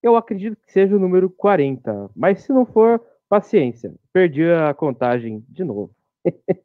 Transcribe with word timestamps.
Eu 0.00 0.14
acredito 0.14 0.56
que 0.64 0.70
seja 0.70 0.94
o 0.94 1.00
número 1.00 1.28
40, 1.28 2.12
mas 2.14 2.44
se 2.44 2.52
não 2.52 2.64
for, 2.64 3.04
paciência, 3.28 3.92
perdi 4.12 4.48
a 4.48 4.72
contagem 4.72 5.44
de 5.48 5.64
novo. 5.64 5.92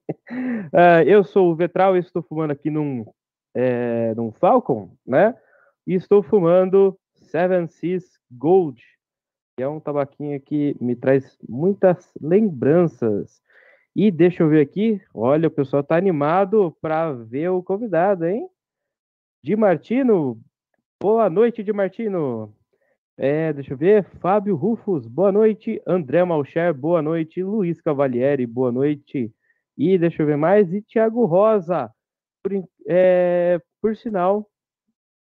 Ah, 0.71 1.03
eu 1.03 1.23
sou 1.23 1.51
o 1.51 1.55
Vetral 1.55 1.95
e 1.95 1.99
estou 1.99 2.21
fumando 2.21 2.51
aqui 2.51 2.69
num, 2.69 3.05
é, 3.53 4.13
num 4.15 4.31
Falcon, 4.31 4.95
né? 5.05 5.35
E 5.85 5.93
estou 5.95 6.21
fumando 6.23 6.97
Seven 7.15 7.67
Seas 7.67 8.19
Gold, 8.31 8.81
que 9.55 9.63
é 9.63 9.67
um 9.67 9.79
tabaquinho 9.79 10.39
que 10.39 10.75
me 10.79 10.95
traz 10.95 11.37
muitas 11.47 12.11
lembranças. 12.19 13.42
E 13.95 14.09
deixa 14.09 14.41
eu 14.41 14.49
ver 14.49 14.61
aqui, 14.61 14.99
olha, 15.13 15.47
o 15.47 15.51
pessoal 15.51 15.83
tá 15.83 15.95
animado 15.95 16.75
para 16.81 17.13
ver 17.13 17.49
o 17.49 17.61
convidado, 17.61 18.25
hein? 18.25 18.49
Di 19.43 19.55
Martino, 19.55 20.41
boa 20.99 21.29
noite, 21.29 21.63
Di 21.63 21.71
Martino. 21.71 22.51
É, 23.15 23.53
deixa 23.53 23.73
eu 23.73 23.77
ver, 23.77 24.03
Fábio 24.19 24.55
Rufus, 24.55 25.05
boa 25.07 25.31
noite. 25.31 25.79
André 25.85 26.23
Malcher, 26.23 26.73
boa 26.73 27.01
noite. 27.01 27.43
Luiz 27.43 27.79
Cavalieri, 27.79 28.47
boa 28.47 28.71
noite. 28.71 29.31
E 29.77 29.97
deixa 29.97 30.23
eu 30.23 30.25
ver 30.25 30.37
mais, 30.37 30.73
e 30.73 30.81
Thiago 30.81 31.25
Rosa, 31.25 31.91
por, 32.41 32.51
é, 32.87 33.61
por 33.79 33.95
sinal, 33.95 34.49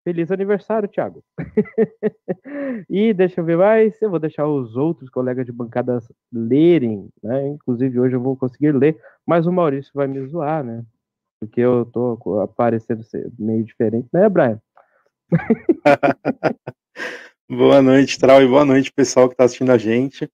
feliz 0.06 0.32
aniversário, 0.32 0.88
Thiago. 0.88 1.24
e 2.88 3.12
deixa 3.12 3.42
eu 3.42 3.46
ver 3.46 3.58
mais, 3.58 4.00
eu 4.00 4.10
vou 4.10 4.20
deixar 4.20 4.48
os 4.48 4.78
outros 4.78 5.10
colegas 5.10 5.48
de 5.48 5.52
bancadas 5.52 6.08
lerem, 6.32 7.10
né? 7.24 7.48
Inclusive 7.48 8.00
hoje 8.00 8.16
eu 8.16 8.22
vou 8.22 8.38
conseguir 8.38 8.72
ler, 8.72 8.98
mas 9.26 9.48
o 9.48 9.52
Maurício 9.52 9.92
vai 9.96 10.08
me 10.08 10.24
zoar, 10.28 10.64
né? 10.64 10.86
Porque 11.40 11.60
eu 11.60 11.86
tô 11.86 12.40
aparecendo 12.40 13.02
meio 13.38 13.64
diferente, 13.64 14.08
né, 14.14 14.30
Brian? 14.30 14.62
Boa 17.50 17.82
noite, 17.82 18.18
Trau, 18.18 18.42
e 18.42 18.48
boa 18.48 18.66
noite, 18.66 18.92
pessoal 18.92 19.28
que 19.28 19.36
está 19.36 19.44
assistindo 19.44 19.72
a 19.72 19.78
gente. 19.78 20.26
O 20.26 20.30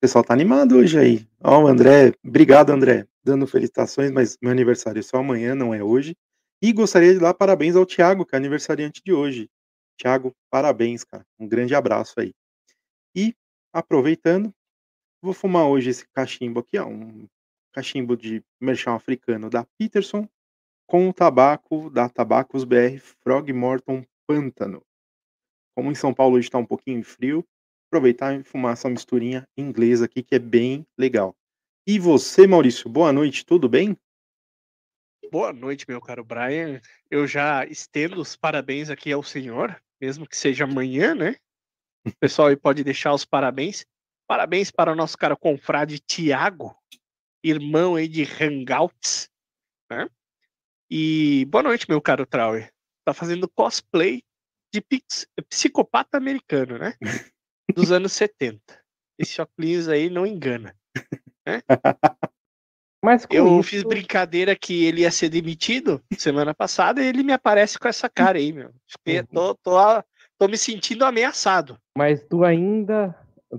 pessoal 0.00 0.24
tá 0.24 0.32
animado 0.32 0.76
hoje 0.78 0.98
aí. 0.98 1.26
Ó, 1.44 1.64
o 1.64 1.66
André, 1.66 2.14
obrigado, 2.24 2.70
André, 2.70 3.06
dando 3.22 3.46
felicitações, 3.46 4.10
mas 4.10 4.38
meu 4.40 4.50
aniversário 4.50 4.98
é 4.98 5.02
só 5.02 5.18
amanhã, 5.18 5.54
não 5.54 5.74
é 5.74 5.82
hoje. 5.82 6.16
E 6.60 6.72
gostaria 6.72 7.14
de 7.14 7.20
dar 7.20 7.34
parabéns 7.34 7.76
ao 7.76 7.86
Thiago, 7.86 8.26
que 8.26 8.34
é 8.34 8.38
aniversariante 8.38 9.00
de 9.04 9.12
hoje. 9.12 9.48
Thiago, 9.96 10.34
parabéns, 10.50 11.04
cara. 11.04 11.24
Um 11.38 11.46
grande 11.46 11.74
abraço 11.74 12.14
aí. 12.18 12.32
E, 13.14 13.34
aproveitando, 13.72 14.52
vou 15.22 15.32
fumar 15.32 15.66
hoje 15.66 15.90
esse 15.90 16.06
cachimbo 16.08 16.60
aqui, 16.60 16.78
ó, 16.78 16.86
um 16.86 17.28
cachimbo 17.72 18.16
de 18.16 18.42
merchão 18.60 18.94
africano 18.94 19.48
da 19.48 19.64
Peterson, 19.78 20.28
com 20.88 21.08
o 21.08 21.12
tabaco 21.12 21.90
da 21.90 22.08
Tabacos 22.08 22.64
BR 22.64 22.98
Frog 23.22 23.52
Morton 23.52 24.04
Pântano. 24.26 24.82
Como 25.76 25.92
em 25.92 25.94
São 25.94 26.12
Paulo 26.12 26.36
hoje 26.36 26.48
está 26.48 26.58
um 26.58 26.66
pouquinho 26.66 27.04
frio, 27.04 27.44
aproveitar 27.88 28.34
e 28.34 28.42
fumar 28.42 28.72
essa 28.72 28.88
misturinha 28.88 29.46
inglesa 29.56 30.06
aqui 30.06 30.22
que 30.22 30.34
é 30.34 30.38
bem 30.40 30.84
legal. 30.98 31.36
E 31.86 31.98
você, 31.98 32.46
Maurício, 32.46 32.90
boa 32.90 33.12
noite, 33.12 33.46
tudo 33.46 33.68
bem? 33.68 33.96
Boa 35.30 35.52
noite, 35.52 35.84
meu 35.86 36.00
caro 36.00 36.24
Brian. 36.24 36.80
Eu 37.10 37.26
já 37.26 37.64
estendo 37.66 38.18
os 38.20 38.34
parabéns 38.34 38.88
aqui 38.88 39.12
ao 39.12 39.22
senhor, 39.22 39.78
mesmo 40.00 40.26
que 40.26 40.34
seja 40.34 40.64
amanhã, 40.64 41.14
né? 41.14 41.36
O 42.06 42.16
pessoal 42.18 42.48
aí 42.48 42.56
pode 42.56 42.82
deixar 42.82 43.12
os 43.12 43.26
parabéns. 43.26 43.84
Parabéns 44.26 44.70
para 44.70 44.90
o 44.90 44.94
nosso 44.94 45.18
cara 45.18 45.36
confrade 45.36 45.98
Tiago, 45.98 46.74
irmão 47.44 47.94
aí 47.94 48.08
de 48.08 48.22
Hangouts, 48.22 49.28
né? 49.90 50.08
E 50.90 51.44
boa 51.46 51.62
noite, 51.62 51.86
meu 51.88 52.00
caro 52.00 52.24
Trauer. 52.24 52.72
Tá 53.04 53.12
fazendo 53.12 53.48
cosplay 53.48 54.22
de 54.72 54.82
psicopata 55.48 56.16
americano, 56.16 56.78
né? 56.78 56.94
Dos 57.74 57.92
anos 57.92 58.12
70. 58.12 58.60
Esse 59.18 59.42
óculos 59.42 59.88
aí 59.88 60.08
não 60.08 60.26
engana. 60.26 60.74
Mas 63.04 63.24
com 63.24 63.34
Eu 63.34 63.60
isso, 63.60 63.68
fiz 63.68 63.82
brincadeira 63.84 64.56
que 64.56 64.84
ele 64.84 65.02
ia 65.02 65.10
ser 65.10 65.28
demitido 65.28 66.00
semana 66.16 66.52
passada 66.52 67.02
e 67.02 67.06
ele 67.06 67.22
me 67.22 67.32
aparece 67.32 67.78
com 67.78 67.88
essa 67.88 68.08
cara 68.08 68.38
aí, 68.38 68.52
meu. 68.52 68.70
Fiquei- 68.86 69.22
Tô, 69.22 69.54
tô, 69.54 69.76
tô 70.38 70.48
me 70.48 70.58
sentindo 70.58 71.04
ameaçado. 71.04 71.78
mas 71.96 72.22
tu 72.28 72.42
ainda, 72.44 73.14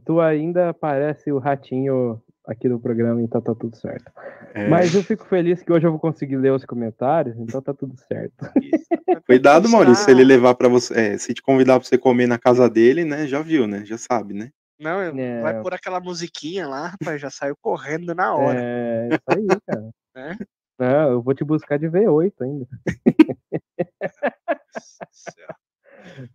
tu 0.06 0.20
ainda 0.20 0.74
parece 0.74 1.32
o 1.32 1.40
ratinho 1.40 2.22
aqui 2.46 2.68
do 2.68 2.80
programa, 2.80 3.22
então 3.22 3.40
tá 3.42 3.54
tudo 3.56 3.76
certo. 3.78 4.12
É, 4.56 4.68
Mas 4.68 4.94
eu 4.96 5.04
fico 5.04 5.24
feliz 5.26 5.62
que 5.62 5.72
hoje 5.72 5.86
eu 5.86 5.92
vou 5.92 6.00
conseguir 6.00 6.36
ler 6.36 6.52
os 6.52 6.66
comentários, 6.66 7.38
então 7.38 7.62
tá 7.62 7.74
tudo 7.74 7.96
certo. 8.08 8.34
Isso. 8.62 8.88
Cuidado, 9.26 9.70
Maurício, 9.70 10.04
se 10.06 10.12
ele 10.12 10.24
Ah, 10.24 10.26
levar 10.26 10.56
para 10.56 10.68
você, 10.68 10.94
é, 11.00 11.18
se 11.18 11.34
te 11.34 11.42
convidar 11.42 11.80
para 11.80 11.88
você 11.88 11.98
comer 11.98 12.28
na 12.28 12.38
casa 12.40 12.68
dele, 12.70 13.06
né? 13.06 13.28
Já 13.28 13.42
viu, 13.42 13.68
né? 13.68 13.86
Já 13.86 13.98
sabe, 13.98 14.34
né? 14.34 14.52
Não, 14.80 15.02
É. 15.02 15.42
vai 15.42 15.62
por 15.62 15.74
aquela 15.74 16.00
musiquinha 16.00 16.68
lá, 16.68 16.88
rapaz, 16.88 17.20
já 17.22 17.30
saiu 17.30 17.56
correndo 17.62 18.16
na 18.16 18.34
hora. 18.34 18.60
É 18.62 19.10
isso 19.12 19.24
aí, 19.28 19.48
cara. 19.68 19.90
né? 20.16 20.38
Não, 20.80 21.12
eu 21.12 21.22
vou 21.22 21.34
te 21.34 21.44
buscar 21.44 21.78
de 21.78 21.88
V8 21.90 22.34
ainda. 22.42 22.66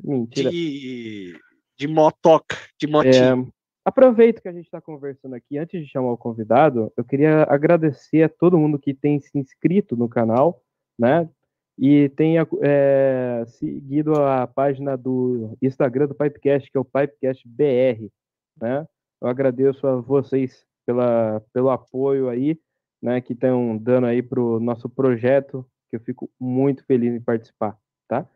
Mentira. 0.02 0.50
De, 0.50 1.38
de 1.78 1.88
motoca, 1.88 2.56
de 2.78 2.86
motinho. 2.86 3.48
É, 3.48 3.52
aproveito 3.84 4.40
que 4.42 4.48
a 4.48 4.52
gente 4.52 4.64
está 4.66 4.80
conversando 4.80 5.34
aqui. 5.34 5.58
Antes 5.58 5.80
de 5.82 5.90
chamar 5.90 6.12
o 6.12 6.18
convidado, 6.18 6.92
eu 6.96 7.04
queria 7.04 7.44
agradecer 7.44 8.22
a 8.22 8.28
todo 8.28 8.58
mundo 8.58 8.78
que 8.78 8.94
tem 8.94 9.18
se 9.20 9.36
inscrito 9.38 9.96
no 9.96 10.08
canal, 10.08 10.62
né? 10.98 11.28
E 11.76 12.08
tenha 12.10 12.46
é, 12.62 13.42
seguido 13.46 14.14
a 14.14 14.46
página 14.46 14.96
do 14.96 15.56
Instagram 15.60 16.06
do 16.06 16.14
Pipecast, 16.14 16.70
que 16.70 16.76
é 16.76 16.80
o 16.80 16.84
Pipecast 16.84 17.42
BR, 17.48 18.08
né? 18.60 18.86
Eu 19.20 19.28
agradeço 19.28 19.86
a 19.86 19.96
vocês 20.00 20.64
pela, 20.86 21.42
pelo 21.52 21.70
apoio 21.70 22.28
aí, 22.28 22.58
né? 23.02 23.20
Que 23.20 23.32
estão 23.32 23.76
dando 23.76 24.06
aí 24.06 24.22
para 24.22 24.40
o 24.40 24.60
nosso 24.60 24.88
projeto, 24.88 25.66
que 25.90 25.96
eu 25.96 26.00
fico 26.00 26.30
muito 26.38 26.84
feliz 26.84 27.14
em 27.14 27.20
participar, 27.20 27.76
tá? 28.08 28.26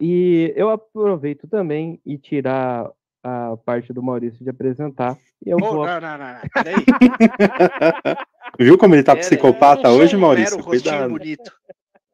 E 0.00 0.52
eu 0.56 0.70
aproveito 0.70 1.46
também 1.46 2.00
e 2.04 2.18
tirar 2.18 2.90
a 3.22 3.56
parte 3.64 3.92
do 3.92 4.02
Maurício 4.02 4.42
de 4.44 4.50
apresentar. 4.50 5.16
E 5.46 5.50
eu 5.50 5.56
Oh, 5.62 5.72
vou. 5.72 5.86
não, 5.86 6.00
não, 6.00 6.18
não, 6.18 6.34
não, 6.34 6.40
peraí. 6.52 6.74
Viu 8.58 8.76
como 8.78 8.94
ele 8.94 9.02
tá 9.02 9.14
Pera 9.14 9.24
psicopata 9.26 9.90
hoje, 9.90 10.16
Maurício? 10.16 10.62
Cuidado. 10.62 11.10
bonito. 11.10 11.50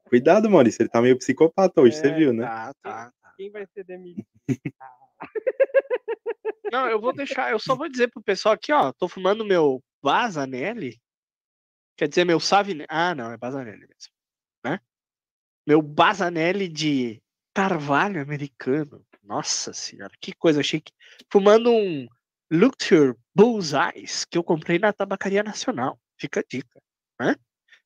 Cuidado, 0.08 0.50
Maurício, 0.50 0.82
ele 0.82 0.88
tá 0.88 1.00
meio 1.00 1.16
psicopata 1.18 1.80
hoje, 1.80 1.96
você 1.96 2.08
É, 2.08 2.14
viu, 2.14 2.32
né? 2.32 2.44
Tá, 2.44 2.72
tá. 2.82 3.12
Quem 3.36 3.50
vai 3.50 3.66
ser 3.66 3.84
demitido? 3.84 4.26
Não, 6.72 6.88
eu 6.88 7.00
vou 7.00 7.12
deixar, 7.12 7.50
eu 7.50 7.58
só 7.58 7.74
vou 7.74 7.88
dizer 7.88 8.08
pro 8.08 8.22
pessoal 8.22 8.54
aqui, 8.54 8.72
ó, 8.72 8.92
tô 8.92 9.08
fumando 9.08 9.44
meu 9.44 9.82
Bazanelli. 10.02 11.00
Quer 11.96 12.08
dizer, 12.08 12.24
meu 12.24 12.40
Savinelli. 12.40 12.86
Ah, 12.88 13.14
não, 13.14 13.32
é 13.32 13.36
Bazanelli 13.36 13.80
mesmo. 13.80 14.12
Né? 14.64 14.80
Meu 15.66 15.82
Bazanelli 15.82 16.68
de 16.68 17.20
carvalho 17.54 18.22
americano. 18.22 19.04
Nossa 19.22 19.72
senhora, 19.72 20.12
que 20.20 20.32
coisa 20.32 20.62
chique. 20.62 20.92
Fumando 21.30 21.70
um 21.70 22.08
Luxure 22.50 23.16
Bullseyes, 23.34 24.24
que 24.24 24.38
eu 24.38 24.42
comprei 24.42 24.78
na 24.78 24.92
Tabacaria 24.92 25.42
Nacional. 25.42 26.00
Fica 26.18 26.40
a 26.40 26.44
dica. 26.48 26.80
Né? 27.20 27.36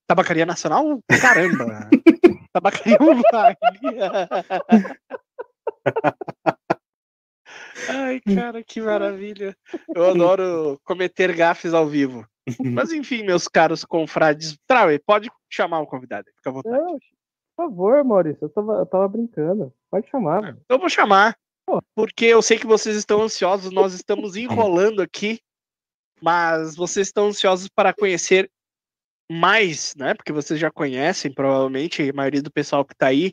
Tabacaria 0.07 0.47
Nacional, 0.47 1.03
caramba! 1.21 1.89
Tabacaria 2.53 2.99
online. 3.03 3.57
Ai, 7.89 8.21
cara, 8.21 8.63
que 8.63 8.81
maravilha. 8.81 9.57
Eu 9.95 10.05
adoro 10.11 10.81
cometer 10.85 11.35
gafes 11.35 11.75
ao 11.75 11.87
vivo. 11.87 12.27
Mas 12.61 12.93
enfim, 12.93 13.23
meus 13.23 13.49
caros 13.49 13.85
confrades. 13.85 14.57
Trauê, 14.67 14.99
pode 14.99 15.31
chamar 15.51 15.81
o 15.81 15.87
convidado, 15.87 16.27
fica 16.37 16.51
à 16.51 16.53
vontade. 16.53 16.77
Não, 16.77 16.99
por 17.57 17.69
favor, 17.69 18.05
Maurício, 18.05 18.45
eu 18.45 18.51
tava, 18.51 18.73
eu 18.75 18.87
tava 18.87 19.09
brincando. 19.09 19.73
Pode 19.91 20.09
chamar. 20.09 20.43
mano. 20.43 20.61
Então 20.65 20.77
eu 20.77 20.81
vou 20.81 20.89
chamar, 20.89 21.37
porque 21.95 22.27
eu 22.27 22.43
sei 22.43 22.59
que 22.59 22.67
vocês 22.67 22.97
estão 22.97 23.23
ansiosos, 23.23 23.71
nós 23.71 23.95
estamos 23.95 24.37
enrolando 24.37 25.01
aqui, 25.01 25.41
mas 26.21 26.77
vocês 26.77 27.09
estão 27.09 27.29
ansiosos 27.29 27.69
para 27.69 27.93
conhecer 27.93 28.51
mais, 29.31 29.95
né? 29.97 30.15
Porque 30.15 30.33
vocês 30.33 30.61
já 30.61 30.71
conhecem, 30.71 31.33
provavelmente, 31.33 32.09
a 32.09 32.13
maioria 32.13 32.43
do 32.43 32.53
pessoal 32.53 32.85
que 32.85 32.95
tá 32.95 33.07
aí, 33.07 33.33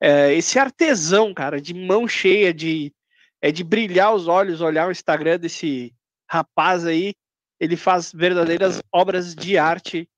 é, 0.00 0.34
esse 0.34 0.58
artesão, 0.58 1.32
cara, 1.34 1.60
de 1.60 1.74
mão 1.74 2.08
cheia, 2.08 2.52
de, 2.52 2.92
é 3.40 3.50
de 3.50 3.64
brilhar 3.64 4.14
os 4.14 4.28
olhos, 4.28 4.60
olhar 4.60 4.88
o 4.88 4.92
Instagram 4.92 5.38
desse 5.38 5.94
rapaz 6.28 6.86
aí, 6.86 7.14
ele 7.58 7.76
faz 7.76 8.12
verdadeiras 8.12 8.80
obras 8.92 9.34
de 9.34 9.58
arte. 9.58 10.08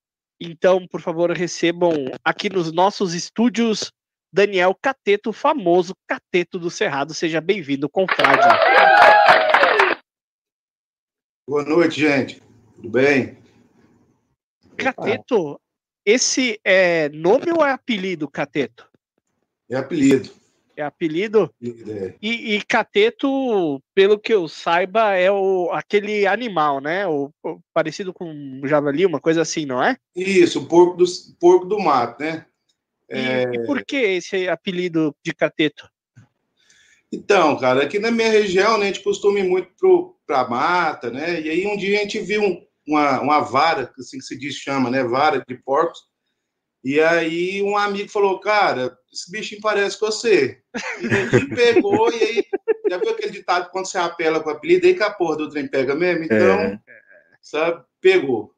Então, 0.40 0.86
por 0.86 1.00
favor, 1.00 1.30
recebam 1.30 1.92
aqui 2.24 2.50
nos 2.50 2.72
nossos 2.72 3.14
estúdios 3.14 3.92
Daniel 4.32 4.76
Cateto, 4.80 5.30
o 5.30 5.32
famoso 5.32 5.94
Cateto 6.06 6.58
do 6.58 6.70
Cerrado. 6.70 7.14
Seja 7.14 7.40
bem-vindo, 7.40 7.88
confrade. 7.88 8.42
Boa 11.48 11.64
noite, 11.64 12.00
gente. 12.00 12.42
Tudo 12.76 12.90
bem? 12.90 13.38
Cateto, 14.76 15.60
esse 16.04 16.58
é 16.64 17.08
nome 17.10 17.52
ou 17.52 17.64
é 17.64 17.72
apelido, 17.72 18.28
Cateto? 18.28 18.88
É 19.70 19.76
apelido. 19.76 20.30
É 20.76 20.82
apelido? 20.82 21.52
é. 21.62 22.14
E, 22.20 22.54
e 22.56 22.62
cateto, 22.64 23.82
pelo 23.94 24.18
que 24.18 24.32
eu 24.32 24.48
saiba, 24.48 25.12
é 25.14 25.30
o, 25.30 25.70
aquele 25.72 26.26
animal, 26.26 26.80
né? 26.80 27.06
O, 27.06 27.30
o- 27.42 27.60
parecido 27.74 28.12
com 28.12 28.24
um 28.30 28.66
javali, 28.66 29.04
uma 29.04 29.20
coisa 29.20 29.42
assim, 29.42 29.66
não 29.66 29.82
é? 29.82 29.96
Isso, 30.16 30.66
porco 30.66 30.96
do, 30.96 31.04
porco 31.38 31.66
do 31.66 31.78
mato, 31.78 32.22
né? 32.22 32.46
E, 33.10 33.18
É, 33.18 33.42
e 33.54 33.66
por 33.66 33.84
que 33.84 33.96
esse 33.96 34.48
apelido 34.48 35.14
de 35.24 35.34
cateto? 35.34 35.88
Então, 37.12 37.58
cara, 37.58 37.82
aqui 37.82 37.98
na 37.98 38.10
minha 38.10 38.30
região, 38.30 38.78
né, 38.78 38.84
a 38.84 38.86
gente 38.86 39.02
costuma 39.02 39.38
ir 39.38 39.44
muito 39.48 39.68
pro, 39.78 40.16
pra 40.26 40.48
mata, 40.48 41.10
né? 41.10 41.40
E 41.42 41.50
aí 41.50 41.66
um 41.66 41.76
dia 41.76 41.98
a 41.98 42.02
gente 42.02 42.18
viu 42.20 42.42
um- 42.42 42.66
uma, 42.88 43.20
uma 43.20 43.40
vara, 43.40 43.92
assim 43.98 44.18
que 44.18 44.24
se 44.24 44.38
diz, 44.38 44.54
chama, 44.54 44.88
né? 44.90 45.04
Vara 45.04 45.44
de 45.46 45.54
porcos. 45.56 46.00
E 46.84 47.00
aí 47.00 47.62
um 47.62 47.76
amigo 47.76 48.08
falou, 48.08 48.40
cara, 48.40 48.96
esse 49.12 49.30
bichinho 49.30 49.60
parece 49.60 49.98
com 49.98 50.06
você. 50.06 50.60
E 51.00 51.06
ele 51.06 51.54
pegou, 51.54 52.12
e 52.12 52.22
aí, 52.22 52.44
já 52.88 52.98
viu 52.98 53.10
aquele 53.10 53.30
ditado, 53.30 53.70
quando 53.70 53.86
você 53.86 53.98
apela 53.98 54.42
com 54.42 54.50
o 54.50 54.52
apelido, 54.52 54.86
aí 54.86 54.94
que 54.94 55.02
a 55.02 55.10
porra 55.10 55.36
do 55.36 55.48
trem 55.50 55.68
pega 55.68 55.94
mesmo? 55.94 56.24
Então, 56.24 56.36
É. 56.38 56.80
sabe, 57.40 57.84
pegou. 58.00 58.52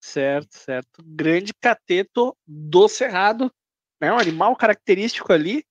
Certo, 0.00 0.56
certo. 0.56 1.02
Grande 1.04 1.52
cateto 1.54 2.36
do 2.46 2.88
cerrado, 2.88 3.50
né? 4.00 4.12
Um 4.12 4.18
animal 4.18 4.54
característico 4.54 5.32
ali. 5.32 5.64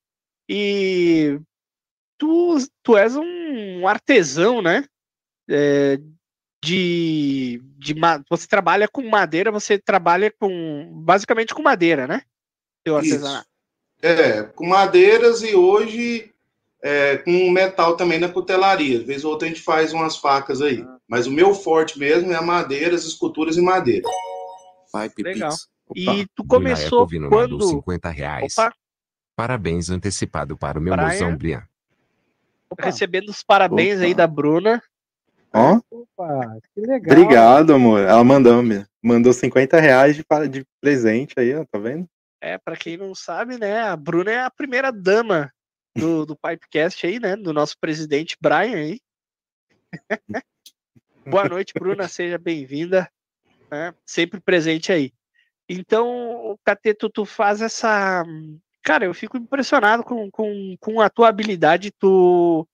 E 0.49 1.39
tu, 2.17 2.57
tu 2.83 2.97
és 2.97 3.15
um 3.15 3.87
artesão, 3.87 4.61
né? 4.61 4.83
É, 5.49 5.97
de, 6.65 7.61
de 7.77 7.95
você 8.29 8.47
trabalha 8.47 8.87
com 8.87 9.07
madeira, 9.07 9.51
você 9.51 9.77
trabalha 9.77 10.33
com 10.39 10.89
basicamente 11.03 11.53
com 11.53 11.61
madeira, 11.61 12.07
né? 12.07 12.21
Isso. 12.85 12.95
artesanato. 12.95 13.47
É, 14.01 14.43
com 14.43 14.67
madeiras 14.67 15.41
e 15.41 15.55
hoje 15.55 16.31
é, 16.81 17.17
com 17.17 17.49
metal 17.51 17.95
também 17.95 18.19
na 18.19 18.29
cutelaria. 18.29 18.99
De 18.99 19.05
vez 19.05 19.23
ou 19.23 19.31
outra 19.31 19.47
a 19.47 19.49
gente 19.49 19.61
faz 19.61 19.93
umas 19.93 20.17
facas 20.17 20.61
aí. 20.61 20.83
Ah. 20.87 20.97
Mas 21.07 21.27
o 21.27 21.31
meu 21.31 21.53
forte 21.53 21.99
mesmo 21.99 22.31
é 22.31 22.35
a 22.35 22.41
madeira, 22.41 22.95
as 22.95 23.05
esculturas 23.05 23.57
em 23.57 23.63
madeira. 23.63 24.07
Pipe 24.91 25.23
Legal. 25.23 25.51
Pix. 25.51 25.67
E 25.95 26.25
tu 26.35 26.43
começou 26.45 27.07
quando? 27.29 27.61
50 27.61 28.09
reais. 28.09 28.57
Opa, 28.57 28.73
Parabéns 29.35 29.89
antecipado 29.89 30.57
para 30.57 30.79
o 30.79 30.81
meu 30.81 30.95
Brian? 30.95 31.07
mozão 31.07 31.37
Brian. 31.37 31.63
recebendo 32.79 33.29
os 33.29 33.43
parabéns 33.43 33.99
aí 33.99 34.13
Opa. 34.13 34.17
da 34.17 34.27
Bruna. 34.27 34.81
Ó, 35.55 35.79
Opa, 35.89 36.59
que 36.73 36.81
legal. 36.81 37.17
obrigado, 37.17 37.73
amor. 37.73 38.01
Ela 38.01 38.23
mandou, 38.25 38.61
me- 38.61 38.85
mandou 39.01 39.31
50 39.31 39.79
reais 39.79 40.15
de, 40.15 40.25
de 40.49 40.65
presente 40.81 41.33
aí, 41.37 41.55
ó, 41.55 41.63
tá 41.63 41.79
vendo? 41.79 42.05
É, 42.41 42.57
para 42.57 42.75
quem 42.75 42.97
não 42.97 43.15
sabe, 43.15 43.57
né, 43.57 43.79
a 43.79 43.95
Bruna 43.95 44.31
é 44.31 44.41
a 44.41 44.51
primeira 44.51 44.91
dama 44.91 45.49
do, 45.95 46.25
do 46.25 46.35
Pipecast 46.35 47.07
aí, 47.07 47.21
né, 47.21 47.37
do 47.37 47.53
nosso 47.53 47.77
presidente 47.79 48.35
Brian 48.41 48.75
aí. 48.75 48.99
Boa 51.25 51.47
noite, 51.47 51.73
Bruna, 51.73 52.07
seja 52.09 52.37
bem-vinda, 52.37 53.09
né, 53.71 53.95
sempre 54.05 54.41
presente 54.41 54.91
aí. 54.91 55.13
Então, 55.69 56.51
o 56.51 56.57
Cateto, 56.65 57.09
tu 57.09 57.23
faz 57.25 57.61
essa... 57.61 58.23
Cara, 58.83 59.05
eu 59.05 59.13
fico 59.13 59.37
impressionado 59.37 60.03
com, 60.03 60.29
com, 60.29 60.75
com 60.79 61.01
a 61.01 61.09
tua 61.09 61.29
habilidade, 61.29 61.91
tu 61.97 62.67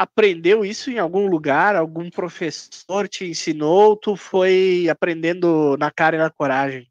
aprendeu 0.00 0.64
isso 0.64 0.90
em 0.90 0.98
algum 0.98 1.26
lugar, 1.26 1.76
algum 1.76 2.08
professor 2.08 3.06
te 3.06 3.26
ensinou, 3.26 3.94
tu 3.94 4.16
foi 4.16 4.88
aprendendo 4.88 5.76
na 5.76 5.90
cara 5.90 6.16
e 6.16 6.18
na 6.18 6.30
coragem? 6.30 6.90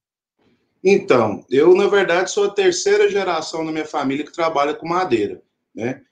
Então, 0.83 1.43
eu, 1.49 1.73
na 1.73 1.87
verdade, 1.87 2.29
sou 2.29 2.45
a 2.45 2.53
terceira 2.53 3.09
geração 3.09 3.63
na 3.63 3.71
minha 3.71 3.85
família 3.85 4.23
que 4.23 4.31
trabalha 4.31 4.75
com 4.75 4.87
madeira, 4.87 5.41
né? 5.73 6.03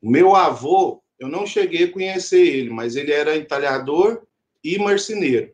O 0.00 0.08
meu 0.08 0.36
avô, 0.36 1.02
eu 1.18 1.26
não 1.26 1.44
cheguei 1.44 1.86
a 1.86 1.92
conhecer 1.92 2.46
ele, 2.46 2.70
mas 2.70 2.94
ele 2.94 3.10
era 3.10 3.36
entalhador 3.36 4.22
e 4.62 4.78
marceneiro. 4.78 5.52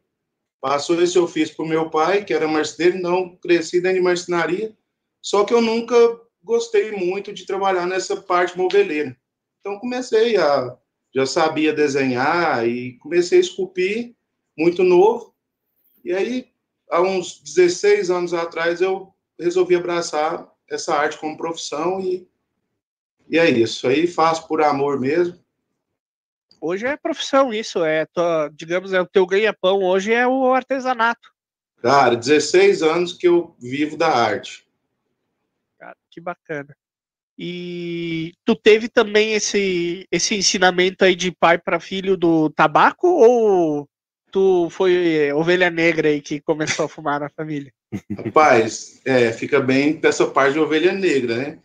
Passou 0.61 1.03
esse 1.03 1.19
ofício 1.19 1.57
para 1.57 1.65
o 1.65 1.69
meu 1.69 1.89
pai, 1.89 2.27
que 2.27 2.35
era 2.35 2.47
marceneiro, 2.47 3.01
não 3.01 3.35
cresci 3.37 3.81
dentro 3.81 3.97
de 3.97 4.05
marcenaria, 4.05 4.77
só 5.23 5.45
que 5.45 5.55
eu 5.55 5.63
nunca 5.63 5.97
gostei 6.45 6.93
muito 6.93 7.33
de 7.33 7.47
trabalhar 7.47 7.87
nessa 7.87 8.21
parte 8.21 8.59
moveleira. 8.59 9.17
Então, 9.61 9.79
comecei 9.79 10.37
a... 10.37 10.77
Já 11.15 11.27
sabia 11.27 11.73
desenhar 11.73 12.67
e 12.67 12.97
comecei 12.99 13.39
a 13.39 13.41
esculpir, 13.41 14.15
muito 14.57 14.83
novo. 14.83 15.35
E 16.05 16.13
aí, 16.13 16.49
há 16.89 17.01
uns 17.03 17.41
16 17.43 18.11
anos 18.11 18.33
atrás, 18.33 18.81
eu 18.81 19.13
resolvi 19.39 19.75
abraçar 19.75 20.49
essa 20.69 20.95
arte 20.95 21.19
como 21.19 21.37
profissão 21.37 22.01
e, 22.01 22.29
e 23.29 23.39
é 23.39 23.51
isso. 23.51 23.89
Aí 23.89 24.07
faço 24.07 24.47
por 24.47 24.63
amor 24.63 25.01
mesmo. 25.01 25.39
Hoje 26.61 26.87
é 26.87 26.97
profissão 26.97 27.53
isso, 27.53 27.83
é, 27.83 28.05
tua- 28.07 28.51
digamos, 28.55 28.93
é 28.93 29.01
o 29.01 29.07
teu 29.07 29.27
ganha-pão 29.27 29.83
hoje 29.83 30.13
é 30.13 30.29
o 30.29 30.53
artesanato. 30.53 31.31
Cara, 31.79 32.15
16 32.15 32.83
anos 32.83 33.15
que 33.15 33.27
eu 33.27 33.57
vivo 33.59 33.97
da 33.97 34.09
arte. 34.09 34.69
Cara, 35.79 35.97
que 36.11 36.21
bacana. 36.21 36.77
E 37.43 38.35
tu 38.45 38.55
teve 38.55 38.87
também 38.87 39.33
esse 39.33 40.07
esse 40.13 40.35
ensinamento 40.35 41.03
aí 41.03 41.17
de 41.17 41.33
pai 41.33 41.57
para 41.57 41.81
filho 41.81 42.15
do 42.15 42.51
tabaco 42.51 43.09
ou 43.09 43.89
tu 44.31 44.69
foi 44.69 45.33
ovelha 45.33 45.71
negra 45.71 46.11
aí 46.11 46.21
que 46.21 46.39
começou 46.39 46.85
a 46.85 46.89
fumar 46.89 47.19
na 47.19 47.31
família? 47.31 47.73
Rapaz, 48.15 49.01
é, 49.07 49.33
fica 49.33 49.59
bem 49.59 49.99
com 49.99 50.07
essa 50.07 50.27
parte 50.27 50.53
de 50.53 50.59
ovelha 50.59 50.93
negra, 50.93 51.35
né? 51.35 51.59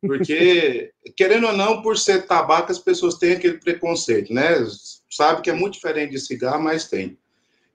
Porque, 0.00 0.92
querendo 1.16 1.48
ou 1.48 1.56
não, 1.56 1.82
por 1.82 1.98
ser 1.98 2.26
tabaco, 2.26 2.70
as 2.70 2.78
pessoas 2.78 3.16
têm 3.16 3.32
aquele 3.32 3.58
preconceito, 3.58 4.32
né? 4.32 4.54
Sabe 5.10 5.42
que 5.42 5.50
é 5.50 5.52
muito 5.52 5.74
diferente 5.74 6.12
de 6.12 6.20
cigarro, 6.20 6.62
mas 6.62 6.88
tem. 6.88 7.18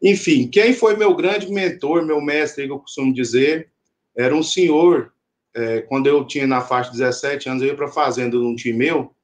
Enfim, 0.01 0.47
quem 0.47 0.73
foi 0.73 0.95
meu 0.95 1.13
grande 1.13 1.51
mentor, 1.51 2.05
meu 2.05 2.21
mestre, 2.21 2.65
que 2.65 2.71
eu 2.71 2.79
costumo 2.79 3.13
dizer, 3.13 3.69
era 4.17 4.33
um 4.33 4.41
senhor, 4.41 5.13
é, 5.55 5.81
quando 5.81 6.07
eu 6.07 6.25
tinha 6.25 6.45
na 6.45 6.61
faixa 6.61 6.91
de 6.91 6.97
17 6.97 7.49
anos, 7.49 7.63
eu 7.63 7.69
ia 7.69 7.75
para 7.75 7.85
a 7.85 7.91
fazenda 7.91 8.37
de 8.37 8.43
um 8.43 8.55
tio 8.55 8.75
meu, 8.75 9.15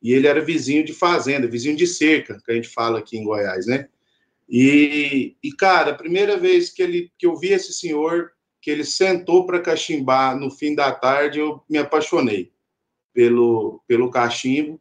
e 0.00 0.12
ele 0.12 0.26
era 0.26 0.40
vizinho 0.40 0.84
de 0.84 0.92
fazenda, 0.92 1.48
vizinho 1.48 1.76
de 1.76 1.86
cerca, 1.86 2.40
que 2.44 2.52
a 2.52 2.54
gente 2.54 2.68
fala 2.68 3.00
aqui 3.00 3.18
em 3.18 3.24
Goiás, 3.24 3.66
né? 3.66 3.88
E, 4.48 5.34
e 5.42 5.52
cara, 5.52 5.90
a 5.90 5.94
primeira 5.94 6.36
vez 6.36 6.70
que, 6.70 6.82
ele, 6.82 7.10
que 7.18 7.26
eu 7.26 7.34
vi 7.36 7.48
esse 7.48 7.72
senhor, 7.72 8.30
que 8.60 8.70
ele 8.70 8.84
sentou 8.84 9.46
para 9.46 9.60
cachimbar 9.60 10.38
no 10.38 10.50
fim 10.50 10.74
da 10.74 10.92
tarde, 10.92 11.38
eu 11.38 11.62
me 11.68 11.78
apaixonei 11.78 12.52
pelo, 13.12 13.82
pelo 13.86 14.10
cachimbo. 14.10 14.80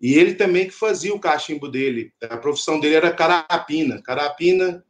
E 0.00 0.14
ele 0.14 0.34
também 0.34 0.66
que 0.66 0.74
fazia 0.74 1.14
o 1.14 1.20
cachimbo 1.20 1.68
dele. 1.68 2.12
A 2.22 2.36
profissão 2.36 2.78
dele 2.78 2.94
era 2.94 3.12
carapina. 3.12 4.02
Carapina, 4.02 4.84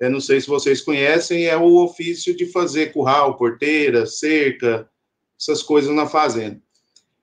eu 0.00 0.10
não 0.10 0.20
sei 0.20 0.40
se 0.40 0.46
vocês 0.46 0.80
conhecem, 0.80 1.46
é 1.46 1.56
o 1.56 1.76
ofício 1.84 2.36
de 2.36 2.46
fazer 2.46 2.92
curral, 2.92 3.36
porteira, 3.36 4.06
cerca, 4.06 4.88
essas 5.38 5.62
coisas 5.62 5.94
na 5.94 6.06
fazenda. 6.06 6.60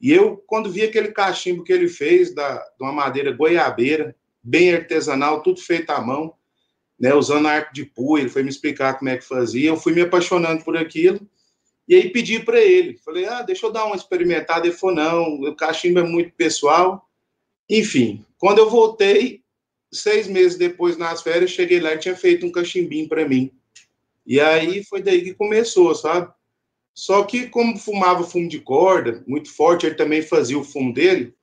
E 0.02 0.12
eu, 0.12 0.38
quando 0.46 0.72
vi 0.72 0.84
aquele 0.84 1.10
cachimbo 1.10 1.64
que 1.64 1.72
ele 1.72 1.88
fez, 1.88 2.34
da, 2.34 2.58
de 2.58 2.84
uma 2.84 2.92
madeira 2.92 3.32
goiabeira, 3.32 4.16
bem 4.44 4.74
artesanal, 4.74 5.42
tudo 5.42 5.60
feito 5.60 5.90
à 5.90 6.02
mão, 6.02 6.34
né, 7.00 7.14
usando 7.14 7.48
arco 7.48 7.74
de 7.74 7.86
pua, 7.86 8.20
ele 8.20 8.30
foi 8.30 8.44
me 8.44 8.50
explicar 8.50 8.98
como 8.98 9.10
é 9.10 9.18
que 9.18 9.26
fazia, 9.26 9.70
eu 9.70 9.78
fui 9.78 9.94
me 9.94 10.02
apaixonando 10.02 10.64
por 10.64 10.78
aquilo, 10.78 11.20
e 11.88 11.96
aí 11.96 12.10
pedi 12.10 12.40
para 12.40 12.60
ele, 12.60 12.98
falei, 13.04 13.26
ah, 13.26 13.42
deixa 13.42 13.66
eu 13.66 13.72
dar 13.72 13.86
uma 13.86 13.96
experimentada, 13.96 14.66
ele 14.66 14.76
falou, 14.76 14.96
não, 14.96 15.50
o 15.50 15.56
cachimbo 15.56 16.00
é 16.00 16.04
muito 16.04 16.34
pessoal, 16.34 17.08
enfim, 17.70 18.24
quando 18.38 18.60
eu 18.60 18.70
voltei, 18.70 19.42
seis 19.96 20.28
meses 20.28 20.58
depois, 20.58 20.98
nas 20.98 21.22
férias, 21.22 21.52
cheguei 21.52 21.80
lá 21.80 21.94
e 21.94 22.00
tinha 22.00 22.16
feito 22.16 22.46
um 22.46 22.52
cachimbinho 22.52 23.08
para 23.08 23.28
mim, 23.28 23.52
e 24.26 24.40
aí 24.40 24.84
foi 24.84 25.02
daí 25.02 25.24
que 25.24 25.34
começou, 25.34 25.94
sabe? 25.94 26.34
Só 26.94 27.24
que 27.24 27.48
como 27.48 27.78
fumava 27.78 28.24
fumo 28.24 28.48
de 28.48 28.60
corda, 28.60 29.24
muito 29.28 29.54
forte, 29.54 29.86
ele 29.86 29.96
também 29.96 30.22
fazia 30.22 30.58
o 30.58 30.64
fumo 30.64 30.94
dele, 30.94 31.34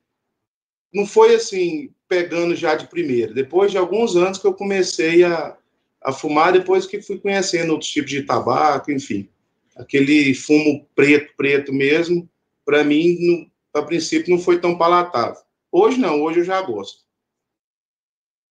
não 0.93 1.07
foi 1.07 1.35
assim, 1.35 1.91
pegando 2.09 2.55
já 2.55 2.75
de 2.75 2.87
primeira. 2.89 3.33
Depois 3.33 3.71
de 3.71 3.79
alguns 3.79 4.17
anos 4.17 4.39
que 4.39 4.47
eu 4.47 4.55
comecei 4.55 5.25
a, 5.25 5.57
a 6.03 6.13
fumar, 6.13 6.53
depois 6.53 6.87
que 6.87 7.01
fui 7.01 7.19
conhecendo 7.19 7.73
outros 7.73 7.91
tipos 7.91 8.11
de 8.11 8.23
tabaco, 8.23 8.91
enfim. 8.91 9.29
Aquele 9.77 10.35
fumo 10.35 10.87
preto, 10.95 11.33
preto 11.37 11.73
mesmo, 11.73 12.29
para 12.65 12.85
mim, 12.85 13.17
no, 13.21 13.81
a 13.81 13.83
princípio, 13.83 14.35
não 14.35 14.43
foi 14.43 14.61
tão 14.61 14.77
palatável. 14.77 15.41
Hoje 15.71 15.99
não, 15.99 16.23
hoje 16.23 16.41
eu 16.41 16.45
já 16.45 16.61
gosto. 16.61 17.03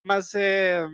Mas 0.04 0.34
é, 0.34 0.88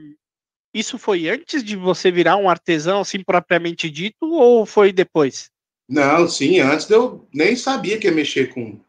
isso 0.73 0.97
foi 0.97 1.29
antes 1.29 1.63
de 1.63 1.75
você 1.75 2.11
virar 2.11 2.37
um 2.37 2.49
artesão, 2.49 3.01
assim, 3.01 3.23
propriamente 3.23 3.89
dito, 3.89 4.25
ou 4.25 4.65
foi 4.65 4.91
depois? 4.91 5.49
Não, 5.87 6.27
sim, 6.27 6.59
antes 6.59 6.89
eu 6.89 7.27
nem 7.33 7.55
sabia 7.55 7.97
que 7.97 8.07
ia 8.07 8.13
mexer 8.13 8.53
com, 8.53 8.79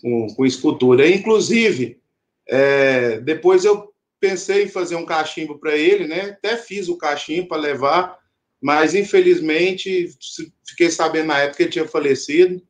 com, 0.00 0.28
com 0.28 0.46
escultura. 0.46 1.08
Inclusive, 1.08 2.00
é, 2.46 3.20
depois 3.20 3.64
eu 3.64 3.92
pensei 4.20 4.64
em 4.64 4.68
fazer 4.68 4.96
um 4.96 5.04
cachimbo 5.04 5.58
para 5.58 5.76
ele, 5.76 6.06
né? 6.06 6.30
Até 6.30 6.56
fiz 6.56 6.88
o 6.88 6.96
cachimbo 6.96 7.48
para 7.48 7.60
levar, 7.60 8.18
mas 8.60 8.94
infelizmente 8.94 10.08
fiquei 10.64 10.90
sabendo 10.90 11.26
na 11.26 11.38
época 11.40 11.58
que 11.58 11.62
ele 11.64 11.72
tinha 11.72 11.88
falecido, 11.88 12.62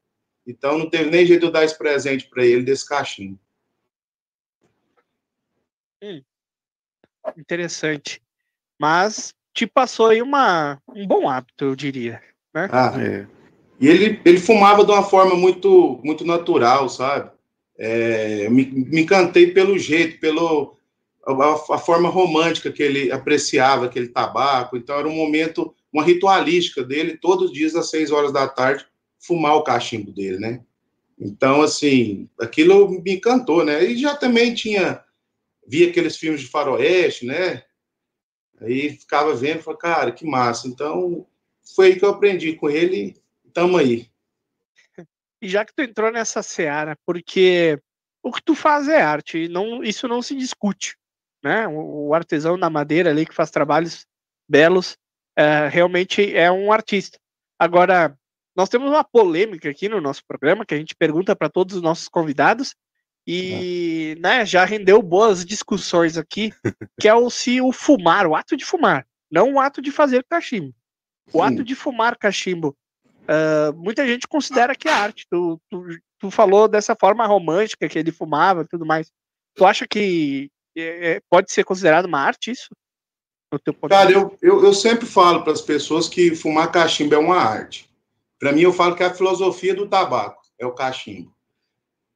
então 0.47 0.79
não 0.79 0.89
teve 0.89 1.11
nem 1.11 1.27
jeito 1.27 1.41
de 1.41 1.47
eu 1.47 1.53
dar 1.53 1.65
esse 1.65 1.77
presente 1.77 2.27
para 2.29 2.45
ele 2.45 2.63
desse 2.63 2.89
cachimbo. 2.89 3.39
Hum, 6.03 6.23
interessante. 7.37 8.21
Mas 8.79 9.35
te 9.55 9.67
passou 9.67 10.09
aí 10.09 10.21
uma, 10.21 10.79
um 10.89 11.07
bom 11.07 11.29
hábito, 11.29 11.65
eu 11.65 11.77
diria. 11.77 12.21
Né? 12.55 12.69
Ah, 12.71 12.93
é. 12.99 13.27
E 13.81 13.89
ele, 13.89 14.21
ele 14.25 14.39
fumava 14.39 14.85
de 14.85 14.91
uma 14.91 15.03
forma 15.03 15.35
muito, 15.35 16.01
muito 16.05 16.25
natural, 16.25 16.89
sabe? 16.89 17.31
É, 17.79 18.49
me, 18.49 18.65
me 18.65 19.03
encantei 19.03 19.51
pelo 19.53 19.79
jeito, 19.79 20.19
pelo 20.19 20.77
a, 21.27 21.75
a, 21.75 21.79
forma 21.79 22.09
romântica 22.09 22.71
que 22.71 22.83
ele 22.83 23.11
apreciava 23.11 23.87
aquele 23.87 24.09
tabaco. 24.09 24.77
Então 24.77 24.99
era 24.99 25.09
um 25.09 25.15
momento, 25.15 25.75
uma 25.93 26.05
ritualística 26.05 26.83
dele, 26.83 27.19
todos 27.19 27.47
os 27.47 27.53
dias 27.53 27.75
às 27.75 27.91
seis 27.91 28.11
horas 28.11 28.33
da 28.33 28.49
tarde, 28.49 28.87
fumar 29.19 29.57
o 29.57 29.63
cachimbo 29.63 30.13
dele, 30.13 30.39
né? 30.39 30.61
Então, 31.19 31.63
assim, 31.63 32.29
aquilo 32.41 32.89
me 32.89 33.15
encantou, 33.15 33.65
né? 33.65 33.85
E 33.85 33.97
já 33.97 34.15
também 34.15 34.55
tinha, 34.55 35.01
via 35.67 35.89
aqueles 35.91 36.17
filmes 36.17 36.41
de 36.41 36.49
faroeste, 36.49 37.27
né? 37.27 37.63
Aí 38.61 38.91
ficava 38.91 39.35
vendo, 39.35 39.63
falei, 39.63 39.79
cara, 39.79 40.13
que 40.13 40.25
massa. 40.25 40.69
Então, 40.69 41.27
foi 41.75 41.89
aí 41.89 41.99
que 41.99 42.05
eu 42.05 42.11
aprendi 42.11 42.55
com 42.55 42.71
ele, 42.71 43.17
tamo 43.53 43.77
aí. 43.77 44.09
E 45.43 45.49
já 45.49 45.67
que 45.67 45.75
tu 45.75 45.83
entrou 45.83 46.11
nessa 46.11 46.43
seara, 46.43 46.97
porque 47.05 47.79
o 48.23 48.33
que 48.33 48.43
tu 48.43 48.55
faz 48.55 48.89
é 48.89 49.03
arte, 49.03 49.49
não, 49.49 49.85
isso 49.85 50.09
não 50.09 50.23
se 50.23 50.35
discute, 50.35 50.97
né? 51.45 51.69
O, 51.69 52.09
o 52.09 52.15
artesão 52.15 52.59
da 52.59 52.71
madeira 52.71 53.11
ali 53.11 53.27
que 53.27 53.35
faz 53.35 53.51
trabalhos 53.51 54.07
belos, 54.49 54.97
é, 55.37 55.69
realmente 55.69 56.35
é 56.35 56.51
um 56.51 56.73
artista. 56.73 57.19
Agora, 57.59 58.17
nós 58.57 58.71
temos 58.71 58.89
uma 58.89 59.05
polêmica 59.05 59.69
aqui 59.69 59.91
no 59.91 60.01
nosso 60.01 60.25
programa 60.27 60.65
que 60.65 60.75
a 60.75 60.79
gente 60.79 60.97
pergunta 60.97 61.37
para 61.37 61.51
todos 61.51 61.77
os 61.77 61.83
nossos 61.83 62.09
convidados 62.09 62.75
e 63.27 64.17
né, 64.21 64.47
já 64.47 64.65
rendeu 64.65 65.03
boas 65.03 65.45
discussões 65.45 66.17
aqui, 66.17 66.53
que 67.01 67.09
é 67.09 67.15
o 67.15 67.29
se 67.29 67.61
o 67.61 67.73
fumar, 67.73 68.27
o 68.27 68.35
ato 68.35 68.57
de 68.57 68.65
fumar, 68.65 69.07
não 69.31 69.55
o 69.55 69.61
ato 69.61 69.83
de 69.83 69.91
fazer 69.91 70.25
cachimbo. 70.29 70.75
O 71.33 71.39
Sim. 71.39 71.55
ato 71.55 71.65
de 71.65 71.75
fumar 71.75 72.17
cachimbo 72.17 72.77
Uh, 73.27 73.77
muita 73.77 74.07
gente 74.07 74.29
considera 74.29 74.75
que 74.75 74.89
é 74.89 74.93
arte. 74.93 75.27
Tu, 75.29 75.61
tu, 75.69 75.85
tu, 76.19 76.31
falou 76.31 76.69
dessa 76.69 76.95
forma 76.95 77.27
romântica 77.27 77.89
que 77.89 77.99
ele 77.99 78.13
fumava 78.13 78.63
e 78.63 78.69
tudo 78.69 78.87
mais. 78.87 79.11
Tu 79.55 79.65
acha 79.65 79.87
que 79.87 80.49
é, 80.77 81.15
é 81.15 81.21
pode 81.29 81.53
ser 81.53 81.65
considerado 81.65 82.07
uma 82.07 82.21
arte 82.21 82.53
isso? 82.53 82.69
Cara, 83.89 84.11
eu, 84.11 84.37
eu, 84.43 84.65
eu, 84.65 84.75
sempre 84.75 85.07
falo 85.07 85.43
para 85.43 85.53
as 85.53 85.61
pessoas 85.61 86.09
que 86.09 86.35
fumar 86.35 86.71
cachimbo 86.71 87.15
é 87.15 87.19
uma 87.19 87.37
arte. 87.37 87.89
Para 88.39 88.53
mim, 88.53 88.63
eu 88.63 88.73
falo 88.73 88.95
que 88.95 89.03
é 89.03 89.07
a 89.07 89.15
filosofia 89.15 89.75
do 89.75 89.89
tabaco 89.89 90.43
é 90.59 90.67
o 90.67 90.75
cachimbo. 90.75 91.33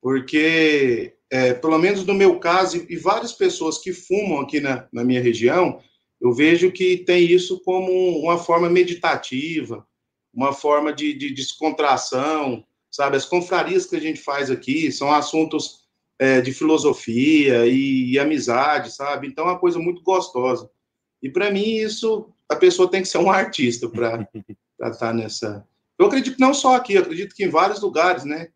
Porque, 0.01 1.15
é, 1.31 1.55
pelo 1.55 1.79
menos 1.79 2.05
no 2.05 2.15
meu 2.15 2.39
caso, 2.39 2.85
e, 2.89 2.97
várias 2.97 3.33
pessoas 3.33 3.79
que 3.79 3.93
fumam 3.93 4.41
aqui 4.41 4.61
na, 4.61 4.89
na 4.93 5.05
minha 5.05 5.21
região, 5.21 5.81
eu 6.21 6.33
vejo 6.33 6.71
que 6.71 6.99
tem 6.99 7.25
isso 7.25 7.61
como 7.61 8.19
uma 8.19 8.39
forma 8.39 8.69
meditativa, 8.69 9.87
uma 10.33 10.53
forma 10.53 10.93
de, 10.93 11.13
de 11.13 11.33
descontração, 11.33 12.65
sabe? 12.91 13.17
As 13.17 13.25
confrarias 13.25 13.87
que 13.87 13.97
a 13.97 14.01
gente 14.01 14.21
faz 14.21 14.51
aqui 14.51 14.91
são 14.93 15.13
assuntos 15.13 15.81
é, 16.19 16.41
de 16.41 16.53
filosofia 16.53 17.67
e, 17.67 18.13
e, 18.13 18.19
amizade, 18.19 18.93
sabe? 18.93 19.27
Então 19.27 19.47
é 19.47 19.53
uma 19.53 19.59
coisa 19.59 19.79
muito 19.79 20.03
gostosa. 20.03 20.71
E 21.23 21.31
para 21.31 21.51
mim 21.51 21.77
isso, 21.77 22.29
a 22.49 22.57
pessoa 22.57 22.91
tem 22.91 23.03
que 23.03 23.09
ser 23.09 23.19
um 23.19 23.31
artista 23.31 23.89
para 23.89 24.29
estar 24.79 24.99
tá 24.99 25.13
nessa. 25.13 25.67
Eu 25.99 26.07
acredito 26.07 26.35
que 26.37 26.41
não 26.41 26.55
só 26.55 26.77
aqui, 26.77 26.97
acredito 26.97 27.35
que 27.35 27.45
em 27.45 27.49
vários 27.49 27.81
lugares, 27.81 28.25
né? 28.25 28.49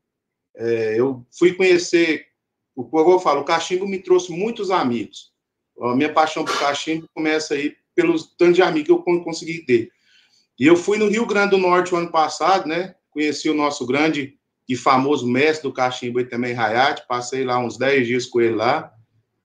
É, 0.56 0.98
eu 0.98 1.26
fui 1.36 1.52
conhecer, 1.54 2.26
o 2.74 2.84
que 2.84 2.96
eu 2.96 3.20
falo, 3.20 3.40
o 3.40 3.44
cachimbo 3.44 3.86
me 3.86 3.98
trouxe 3.98 4.32
muitos 4.32 4.70
amigos. 4.70 5.32
A 5.80 5.94
minha 5.94 6.12
paixão 6.12 6.44
por 6.44 6.58
cachimbo 6.58 7.08
começa 7.14 7.54
aí 7.54 7.74
pelos 7.94 8.34
tantos 8.36 8.56
de 8.56 8.62
amigos 8.62 8.86
que 8.86 9.10
eu 9.10 9.22
consegui 9.22 9.64
ter. 9.64 9.90
E 10.58 10.66
eu 10.66 10.76
fui 10.76 10.98
no 10.98 11.08
Rio 11.08 11.26
Grande 11.26 11.50
do 11.50 11.58
Norte 11.58 11.94
o 11.94 11.96
ano 11.96 12.10
passado, 12.10 12.68
né? 12.68 12.94
Conheci 13.10 13.48
o 13.48 13.54
nosso 13.54 13.86
grande 13.86 14.38
e 14.68 14.76
famoso 14.76 15.26
mestre 15.26 15.68
do 15.68 15.74
cachimbo 15.74 16.20
e 16.20 16.24
também 16.24 16.56
Hayat, 16.56 17.06
passei 17.06 17.44
lá 17.44 17.58
uns 17.58 17.76
10 17.76 18.06
dias 18.06 18.26
com 18.26 18.40
ele 18.40 18.54
lá. 18.54 18.92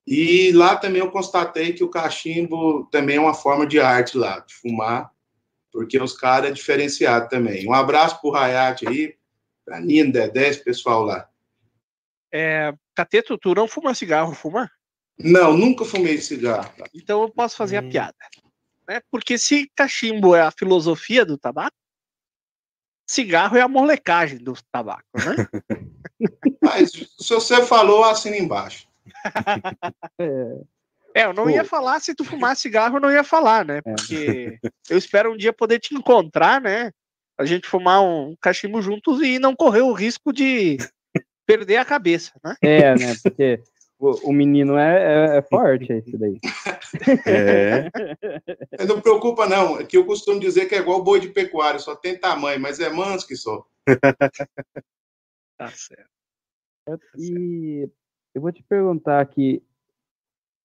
E 0.07 0.51
lá 0.53 0.75
também 0.75 1.01
eu 1.01 1.11
constatei 1.11 1.73
que 1.73 1.83
o 1.83 1.89
cachimbo 1.89 2.87
também 2.91 3.17
é 3.17 3.21
uma 3.21 3.33
forma 3.33 3.65
de 3.65 3.79
arte 3.79 4.17
lá, 4.17 4.39
de 4.39 4.55
fumar, 4.55 5.11
porque 5.71 5.99
os 5.99 6.13
caras 6.17 6.49
é 6.49 6.53
diferenciado 6.53 7.29
também. 7.29 7.67
Um 7.67 7.73
abraço 7.73 8.19
pro 8.21 8.33
Hayat 8.35 8.87
aí, 8.87 9.13
Nina, 9.79 10.11
Dedé, 10.11 10.47
esse 10.47 10.63
pessoal 10.63 11.03
lá. 11.03 11.29
É, 12.31 12.73
Cateto, 12.95 13.37
tu 13.37 13.53
não 13.53 13.67
fuma 13.67 13.93
cigarro, 13.93 14.33
fuma? 14.33 14.71
Não, 15.17 15.57
nunca 15.57 15.83
fumei 15.83 16.17
cigarro. 16.19 16.71
Então 16.93 17.23
eu 17.23 17.29
posso 17.29 17.57
fazer 17.57 17.83
hum. 17.83 17.87
a 17.87 17.91
piada 17.91 18.15
né? 18.89 19.01
Porque 19.11 19.37
se 19.37 19.71
cachimbo 19.75 20.35
é 20.35 20.41
a 20.41 20.49
filosofia 20.49 21.23
do 21.23 21.37
tabaco, 21.37 21.77
cigarro 23.07 23.55
é 23.55 23.61
a 23.61 23.67
molecagem 23.67 24.39
do 24.39 24.53
tabaco, 24.71 25.05
né? 25.13 25.47
Mas 26.61 26.91
se 26.91 27.33
você 27.33 27.63
falou, 27.65 28.03
assina 28.03 28.35
embaixo. 28.35 28.89
É, 31.11 31.25
eu 31.25 31.33
não 31.33 31.49
ia 31.49 31.65
falar 31.65 31.99
se 31.99 32.13
tu 32.13 32.23
fumar 32.23 32.55
cigarro, 32.55 32.97
eu 32.97 33.01
não 33.01 33.11
ia 33.11 33.23
falar, 33.23 33.65
né? 33.65 33.79
É. 33.79 33.81
Porque 33.81 34.59
eu 34.87 34.95
espero 34.95 35.33
um 35.33 35.35
dia 35.35 35.51
poder 35.51 35.79
te 35.79 35.95
encontrar, 35.95 36.61
né? 36.61 36.91
A 37.39 37.45
gente 37.45 37.67
fumar 37.67 38.03
um 38.03 38.35
cachimbo 38.41 38.81
juntos 38.81 39.21
e 39.21 39.39
não 39.39 39.55
correr 39.55 39.81
o 39.81 39.93
risco 39.93 40.33
de 40.33 40.77
perder 41.47 41.77
a 41.77 41.85
cabeça, 41.85 42.33
né? 42.43 42.55
É, 42.61 42.93
né? 42.95 43.15
Porque 43.23 43.63
o, 43.97 44.33
menino 44.33 44.77
é, 44.77 44.97
é, 44.97 45.37
é, 45.37 45.41
forte, 45.41 45.91
esse 45.91 46.17
daí. 46.17 46.37
É. 47.25 47.89
Não 48.85 48.99
preocupa, 48.99 49.47
não. 49.47 49.79
É 49.79 49.85
que 49.85 49.97
eu 49.97 50.05
costumo 50.05 50.39
dizer 50.39 50.67
que 50.67 50.75
é 50.75 50.79
igual 50.79 51.03
boi 51.03 51.19
de 51.19 51.29
pecuário, 51.29 51.79
só 51.79 51.95
tem 51.95 52.17
tamanho, 52.17 52.59
mas 52.59 52.79
é 52.79 52.89
manso 52.89 53.25
que 53.25 53.35
só. 53.35 53.65
Tá 55.57 55.67
certo. 55.69 56.09
E 57.17 57.89
eu 58.33 58.41
vou 58.41 58.51
te 58.51 58.63
perguntar 58.63 59.19
aqui, 59.19 59.61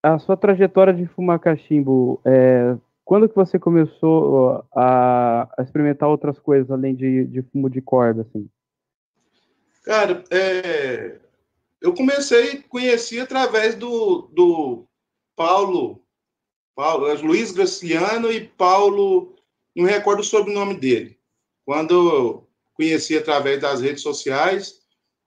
a 0.03 0.19
sua 0.19 0.37
trajetória 0.37 0.95
de 0.95 1.07
fumar 1.07 1.39
cachimbo, 1.41 2.21
é, 2.25 2.77
quando 3.05 3.29
que 3.29 3.37
você 3.37 3.59
começou 3.59 4.65
a, 4.75 5.49
a, 5.59 5.63
experimentar 5.63 6.09
outras 6.09 6.39
coisas 6.39 6.71
além 6.71 6.95
de, 6.95 7.27
de 7.27 7.43
fumo 7.43 7.69
de 7.69 7.81
corda, 7.81 8.23
assim? 8.23 8.49
Cara, 9.85 10.25
é, 10.31 11.19
eu 11.83 11.93
comecei, 11.93 12.63
conheci 12.63 13.21
através 13.21 13.75
do, 13.75 14.23
do 14.33 14.87
Paulo, 15.37 16.03
Paulo, 16.75 17.07
é 17.07 17.15
Luiz 17.15 17.53
Graciliano 17.53 18.33
e 18.33 18.49
Paulo, 18.49 19.37
não 19.77 19.85
recordo 19.85 20.21
o 20.21 20.25
sobrenome 20.25 20.75
dele. 20.75 21.19
Quando 21.67 22.49
conheci 22.73 23.17
através 23.17 23.61
das 23.61 23.83
redes 23.83 24.03
sociais, 24.03 24.81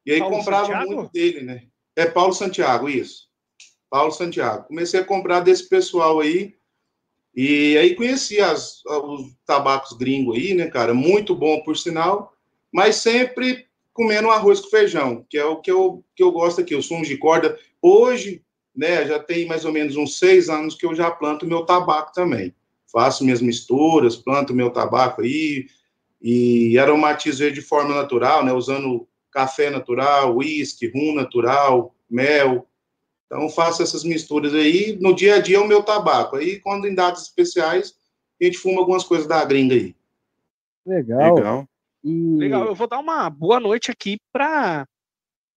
e 0.04 0.14
aí 0.14 0.20
Paulo 0.20 0.38
comprava 0.38 0.66
Santiago? 0.66 0.96
muito 0.96 1.12
dele, 1.12 1.42
né? 1.44 1.68
É 1.96 2.06
Paulo 2.08 2.34
Santiago, 2.34 2.90
isso. 2.90 3.28
Paulo 3.90 4.12
Santiago. 4.12 4.68
Comecei 4.68 5.00
a 5.00 5.06
comprar 5.06 5.42
desse 5.42 5.70
pessoal 5.70 6.20
aí, 6.20 6.57
e 7.40 7.78
aí 7.78 7.94
conheci 7.94 8.42
as, 8.42 8.84
os 8.84 9.32
tabacos 9.46 9.96
gringos 9.96 10.36
aí, 10.36 10.56
né, 10.56 10.66
cara? 10.66 10.92
Muito 10.92 11.36
bom, 11.36 11.62
por 11.62 11.78
sinal, 11.78 12.34
mas 12.74 12.96
sempre 12.96 13.68
comendo 13.94 14.32
arroz 14.32 14.60
com 14.60 14.72
feijão, 14.72 15.24
que 15.30 15.38
é 15.38 15.46
o 15.46 15.58
que 15.58 15.70
eu, 15.70 16.04
que 16.16 16.24
eu 16.24 16.32
gosto 16.32 16.62
aqui, 16.62 16.74
os 16.74 16.88
sumos 16.88 17.08
de 17.08 17.16
corda. 17.16 17.56
Hoje, 17.80 18.42
né, 18.76 19.06
já 19.06 19.20
tem 19.20 19.46
mais 19.46 19.66
ou 19.66 19.72
menos 19.72 19.96
uns 19.96 20.18
seis 20.18 20.50
anos 20.50 20.74
que 20.74 20.84
eu 20.84 20.96
já 20.96 21.12
planto 21.12 21.46
meu 21.46 21.64
tabaco 21.64 22.12
também. 22.12 22.56
Faço 22.92 23.24
minhas 23.24 23.42
misturas, 23.42 24.16
planto 24.16 24.52
meu 24.52 24.72
tabaco 24.72 25.22
aí, 25.22 25.68
e 26.20 26.76
aromatizo 26.80 27.44
ele 27.44 27.54
de 27.54 27.62
forma 27.62 27.94
natural, 27.94 28.44
né, 28.44 28.52
usando 28.52 29.08
café 29.32 29.70
natural, 29.70 30.36
uísque, 30.38 30.92
rum 30.92 31.14
natural, 31.14 31.94
mel, 32.10 32.68
então, 33.28 33.50
faço 33.50 33.84
essas 33.84 34.04
misturas 34.06 34.54
aí. 34.54 34.98
No 35.02 35.14
dia 35.14 35.36
a 35.36 35.40
dia, 35.40 35.58
é 35.58 35.60
o 35.60 35.68
meu 35.68 35.84
tabaco. 35.84 36.38
Aí, 36.38 36.60
quando 36.62 36.88
em 36.88 36.96
datas 36.96 37.24
especiais, 37.24 37.94
a 38.42 38.46
gente 38.46 38.58
fuma 38.58 38.80
algumas 38.80 39.04
coisas 39.04 39.28
da 39.28 39.44
gringa 39.44 39.76
aí. 39.76 39.96
Legal. 40.86 41.36
Legal. 41.36 41.70
E... 42.04 42.38
Legal. 42.38 42.66
Eu 42.66 42.76
vou 42.76 42.88
dar 42.88 43.00
uma 43.00 43.30
boa 43.30 43.60
noite 43.60 43.92
aqui 43.92 44.18
para 44.32 44.88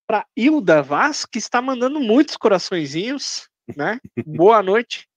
para 0.06 0.26
Hilda 0.36 0.82
Vaz, 0.82 1.24
que 1.24 1.38
está 1.38 1.62
mandando 1.62 2.00
muitos 2.00 2.36
coraçõezinhos, 2.36 3.48
né? 3.76 4.00
boa 4.26 4.60
noite, 4.60 5.08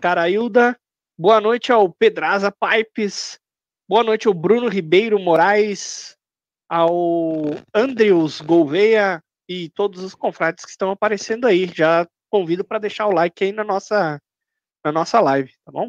cara 0.00 0.30
Hilda. 0.30 0.74
Boa 1.18 1.42
noite 1.42 1.70
ao 1.70 1.92
Pedraza 1.92 2.50
Pipes. 2.50 3.38
Boa 3.86 4.02
noite 4.02 4.26
ao 4.26 4.32
Bruno 4.32 4.68
Ribeiro 4.68 5.18
Moraes, 5.18 6.16
ao 6.70 7.42
Andrews 7.74 8.40
Gouveia, 8.40 9.22
e 9.48 9.70
todos 9.70 10.02
os 10.02 10.14
confrades 10.14 10.64
que 10.64 10.70
estão 10.70 10.90
aparecendo 10.90 11.46
aí. 11.46 11.70
Já 11.74 12.06
convido 12.30 12.64
para 12.64 12.78
deixar 12.78 13.06
o 13.06 13.12
like 13.12 13.42
aí 13.42 13.52
na 13.52 13.64
nossa, 13.64 14.20
na 14.84 14.92
nossa 14.92 15.18
live, 15.20 15.52
tá 15.64 15.72
bom? 15.72 15.88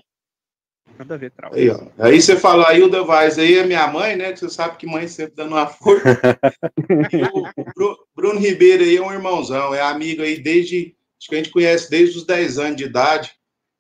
Nada 0.97 1.15
a 1.15 1.17
ver, 1.17 1.31
Trau. 1.31 1.53
Aí, 1.53 1.69
ó. 1.69 1.79
aí 1.99 2.21
você 2.21 2.35
fala, 2.35 2.67
a 2.67 2.73
Hilda 2.73 3.03
Vaz 3.03 3.37
aí 3.37 3.57
é 3.57 3.65
minha 3.65 3.87
mãe, 3.87 4.15
né? 4.15 4.33
Que 4.33 4.39
você 4.39 4.49
sabe 4.49 4.77
que 4.77 4.87
mãe 4.87 5.07
sempre 5.07 5.35
dando 5.35 5.53
uma 5.53 5.67
força. 5.67 6.03
o 7.77 7.97
Bruno 8.15 8.39
Ribeiro 8.39 8.83
aí 8.83 8.97
é 8.97 9.01
um 9.01 9.11
irmãozão, 9.11 9.73
é 9.73 9.81
amigo 9.81 10.21
aí 10.21 10.41
desde. 10.41 10.95
Acho 11.19 11.29
que 11.29 11.35
a 11.35 11.37
gente 11.37 11.51
conhece 11.51 11.89
desde 11.89 12.17
os 12.17 12.25
10 12.25 12.59
anos 12.59 12.77
de 12.77 12.85
idade. 12.85 13.33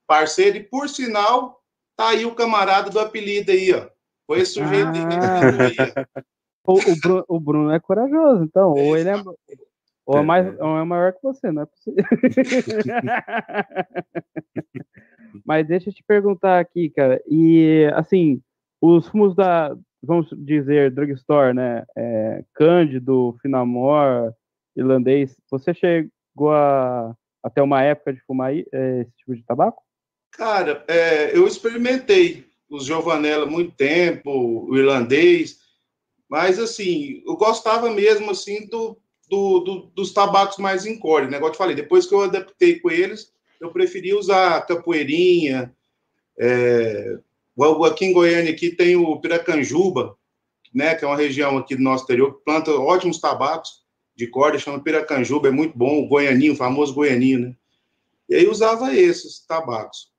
Parceiro, 0.05 0.57
e 0.57 0.63
por 0.63 0.89
sinal, 0.89 1.63
tá 1.95 2.09
aí 2.09 2.25
o 2.25 2.35
camarada 2.35 2.89
do 2.89 2.99
apelido 2.99 3.51
aí, 3.51 3.73
ó. 3.73 3.87
Foi 4.27 4.41
esse 4.41 4.53
sujeito 4.53 4.89
ah. 4.89 5.63
aí. 5.65 6.23
O, 6.69 6.73
o, 6.73 6.99
Bruno, 7.01 7.25
o 7.27 7.39
Bruno 7.39 7.71
é 7.71 7.79
corajoso, 7.79 8.43
então. 8.43 8.69
Ou 8.69 8.95
ele 8.95 9.09
é, 9.09 9.15
ou 10.09 10.17
é, 10.17 10.21
mais, 10.23 10.59
ou 10.59 10.79
é 10.79 10.83
maior 10.83 11.13
que 11.13 11.21
você, 11.21 11.51
não 11.51 11.61
é 11.61 11.65
possível. 11.67 12.03
Mas 15.45 15.67
deixa 15.67 15.91
eu 15.91 15.93
te 15.93 16.03
perguntar 16.03 16.59
aqui, 16.59 16.89
cara. 16.89 17.21
E, 17.27 17.87
assim, 17.93 18.41
os 18.81 19.07
fumos 19.07 19.35
da, 19.35 19.77
vamos 20.01 20.27
dizer, 20.35 20.89
drugstore, 20.89 21.53
né? 21.53 21.85
É, 21.95 22.43
Cândido, 22.55 23.37
Finamor, 23.39 24.33
irlandês, 24.75 25.35
você 25.47 25.75
chegou 25.75 26.51
a, 26.51 27.15
até 27.43 27.61
uma 27.61 27.83
época 27.83 28.11
de 28.11 28.19
fumar 28.21 28.51
é, 28.51 29.01
esse 29.01 29.15
tipo 29.17 29.35
de 29.35 29.43
tabaco? 29.43 29.83
Cara, 30.31 30.83
é, 30.87 31.37
eu 31.37 31.45
experimentei 31.45 32.47
os 32.67 32.83
Giovanella 32.83 33.45
há 33.45 33.49
muito 33.49 33.75
tempo, 33.75 34.65
o 34.67 34.75
irlandês, 34.75 35.59
mas, 36.27 36.57
assim, 36.57 37.21
eu 37.27 37.37
gostava 37.37 37.91
mesmo, 37.91 38.31
assim, 38.31 38.67
do, 38.67 38.99
do, 39.29 39.59
do, 39.59 39.75
dos 39.95 40.11
tabacos 40.11 40.57
mais 40.57 40.85
em 40.85 40.97
core, 40.97 41.27
né? 41.27 41.37
Igual 41.37 41.49
eu 41.49 41.53
te 41.53 41.57
falei, 41.57 41.75
depois 41.75 42.05
que 42.05 42.13
eu 42.13 42.21
adaptei 42.21 42.79
com 42.79 42.89
eles, 42.89 43.31
eu 43.61 43.71
preferi 43.71 44.13
usar 44.13 44.65
capoeirinha. 44.65 45.73
É, 46.37 47.19
aqui 47.85 48.05
em 48.05 48.13
Goiânia 48.13 48.51
aqui 48.51 48.71
tem 48.71 48.95
o 48.95 49.19
Piracanjuba, 49.19 50.17
né? 50.73 50.95
Que 50.95 51.05
é 51.05 51.07
uma 51.07 51.17
região 51.17 51.57
aqui 51.57 51.75
do 51.75 51.83
nosso 51.83 52.03
interior 52.05 52.37
que 52.37 52.43
planta 52.43 52.71
ótimos 52.71 53.19
tabacos 53.19 53.83
de 54.15 54.27
corda, 54.27 54.59
chama 54.59 54.83
Piracanjuba, 54.83 55.47
é 55.47 55.51
muito 55.51 55.77
bom, 55.77 56.03
o 56.03 56.07
goianinho, 56.07 56.53
o 56.53 56.57
famoso 56.57 56.93
goianinho, 56.93 57.39
né? 57.39 57.55
E 58.27 58.35
aí 58.35 58.47
usava 58.47 58.93
esses 58.93 59.45
tabacos. 59.45 60.11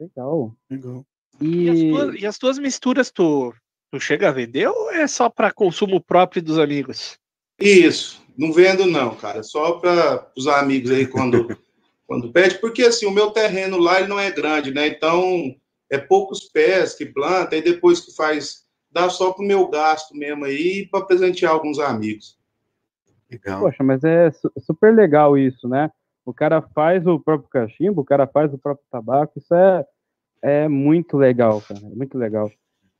Legal. 0.00 0.56
Legal. 0.70 1.06
E... 1.40 1.64
E, 1.64 1.70
as 1.70 1.78
tuas, 1.80 2.22
e 2.22 2.26
as 2.26 2.38
tuas 2.38 2.58
misturas, 2.58 3.10
tu, 3.10 3.54
tu 3.90 4.00
chega 4.00 4.28
a 4.28 4.32
vender 4.32 4.68
ou 4.68 4.90
é 4.90 5.06
só 5.06 5.28
para 5.28 5.52
consumo 5.52 6.00
próprio 6.00 6.42
dos 6.42 6.58
amigos? 6.58 7.18
Isso, 7.60 8.22
não 8.36 8.52
vendo 8.52 8.86
não, 8.86 9.14
cara, 9.14 9.42
só 9.42 9.72
para 9.72 10.26
os 10.36 10.46
amigos 10.46 10.90
aí 10.90 11.06
quando, 11.06 11.46
quando 12.06 12.32
pede, 12.32 12.58
porque 12.58 12.82
assim, 12.82 13.04
o 13.06 13.10
meu 13.10 13.30
terreno 13.30 13.78
lá 13.78 13.98
ele 14.00 14.08
não 14.08 14.18
é 14.18 14.30
grande, 14.30 14.72
né? 14.72 14.88
Então, 14.88 15.54
é 15.90 15.98
poucos 15.98 16.48
pés 16.48 16.94
que 16.94 17.04
planta 17.04 17.56
e 17.56 17.62
depois 17.62 18.00
que 18.00 18.14
faz, 18.14 18.64
dá 18.90 19.10
só 19.10 19.32
para 19.32 19.44
o 19.44 19.46
meu 19.46 19.68
gasto 19.68 20.16
mesmo 20.16 20.44
aí 20.44 20.88
para 20.90 21.04
presentear 21.04 21.52
alguns 21.52 21.78
amigos. 21.78 22.38
Legal. 23.30 23.60
Poxa, 23.60 23.84
mas 23.84 24.02
é 24.02 24.30
super 24.58 24.94
legal 24.94 25.36
isso, 25.36 25.68
né? 25.68 25.90
O 26.24 26.32
cara 26.32 26.62
faz 26.62 27.06
o 27.06 27.20
próprio 27.20 27.48
cachimbo, 27.48 28.02
o 28.02 28.04
cara 28.04 28.26
faz 28.26 28.52
o 28.52 28.58
próprio 28.58 28.86
tabaco, 28.90 29.38
isso 29.38 29.54
é, 29.54 29.84
é 30.42 30.68
muito 30.68 31.16
legal, 31.16 31.60
cara, 31.60 31.80
é 31.80 31.94
muito 31.94 32.16
legal. 32.16 32.50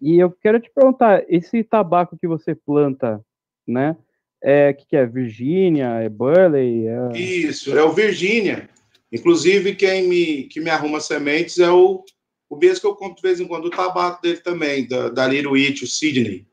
E 0.00 0.18
eu 0.18 0.30
quero 0.30 0.60
te 0.60 0.70
perguntar, 0.70 1.24
esse 1.28 1.62
tabaco 1.62 2.16
que 2.18 2.26
você 2.26 2.54
planta, 2.54 3.24
né? 3.66 3.96
É 4.42 4.72
que, 4.72 4.86
que 4.86 4.96
é 4.96 5.04
Virgínia, 5.04 6.00
é 6.00 6.08
Burley? 6.08 6.86
É... 6.86 7.18
Isso, 7.18 7.76
é 7.76 7.82
o 7.82 7.92
Virgínia. 7.92 8.68
Inclusive, 9.12 9.74
quem 9.74 10.08
me, 10.08 10.44
que 10.44 10.60
me 10.60 10.70
arruma 10.70 11.00
sementes 11.00 11.58
é 11.58 11.70
o, 11.70 12.02
o 12.48 12.56
mesmo 12.56 12.80
que 12.80 12.86
eu 12.86 12.94
compro 12.94 13.16
de 13.16 13.22
vez 13.22 13.40
em 13.40 13.46
quando, 13.46 13.66
o 13.66 13.70
tabaco 13.70 14.22
dele 14.22 14.38
também, 14.38 14.86
da, 14.86 15.08
da 15.08 15.26
Little 15.26 15.54
It, 15.54 15.84
o 15.84 15.86
Sidney. 15.86 16.46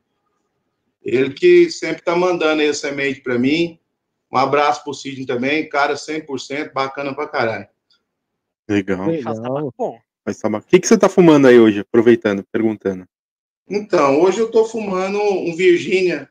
Ele 1.03 1.33
que 1.33 1.69
sempre 1.69 2.01
tá 2.01 2.15
mandando 2.15 2.61
aí 2.61 2.67
a 2.67 2.73
semente 2.73 3.21
para 3.21 3.39
mim. 3.39 3.79
Um 4.31 4.37
abraço 4.37 4.83
pro 4.83 4.93
Sidney 4.93 5.25
também, 5.25 5.69
cara 5.69 5.93
100%, 5.93 6.73
bacana 6.73 7.15
pra 7.15 7.27
caralho. 7.27 7.67
Legal. 8.67 9.07
Legal. 9.07 9.73
Bom. 9.77 9.97
Mas, 10.25 10.39
tá, 10.39 10.49
o 10.49 10.61
que, 10.61 10.79
que 10.79 10.87
você 10.87 10.97
tá 10.97 11.07
fumando 11.07 11.47
aí 11.47 11.57
hoje, 11.57 11.79
aproveitando, 11.79 12.43
perguntando? 12.51 13.07
Então, 13.69 14.19
hoje 14.21 14.39
eu 14.39 14.51
tô 14.51 14.65
fumando 14.65 15.17
um 15.21 15.55
Virgínia 15.55 16.29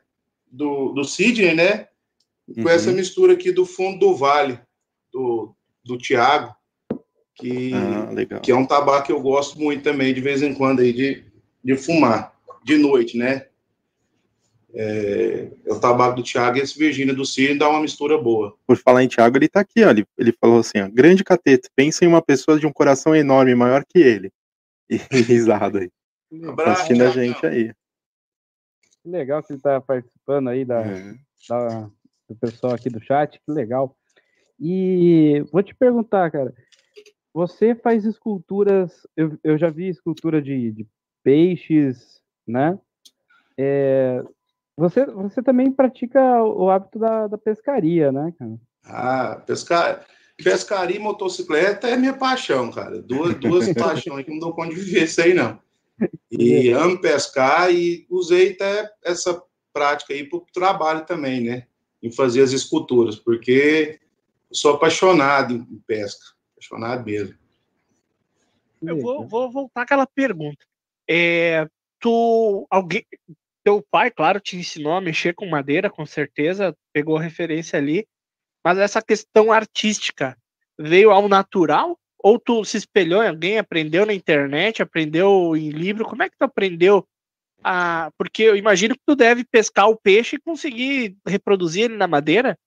do, 0.51 0.93
do 0.93 1.03
Sidney, 1.03 1.53
né? 1.53 1.87
Com 2.55 2.61
uhum. 2.61 2.69
essa 2.69 2.91
mistura 2.91 3.33
aqui 3.33 3.51
do 3.51 3.65
fundo 3.65 3.99
do 3.99 4.15
vale, 4.15 4.59
do, 5.11 5.53
do 5.83 5.97
Tiago, 5.97 6.55
que, 7.35 7.71
ah, 7.73 8.39
que 8.39 8.51
é 8.51 8.55
um 8.55 8.65
tabaco 8.65 9.07
que 9.07 9.11
eu 9.11 9.21
gosto 9.21 9.59
muito 9.59 9.83
também, 9.83 10.13
de 10.13 10.21
vez 10.21 10.41
em 10.41 10.53
quando, 10.53 10.79
aí, 10.79 10.93
de, 10.93 11.23
de 11.63 11.75
fumar, 11.75 12.33
de 12.63 12.77
noite, 12.77 13.17
né? 13.17 13.47
É, 14.73 15.49
é 15.65 15.73
o 15.73 15.79
tabaco 15.79 16.17
do 16.17 16.23
Tiago 16.23 16.57
e 16.57 16.61
esse 16.61 16.77
Virgínia 16.77 17.13
do 17.13 17.25
Sidney 17.25 17.57
dá 17.57 17.69
uma 17.69 17.81
mistura 17.81 18.17
boa. 18.17 18.55
Por 18.65 18.77
falar 18.77 19.03
em 19.03 19.07
Tiago, 19.07 19.37
ele 19.37 19.47
tá 19.47 19.61
aqui, 19.61 19.83
ó, 19.83 19.89
ele, 19.89 20.05
ele 20.17 20.31
falou 20.31 20.59
assim, 20.59 20.79
ó, 20.79 20.89
grande 20.89 21.23
catete, 21.23 21.69
pensa 21.75 22.05
em 22.05 22.07
uma 22.07 22.21
pessoa 22.21 22.59
de 22.59 22.65
um 22.65 22.71
coração 22.71 23.15
enorme, 23.15 23.55
maior 23.55 23.83
que 23.85 23.99
ele. 23.99 24.31
E 24.89 24.95
risada 25.21 25.79
aí. 25.79 25.91
Tá 26.55 26.71
assistindo 26.71 27.03
a 27.03 27.09
gente 27.09 27.45
aí. 27.45 27.73
Que 29.03 29.09
legal 29.09 29.43
que 29.43 29.51
ele 29.51 29.59
está 29.59 29.81
participando 29.81 30.16
aí 30.49 30.65
da, 30.65 30.81
uhum. 30.81 31.17
da, 31.49 31.89
do 32.29 32.35
pessoal 32.35 32.73
aqui 32.73 32.89
do 32.89 33.01
chat, 33.01 33.39
que 33.39 33.51
legal. 33.51 33.95
E 34.59 35.45
vou 35.51 35.61
te 35.63 35.73
perguntar, 35.75 36.31
cara, 36.31 36.53
você 37.33 37.75
faz 37.75 38.05
esculturas, 38.05 39.05
eu, 39.15 39.37
eu 39.43 39.57
já 39.57 39.69
vi 39.69 39.87
escultura 39.87 40.41
de, 40.41 40.71
de 40.71 40.87
peixes, 41.23 42.21
né? 42.47 42.77
É, 43.57 44.23
você, 44.75 45.05
você 45.05 45.41
também 45.41 45.71
pratica 45.71 46.43
o 46.43 46.69
hábito 46.69 46.99
da, 46.99 47.27
da 47.27 47.37
pescaria, 47.37 48.11
né, 48.11 48.33
cara? 48.37 48.55
Ah, 48.83 49.43
pescar, 49.45 50.05
pescaria 50.43 50.97
e 50.97 50.99
motocicleta 50.99 51.87
é 51.87 51.97
minha 51.97 52.13
paixão, 52.13 52.71
cara. 52.71 53.01
Duas, 53.01 53.35
duas 53.35 53.71
paixões 53.73 54.25
que 54.25 54.31
não 54.31 54.39
dou 54.39 54.53
conta 54.53 54.73
de 54.73 54.81
viver 54.81 55.03
isso 55.03 55.21
aí, 55.21 55.33
não. 55.33 55.59
E 56.31 56.69
amo 56.69 57.01
pescar 57.01 57.71
e 57.73 58.05
usei 58.09 58.51
até 58.51 58.91
essa 59.03 59.41
prática 59.77 60.13
aí 60.13 60.23
para 60.23 60.37
o 60.37 60.45
trabalho 60.51 61.05
também, 61.05 61.41
né? 61.41 61.67
Em 62.01 62.11
fazer 62.11 62.41
as 62.41 62.51
esculturas, 62.51 63.15
porque 63.15 63.99
sou 64.51 64.73
apaixonado 64.73 65.53
em 65.53 65.79
pesca, 65.85 66.25
apaixonado 66.53 67.05
mesmo. 67.05 67.35
Eu 68.81 68.99
vou, 68.99 69.27
vou 69.27 69.51
voltar 69.51 69.83
àquela 69.83 70.07
pergunta. 70.07 70.65
É, 71.07 71.67
tu, 71.99 72.67
alguém, 72.69 73.05
teu 73.63 73.85
pai, 73.91 74.09
claro, 74.09 74.39
te 74.39 74.57
ensinou 74.57 74.93
a 74.93 75.01
mexer 75.01 75.33
com 75.33 75.47
madeira, 75.47 75.89
com 75.89 76.05
certeza, 76.05 76.75
pegou 76.91 77.17
referência 77.17 77.77
ali, 77.77 78.07
mas 78.63 78.77
essa 78.79 79.01
questão 79.01 79.51
artística 79.51 80.35
veio 80.77 81.11
ao 81.11 81.27
natural 81.27 81.97
ou 82.17 82.39
tu 82.39 82.65
se 82.65 82.77
espelhou 82.77 83.23
em 83.23 83.29
alguém, 83.29 83.57
aprendeu 83.57 84.05
na 84.05 84.13
internet, 84.13 84.81
aprendeu 84.81 85.55
em 85.55 85.69
livro? 85.69 86.05
Como 86.05 86.23
é 86.23 86.29
que 86.29 86.37
tu 86.37 86.43
aprendeu? 86.43 87.07
A... 87.63 88.11
Porque 88.17 88.43
eu 88.43 88.55
imagino 88.55 88.95
que 88.95 89.01
tu 89.05 89.15
deve 89.15 89.43
pescar 89.43 89.89
o 89.89 89.97
peixe 89.97 90.35
e 90.35 90.41
conseguir 90.41 91.17
reproduzir 91.25 91.85
ele 91.85 91.97
na 91.97 92.07
madeira. 92.07 92.57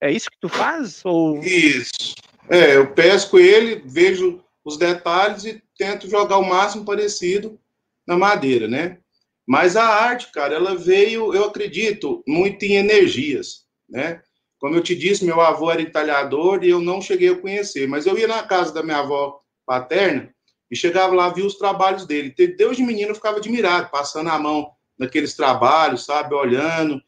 É 0.00 0.10
isso 0.10 0.30
que 0.30 0.38
tu 0.40 0.48
faz? 0.48 1.04
Ou... 1.04 1.42
Isso. 1.42 2.14
É, 2.48 2.76
eu 2.76 2.92
pesco 2.92 3.38
ele, 3.38 3.82
vejo 3.86 4.42
os 4.64 4.76
detalhes 4.76 5.44
e 5.44 5.62
tento 5.76 6.08
jogar 6.08 6.38
o 6.38 6.48
máximo 6.48 6.84
parecido 6.84 7.58
na 8.06 8.16
madeira, 8.16 8.68
né? 8.68 8.98
Mas 9.46 9.76
a 9.76 9.84
arte, 9.84 10.30
cara, 10.32 10.54
ela 10.54 10.74
veio, 10.74 11.34
eu 11.34 11.44
acredito, 11.44 12.22
muito 12.26 12.64
em 12.64 12.76
energias, 12.76 13.64
né? 13.88 14.22
Como 14.58 14.74
eu 14.74 14.82
te 14.82 14.94
disse, 14.94 15.24
meu 15.24 15.40
avô 15.40 15.70
era 15.70 15.82
entalhador 15.82 16.64
e 16.64 16.70
eu 16.70 16.80
não 16.80 17.00
cheguei 17.00 17.28
a 17.28 17.38
conhecer, 17.38 17.86
mas 17.86 18.06
eu 18.06 18.18
ia 18.18 18.26
na 18.26 18.42
casa 18.42 18.72
da 18.72 18.82
minha 18.82 18.98
avó 18.98 19.40
paterna 19.66 20.33
e 20.74 20.76
chegava 20.76 21.14
lá, 21.14 21.28
via 21.30 21.46
os 21.46 21.54
trabalhos 21.54 22.04
dele. 22.04 22.34
Deus 22.58 22.76
de 22.76 22.82
menino 22.82 23.12
eu 23.12 23.14
ficava 23.14 23.38
admirado, 23.38 23.90
passando 23.92 24.28
a 24.28 24.36
mão 24.36 24.72
naqueles 24.98 25.32
trabalhos, 25.34 26.04
sabe, 26.04 26.34
olhando. 26.34 27.00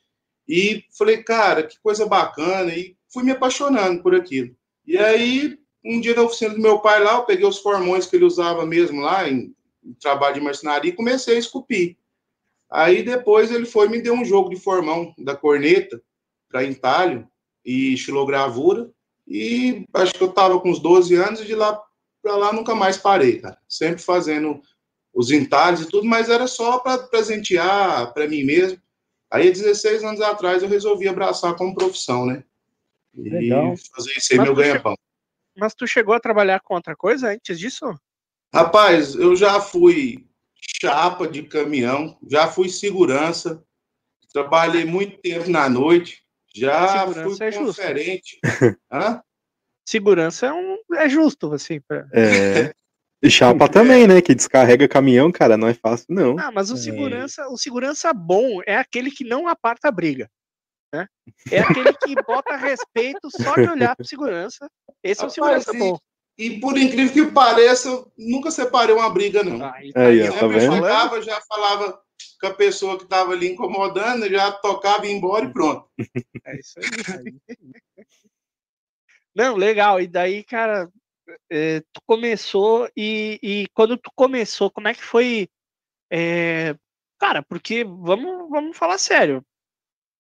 E 0.49 0.85
falei, 0.97 1.25
cara, 1.25 1.65
que 1.65 1.77
coisa 1.81 2.07
bacana. 2.07 2.73
E 2.73 2.97
fui 3.13 3.25
me 3.25 3.33
apaixonando 3.33 4.05
por 4.05 4.15
aquilo. 4.15 4.55
E 4.87 4.97
aí, 4.97 5.59
um 5.85 6.01
dia 6.01 6.15
na 6.15 6.23
oficina 6.23 6.55
do 6.55 6.61
meu 6.61 6.79
pai 6.79 7.03
lá, 7.03 7.17
eu 7.17 7.25
peguei 7.25 7.45
os 7.45 7.59
formões 7.59 8.07
que 8.07 8.15
ele 8.15 8.25
usava 8.25 8.65
mesmo 8.65 9.01
lá, 9.01 9.29
em, 9.29 9.53
em 9.85 9.93
trabalho 9.95 10.37
de 10.37 10.41
marcenaria, 10.41 10.93
e 10.93 10.95
comecei 10.95 11.35
a 11.35 11.41
esculpir. 11.41 11.97
Aí 12.71 13.03
depois 13.03 13.51
ele 13.51 13.67
foi 13.67 13.89
me 13.89 14.01
deu 14.01 14.15
um 14.15 14.25
jogo 14.25 14.49
de 14.49 14.61
formão 14.61 15.13
da 15.19 15.35
corneta 15.35 16.01
para 16.49 16.65
entalho 16.65 17.27
e 17.65 17.95
estilogravura. 17.95 18.89
E 19.27 19.85
acho 19.93 20.15
que 20.15 20.23
eu 20.23 20.31
estava 20.31 20.61
com 20.61 20.71
uns 20.71 20.79
12 20.79 21.17
anos 21.17 21.41
e 21.41 21.47
de 21.47 21.55
lá 21.57 21.83
para 22.27 22.37
lá 22.37 22.53
nunca 22.53 22.75
mais 22.75 22.97
parei, 22.97 23.41
cara. 23.41 23.57
Sempre 23.69 24.03
fazendo 24.03 24.61
os 25.15 25.31
entalhes 25.31 25.83
e 25.83 25.89
tudo, 25.89 26.05
mas 26.05 26.29
era 26.29 26.49
só 26.49 26.81
para 26.81 26.99
presentear 26.99 28.13
para 28.13 28.27
mim 28.27 28.43
mesmo. 28.43 28.83
Aí, 29.31 29.51
16 29.51 30.03
anos 30.03 30.21
atrás, 30.21 30.61
eu 30.63 30.69
resolvi 30.69 31.07
abraçar 31.07 31.55
como 31.55 31.75
profissão, 31.75 32.27
né? 32.27 32.43
E 33.15 33.31
Legal. 33.31 33.77
fazer 33.95 34.13
isso 34.17 34.33
aí, 34.33 34.39
mas 34.39 34.47
meu 34.47 34.57
ganha-pão. 34.57 34.97
Mas 35.57 35.75
tu 35.75 35.87
chegou 35.87 36.15
a 36.15 36.21
trabalhar 36.21 36.61
com 36.61 36.75
outra 36.75 36.97
coisa 36.97 37.31
antes 37.31 37.59
disso? 37.59 37.95
Rapaz, 38.53 39.15
eu 39.15 39.37
já 39.37 39.61
fui 39.61 40.27
chapa 40.81 41.29
de 41.29 41.45
caminhão, 41.45 42.19
já 42.29 42.49
fui 42.49 42.69
segurança, 42.69 43.65
trabalhei 44.33 44.85
muito 44.85 45.19
tempo 45.19 45.49
na 45.49 45.69
noite, 45.69 46.25
já 46.55 46.99
segurança 46.99 47.37
fui 47.37 47.47
é 47.47 47.53
conferente. 47.53 48.39
Hã? 48.91 49.23
Segurança 49.87 50.47
é, 50.47 50.53
um, 50.53 50.79
é 50.95 51.09
justo, 51.09 51.53
assim. 51.55 51.81
Pra... 51.81 52.07
É. 52.13 52.75
E 53.23 53.31
chapa 53.31 53.69
também, 53.71 54.07
né? 54.07 54.21
Que 54.21 54.35
descarrega 54.35 54.89
caminhão, 54.89 55.31
cara, 55.31 55.57
não 55.57 55.69
é 55.69 55.75
fácil, 55.75 56.07
não. 56.09 56.37
Ah, 56.39 56.51
mas 56.53 56.71
o 56.71 56.75
é. 56.75 56.79
segurança, 56.79 57.47
o 57.49 57.57
segurança 57.57 58.13
bom 58.13 58.61
é 58.67 58.77
aquele 58.77 59.11
que 59.11 59.25
não 59.25 59.47
aparta 59.47 59.89
a 59.89 59.93
briga. 59.93 60.29
Né? 60.93 61.07
É 61.51 61.61
aquele 61.61 61.93
que 61.93 62.15
bota 62.27 62.57
respeito 62.57 63.29
só 63.31 63.55
de 63.55 63.69
olhar 63.69 63.95
para 63.95 64.05
segurança. 64.05 64.69
Esse 65.03 65.23
é 65.23 65.27
o 65.27 65.31
segurança 65.31 65.75
e, 65.75 65.79
bom. 65.79 65.99
E 66.39 66.61
por 66.61 66.77
incrível 66.77 67.13
que 67.13 67.33
pareça, 67.33 67.89
eu 67.89 68.13
nunca 68.19 68.51
separei 68.51 68.95
uma 68.95 69.09
briga, 69.09 69.43
não. 69.43 69.65
Ah, 69.65 69.79
então, 69.83 70.03
aí, 70.03 70.29
ó, 70.29 70.33
tá 70.33 70.47
vendo? 70.47 71.23
Já 71.23 71.41
falava 71.43 72.01
com 72.41 72.47
a 72.47 72.55
pessoa 72.55 72.99
que 72.99 73.05
estava 73.05 73.33
ali 73.33 73.49
incomodando, 73.49 74.29
já 74.29 74.51
tocava 74.53 75.07
e 75.07 75.11
ia 75.11 75.17
embora 75.17 75.45
e 75.45 75.53
pronto. 75.53 75.89
É 76.45 76.59
isso 76.59 76.79
aí. 76.79 77.35
Não, 79.37 79.55
legal. 79.55 80.01
E 80.01 80.07
daí, 80.07 80.43
cara, 80.43 80.91
é, 81.51 81.81
tu 81.93 82.01
começou 82.07 82.89
e, 82.97 83.39
e, 83.43 83.69
quando 83.75 83.99
tu 83.99 84.11
começou, 84.15 84.71
como 84.71 84.89
é 84.89 84.95
que 84.95 85.03
foi? 85.05 85.47
É, 86.11 86.75
cara, 87.19 87.43
porque 87.43 87.85
vamos, 87.85 88.49
vamos 88.49 88.77
falar 88.79 88.97
sério. 88.97 89.45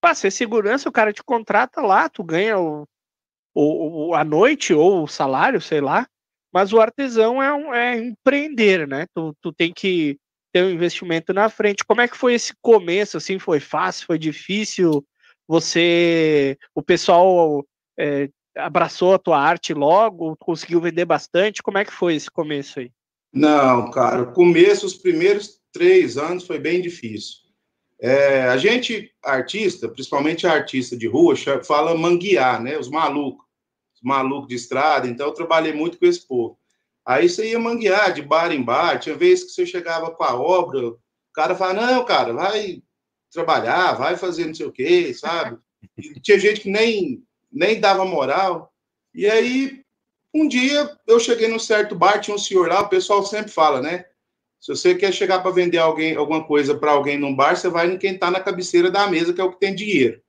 Pra 0.02 0.14
ser 0.14 0.30
segurança, 0.30 0.88
o 0.88 0.92
cara 0.92 1.14
te 1.14 1.24
contrata 1.24 1.80
lá, 1.80 2.10
tu 2.10 2.22
ganha 2.22 2.58
o, 2.58 2.86
o, 3.54 4.14
a 4.14 4.22
noite 4.22 4.74
ou 4.74 5.04
o 5.04 5.08
salário, 5.08 5.62
sei 5.62 5.80
lá. 5.80 6.06
Mas 6.52 6.74
o 6.74 6.80
artesão 6.80 7.42
é, 7.42 7.52
um, 7.54 7.72
é 7.74 7.96
empreender, 7.96 8.86
né? 8.86 9.06
Tu, 9.14 9.34
tu 9.40 9.50
tem 9.52 9.72
que 9.72 10.18
ter 10.52 10.62
um 10.62 10.70
investimento 10.70 11.32
na 11.32 11.48
frente. 11.48 11.84
Como 11.86 12.02
é 12.02 12.08
que 12.08 12.16
foi 12.16 12.34
esse 12.34 12.54
começo? 12.60 13.16
Assim, 13.16 13.38
foi 13.38 13.60
fácil? 13.60 14.06
Foi 14.06 14.18
difícil? 14.18 15.02
Você, 15.48 16.58
o 16.74 16.82
pessoal 16.82 17.64
é, 17.98 18.28
abraçou 18.56 19.14
a 19.14 19.18
tua 19.18 19.38
arte 19.38 19.74
logo? 19.74 20.36
Conseguiu 20.36 20.80
vender 20.80 21.04
bastante? 21.04 21.62
Como 21.62 21.78
é 21.78 21.84
que 21.84 21.92
foi 21.92 22.14
esse 22.14 22.30
começo 22.30 22.80
aí? 22.80 22.90
Não, 23.32 23.90
cara, 23.90 24.22
o 24.22 24.32
começo, 24.32 24.86
os 24.86 24.94
primeiros 24.94 25.60
três 25.72 26.16
anos 26.16 26.46
foi 26.46 26.58
bem 26.58 26.80
difícil. 26.80 27.46
É, 28.00 28.42
a 28.42 28.56
gente, 28.56 29.10
artista, 29.22 29.88
principalmente 29.88 30.46
artista 30.46 30.96
de 30.96 31.06
rua, 31.06 31.34
fala 31.64 31.94
manguear, 31.94 32.62
né? 32.62 32.78
Os 32.78 32.88
malucos, 32.88 33.44
os 33.94 34.02
malucos 34.02 34.48
de 34.48 34.54
estrada. 34.54 35.06
Então, 35.06 35.26
eu 35.26 35.34
trabalhei 35.34 35.72
muito 35.72 35.98
com 35.98 36.06
esse 36.06 36.26
povo. 36.26 36.58
Aí 37.04 37.28
você 37.28 37.50
ia 37.50 37.58
manguear 37.58 38.12
de 38.12 38.22
bar 38.22 38.52
em 38.52 38.62
bar. 38.62 38.98
Tinha 38.98 39.14
vezes 39.14 39.44
que 39.44 39.50
você 39.52 39.66
chegava 39.66 40.10
com 40.10 40.24
a 40.24 40.34
obra, 40.34 40.88
o 40.88 40.98
cara 41.32 41.54
falava, 41.54 41.92
não, 41.92 42.04
cara, 42.04 42.32
vai 42.32 42.82
trabalhar, 43.30 43.92
vai 43.94 44.16
fazer 44.16 44.46
não 44.46 44.54
sei 44.54 44.66
o 44.66 44.72
quê, 44.72 45.12
sabe? 45.14 45.58
E 45.96 46.20
tinha 46.20 46.38
gente 46.38 46.62
que 46.62 46.70
nem 46.70 47.22
nem 47.50 47.80
dava 47.80 48.04
moral. 48.04 48.72
E 49.14 49.26
aí, 49.26 49.82
um 50.34 50.46
dia, 50.46 50.96
eu 51.06 51.18
cheguei 51.18 51.48
num 51.48 51.58
certo 51.58 51.94
bar, 51.94 52.20
tinha 52.20 52.34
um 52.34 52.38
senhor 52.38 52.68
lá, 52.68 52.80
o 52.80 52.88
pessoal 52.88 53.24
sempre 53.24 53.50
fala, 53.50 53.80
né? 53.80 54.04
Se 54.60 54.74
você 54.74 54.94
quer 54.94 55.12
chegar 55.12 55.40
para 55.40 55.50
vender 55.50 55.78
alguém, 55.78 56.16
alguma 56.16 56.44
coisa 56.44 56.74
para 56.74 56.92
alguém 56.92 57.18
num 57.18 57.34
bar, 57.34 57.56
você 57.56 57.68
vai 57.68 57.88
em 57.88 57.98
quem 57.98 58.14
está 58.14 58.30
na 58.30 58.40
cabeceira 58.40 58.90
da 58.90 59.06
mesa, 59.06 59.32
que 59.32 59.40
é 59.40 59.44
o 59.44 59.52
que 59.52 59.60
tem 59.60 59.74
dinheiro. 59.74 60.20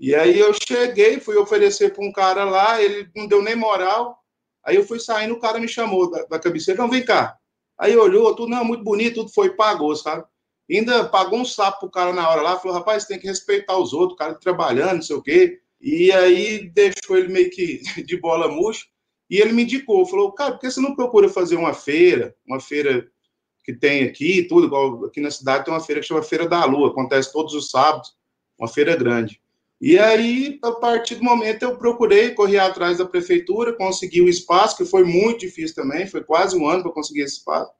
E 0.00 0.14
aí 0.14 0.38
eu 0.38 0.52
cheguei, 0.52 1.20
fui 1.20 1.36
oferecer 1.36 1.92
para 1.92 2.04
um 2.04 2.12
cara 2.12 2.44
lá, 2.44 2.82
ele 2.82 3.08
não 3.14 3.26
deu 3.26 3.42
nem 3.42 3.54
moral. 3.54 4.18
Aí 4.64 4.76
eu 4.76 4.86
fui 4.86 4.98
saindo, 4.98 5.34
o 5.34 5.40
cara 5.40 5.60
me 5.60 5.68
chamou 5.68 6.10
da, 6.10 6.24
da 6.24 6.38
cabeceira, 6.38 6.80
não, 6.80 6.90
vem 6.90 7.04
cá. 7.04 7.36
Aí 7.78 7.96
olhou, 7.96 8.34
tudo, 8.34 8.50
não, 8.50 8.64
muito 8.64 8.82
bonito, 8.82 9.16
tudo 9.16 9.32
foi, 9.32 9.50
pagou, 9.50 9.94
sabe? 9.94 10.24
Ainda 10.70 11.04
pagou 11.08 11.38
um 11.38 11.44
sapo 11.44 11.80
pro 11.80 11.90
cara 11.90 12.12
na 12.12 12.28
hora 12.28 12.40
lá, 12.40 12.58
falou, 12.58 12.76
rapaz, 12.76 13.04
tem 13.04 13.18
que 13.18 13.26
respeitar 13.26 13.76
os 13.76 13.92
outros, 13.92 14.14
o 14.14 14.16
cara 14.16 14.34
trabalhando, 14.34 14.94
não 14.94 15.02
sei 15.02 15.16
o 15.16 15.22
quê. 15.22 15.60
E 15.84 16.10
aí 16.10 16.70
deixou 16.70 17.14
ele 17.14 17.28
meio 17.28 17.50
que 17.50 17.82
de 18.02 18.16
bola 18.16 18.48
murcha. 18.48 18.86
E 19.28 19.38
ele 19.38 19.52
me 19.52 19.64
indicou, 19.64 20.06
falou, 20.06 20.32
cara, 20.32 20.52
por 20.52 20.60
que 20.60 20.70
você 20.70 20.80
não 20.80 20.94
procura 20.94 21.28
fazer 21.28 21.56
uma 21.56 21.74
feira, 21.74 22.34
uma 22.46 22.58
feira 22.58 23.06
que 23.62 23.72
tem 23.72 24.04
aqui, 24.04 24.42
tudo, 24.44 24.66
igual 24.66 25.04
aqui 25.04 25.20
na 25.20 25.30
cidade 25.30 25.64
tem 25.64 25.72
uma 25.72 25.80
feira 25.80 26.00
que 26.00 26.06
chama 26.06 26.22
Feira 26.22 26.46
da 26.46 26.64
Lua, 26.64 26.88
acontece 26.88 27.32
todos 27.32 27.54
os 27.54 27.70
sábados, 27.70 28.14
uma 28.58 28.68
feira 28.68 28.94
grande. 28.96 29.40
E 29.80 29.98
aí, 29.98 30.58
a 30.62 30.72
partir 30.72 31.16
do 31.16 31.24
momento, 31.24 31.62
eu 31.62 31.76
procurei, 31.76 32.30
corri 32.30 32.58
atrás 32.58 32.98
da 32.98 33.06
prefeitura, 33.06 33.72
consegui 33.72 34.20
o 34.20 34.28
espaço, 34.28 34.76
que 34.76 34.84
foi 34.84 35.04
muito 35.04 35.40
difícil 35.40 35.74
também, 35.74 36.06
foi 36.06 36.22
quase 36.22 36.56
um 36.56 36.66
ano 36.66 36.82
para 36.82 36.92
conseguir 36.92 37.22
esse 37.22 37.38
espaço. 37.38 37.72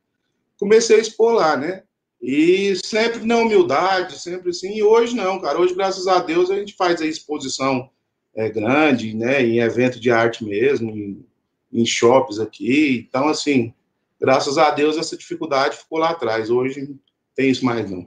Comecei 0.59 0.97
a 0.97 1.01
expor 1.01 1.35
lá, 1.35 1.57
né? 1.57 1.83
E 2.21 2.75
sempre 2.85 3.25
na 3.25 3.37
humildade, 3.37 4.19
sempre 4.19 4.51
assim. 4.51 4.75
E 4.75 4.83
hoje 4.83 5.15
não, 5.15 5.39
cara. 5.41 5.59
Hoje, 5.59 5.75
graças 5.75 6.07
a 6.07 6.19
Deus, 6.19 6.51
a 6.51 6.57
gente 6.57 6.75
faz 6.75 7.01
a 7.01 7.07
exposição 7.07 7.91
é, 8.35 8.49
grande, 8.49 9.15
né? 9.15 9.43
Em 9.43 9.61
evento 9.61 10.01
de 10.01 10.11
arte 10.11 10.45
mesmo, 10.45 10.91
em, 10.91 11.25
em 11.73 11.87
shops 11.87 12.39
aqui. 12.39 13.07
Então, 13.09 13.29
assim, 13.29 13.73
graças 14.21 14.59
a 14.59 14.71
Deus, 14.71 14.97
essa 14.97 15.17
dificuldade 15.17 15.77
ficou 15.77 15.99
lá 15.99 16.11
atrás. 16.11 16.51
Hoje 16.51 16.89
não 16.89 16.99
tem 17.35 17.51
isso 17.51 17.65
mais, 17.65 17.91
não. 17.91 18.07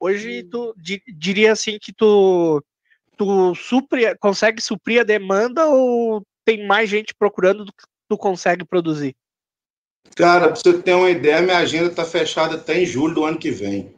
Hoje, 0.00 0.44
tu 0.44 0.74
diria 1.08 1.52
assim 1.52 1.78
que 1.80 1.92
tu, 1.92 2.62
tu 3.16 3.54
supre, 3.54 4.16
consegue 4.18 4.62
suprir 4.62 5.00
a 5.00 5.04
demanda 5.04 5.66
ou 5.66 6.22
tem 6.44 6.66
mais 6.66 6.88
gente 6.88 7.12
procurando 7.14 7.64
do 7.64 7.72
que 7.72 7.84
tu 8.08 8.16
consegue 8.16 8.64
produzir? 8.64 9.14
Cara, 10.16 10.48
para 10.48 10.56
você 10.56 10.80
ter 10.80 10.94
uma 10.94 11.10
ideia, 11.10 11.42
minha 11.42 11.58
agenda 11.58 11.88
está 11.88 12.04
fechada 12.04 12.54
até 12.54 12.80
em 12.80 12.86
julho 12.86 13.14
do 13.14 13.24
ano 13.24 13.38
que 13.38 13.50
vem. 13.50 13.94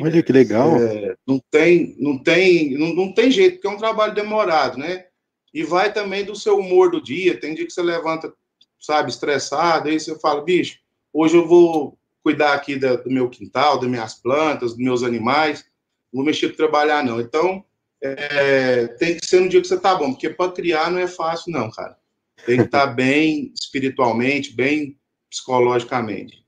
Olha 0.00 0.22
que 0.22 0.32
legal. 0.32 0.76
É, 0.76 1.16
não 1.26 1.40
tem, 1.50 1.94
não 1.98 2.18
tem, 2.18 2.76
não, 2.76 2.94
não 2.94 3.12
tem 3.12 3.30
jeito, 3.30 3.54
porque 3.54 3.68
é 3.68 3.70
um 3.70 3.78
trabalho 3.78 4.14
demorado, 4.14 4.78
né? 4.78 5.06
E 5.52 5.62
vai 5.62 5.92
também 5.92 6.24
do 6.24 6.34
seu 6.34 6.58
humor 6.58 6.90
do 6.90 7.02
dia. 7.02 7.38
Tem 7.38 7.54
dia 7.54 7.64
que 7.64 7.72
você 7.72 7.82
levanta, 7.82 8.32
sabe, 8.80 9.10
estressado, 9.10 9.88
aí 9.88 10.00
você 10.00 10.18
fala, 10.18 10.42
bicho, 10.42 10.78
hoje 11.12 11.36
eu 11.36 11.46
vou 11.46 11.96
cuidar 12.24 12.54
aqui 12.54 12.76
da, 12.76 12.96
do 12.96 13.10
meu 13.10 13.28
quintal, 13.28 13.78
das 13.78 13.88
minhas 13.88 14.14
plantas, 14.14 14.70
dos 14.70 14.82
meus 14.82 15.02
animais, 15.02 15.64
não 16.12 16.18
vou 16.18 16.24
mexer 16.24 16.48
para 16.48 16.56
trabalhar, 16.56 17.04
não. 17.04 17.20
Então, 17.20 17.64
é, 18.00 18.86
tem 18.98 19.16
que 19.16 19.26
ser 19.26 19.40
no 19.40 19.48
dia 19.48 19.60
que 19.60 19.68
você 19.68 19.78
tá 19.78 19.94
bom, 19.94 20.12
porque 20.12 20.30
para 20.30 20.52
criar 20.52 20.90
não 20.90 20.98
é 20.98 21.06
fácil, 21.06 21.52
não, 21.52 21.70
cara. 21.70 21.96
Tem 22.44 22.56
que 22.56 22.64
estar 22.64 22.86
tá 22.86 22.92
bem 22.92 23.52
espiritualmente, 23.54 24.54
bem 24.54 24.98
psicologicamente. 25.30 26.44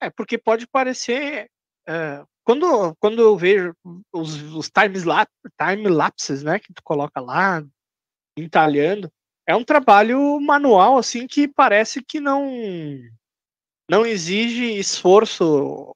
É, 0.00 0.10
porque 0.10 0.36
pode 0.36 0.66
parecer. 0.66 1.50
É, 1.86 2.22
quando, 2.44 2.94
quando 2.96 3.22
eu 3.22 3.36
vejo 3.36 3.74
os, 4.12 4.40
os 4.54 4.70
time, 4.70 5.00
time 5.58 5.88
lapses, 5.88 6.42
né, 6.42 6.58
que 6.58 6.72
tu 6.72 6.82
coloca 6.82 7.20
lá, 7.20 7.64
entalhando, 8.36 9.10
é 9.46 9.56
um 9.56 9.64
trabalho 9.64 10.40
manual, 10.40 10.98
assim, 10.98 11.26
que 11.26 11.48
parece 11.48 12.02
que 12.02 12.20
não 12.20 12.50
não 13.90 14.06
exige 14.06 14.78
esforço, 14.78 15.94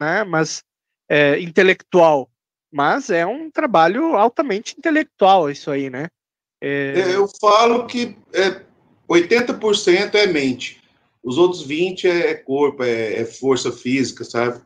né, 0.00 0.24
mas 0.24 0.62
é, 1.08 1.38
intelectual, 1.40 2.28
mas 2.72 3.10
é 3.10 3.26
um 3.26 3.50
trabalho 3.50 4.16
altamente 4.16 4.74
intelectual 4.76 5.50
isso 5.50 5.70
aí, 5.70 5.90
né? 5.90 6.08
É, 6.60 7.14
Eu 7.14 7.28
falo 7.40 7.86
que 7.86 8.16
é, 8.32 8.64
80% 9.08 10.14
é 10.14 10.26
mente. 10.26 10.80
Os 11.22 11.38
outros 11.38 11.66
20% 11.66 12.04
é 12.04 12.34
corpo, 12.34 12.82
é, 12.82 13.20
é 13.20 13.24
força 13.24 13.72
física, 13.72 14.24
sabe? 14.24 14.60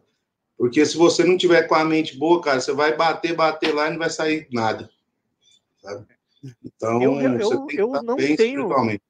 Porque 0.56 0.84
se 0.86 0.96
você 0.96 1.24
não 1.24 1.36
tiver 1.36 1.64
com 1.64 1.74
a 1.74 1.84
mente 1.84 2.16
boa, 2.16 2.40
cara, 2.40 2.60
você 2.60 2.72
vai 2.72 2.96
bater, 2.96 3.34
bater 3.34 3.74
lá 3.74 3.88
e 3.88 3.90
não 3.90 3.98
vai 3.98 4.10
sair 4.10 4.46
nada. 4.52 4.88
Sabe? 5.82 6.06
Então, 6.64 7.02
Eu- 7.02 7.20
eu- 7.20 7.38
você 7.38 7.54
eu- 7.54 7.94
eu 7.94 8.02
não 8.02 8.16
tenho- 8.16 9.00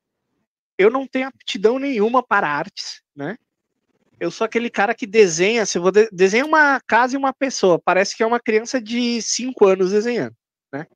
eu 0.78 0.90
não 0.90 1.07
tenho 1.07 1.28
aptidão 1.28 1.78
nenhuma 1.78 2.22
para 2.22 2.48
artes, 2.48 3.02
né? 3.14 3.37
Eu 4.18 4.30
sou 4.30 4.44
aquele 4.44 4.70
cara 4.70 4.94
que 4.94 5.07
desenha, 5.07 5.66
se 5.66 5.76
eu 5.76 5.83
vou 5.83 5.90
de 5.90 6.09
desenha 6.11 6.46
uma 6.46 6.80
casa 6.80 7.14
e 7.14 7.18
uma 7.18 7.33
pessoa, 7.33 7.78
parece 7.78 8.16
que 8.16 8.22
é 8.22 8.26
uma 8.26 8.40
criança 8.40 8.80
de 8.80 9.20
5 9.20 9.66
anos 9.66 9.90
desenhando, 9.90 10.35
né? 10.72 10.87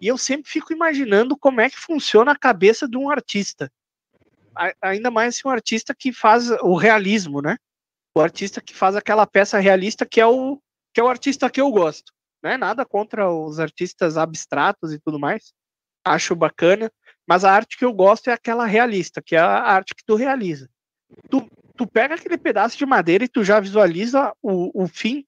E 0.00 0.08
eu 0.08 0.18
sempre 0.18 0.50
fico 0.50 0.72
imaginando 0.72 1.36
como 1.36 1.60
é 1.60 1.70
que 1.70 1.78
funciona 1.78 2.32
a 2.32 2.38
cabeça 2.38 2.88
de 2.88 2.96
um 2.96 3.08
artista. 3.10 3.72
Ainda 4.82 5.10
mais 5.10 5.36
se 5.36 5.46
um 5.46 5.50
artista 5.50 5.94
que 5.94 6.12
faz 6.12 6.50
o 6.50 6.74
realismo, 6.74 7.40
né? 7.40 7.56
O 8.20 8.22
artista 8.22 8.60
que 8.60 8.74
faz 8.74 8.94
aquela 8.94 9.26
peça 9.26 9.58
realista 9.58 10.04
que 10.04 10.20
é 10.20 10.26
o 10.26 10.60
que 10.92 11.00
é 11.00 11.02
o 11.02 11.08
artista 11.08 11.48
que 11.48 11.60
eu 11.60 11.70
gosto, 11.70 12.12
né? 12.42 12.56
Nada 12.56 12.84
contra 12.84 13.30
os 13.32 13.58
artistas 13.58 14.18
abstratos 14.18 14.92
e 14.92 14.98
tudo 14.98 15.18
mais. 15.18 15.54
Acho 16.04 16.34
bacana, 16.34 16.92
mas 17.26 17.44
a 17.44 17.52
arte 17.52 17.78
que 17.78 17.84
eu 17.84 17.92
gosto 17.94 18.28
é 18.28 18.32
aquela 18.32 18.66
realista, 18.66 19.22
que 19.22 19.36
é 19.36 19.38
a 19.38 19.62
arte 19.62 19.94
que 19.94 20.04
tu 20.04 20.16
realiza. 20.16 20.68
Tu, 21.30 21.48
tu 21.76 21.86
pega 21.86 22.16
aquele 22.16 22.36
pedaço 22.36 22.76
de 22.76 22.84
madeira 22.84 23.24
e 23.24 23.28
tu 23.28 23.42
já 23.42 23.58
visualiza 23.58 24.34
o, 24.42 24.82
o 24.82 24.86
fim 24.88 25.24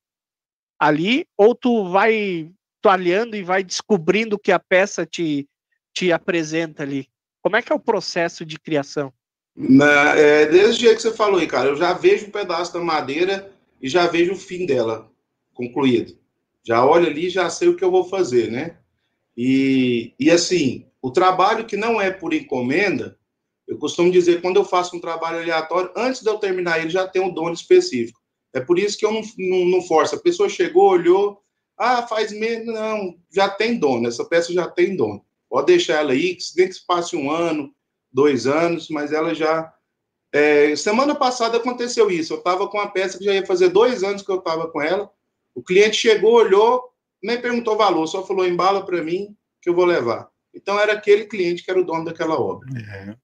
ali, 0.78 1.26
ou 1.37 1.55
tu 1.55 1.88
vai 1.90 2.52
toalhando 2.83 3.37
e 3.37 3.42
vai 3.42 3.62
descobrindo 3.62 4.37
o 4.37 4.38
que 4.38 4.52
a 4.52 4.59
peça 4.59 5.07
te, 5.07 5.48
te 5.94 6.12
apresenta 6.12 6.83
ali. 6.83 7.09
Como 7.40 7.57
é 7.57 7.62
que 7.62 7.72
é 7.72 7.74
o 7.74 7.81
processo 7.81 8.44
de 8.44 8.59
criação? 8.59 9.14
Na, 9.54 10.16
é, 10.16 10.46
desse 10.46 10.80
jeito 10.80 10.96
que 10.96 11.02
você 11.02 11.12
falou 11.12 11.38
aí, 11.38 11.46
cara, 11.46 11.68
eu 11.68 11.76
já 11.76 11.92
vejo 11.92 12.26
um 12.26 12.30
pedaço 12.30 12.72
da 12.72 12.80
madeira 12.80 13.52
e 13.80 13.88
já 13.88 14.06
vejo 14.06 14.32
o 14.32 14.36
fim 14.36 14.64
dela 14.64 15.10
concluído. 15.52 16.16
Já 16.64 16.84
olho 16.84 17.06
ali 17.06 17.28
já 17.28 17.50
sei 17.50 17.68
o 17.68 17.76
que 17.76 17.84
eu 17.84 17.90
vou 17.90 18.04
fazer, 18.04 18.50
né? 18.50 18.78
E, 19.36 20.14
e 20.18 20.30
assim, 20.30 20.86
o 21.00 21.10
trabalho 21.10 21.66
que 21.66 21.76
não 21.76 22.00
é 22.00 22.10
por 22.10 22.32
encomenda, 22.32 23.18
eu 23.66 23.78
costumo 23.78 24.10
dizer, 24.10 24.40
quando 24.40 24.56
eu 24.56 24.64
faço 24.64 24.96
um 24.96 25.00
trabalho 25.00 25.38
aleatório, 25.38 25.90
antes 25.96 26.22
de 26.22 26.28
eu 26.28 26.38
terminar 26.38 26.80
ele, 26.80 26.90
já 26.90 27.06
tem 27.06 27.22
um 27.22 27.32
dono 27.32 27.52
específico. 27.52 28.20
É 28.52 28.60
por 28.60 28.78
isso 28.78 28.98
que 28.98 29.04
eu 29.04 29.12
não, 29.12 29.22
não, 29.38 29.64
não 29.66 29.82
forço. 29.82 30.14
A 30.14 30.20
pessoa 30.20 30.48
chegou, 30.48 30.90
olhou, 30.90 31.42
ah, 31.78 32.06
faz 32.06 32.32
menos. 32.32 32.72
Não, 32.74 33.16
já 33.32 33.48
tem 33.48 33.78
dono, 33.78 34.06
essa 34.06 34.24
peça 34.24 34.52
já 34.52 34.68
tem 34.68 34.94
dono. 34.94 35.24
Pode 35.48 35.66
deixar 35.66 36.00
ela 36.00 36.12
aí, 36.12 36.36
nem 36.56 36.68
que 36.68 36.74
se 36.74 36.86
passe 36.86 37.16
um 37.16 37.30
ano, 37.30 37.74
dois 38.12 38.46
anos, 38.46 38.88
mas 38.88 39.12
ela 39.12 39.35
já. 39.35 39.72
É, 40.35 40.75
semana 40.77 41.14
passada 41.14 41.59
aconteceu 41.59 42.11
isso. 42.11 42.33
Eu 42.35 42.38
estava 42.38 42.68
com 42.68 42.79
uma 42.79 42.90
peça 42.90 43.18
que 43.18 43.25
já 43.25 43.35
ia 43.35 43.44
fazer 43.46 43.68
dois 43.68 44.03
anos 44.03 44.22
que 44.22 44.31
eu 44.31 44.38
estava 44.38 44.68
com 44.70 44.81
ela. 44.81 45.11
O 45.55 45.62
cliente 45.62 45.96
chegou, 45.96 46.35
olhou, 46.35 46.92
nem 47.22 47.40
perguntou 47.40 47.77
valor, 47.77 48.07
só 48.07 48.27
falou: 48.27 48.46
embala 48.46 48.85
para 48.85 49.03
mim 49.03 49.37
que 49.61 49.68
eu 49.68 49.75
vou 49.75 49.85
levar. 49.85 50.29
Então 50.55 50.79
era 50.79 50.92
aquele 50.94 51.27
cliente 51.27 51.62
que 51.62 51.70
era 51.70 51.81
o 51.81 51.85
dono 51.85 52.05
daquela 52.05 52.38
obra. 52.38 52.68
É, 52.92 53.16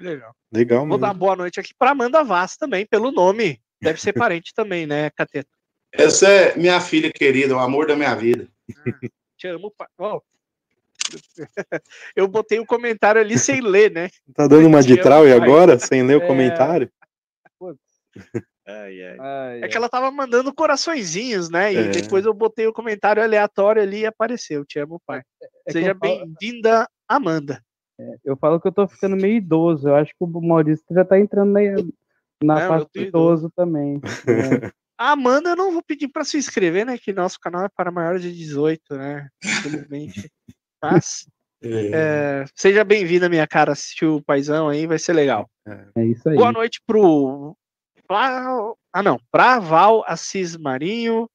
Legal. 0.00 0.32
legal 0.52 0.78
Vou 0.80 0.86
mesmo. 0.88 1.00
dar 1.00 1.12
boa 1.14 1.34
noite 1.34 1.58
aqui 1.58 1.72
para 1.76 1.90
Amanda 1.90 2.22
Vaz 2.22 2.56
também, 2.56 2.86
pelo 2.86 3.10
nome. 3.10 3.60
Deve 3.80 4.00
ser 4.00 4.12
parente 4.12 4.52
também, 4.54 4.86
né, 4.86 5.10
Cateta? 5.10 5.48
Essa 5.92 6.28
é 6.28 6.56
minha 6.56 6.80
filha 6.80 7.10
querida, 7.12 7.56
o 7.56 7.58
amor 7.58 7.86
da 7.86 7.96
minha 7.96 8.14
vida. 8.14 8.48
Te 9.36 9.48
amo. 9.48 9.70
pa- 9.70 9.88
Eu 12.16 12.28
botei 12.28 12.58
o 12.58 12.66
comentário 12.66 13.20
ali 13.20 13.38
sem 13.38 13.60
ler, 13.60 13.90
né? 13.90 14.08
Tá 14.34 14.46
dando 14.46 14.66
uma 14.66 14.82
de 14.82 15.00
trau 15.00 15.26
e 15.26 15.32
agora, 15.32 15.78
sem 15.78 16.02
ler 16.02 16.18
o 16.18 16.22
É. 16.22 16.26
comentário? 16.26 16.90
Ai, 18.70 19.02
ai. 19.02 19.16
Ai, 19.18 19.60
É 19.62 19.68
que 19.68 19.76
ela 19.78 19.88
tava 19.88 20.10
mandando 20.10 20.52
coraçõezinhos, 20.52 21.48
né? 21.48 21.72
E 21.72 21.76
É. 21.78 21.88
depois 21.88 22.26
eu 22.26 22.34
botei 22.34 22.66
o 22.66 22.72
comentário 22.72 23.22
aleatório 23.22 23.80
ali 23.80 24.00
e 24.00 24.06
apareceu. 24.06 24.62
Te 24.64 24.78
amo, 24.78 25.00
pai. 25.06 25.22
é 25.42 25.46
que 25.66 25.72
Seja 25.72 25.92
eu 25.92 25.96
falo- 25.98 26.26
bem-vinda, 26.26 26.86
Amanda. 27.08 27.62
Eu 28.22 28.36
falo 28.36 28.60
que 28.60 28.68
eu 28.68 28.72
tô 28.72 28.86
ficando 28.86 29.16
meio 29.16 29.36
idoso. 29.36 29.88
Eu 29.88 29.94
acho 29.96 30.10
que 30.12 30.16
o 30.20 30.26
Maurício 30.42 30.84
já 30.90 31.02
tá 31.04 31.18
entrando 31.18 31.52
na, 31.54 31.60
na 32.42 32.68
Não, 32.68 32.84
tô 32.84 32.90
do 32.94 33.00
idoso 33.00 33.50
também. 33.56 34.00
É, 34.26 34.70
A 34.98 35.12
Amanda 35.12 35.50
eu 35.50 35.56
não 35.56 35.72
vou 35.72 35.82
pedir 35.82 36.08
para 36.08 36.22
se 36.24 36.36
inscrever, 36.36 36.84
né? 36.84 36.98
Que 36.98 37.10
nosso 37.12 37.40
canal 37.40 37.64
é 37.64 37.68
para 37.74 37.90
maiores 37.90 38.20
de 38.20 38.30
18, 38.36 38.96
né? 38.98 39.28
Infelizmente. 39.42 40.30
Mas 40.82 41.26
é, 41.62 42.44
seja 42.54 42.84
bem-vinda, 42.84 43.28
minha 43.28 43.46
cara, 43.46 43.72
assistir 43.72 44.06
o 44.06 44.22
paizão 44.22 44.68
aí, 44.68 44.86
vai 44.86 44.98
ser 44.98 45.12
legal. 45.12 45.48
é 45.96 46.04
isso 46.04 46.28
aí. 46.28 46.36
Boa 46.36 46.52
noite 46.52 46.80
pro. 46.86 47.56
pra- 48.06 48.72
Ah, 48.92 49.02
não. 49.02 49.20
Pra 49.30 49.58
Val 49.58 50.04
Assis 50.06 50.56
Marinho, 50.56 51.28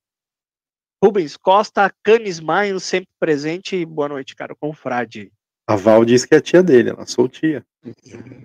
Rubens 1.04 1.36
Costa, 1.38 1.94
Canis 2.04 2.40
Maio, 2.40 2.80
sempre 2.80 3.10
presente. 3.20 3.86
Boa 3.86 4.10
noite, 4.10 4.36
cara, 4.36 4.56
confrade. 4.56 5.32
A 5.68 5.76
Val 5.76 6.04
disse 6.04 6.28
que 6.28 6.36
é 6.36 6.42
tia 6.42 6.62
dele, 6.64 6.90
ela 6.90 7.06
sou 7.06 7.28
tia. 7.28 7.66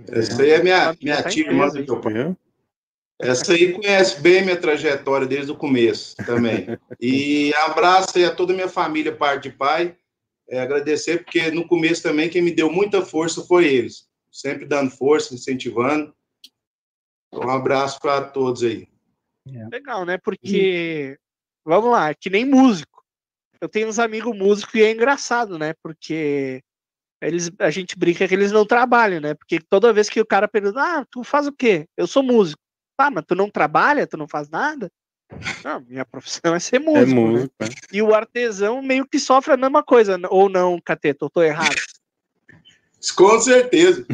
Essa 0.08 0.42
aí 0.42 0.50
é 0.50 0.62
minha, 0.62 0.78
Família 0.84 0.98
minha 1.02 1.22
tá 1.22 1.28
tia 1.30 1.46
irmã 1.46 1.68
do 1.68 1.84
teu 1.86 2.00
pai. 2.00 2.36
Essa 3.20 3.52
aí 3.52 3.72
conhece 3.72 4.20
bem 4.20 4.42
minha 4.44 4.56
trajetória 4.56 5.26
desde 5.26 5.50
o 5.50 5.56
começo 5.56 6.16
também. 6.24 6.66
E 7.00 7.52
abraço 7.54 8.16
aí 8.16 8.24
a 8.24 8.34
toda 8.34 8.52
a 8.52 8.56
minha 8.56 8.68
família, 8.68 9.14
parte 9.14 9.48
de 9.50 9.56
pai. 9.56 9.96
É, 10.48 10.60
agradecer, 10.60 11.22
porque 11.24 11.50
no 11.50 11.66
começo 11.66 12.02
também 12.02 12.30
quem 12.30 12.40
me 12.40 12.54
deu 12.54 12.72
muita 12.72 13.04
força 13.04 13.42
foi 13.44 13.66
eles. 13.66 14.08
Sempre 14.30 14.64
dando 14.64 14.90
força, 14.90 15.34
incentivando. 15.34 16.14
Um 17.32 17.50
abraço 17.50 18.00
para 18.00 18.24
todos 18.24 18.62
aí. 18.62 18.88
Legal, 19.70 20.04
né? 20.04 20.18
Porque, 20.18 21.18
vamos 21.64 21.90
lá, 21.90 22.10
é 22.10 22.14
que 22.14 22.30
nem 22.30 22.44
músico. 22.44 23.04
Eu 23.60 23.68
tenho 23.68 23.88
uns 23.88 23.98
amigos 23.98 24.36
músicos 24.36 24.74
e 24.74 24.82
é 24.82 24.90
engraçado, 24.90 25.58
né? 25.58 25.74
Porque 25.82 26.62
eles, 27.20 27.50
a 27.58 27.70
gente 27.70 27.98
brinca 27.98 28.28
que 28.28 28.34
eles 28.34 28.52
não 28.52 28.64
trabalham, 28.64 29.20
né? 29.20 29.34
Porque 29.34 29.60
toda 29.60 29.92
vez 29.92 30.08
que 30.08 30.20
o 30.20 30.26
cara 30.26 30.46
pergunta, 30.46 30.80
ah, 30.80 31.06
tu 31.10 31.24
faz 31.24 31.46
o 31.46 31.52
quê? 31.52 31.86
Eu 31.96 32.06
sou 32.06 32.22
músico. 32.22 32.60
Tá, 32.96 33.10
mas 33.10 33.24
tu 33.26 33.34
não 33.34 33.50
trabalha? 33.50 34.06
Tu 34.06 34.16
não 34.16 34.28
faz 34.28 34.48
nada? 34.48 34.90
Não, 35.64 35.80
minha 35.80 36.04
profissão 36.04 36.54
é 36.54 36.58
ser 36.60 36.76
É 36.76 36.78
músico. 36.78 37.06
né? 37.06 37.14
músico, 37.14 37.54
né? 37.60 37.68
E 37.92 38.02
o 38.02 38.14
artesão 38.14 38.82
meio 38.82 39.06
que 39.06 39.18
sofre 39.18 39.52
a 39.52 39.56
mesma 39.56 39.82
coisa, 39.82 40.18
ou 40.30 40.48
não, 40.48 40.80
Cateta? 40.80 41.24
Eu 41.24 41.30
tô 41.30 41.42
errado. 41.42 41.76
Com 43.16 43.40
certeza. 43.40 44.06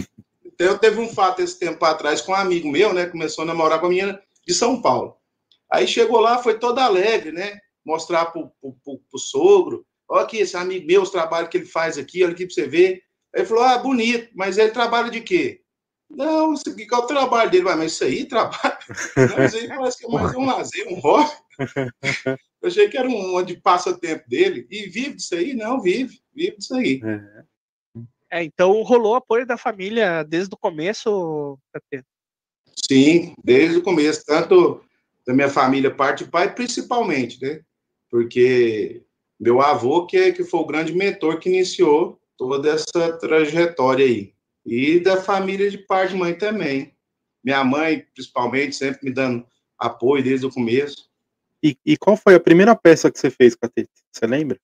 Então, 0.45 0.67
eu 0.69 0.79
teve 0.79 1.01
um 1.01 1.09
fato 1.09 1.41
esse 1.41 1.59
tempo 1.59 1.85
atrás 1.85 2.21
com 2.21 2.33
um 2.33 2.37
amigo 2.37 2.71
meu, 2.71 2.93
né? 2.93 3.07
Começou 3.07 3.43
a 3.43 3.47
namorar 3.47 3.81
com 3.81 3.87
a 3.87 3.89
menina 3.89 4.21
de 4.47 4.55
São 4.55 4.81
Paulo. 4.81 5.17
Aí 5.71 5.87
chegou 5.89 6.21
lá, 6.21 6.39
foi 6.43 6.59
todo 6.59 6.79
alegre, 6.79 7.33
né? 7.33 7.59
Mostrar 7.85 8.27
pro, 8.27 8.51
pro, 8.61 8.73
pro, 8.85 8.99
pro 9.11 9.19
sogro. 9.19 9.85
Olha 10.09 10.23
aqui, 10.23 10.39
esse 10.39 10.57
amigo 10.57 10.87
meu, 10.87 11.03
os 11.03 11.11
trabalhos 11.11 11.49
que 11.49 11.57
ele 11.57 11.67
faz 11.67 11.97
aqui, 11.99 12.23
olha 12.23 12.33
aqui 12.33 12.47
pra 12.47 12.55
você 12.55 12.69
ver. 12.69 13.03
Aí 13.35 13.41
ele 13.41 13.47
falou: 13.47 13.65
ah, 13.65 13.79
bonito, 13.79 14.31
mas 14.35 14.59
ele 14.59 14.71
trabalha 14.71 15.11
de 15.11 15.21
quê? 15.23 15.63
Não, 16.15 16.55
isso 16.55 16.71
aqui 16.71 16.87
que 16.87 16.95
é 16.95 16.99
o 16.99 17.07
trabalho 17.07 17.51
dele. 17.51 17.65
Vai, 17.65 17.77
mas 17.77 17.93
isso 17.93 18.05
aí 18.05 18.25
trabalho. 18.25 18.79
Não, 19.17 19.45
isso 19.45 19.57
aí 19.57 19.69
parece 19.69 19.99
que 19.99 20.07
é 20.07 20.09
mais 20.09 20.35
um 20.35 20.47
lazer, 20.47 20.89
um 20.89 21.01
hobby. 21.01 21.31
Eu 22.63 22.69
achei 22.69 22.89
que 22.89 22.97
era 22.97 23.09
um 23.09 23.43
de 23.43 23.61
passatempo 23.61 24.29
dele. 24.29 24.67
E 24.71 24.89
vive 24.89 25.15
disso 25.15 25.35
aí? 25.35 25.55
Não, 25.55 25.81
vive, 25.81 26.21
vive 26.35 26.57
disso 26.57 26.75
aí. 26.75 27.01
É. 27.05 27.45
É, 28.35 28.43
então 28.43 28.83
rolou 28.83 29.15
apoio 29.15 29.47
da 29.47 29.57
família 29.57 30.25
desde 30.25 30.53
o 30.53 30.59
começo. 30.59 31.57
Sim, 32.89 33.33
desde 33.45 33.79
o 33.79 33.83
começo, 33.83 34.25
tanto 34.27 34.83
da 35.25 35.33
minha 35.33 35.49
família, 35.49 35.95
parte 35.95 36.25
de 36.25 36.31
pai, 36.31 36.53
principalmente, 36.53 37.41
né? 37.41 37.61
Porque 38.11 39.05
meu 39.39 39.61
avô, 39.61 40.05
que, 40.05 40.33
que 40.33 40.43
foi 40.43 40.61
o 40.61 40.67
grande 40.67 40.93
mentor 40.93 41.39
que 41.39 41.49
iniciou 41.49 42.21
toda 42.37 42.71
essa 42.71 43.13
trajetória 43.19 44.05
aí. 44.05 44.35
E 44.65 44.99
da 44.99 45.23
família 45.23 45.71
de 45.71 45.79
parte 45.79 46.13
de 46.13 46.17
mãe 46.17 46.35
também. 46.35 46.95
Minha 47.43 47.63
mãe, 47.63 48.07
principalmente, 48.15 48.75
sempre 48.75 49.05
me 49.05 49.13
dando 49.13 49.47
apoio 49.79 50.25
desde 50.25 50.47
o 50.47 50.51
começo. 50.51 51.11
E, 51.63 51.77
e 51.85 51.97
qual 51.97 52.17
foi 52.17 52.35
a 52.35 52.41
primeira 52.41 52.75
peça 52.75 53.11
que 53.11 53.19
você 53.19 53.31
fez, 53.31 53.55
Catete? 53.55 53.91
Você 54.11 54.27
lembra? 54.27 54.59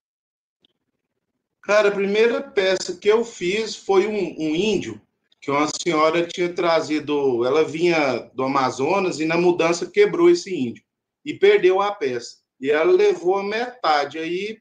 Cara, 1.62 1.88
a 1.88 1.92
primeira 1.92 2.42
peça 2.42 2.96
que 2.96 3.08
eu 3.08 3.24
fiz 3.24 3.76
foi 3.76 4.06
um, 4.06 4.34
um 4.38 4.54
índio 4.54 5.00
que 5.40 5.50
uma 5.50 5.68
senhora 5.68 6.26
tinha 6.26 6.52
trazido. 6.52 7.44
Ela 7.44 7.64
vinha 7.64 8.30
do 8.34 8.42
Amazonas 8.44 9.20
e 9.20 9.24
na 9.24 9.36
mudança 9.36 9.86
quebrou 9.86 10.30
esse 10.30 10.54
índio 10.54 10.84
e 11.24 11.34
perdeu 11.34 11.80
a 11.80 11.92
peça. 11.92 12.38
E 12.60 12.70
ela 12.70 12.92
levou 12.92 13.38
a 13.38 13.42
metade. 13.42 14.18
Aí 14.18 14.58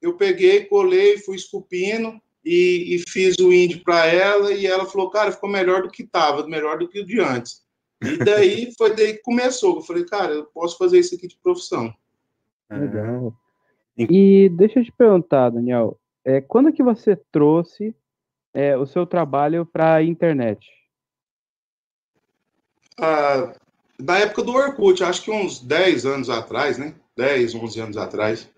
eu 0.00 0.16
peguei, 0.16 0.64
colei, 0.64 1.18
fui 1.18 1.36
esculpindo 1.36 2.20
e, 2.44 2.96
e 2.96 3.10
fiz 3.10 3.38
o 3.38 3.52
índio 3.52 3.82
para 3.82 4.06
ela. 4.06 4.52
E 4.52 4.66
ela 4.66 4.86
falou: 4.86 5.10
Cara, 5.10 5.32
ficou 5.32 5.48
melhor 5.48 5.82
do 5.82 5.90
que 5.90 6.02
estava, 6.02 6.46
melhor 6.46 6.78
do 6.78 6.88
que 6.88 7.00
o 7.00 7.06
de 7.06 7.20
antes. 7.20 7.62
E 8.02 8.16
daí 8.24 8.72
foi 8.76 8.94
daí 8.94 9.14
que 9.14 9.22
começou. 9.22 9.76
Eu 9.76 9.82
falei: 9.82 10.04
Cara, 10.04 10.32
eu 10.32 10.44
posso 10.46 10.78
fazer 10.78 10.98
isso 10.98 11.14
aqui 11.14 11.28
de 11.28 11.36
profissão. 11.42 11.92
É. 12.70 12.76
Legal. 12.76 13.34
E 13.96 14.48
deixa 14.48 14.80
eu 14.80 14.84
te 14.84 14.92
perguntar, 14.92 15.50
Daniel. 15.50 15.98
é, 16.24 16.40
quando 16.40 16.72
que 16.72 16.82
você 16.82 17.14
trouxe 17.30 17.94
é, 18.54 18.76
o 18.76 18.86
seu 18.86 19.06
trabalho 19.06 19.66
para 19.66 19.96
a 19.96 20.02
internet? 20.02 20.66
Ah, 22.98 23.54
na 23.98 24.18
época 24.18 24.42
do 24.42 24.52
Orkut, 24.52 25.02
acho 25.02 25.22
que 25.22 25.30
uns 25.30 25.60
10 25.60 26.06
anos 26.06 26.30
atrás, 26.30 26.78
né? 26.78 26.94
10, 27.16 27.54
11 27.54 27.80
anos 27.80 27.96
atrás. 27.96 28.50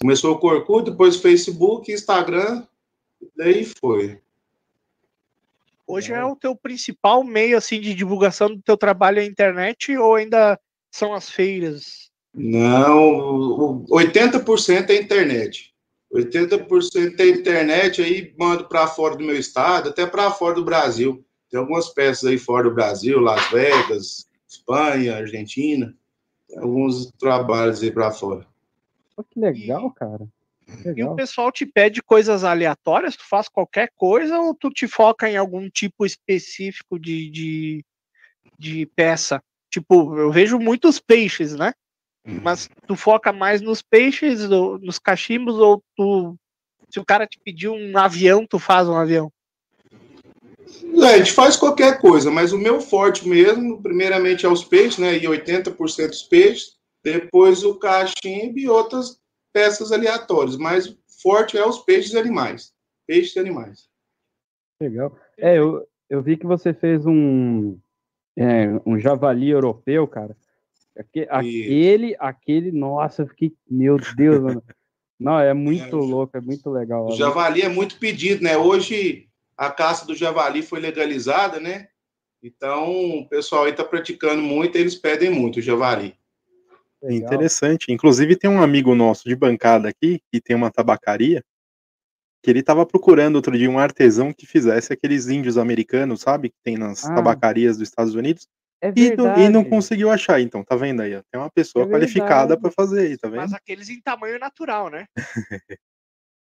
Começou 0.00 0.38
com 0.38 0.48
o 0.48 0.50
Orkut, 0.50 0.90
depois 0.90 1.16
Facebook, 1.16 1.90
Instagram, 1.92 2.66
daí 3.36 3.64
foi. 3.64 4.20
Hoje 5.86 6.12
é 6.12 6.24
o 6.24 6.36
teu 6.36 6.56
principal 6.56 7.22
meio 7.22 7.56
assim 7.56 7.80
de 7.80 7.94
divulgação 7.94 8.48
do 8.48 8.62
teu 8.62 8.76
trabalho 8.76 9.18
na 9.18 9.26
internet 9.26 9.96
ou 9.96 10.14
ainda 10.14 10.58
são 10.90 11.12
as 11.12 11.28
feiras? 11.28 12.10
Não, 12.34 13.84
80% 13.90 14.90
é 14.90 14.96
internet. 14.96 15.72
80% 16.12 17.20
é 17.20 17.28
internet, 17.28 18.02
aí 18.02 18.34
mando 18.38 18.68
para 18.68 18.86
fora 18.86 19.16
do 19.16 19.24
meu 19.24 19.36
estado, 19.36 19.88
até 19.88 20.06
para 20.06 20.30
fora 20.30 20.54
do 20.54 20.64
Brasil. 20.64 21.24
Tem 21.50 21.58
algumas 21.58 21.88
peças 21.88 22.24
aí 22.24 22.38
fora 22.38 22.68
do 22.68 22.74
Brasil, 22.74 23.18
Las 23.18 23.50
Vegas, 23.50 24.28
Espanha, 24.48 25.16
Argentina. 25.16 25.94
Tem 26.48 26.58
alguns 26.58 27.10
trabalhos 27.12 27.82
aí 27.82 27.90
para 27.90 28.10
fora. 28.10 28.46
Oh, 29.16 29.24
que 29.24 29.40
legal, 29.40 29.90
cara. 29.90 30.26
Legal. 30.84 30.94
E 30.96 31.04
o 31.04 31.14
pessoal 31.14 31.52
te 31.52 31.66
pede 31.66 32.02
coisas 32.02 32.44
aleatórias, 32.44 33.16
tu 33.16 33.24
faz 33.28 33.48
qualquer 33.48 33.90
coisa 33.96 34.38
ou 34.38 34.54
tu 34.54 34.70
te 34.70 34.88
foca 34.88 35.28
em 35.28 35.36
algum 35.36 35.68
tipo 35.68 36.04
específico 36.06 36.98
de, 36.98 37.30
de, 37.30 37.84
de 38.58 38.86
peça? 38.94 39.42
Tipo, 39.70 40.16
eu 40.18 40.30
vejo 40.30 40.58
muitos 40.58 40.98
peixes, 40.98 41.54
né? 41.54 41.72
Uhum. 42.26 42.40
Mas 42.42 42.68
tu 42.86 42.94
foca 42.94 43.32
mais 43.32 43.60
nos 43.60 43.82
peixes, 43.82 44.50
ou 44.50 44.78
nos 44.78 44.98
cachimbos, 44.98 45.56
ou 45.56 45.82
tu. 45.96 46.36
Se 46.90 47.00
o 47.00 47.04
cara 47.04 47.26
te 47.26 47.40
pedir 47.42 47.68
um 47.68 47.96
avião, 47.96 48.46
tu 48.46 48.58
faz 48.58 48.88
um 48.88 48.96
avião? 48.96 49.32
É, 51.02 51.14
a 51.14 51.18
gente 51.18 51.32
faz 51.32 51.56
qualquer 51.56 52.00
coisa, 52.00 52.30
mas 52.30 52.52
o 52.52 52.58
meu 52.58 52.80
forte 52.80 53.26
mesmo, 53.26 53.82
primeiramente 53.82 54.44
é 54.44 54.48
os 54.48 54.62
peixes, 54.62 54.98
né? 54.98 55.16
E 55.16 55.22
80% 55.22 56.08
dos 56.08 56.22
peixes, 56.22 56.76
depois 57.02 57.64
o 57.64 57.74
cachimbo 57.76 58.58
e 58.58 58.68
outras 58.68 59.21
peças 59.52 59.92
aleatórias, 59.92 60.56
mas 60.56 60.96
forte 61.22 61.56
é 61.56 61.66
os 61.66 61.78
peixes 61.80 62.12
e 62.12 62.18
animais. 62.18 62.72
Peixes 63.06 63.36
e 63.36 63.38
animais. 63.38 63.88
Legal. 64.80 65.16
É, 65.38 65.58
eu, 65.58 65.86
eu 66.08 66.22
vi 66.22 66.36
que 66.36 66.46
você 66.46 66.72
fez 66.72 67.06
um, 67.06 67.78
é, 68.36 68.68
um 68.84 68.98
javali 68.98 69.50
europeu, 69.50 70.06
cara. 70.06 70.36
Aquele, 71.30 72.16
aquele, 72.18 72.72
nossa, 72.72 73.22
eu 73.22 73.28
fiquei, 73.28 73.54
meu 73.70 73.96
Deus, 74.16 74.42
mano. 74.42 74.62
Não, 75.18 75.38
é 75.38 75.54
muito 75.54 75.96
é, 75.96 76.00
louco, 76.00 76.36
é 76.36 76.40
muito 76.40 76.68
legal. 76.68 77.06
O 77.06 77.16
javali 77.16 77.62
é 77.62 77.68
muito 77.68 77.96
pedido, 77.96 78.42
né? 78.42 78.56
Hoje 78.56 79.28
a 79.56 79.70
caça 79.70 80.04
do 80.04 80.16
javali 80.16 80.62
foi 80.62 80.80
legalizada, 80.80 81.60
né? 81.60 81.88
Então 82.42 83.20
o 83.20 83.28
pessoal 83.28 83.64
aí 83.64 83.72
tá 83.72 83.84
praticando 83.84 84.42
muito, 84.42 84.76
eles 84.76 84.96
pedem 84.96 85.30
muito 85.30 85.60
o 85.60 85.62
javali. 85.62 86.16
Legal. 87.02 87.26
Interessante. 87.26 87.92
Inclusive 87.92 88.36
tem 88.36 88.48
um 88.48 88.62
amigo 88.62 88.94
nosso 88.94 89.28
de 89.28 89.34
bancada 89.34 89.88
aqui 89.88 90.20
que 90.30 90.40
tem 90.40 90.54
uma 90.54 90.70
tabacaria 90.70 91.42
que 92.42 92.50
ele 92.50 92.60
estava 92.60 92.84
procurando 92.84 93.36
outro 93.36 93.56
dia 93.56 93.70
um 93.70 93.78
artesão 93.78 94.32
que 94.32 94.46
fizesse 94.46 94.92
aqueles 94.92 95.28
índios 95.28 95.56
americanos, 95.56 96.20
sabe? 96.20 96.50
Que 96.50 96.56
tem 96.64 96.76
nas 96.76 97.04
ah. 97.04 97.14
tabacarias 97.14 97.78
dos 97.78 97.88
Estados 97.88 98.14
Unidos. 98.14 98.48
É 98.80 98.92
e, 98.96 99.14
não, 99.14 99.38
e, 99.38 99.48
não 99.48 99.62
conseguiu 99.62 100.10
achar, 100.10 100.40
então, 100.40 100.64
tá 100.64 100.74
vendo 100.74 101.02
aí? 101.02 101.12
Tem 101.30 101.40
uma 101.40 101.50
pessoa 101.50 101.84
é 101.84 101.88
qualificada 101.88 102.58
para 102.58 102.68
fazer 102.72 103.06
aí, 103.06 103.16
tá 103.16 103.28
vendo? 103.28 103.42
Mas 103.42 103.52
aqueles 103.52 103.88
em 103.88 104.00
tamanho 104.00 104.40
natural, 104.40 104.90
né? 104.90 105.06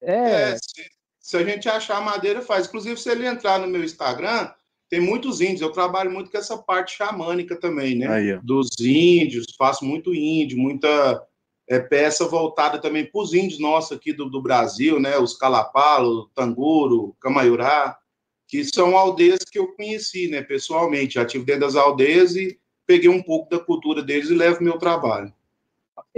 é. 0.00 0.52
é 0.52 0.56
se, 0.56 0.88
se, 1.18 1.36
a 1.36 1.42
gente 1.42 1.68
achar 1.68 2.00
madeira, 2.00 2.40
faz. 2.40 2.68
Inclusive, 2.68 2.96
se 2.96 3.11
ele 3.11 3.26
entrar 3.26 3.59
no 3.59 3.66
meu 3.66 3.82
Instagram, 3.82 4.52
tem 4.89 5.01
muitos 5.01 5.41
índios. 5.41 5.61
Eu 5.61 5.70
trabalho 5.72 6.11
muito 6.11 6.30
com 6.30 6.39
essa 6.39 6.57
parte 6.57 6.97
xamânica 6.97 7.59
também, 7.59 7.95
né? 7.95 8.09
Aí, 8.09 8.39
Dos 8.43 8.68
índios, 8.80 9.47
faço 9.57 9.84
muito 9.84 10.14
índio, 10.14 10.59
muita 10.59 11.22
é, 11.68 11.78
peça 11.78 12.26
voltada 12.26 12.78
também 12.78 13.05
para 13.05 13.20
os 13.20 13.34
índios 13.34 13.61
nossos 13.61 13.97
aqui 13.97 14.12
do, 14.12 14.30
do 14.30 14.43
Brasil, 14.43 14.99
né? 14.99 15.18
Os 15.18 15.36
Calapalo, 15.36 16.30
Tanguro, 16.34 17.16
Camaiurá 17.20 17.99
que 18.49 18.64
são 18.64 18.97
aldeias 18.97 19.41
que 19.45 19.59
eu 19.59 19.74
conheci, 19.74 20.26
né, 20.26 20.43
pessoalmente. 20.43 21.14
Já 21.14 21.22
estive 21.22 21.45
dentro 21.45 21.61
das 21.61 21.76
aldeias 21.76 22.34
e 22.34 22.59
peguei 22.86 23.11
um 23.11 23.22
pouco 23.22 23.51
da 23.51 23.62
cultura 23.62 24.03
deles 24.03 24.30
e 24.30 24.34
levo 24.34 24.64
meu 24.64 24.78
trabalho. 24.78 25.32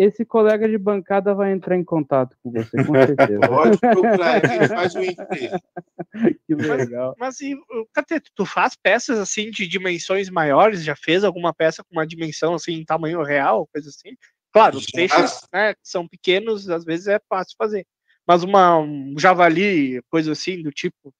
Esse 0.02 0.24
colega 0.24 0.66
de 0.66 0.78
bancada 0.78 1.34
vai 1.34 1.52
entrar 1.52 1.76
em 1.76 1.84
contato 1.84 2.34
com 2.42 2.50
você, 2.50 2.84
com 2.84 2.94
certeza. 2.94 3.40
Pode 3.46 3.78
procurar 3.78 4.36
aqui, 4.36 4.66
faz 4.66 4.94
o. 4.94 5.00
Que 6.46 6.54
legal. 6.54 7.14
Mas, 7.18 7.38
mas 7.38 7.40
e, 7.42 7.54
Cateto, 7.92 8.30
tu 8.34 8.46
faz 8.46 8.74
peças 8.74 9.18
assim 9.18 9.50
de 9.50 9.68
dimensões 9.68 10.30
maiores? 10.30 10.82
Já 10.82 10.96
fez 10.96 11.22
alguma 11.22 11.52
peça 11.52 11.84
com 11.84 11.92
uma 11.92 12.06
dimensão 12.06 12.54
assim, 12.54 12.72
em 12.72 12.84
tamanho 12.84 13.22
real, 13.22 13.68
coisa 13.70 13.90
assim? 13.90 14.16
Claro, 14.54 14.78
os 14.78 14.86
peixes 14.86 15.46
né, 15.52 15.74
são 15.82 16.08
pequenos, 16.08 16.70
às 16.70 16.82
vezes 16.82 17.06
é 17.06 17.20
fácil 17.28 17.54
fazer. 17.58 17.86
Mas 18.26 18.42
uma, 18.42 18.78
um 18.78 19.14
javali, 19.18 20.00
coisa 20.08 20.32
assim, 20.32 20.62
do 20.62 20.70
tipo, 20.70 21.14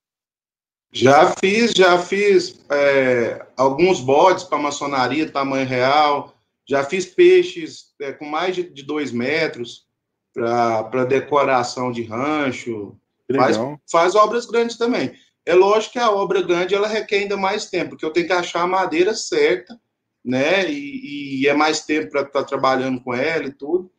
já 0.93 1.33
fiz, 1.39 1.73
já 1.73 1.99
fiz 1.99 2.59
é, 2.71 3.47
alguns 3.57 4.01
bodes 4.01 4.43
para 4.43 4.59
maçonaria, 4.59 5.31
tamanho 5.31 5.67
real. 5.67 6.35
Já 6.71 6.85
fiz 6.85 7.05
peixes 7.05 7.93
é, 8.01 8.13
com 8.13 8.25
mais 8.25 8.55
de, 8.55 8.63
dois 8.85 9.11
metros 9.11 9.89
para 10.33 11.05
decoração 11.05 11.91
de 11.91 12.05
rancho. 12.05 12.97
Faz, 13.35 13.57
faz, 13.91 14.15
obras 14.15 14.47
grandes 14.47 14.79
também. 14.79 15.13
É 15.45 15.53
lógico 15.53 15.95
que 15.95 15.99
a 15.99 16.13
obra 16.13 16.43
grande 16.43 16.73
ela 16.73 16.87
requer 16.87 17.23
ainda 17.23 17.37
mais 17.37 17.69
tempo, 17.69 17.91
porque 17.91 18.05
eu 18.05 18.13
tenho 18.13 18.29
que 18.29 18.33
achar 18.33 18.63
a 18.63 18.69
madeira 18.69 19.13
certa, 19.15 19.77
né? 20.25 20.71
E, 20.71 21.41
e 21.41 21.49
é 21.49 21.55
mais 21.55 21.85
tempo 21.85 22.09
para 22.09 22.21
estar 22.21 22.43
tá 22.43 22.45
trabalhando 22.45 23.03
com 23.03 23.13
ela 23.13 23.47
e 23.47 23.53
tudo. 23.53 23.91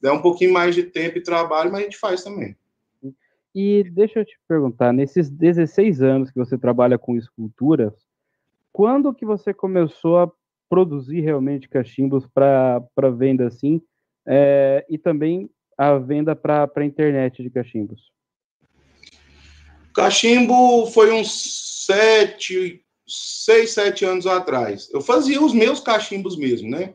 É 0.00 0.12
um 0.12 0.22
pouquinho 0.22 0.52
mais 0.52 0.76
de 0.76 0.84
tempo 0.84 1.18
e 1.18 1.22
trabalho, 1.24 1.72
mas 1.72 1.80
a 1.80 1.84
gente 1.84 1.98
faz 1.98 2.22
também. 2.22 2.56
E 3.52 3.82
deixa 3.90 4.20
eu 4.20 4.24
te 4.24 4.38
perguntar, 4.46 4.92
nesses 4.92 5.28
16 5.28 6.02
anos 6.02 6.30
que 6.30 6.38
você 6.38 6.56
trabalha 6.56 6.96
com 6.96 7.16
esculturas, 7.16 7.92
quando 8.72 9.12
que 9.12 9.26
você 9.26 9.52
começou 9.52 10.20
a 10.20 10.30
produzir 10.72 11.20
realmente 11.20 11.68
cachimbos 11.68 12.26
para 12.32 13.10
venda 13.14 13.46
assim, 13.46 13.78
é, 14.26 14.86
e 14.88 14.96
também 14.96 15.50
a 15.76 15.98
venda 15.98 16.34
para 16.34 16.66
a 16.74 16.84
internet 16.84 17.42
de 17.42 17.50
cachimbos? 17.50 18.10
Cachimbo 19.94 20.86
foi 20.86 21.12
uns 21.12 21.84
sete, 21.84 22.82
seis, 23.06 23.72
sete 23.72 24.06
anos 24.06 24.26
atrás. 24.26 24.88
Eu 24.94 25.02
fazia 25.02 25.42
os 25.42 25.52
meus 25.52 25.78
cachimbos 25.78 26.38
mesmo, 26.38 26.70
né? 26.70 26.94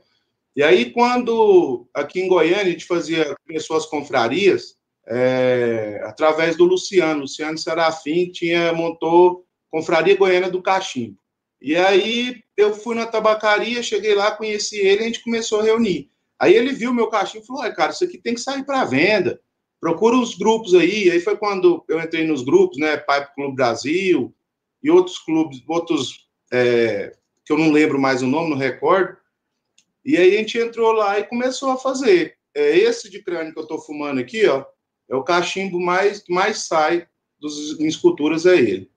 E 0.55 0.63
aí, 0.63 0.89
quando 0.89 1.87
aqui 1.93 2.19
em 2.19 2.27
Goiânia 2.27 2.63
a 2.63 2.69
gente 2.69 2.85
fazia, 2.85 3.35
começou 3.45 3.77
as 3.77 3.85
confrarias, 3.85 4.75
é, 5.07 6.01
através 6.03 6.57
do 6.57 6.65
Luciano. 6.65 7.21
Luciano 7.21 7.59
Serafim 7.59 8.31
tinha, 8.31 8.73
montou 8.73 9.45
Confraria 9.69 10.17
Goiânia 10.17 10.49
do 10.49 10.63
Cachimbo. 10.63 11.19
E 11.61 11.75
aí 11.75 12.41
eu 12.57 12.73
fui 12.73 12.95
na 12.95 13.05
tabacaria, 13.05 13.83
cheguei 13.83 14.15
lá, 14.15 14.31
conheci 14.31 14.77
ele, 14.77 15.03
a 15.03 15.05
gente 15.05 15.23
começou 15.23 15.61
a 15.61 15.63
reunir. 15.63 16.09
Aí 16.39 16.53
ele 16.53 16.73
viu 16.73 16.93
meu 16.93 17.07
cachimbo 17.07 17.43
e 17.43 17.47
falou: 17.47 17.73
cara, 17.73 17.91
isso 17.91 18.03
aqui 18.03 18.17
tem 18.17 18.33
que 18.33 18.41
sair 18.41 18.65
para 18.65 18.83
venda. 18.83 19.39
Procura 19.79 20.17
os 20.17 20.35
grupos 20.35 20.73
aí. 20.73 21.09
Aí 21.09 21.19
foi 21.19 21.37
quando 21.37 21.85
eu 21.87 22.01
entrei 22.01 22.25
nos 22.25 22.43
grupos, 22.43 22.77
né? 22.77 22.97
Pipe 22.97 23.35
Clube 23.35 23.55
Brasil 23.55 24.33
e 24.83 24.89
outros 24.89 25.19
clubes, 25.19 25.63
outros 25.67 26.27
é, 26.51 27.11
que 27.45 27.53
eu 27.53 27.57
não 27.57 27.71
lembro 27.71 27.99
mais 27.99 28.21
o 28.21 28.27
nome, 28.27 28.49
não 28.49 28.57
recordo. 28.57 29.17
E 30.03 30.17
aí 30.17 30.35
a 30.35 30.39
gente 30.39 30.57
entrou 30.57 30.91
lá 30.91 31.19
e 31.19 31.23
começou 31.27 31.69
a 31.69 31.77
fazer. 31.77 32.37
É 32.55 32.75
esse 32.75 33.09
de 33.09 33.21
crânio 33.21 33.53
que 33.53 33.59
eu 33.59 33.63
estou 33.63 33.79
fumando 33.79 34.19
aqui, 34.19 34.47
ó 34.47 34.65
é 35.09 35.15
o 35.15 35.23
cachimbo 35.23 35.79
mais 35.79 36.23
mais 36.27 36.65
sai 36.65 37.07
dos 37.39 37.79
esculturas 37.79 38.45
é 38.45 38.57
ele. 38.57 38.91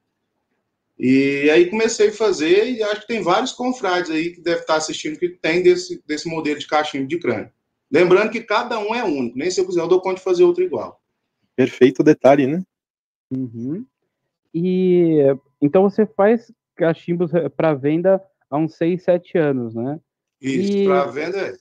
E 1.03 1.49
aí 1.49 1.71
comecei 1.71 2.11
a 2.11 2.13
fazer 2.13 2.73
e 2.73 2.83
acho 2.83 3.01
que 3.01 3.07
tem 3.07 3.23
vários 3.23 3.53
confrades 3.53 4.11
aí 4.11 4.33
que 4.33 4.43
devem 4.43 4.61
estar 4.61 4.77
assistindo 4.77 5.19
que 5.19 5.31
tem 5.31 5.63
desse, 5.63 6.03
desse 6.07 6.29
modelo 6.29 6.59
de 6.59 6.67
cachimbo 6.67 7.07
de 7.07 7.19
crânio. 7.19 7.51
Lembrando 7.91 8.31
que 8.31 8.43
cada 8.43 8.79
um 8.79 8.95
é 8.95 9.03
único, 9.03 9.39
nem 9.39 9.51
se 9.51 9.59
eu 9.59 9.67
quiser 9.67 9.81
eu 9.81 9.89
dou 9.89 10.03
conta 10.03 10.17
de 10.17 10.23
fazer 10.23 10.45
outro 10.45 10.63
igual. 10.63 11.01
Perfeito 11.57 12.03
detalhe, 12.03 12.47
né? 12.47 12.63
Uhum. 13.31 13.87
E 14.55 15.21
então 15.59 15.89
você 15.89 16.05
faz 16.05 16.53
cachimbos 16.77 17.31
para 17.57 17.73
venda 17.73 18.23
há 18.51 18.59
uns 18.59 18.75
6, 18.75 19.03
7 19.03 19.39
anos, 19.39 19.75
né? 19.75 19.99
Isso, 20.39 20.71
e... 20.71 20.85
para 20.85 21.07
venda 21.07 21.39
é. 21.39 21.57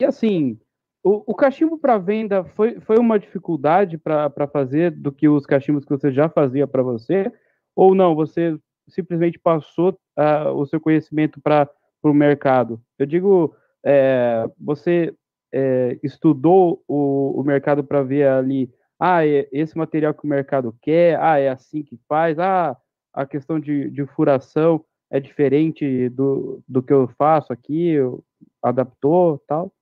E 0.00 0.04
assim, 0.04 0.58
o, 1.04 1.22
o 1.24 1.34
cachimbo 1.36 1.78
para 1.78 1.98
venda 1.98 2.42
foi, 2.56 2.80
foi 2.80 2.98
uma 2.98 3.16
dificuldade 3.16 3.96
para 3.96 4.48
fazer 4.52 4.90
do 4.90 5.12
que 5.12 5.28
os 5.28 5.46
cachimbos 5.46 5.84
que 5.84 5.90
você 5.90 6.10
já 6.10 6.28
fazia 6.28 6.66
para 6.66 6.82
você? 6.82 7.32
Ou 7.76 7.94
não, 7.94 8.14
você 8.14 8.58
simplesmente 8.88 9.38
passou 9.38 9.90
uh, 10.18 10.50
o 10.54 10.66
seu 10.66 10.80
conhecimento 10.80 11.40
para 11.40 11.70
o 12.02 12.14
mercado? 12.14 12.80
Eu 12.98 13.06
digo, 13.06 13.54
é, 13.84 14.48
você 14.58 15.14
é, 15.52 15.98
estudou 16.02 16.82
o, 16.88 17.38
o 17.38 17.44
mercado 17.44 17.84
para 17.84 18.02
ver 18.02 18.26
ali 18.26 18.68
ah, 18.98 19.26
é 19.26 19.46
esse 19.52 19.76
material 19.76 20.14
que 20.14 20.24
o 20.24 20.28
mercado 20.28 20.74
quer, 20.80 21.20
ah, 21.20 21.38
é 21.38 21.50
assim 21.50 21.82
que 21.82 21.98
faz, 22.08 22.38
ah, 22.38 22.76
a 23.12 23.26
questão 23.26 23.60
de, 23.60 23.90
de 23.90 24.06
furação 24.06 24.84
é 25.10 25.20
diferente 25.20 26.08
do, 26.08 26.62
do 26.66 26.82
que 26.82 26.92
eu 26.92 27.08
faço 27.18 27.52
aqui, 27.52 27.90
eu 27.90 28.24
adaptou 28.62 29.38
tal? 29.46 29.72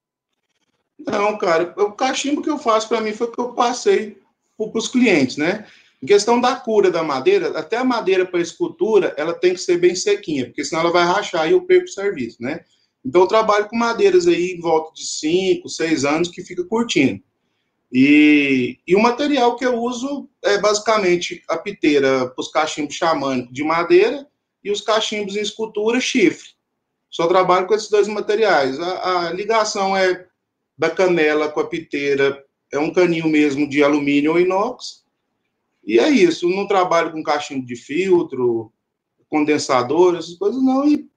Não, 0.98 1.38
cara, 1.38 1.72
o 1.76 1.92
cachimbo 1.92 2.42
que 2.42 2.50
eu 2.50 2.58
faço 2.58 2.88
para 2.88 3.00
mim 3.00 3.12
foi 3.12 3.28
o 3.28 3.32
que 3.32 3.40
eu 3.40 3.52
passei 3.52 4.20
para 4.56 4.78
os 4.78 4.88
clientes, 4.88 5.36
né? 5.36 5.66
Em 6.02 6.06
questão 6.06 6.40
da 6.40 6.54
cura 6.56 6.90
da 6.90 7.02
madeira, 7.02 7.58
até 7.58 7.76
a 7.76 7.84
madeira 7.84 8.26
para 8.26 8.40
escultura, 8.40 9.14
ela 9.16 9.32
tem 9.32 9.54
que 9.54 9.60
ser 9.60 9.78
bem 9.78 9.94
sequinha, 9.94 10.46
porque 10.46 10.64
senão 10.64 10.82
ela 10.82 10.92
vai 10.92 11.04
rachar 11.04 11.48
e 11.48 11.52
eu 11.52 11.62
perco 11.62 11.86
o 11.86 11.92
serviço, 11.92 12.42
né? 12.42 12.60
Então 13.04 13.22
eu 13.22 13.26
trabalho 13.26 13.68
com 13.68 13.76
madeiras 13.76 14.26
aí 14.26 14.52
em 14.52 14.60
volta 14.60 14.92
de 14.94 15.06
5, 15.06 15.68
6 15.68 16.04
anos 16.04 16.28
que 16.28 16.42
fica 16.42 16.64
curtindo. 16.64 17.22
E, 17.92 18.78
e 18.86 18.96
o 18.96 19.00
material 19.00 19.56
que 19.56 19.64
eu 19.64 19.76
uso 19.76 20.28
é 20.42 20.58
basicamente 20.58 21.42
a 21.48 21.56
piteira 21.56 22.28
para 22.28 22.40
os 22.40 22.50
cachimbos 22.50 22.96
xamânicos 22.96 23.52
de 23.52 23.62
madeira 23.62 24.26
e 24.64 24.70
os 24.70 24.80
cachimbos 24.80 25.36
em 25.36 25.40
escultura 25.40 26.00
chifre. 26.00 26.48
Só 27.08 27.28
trabalho 27.28 27.68
com 27.68 27.74
esses 27.74 27.88
dois 27.88 28.08
materiais. 28.08 28.80
A, 28.80 29.28
a 29.28 29.32
ligação 29.32 29.96
é 29.96 30.26
da 30.76 30.90
canela 30.90 31.48
com 31.48 31.60
a 31.60 31.66
piteira, 31.68 32.44
é 32.72 32.78
um 32.78 32.92
caninho 32.92 33.28
mesmo 33.28 33.68
de 33.68 33.84
alumínio 33.84 34.32
ou 34.32 34.40
inox. 34.40 35.03
E 35.86 35.98
é 35.98 36.08
isso. 36.08 36.48
Não 36.48 36.66
trabalho 36.66 37.12
com 37.12 37.22
cachimbo 37.22 37.66
de 37.66 37.76
filtro, 37.76 38.72
condensador, 39.28 40.16
essas 40.16 40.34
coisas 40.34 40.62
não. 40.62 40.86
E, 40.86 41.08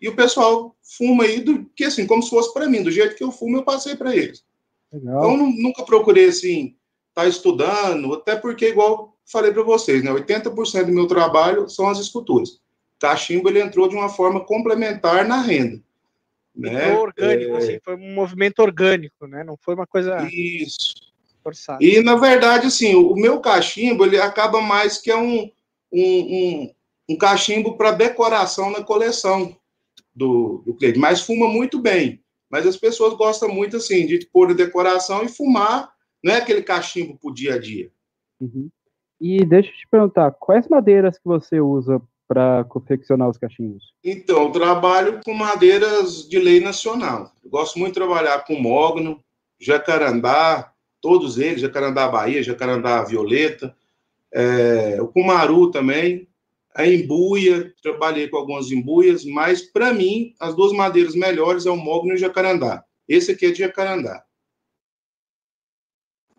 e 0.00 0.08
o 0.08 0.16
pessoal 0.16 0.76
fuma 0.82 1.24
aí, 1.24 1.40
do, 1.40 1.64
que 1.76 1.84
assim, 1.84 2.06
como 2.06 2.22
se 2.22 2.30
fosse 2.30 2.52
para 2.52 2.68
mim. 2.68 2.82
Do 2.82 2.90
jeito 2.90 3.16
que 3.16 3.24
eu 3.24 3.32
fumo, 3.32 3.56
eu 3.56 3.64
passei 3.64 3.96
para 3.96 4.14
eles. 4.14 4.44
Legal. 4.92 5.34
Então, 5.34 5.52
nunca 5.52 5.82
procurei, 5.84 6.26
assim, 6.26 6.76
estar 7.08 7.22
tá 7.22 7.28
estudando, 7.28 8.14
até 8.14 8.36
porque, 8.36 8.68
igual 8.68 9.14
falei 9.26 9.52
para 9.52 9.62
vocês, 9.62 10.02
né, 10.02 10.10
80% 10.10 10.86
do 10.86 10.92
meu 10.92 11.06
trabalho 11.06 11.68
são 11.68 11.88
as 11.88 11.98
esculturas. 11.98 12.60
Cachimbo, 13.00 13.48
ele 13.48 13.60
entrou 13.60 13.88
de 13.88 13.96
uma 13.96 14.08
forma 14.08 14.44
complementar 14.44 15.26
na 15.26 15.40
renda. 15.40 15.82
Né? 16.54 16.92
orgânico, 16.92 17.54
é... 17.54 17.58
assim, 17.58 17.80
foi 17.82 17.96
um 17.96 18.14
movimento 18.14 18.60
orgânico, 18.60 19.26
né? 19.26 19.42
Não 19.42 19.56
foi 19.56 19.74
uma 19.74 19.86
coisa 19.86 20.28
Isso. 20.30 20.94
Forçada. 21.44 21.78
E, 21.84 22.02
na 22.02 22.16
verdade, 22.16 22.66
assim, 22.66 22.94
o 22.94 23.14
meu 23.14 23.38
cachimbo, 23.40 24.04
ele 24.04 24.18
acaba 24.18 24.60
mais 24.60 24.98
que 24.98 25.10
é 25.10 25.16
um, 25.16 25.50
um, 25.92 26.02
um, 26.02 26.74
um 27.10 27.18
cachimbo 27.18 27.76
para 27.76 27.92
decoração 27.92 28.70
na 28.70 28.82
coleção 28.82 29.54
do, 30.14 30.62
do 30.64 30.74
cliente, 30.74 30.98
mas 30.98 31.20
fuma 31.20 31.46
muito 31.46 31.78
bem. 31.78 32.20
Mas 32.50 32.66
as 32.66 32.76
pessoas 32.76 33.14
gostam 33.14 33.48
muito, 33.48 33.76
assim, 33.76 34.06
de 34.06 34.26
pôr 34.32 34.54
decoração 34.54 35.22
e 35.22 35.28
fumar, 35.28 35.92
não 36.22 36.32
é 36.32 36.38
aquele 36.38 36.62
cachimbo 36.62 37.18
para 37.18 37.30
o 37.30 37.34
dia 37.34 37.54
a 37.54 37.58
dia. 37.58 37.90
Uhum. 38.40 38.70
E 39.20 39.44
deixa 39.44 39.70
eu 39.70 39.74
te 39.74 39.88
perguntar, 39.90 40.30
quais 40.32 40.68
madeiras 40.68 41.18
que 41.18 41.24
você 41.24 41.60
usa 41.60 42.00
para 42.26 42.64
confeccionar 42.64 43.28
os 43.28 43.38
cachimbos? 43.38 43.92
Então, 44.02 44.44
eu 44.44 44.50
trabalho 44.50 45.20
com 45.24 45.34
madeiras 45.34 46.28
de 46.28 46.38
lei 46.38 46.60
nacional. 46.60 47.32
Eu 47.42 47.50
gosto 47.50 47.78
muito 47.78 47.94
de 47.94 48.00
trabalhar 48.00 48.44
com 48.44 48.60
mogno, 48.60 49.20
jacarandá, 49.60 50.73
todos 51.04 51.36
eles, 51.36 51.60
jacarandá 51.60 52.08
Bahia, 52.08 52.42
jacarandá 52.42 53.04
Violeta, 53.04 53.76
é, 54.32 54.96
o 55.02 55.06
cumaru 55.06 55.70
também, 55.70 56.26
a 56.74 56.88
embuia, 56.88 57.74
trabalhei 57.82 58.26
com 58.26 58.38
algumas 58.38 58.72
embuias, 58.72 59.22
mas 59.22 59.60
para 59.60 59.92
mim, 59.92 60.34
as 60.40 60.56
duas 60.56 60.72
madeiras 60.72 61.14
melhores 61.14 61.66
é 61.66 61.70
o 61.70 61.76
mogno 61.76 62.12
e 62.12 62.14
o 62.14 62.18
jacarandá. 62.18 62.82
Esse 63.06 63.32
aqui 63.32 63.44
é 63.44 63.50
de 63.50 63.58
jacarandá. 63.58 64.24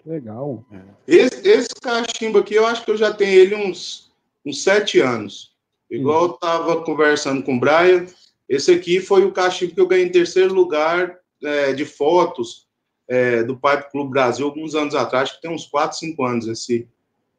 Legal. 0.04 0.66
Esse, 1.08 1.48
esse 1.48 1.76
cachimbo 1.80 2.40
aqui, 2.40 2.56
eu 2.56 2.66
acho 2.66 2.84
que 2.84 2.90
eu 2.90 2.98
já 2.98 3.14
tenho 3.14 3.40
ele 3.40 3.54
uns, 3.54 4.12
uns 4.44 4.64
sete 4.64 5.00
anos. 5.00 5.56
Igual 5.92 6.24
eu 6.24 6.32
estava 6.32 6.84
conversando 6.84 7.44
com 7.44 7.58
o 7.58 7.60
Brian, 7.60 8.08
esse 8.50 8.72
aqui 8.72 9.00
foi 9.00 9.24
o 9.26 9.32
cachimbo 9.32 9.76
que 9.76 9.80
eu 9.80 9.88
ganhei 9.88 10.08
em 10.08 10.12
terceiro 10.12 10.56
lugar 10.56 11.20
é, 11.44 11.72
de 11.72 11.86
fotos 11.86 12.65
é, 13.08 13.44
do 13.44 13.56
Pipe 13.56 13.92
Clube 13.92 14.12
Brasil 14.12 14.46
alguns 14.46 14.76
anos 14.76 14.96
atrás, 14.96 15.32
que 15.32 15.42
tem 15.42 15.52
uns 15.52 15.66
4, 15.68 15.98
5 15.98 16.24
anos 16.24 16.48
esse, 16.48 16.88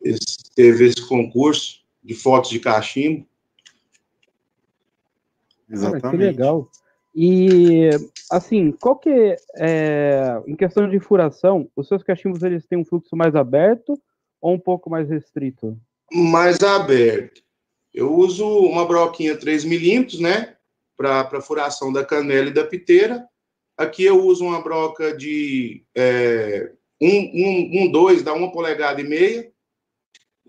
esse, 0.03 0.39
teve 0.55 0.87
esse 0.87 1.07
concurso 1.07 1.81
de 2.03 2.15
fotos 2.15 2.51
de 2.51 2.61
cachimbo. 2.61 3.27
Exatamente. 5.69 6.03
Cara, 6.03 6.17
que 6.17 6.23
legal. 6.23 6.71
E, 7.19 7.89
assim, 8.31 8.71
qual 8.73 8.97
que 8.97 9.37
é, 9.57 10.41
em 10.47 10.55
questão 10.55 10.89
de 10.89 11.01
furação, 11.01 11.67
os 11.75 11.89
seus 11.89 12.03
cachimbos, 12.03 12.43
eles 12.43 12.67
têm 12.67 12.79
um 12.79 12.85
fluxo 12.85 13.17
mais 13.17 13.35
aberto 13.35 13.99
ou 14.41 14.53
um 14.55 14.59
pouco 14.59 14.91
mais 14.91 15.09
restrito? 15.09 15.79
Mais 16.13 16.61
aberto. 16.61 17.43
Eu 17.93 18.15
uso 18.15 18.47
uma 18.47 18.85
broquinha 18.85 19.35
3 19.35 19.65
milímetros, 19.65 20.21
né? 20.21 20.55
Para 20.95 21.41
furação 21.41 21.91
da 21.91 22.05
canela 22.05 22.49
e 22.49 22.53
da 22.53 22.65
piteira. 22.65 23.27
Aqui 23.77 24.05
eu 24.05 24.25
uso 24.25 24.45
uma 24.45 24.63
broca 24.63 25.15
de 25.15 25.85
1, 25.95 26.01
é, 26.01 26.73
um, 27.01 27.09
um, 27.09 27.83
um, 27.83 27.91
dois, 27.93 28.23
dá 28.23 28.33
uma 28.33 28.51
polegada 28.51 29.01
e 29.01 29.05
meia. 29.05 29.53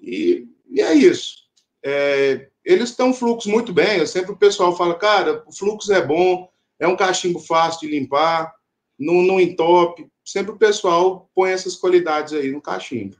E, 0.01 0.47
e 0.69 0.81
é 0.81 0.93
isso. 0.93 1.47
É, 1.83 2.47
eles 2.63 2.89
estão 2.89 3.13
fluxo 3.13 3.49
muito 3.49 3.73
bem. 3.73 3.99
Eu 3.99 4.07
sempre 4.07 4.31
o 4.31 4.37
pessoal 4.37 4.75
fala, 4.75 4.95
cara, 4.95 5.43
o 5.45 5.51
fluxo 5.51 5.91
é 5.93 6.05
bom, 6.05 6.49
é 6.79 6.87
um 6.87 6.95
cachimbo 6.95 7.39
fácil 7.39 7.81
de 7.81 7.99
limpar, 7.99 8.53
não, 8.97 9.21
não 9.21 9.41
entope. 9.41 10.09
Sempre 10.23 10.51
o 10.51 10.57
pessoal 10.57 11.29
põe 11.35 11.51
essas 11.51 11.75
qualidades 11.75 12.33
aí 12.33 12.51
no 12.51 12.61
cachimbo. 12.61 13.15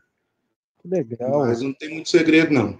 Legal. 0.83 1.39
Mas 1.39 1.61
não 1.61 1.73
tem 1.73 1.89
muito 1.89 2.09
segredo, 2.09 2.53
não. 2.53 2.79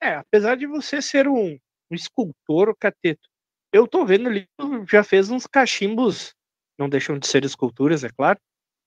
É, 0.00 0.14
apesar 0.16 0.56
de 0.56 0.66
você 0.66 1.00
ser 1.00 1.28
um, 1.28 1.58
um 1.90 1.94
escultor, 1.94 2.68
o 2.68 2.76
cateto, 2.76 3.28
eu 3.72 3.86
tô 3.86 4.04
vendo 4.04 4.28
ali, 4.28 4.46
já 4.90 5.02
fez 5.02 5.30
uns 5.30 5.46
cachimbos, 5.46 6.34
não 6.78 6.88
deixam 6.88 7.18
de 7.18 7.26
ser 7.26 7.44
esculturas, 7.44 8.04
é 8.04 8.08
claro, 8.08 8.38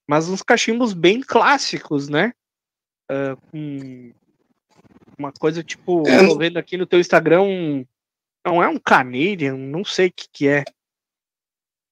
mas 0.06 0.28
uns 0.28 0.42
cachimbos 0.42 0.92
bem 0.92 1.20
clássicos, 1.20 2.08
né? 2.08 2.32
Uh, 3.10 4.14
uma 5.18 5.32
coisa 5.32 5.62
tipo, 5.62 6.06
é. 6.06 6.26
tô 6.26 6.36
vendo 6.36 6.58
aqui 6.58 6.76
no 6.76 6.86
teu 6.86 7.00
Instagram, 7.00 7.42
um, 7.42 7.86
não 8.46 8.62
é 8.62 8.68
um 8.68 8.78
Canadian, 8.78 9.56
não 9.56 9.84
sei 9.84 10.08
o 10.08 10.12
que 10.12 10.28
que 10.32 10.48
é, 10.48 10.64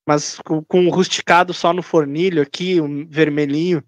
mas 0.06 0.38
com, 0.44 0.62
com 0.62 0.80
um 0.80 0.90
rusticado 0.90 1.52
só 1.52 1.72
no 1.72 1.82
fornilho 1.82 2.40
aqui, 2.40 2.80
um 2.80 3.06
vermelhinho. 3.06 3.82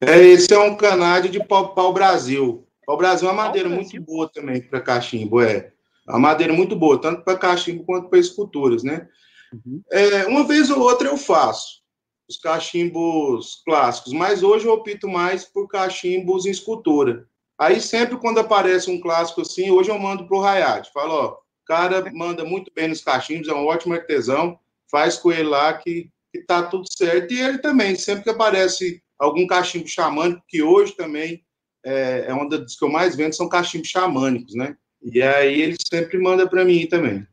É, 0.00 0.18
esse 0.18 0.52
é 0.54 0.58
um 0.58 0.76
canário 0.76 1.28
de 1.28 1.42
pau-pau 1.44 1.92
Brasil. 1.92 2.66
O 2.86 2.96
Brasil 2.96 3.28
é 3.28 3.32
uma 3.32 3.44
madeira 3.44 3.68
muito 3.68 4.00
boa 4.00 4.30
também 4.32 4.60
para 4.60 4.80
cachimbo, 4.80 5.40
é. 5.40 5.72
É 6.06 6.10
uma 6.12 6.18
madeira 6.18 6.52
muito 6.52 6.76
boa, 6.76 7.00
tanto 7.00 7.22
para 7.22 7.38
cachimbo 7.38 7.82
quanto 7.84 8.08
para 8.08 8.18
esculturas, 8.18 8.84
né? 8.84 9.08
Uhum. 9.54 9.82
É, 9.90 10.26
uma 10.26 10.44
vez 10.44 10.70
ou 10.70 10.80
outra 10.80 11.08
eu 11.08 11.16
faço 11.16 11.82
os 12.28 12.38
cachimbos 12.38 13.62
clássicos, 13.64 14.12
mas 14.12 14.42
hoje 14.42 14.66
eu 14.66 14.72
opto 14.72 15.08
mais 15.08 15.44
por 15.44 15.68
cachimbos 15.68 16.46
em 16.46 16.50
escultura. 16.50 17.28
Aí 17.58 17.80
sempre 17.80 18.16
quando 18.16 18.40
aparece 18.40 18.90
um 18.90 19.00
clássico 19.00 19.42
assim, 19.42 19.70
hoje 19.70 19.90
eu 19.90 19.98
mando 19.98 20.26
para 20.26 20.36
o 20.36 20.42
Hayat. 20.42 20.90
Falo, 20.92 21.14
ó, 21.14 21.36
cara 21.66 22.10
manda 22.12 22.44
muito 22.44 22.72
bem 22.74 22.88
nos 22.88 23.02
cachimbos, 23.02 23.48
é 23.48 23.54
um 23.54 23.66
ótimo 23.66 23.94
artesão, 23.94 24.58
faz 24.90 25.16
com 25.16 25.32
ele 25.32 25.48
lá 25.48 25.74
que, 25.74 26.10
que 26.32 26.42
tá 26.42 26.62
tudo 26.62 26.86
certo. 26.90 27.32
E 27.32 27.40
ele 27.40 27.58
também, 27.58 27.94
sempre 27.94 28.24
que 28.24 28.30
aparece 28.30 29.02
algum 29.18 29.46
cachimbo 29.46 29.88
xamânico, 29.88 30.42
que 30.48 30.62
hoje 30.62 30.96
também 30.96 31.44
é, 31.84 32.26
é 32.28 32.32
uma 32.32 32.48
das 32.48 32.76
que 32.76 32.84
eu 32.84 32.90
mais 32.90 33.16
vendo, 33.16 33.34
são 33.34 33.48
cachimbos 33.48 33.88
xamânicos, 33.88 34.54
né? 34.54 34.76
E 35.02 35.20
aí 35.22 35.60
ele 35.60 35.76
sempre 35.90 36.18
manda 36.18 36.48
para 36.48 36.64
mim 36.64 36.86
também. 36.86 37.26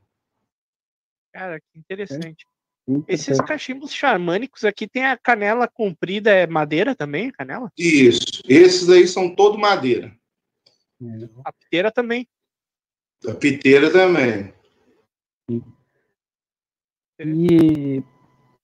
Cara, 1.34 1.60
que 1.60 1.80
interessante. 1.80 2.46
É. 2.90 3.14
Esses 3.14 3.40
cachimbos 3.40 3.94
xamânicos 3.94 4.66
aqui 4.66 4.88
tem 4.88 5.06
a 5.06 5.18
canela 5.18 5.68
comprida, 5.68 6.32
é 6.32 6.48
madeira 6.48 6.96
também, 6.96 7.32
canela? 7.32 7.72
Isso, 7.78 8.42
esses 8.48 8.90
aí 8.90 9.08
são 9.08 9.34
todo 9.34 9.58
madeira. 9.58 10.16
A 11.46 11.54
piteira 11.54 11.92
também. 11.92 12.28
A 13.28 13.34
piteira 13.34 13.92
também. 13.92 14.54
E, 17.20 18.04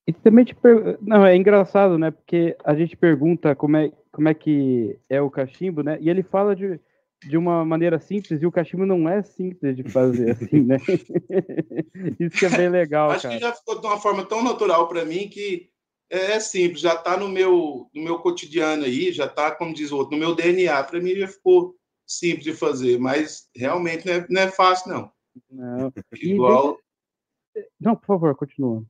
e 0.07 0.13
também 0.13 0.45
te 0.45 0.55
per... 0.55 0.97
não 1.01 1.25
é 1.25 1.35
engraçado, 1.35 1.97
né? 1.97 2.11
Porque 2.11 2.57
a 2.63 2.75
gente 2.75 2.97
pergunta 2.97 3.55
como 3.55 3.77
é 3.77 3.91
como 4.11 4.29
é 4.29 4.33
que 4.33 4.99
é 5.07 5.21
o 5.21 5.29
cachimbo, 5.29 5.83
né? 5.83 5.99
E 6.01 6.09
ele 6.09 6.23
fala 6.23 6.55
de, 6.55 6.79
de 7.25 7.37
uma 7.37 7.65
maneira 7.65 7.99
simples, 7.99 8.41
e 8.41 8.45
o 8.45 8.51
cachimbo 8.51 8.85
não 8.85 9.09
é 9.09 9.23
simples 9.23 9.75
de 9.75 9.83
fazer 9.83 10.31
assim, 10.31 10.61
né? 10.61 10.77
Isso 12.19 12.37
que 12.37 12.45
é 12.45 12.49
bem 12.49 12.69
legal, 12.69 13.09
Acho 13.09 13.23
cara. 13.23 13.35
que 13.35 13.41
já 13.41 13.53
ficou 13.53 13.79
de 13.79 13.87
uma 13.87 13.99
forma 13.99 14.23
tão 14.25 14.43
natural 14.43 14.87
para 14.87 15.03
mim 15.03 15.27
que 15.27 15.69
é, 16.09 16.33
é 16.33 16.39
simples, 16.39 16.81
já 16.81 16.93
está 16.93 17.17
no 17.17 17.27
meu, 17.27 17.89
no 17.93 18.03
meu 18.03 18.19
cotidiano 18.19 18.85
aí, 18.85 19.11
já 19.11 19.25
está, 19.25 19.51
como 19.51 19.73
diz 19.73 19.91
o 19.91 19.97
outro, 19.97 20.15
no 20.15 20.19
meu 20.19 20.35
DNA. 20.35 20.83
Para 20.83 21.01
mim 21.01 21.15
já 21.15 21.27
ficou 21.27 21.75
simples 22.05 22.43
de 22.43 22.53
fazer, 22.53 22.99
mas 22.99 23.47
realmente 23.55 24.05
não 24.05 24.13
é, 24.13 24.25
não 24.29 24.41
é 24.41 24.51
fácil, 24.51 24.91
não. 24.91 25.11
Não. 25.49 25.93
Igual. 26.21 26.77
Não, 27.79 27.95
por 27.95 28.05
favor, 28.05 28.35
continua. 28.35 28.83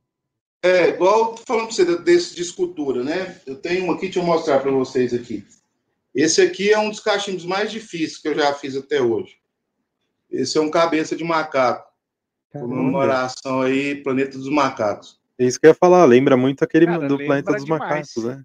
É, 0.62 0.88
igual 0.88 1.36
falando 1.36 1.66
para 1.66 1.74
você 1.74 1.98
desse 1.98 2.34
de 2.34 2.42
escultura, 2.42 3.02
né? 3.02 3.40
Eu 3.46 3.56
tenho 3.56 3.86
um 3.86 3.92
aqui, 3.92 4.02
deixa 4.02 4.20
eu 4.20 4.24
mostrar 4.24 4.60
para 4.60 4.70
vocês 4.70 5.14
aqui. 5.14 5.44
Esse 6.18 6.42
aqui 6.42 6.72
é 6.72 6.76
um 6.76 6.90
dos 6.90 6.98
cachimbos 6.98 7.44
mais 7.44 7.70
difíceis 7.70 8.18
que 8.18 8.26
eu 8.26 8.34
já 8.34 8.52
fiz 8.52 8.74
até 8.74 9.00
hoje. 9.00 9.36
Esse 10.28 10.58
é 10.58 10.60
um 10.60 10.68
cabeça 10.68 11.14
de 11.14 11.22
macaco. 11.22 11.88
Caramba. 12.52 12.74
Comemoração 12.74 13.60
aí, 13.60 14.02
Planeta 14.02 14.36
dos 14.36 14.50
Macacos. 14.50 15.20
É 15.38 15.44
isso 15.44 15.60
que 15.60 15.66
eu 15.66 15.70
ia 15.70 15.74
falar, 15.74 16.04
lembra 16.06 16.36
muito 16.36 16.64
aquele 16.64 16.86
Cara, 16.86 17.06
do 17.06 17.18
Planeta 17.18 17.52
dos 17.52 17.64
demais. 17.64 17.80
Macacos, 17.80 18.24
né? 18.24 18.42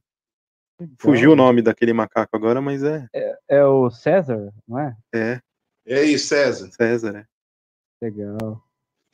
Fugiu 1.00 1.32
o 1.32 1.36
nome 1.36 1.64
daquele 1.64 1.94
macaco 1.94 2.36
agora, 2.36 2.62
mas 2.62 2.84
é. 2.84 3.08
É 3.50 3.66
o 3.66 3.90
César, 3.90 4.54
não 4.68 4.78
é? 4.78 4.96
É, 5.12 5.42
É 5.88 6.04
isso, 6.04 6.28
César. 6.28 6.70
César, 6.72 7.18
é. 7.18 8.06
Legal. 8.06 8.62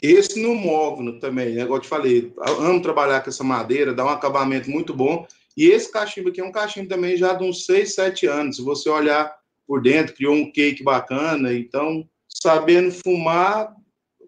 Esse 0.01 0.41
no 0.41 0.53
móvel 0.53 1.17
também, 1.21 1.55
né? 1.55 1.61
Igual 1.61 1.77
eu 1.77 1.83
te 1.83 1.87
falei, 1.87 2.33
eu 2.37 2.61
amo 2.61 2.81
trabalhar 2.81 3.21
com 3.21 3.29
essa 3.29 3.43
madeira, 3.43 3.93
dá 3.93 4.03
um 4.03 4.09
acabamento 4.09 4.69
muito 4.69 4.93
bom. 4.93 5.25
E 5.57 5.67
esse 5.67 5.91
cachimbo 5.91 6.29
aqui 6.29 6.39
é 6.41 6.43
um 6.45 6.51
cachimbo 6.51 6.87
também 6.87 7.17
já 7.17 7.33
de 7.33 7.43
uns 7.43 7.65
6, 7.65 7.93
7 7.95 8.25
anos. 8.27 8.55
Se 8.57 8.61
você 8.61 8.89
olhar 8.89 9.35
por 9.67 9.81
dentro, 9.81 10.15
criou 10.15 10.33
um 10.33 10.51
cake 10.51 10.83
bacana. 10.83 11.53
Então, 11.53 12.07
sabendo 12.27 12.91
fumar, 12.91 13.75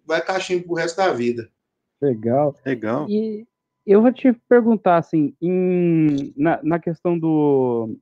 vai 0.05 0.21
cachimbo 0.23 0.65
pro 0.65 0.73
resto 0.75 0.97
da 0.97 1.11
vida. 1.13 1.49
Legal. 2.01 2.55
Legal. 2.65 3.07
E 3.09 3.45
eu 3.85 4.01
vou 4.01 4.11
te 4.11 4.33
perguntar, 4.49 4.97
assim, 4.97 5.33
em- 5.41 6.33
na, 6.35 6.59
na 6.63 6.79
questão 6.79 7.17
do. 7.17 7.97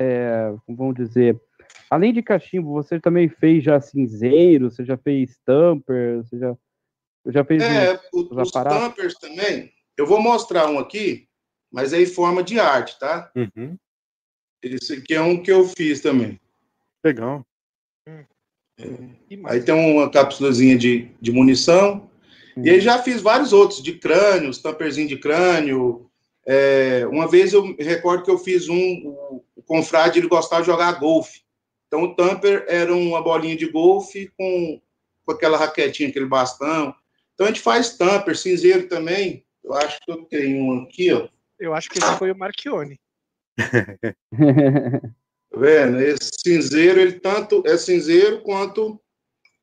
é, 0.00 0.52
vamos 0.68 0.94
dizer, 0.96 1.40
além 1.90 2.12
de 2.12 2.22
cachimbo, 2.22 2.72
você 2.72 2.98
também 2.98 3.28
fez 3.28 3.62
já 3.62 3.80
cinzeiro, 3.80 4.70
você 4.70 4.84
já 4.84 4.96
fez 4.96 5.38
tamper, 5.44 6.18
você 6.24 6.38
já, 6.38 6.56
já 7.26 7.44
fez. 7.44 7.62
É, 7.62 7.94
o- 8.12 8.20
os 8.22 8.30
os 8.48 8.50
tampers 8.52 9.14
também. 9.14 9.72
Eu 9.96 10.06
vou 10.06 10.20
mostrar 10.20 10.68
um 10.68 10.78
aqui, 10.78 11.28
mas 11.74 11.92
é 11.92 12.00
em 12.00 12.06
forma 12.06 12.40
de 12.40 12.60
arte, 12.60 12.96
tá? 13.00 13.32
Uhum, 13.34 13.76
Esse 14.62 14.92
aqui 14.92 15.12
é 15.12 15.20
um 15.20 15.42
que 15.42 15.50
eu 15.50 15.66
fiz 15.66 16.00
também. 16.00 16.40
legal. 17.04 17.44
Que 19.28 19.36
massa. 19.36 19.56
Aí 19.56 19.62
tem 19.62 19.74
uma 19.74 20.08
cápsulazinha 20.08 20.78
de, 20.78 21.10
de 21.20 21.32
munição. 21.32 22.08
E 22.56 22.70
aí 22.70 22.80
já 22.80 23.02
fiz 23.02 23.20
vários 23.20 23.52
outros, 23.52 23.82
de 23.82 23.98
crânio, 23.98 24.50
os 24.50 24.58
tamperzinho 24.58 25.08
de 25.08 25.18
crânio. 25.18 26.08
É, 26.46 27.04
uma 27.08 27.26
vez 27.26 27.52
eu 27.52 27.66
me 27.66 27.74
recordo 27.80 28.22
que 28.22 28.30
eu 28.30 28.38
fiz 28.38 28.68
um, 28.68 29.08
o, 29.08 29.44
o 29.56 29.62
confrade, 29.62 30.20
ele 30.20 30.28
gostava 30.28 30.62
de 30.62 30.68
jogar 30.68 31.00
golfe. 31.00 31.42
Então 31.88 32.04
o 32.04 32.14
tamper 32.14 32.64
era 32.68 32.94
uma 32.94 33.20
bolinha 33.20 33.56
de 33.56 33.66
golfe 33.66 34.30
com, 34.38 34.80
com 35.26 35.32
aquela 35.32 35.58
raquetinha, 35.58 36.08
aquele 36.08 36.26
bastão. 36.26 36.94
Então 37.34 37.46
a 37.46 37.48
gente 37.48 37.60
faz 37.60 37.96
tamper, 37.96 38.36
cinzeiro 38.36 38.86
também. 38.88 39.44
Eu 39.64 39.74
acho 39.74 40.00
que 40.00 40.12
eu 40.12 40.24
tenho 40.26 40.64
um 40.64 40.82
aqui, 40.84 41.12
ó. 41.12 41.28
Eu 41.58 41.74
acho 41.74 41.88
que 41.88 41.98
esse 41.98 42.18
foi 42.18 42.30
o 42.30 42.36
Marchione. 42.36 43.00
Tá 45.54 45.60
vendo? 45.60 46.00
Esse 46.00 46.32
cinzeiro, 46.40 46.98
ele 46.98 47.20
tanto 47.20 47.62
é 47.64 47.76
cinzeiro 47.76 48.42
quanto 48.42 49.00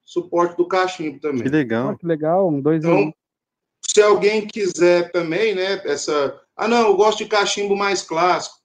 suporte 0.05 0.55
do 0.55 0.65
cachimbo 0.65 1.19
também. 1.19 1.43
Que 1.43 1.49
legal. 1.49 1.89
Ah, 1.89 1.97
que 1.97 2.05
legal, 2.05 2.49
um 2.49 2.61
dois 2.61 2.81
em 2.83 2.87
um. 2.87 2.91
Então, 2.91 3.13
se 3.85 4.01
alguém 4.01 4.47
quiser 4.47 5.11
também, 5.11 5.53
né, 5.53 5.81
essa... 5.83 6.39
Ah, 6.55 6.67
não, 6.67 6.87
eu 6.87 6.95
gosto 6.95 7.17
de 7.17 7.29
cachimbo 7.29 7.75
mais 7.75 8.01
clássico. 8.01 8.55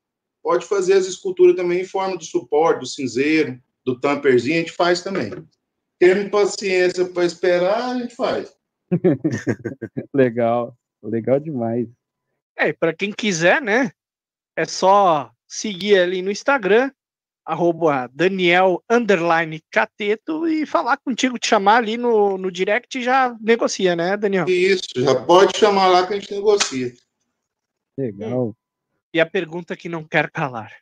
Pode 0.41 0.67
fazer 0.67 0.93
as 0.93 1.07
esculturas 1.07 1.57
também 1.57 1.81
em 1.81 1.85
forma 1.85 2.17
de 2.17 2.27
suporte, 2.27 2.81
do 2.81 2.87
cinzeiro, 2.87 3.61
do 3.85 3.99
tamperzinho, 3.99 4.57
a 4.57 4.61
gente 4.61 4.73
faz 4.73 5.03
também. 5.03 5.33
Tendo 5.99 6.31
paciência 6.31 7.05
para 7.07 7.25
esperar, 7.25 7.91
a 7.91 7.99
gente 7.99 8.15
faz. 8.15 8.55
Legal, 10.15 10.77
legal 11.03 11.41
demais. 11.41 11.89
É, 12.57 12.73
para 12.73 12.95
quem 12.95 13.13
quiser, 13.13 13.61
né? 13.61 13.93
É 14.57 14.65
só 14.65 15.31
seguir 15.47 15.99
ali 15.99 16.23
no 16.23 16.31
Instagram, 16.31 16.91
arroba 17.45 18.11
Daniel 18.13 18.83
underline 18.91 19.63
Cateto 19.71 20.49
e 20.49 20.67
falar 20.67 20.97
contigo, 20.97 21.39
te 21.39 21.49
chamar 21.49 21.77
ali 21.77 21.97
no, 21.97 22.37
no 22.37 22.51
direct 22.51 22.99
e 22.99 23.03
já 23.03 23.37
negocia, 23.41 23.95
né, 23.95 24.17
Daniel? 24.17 24.49
Isso, 24.49 24.89
já 24.97 25.15
pode 25.15 25.59
chamar 25.59 25.87
lá 25.89 26.07
que 26.07 26.15
a 26.15 26.19
gente 26.19 26.33
negocia. 26.33 26.93
Legal. 27.97 28.57
E 29.15 29.21
a 29.21 29.27
pergunta 29.27 29.77
que 29.77 29.89
não 29.89 30.03
quer 30.03 30.31
calar. 30.31 30.73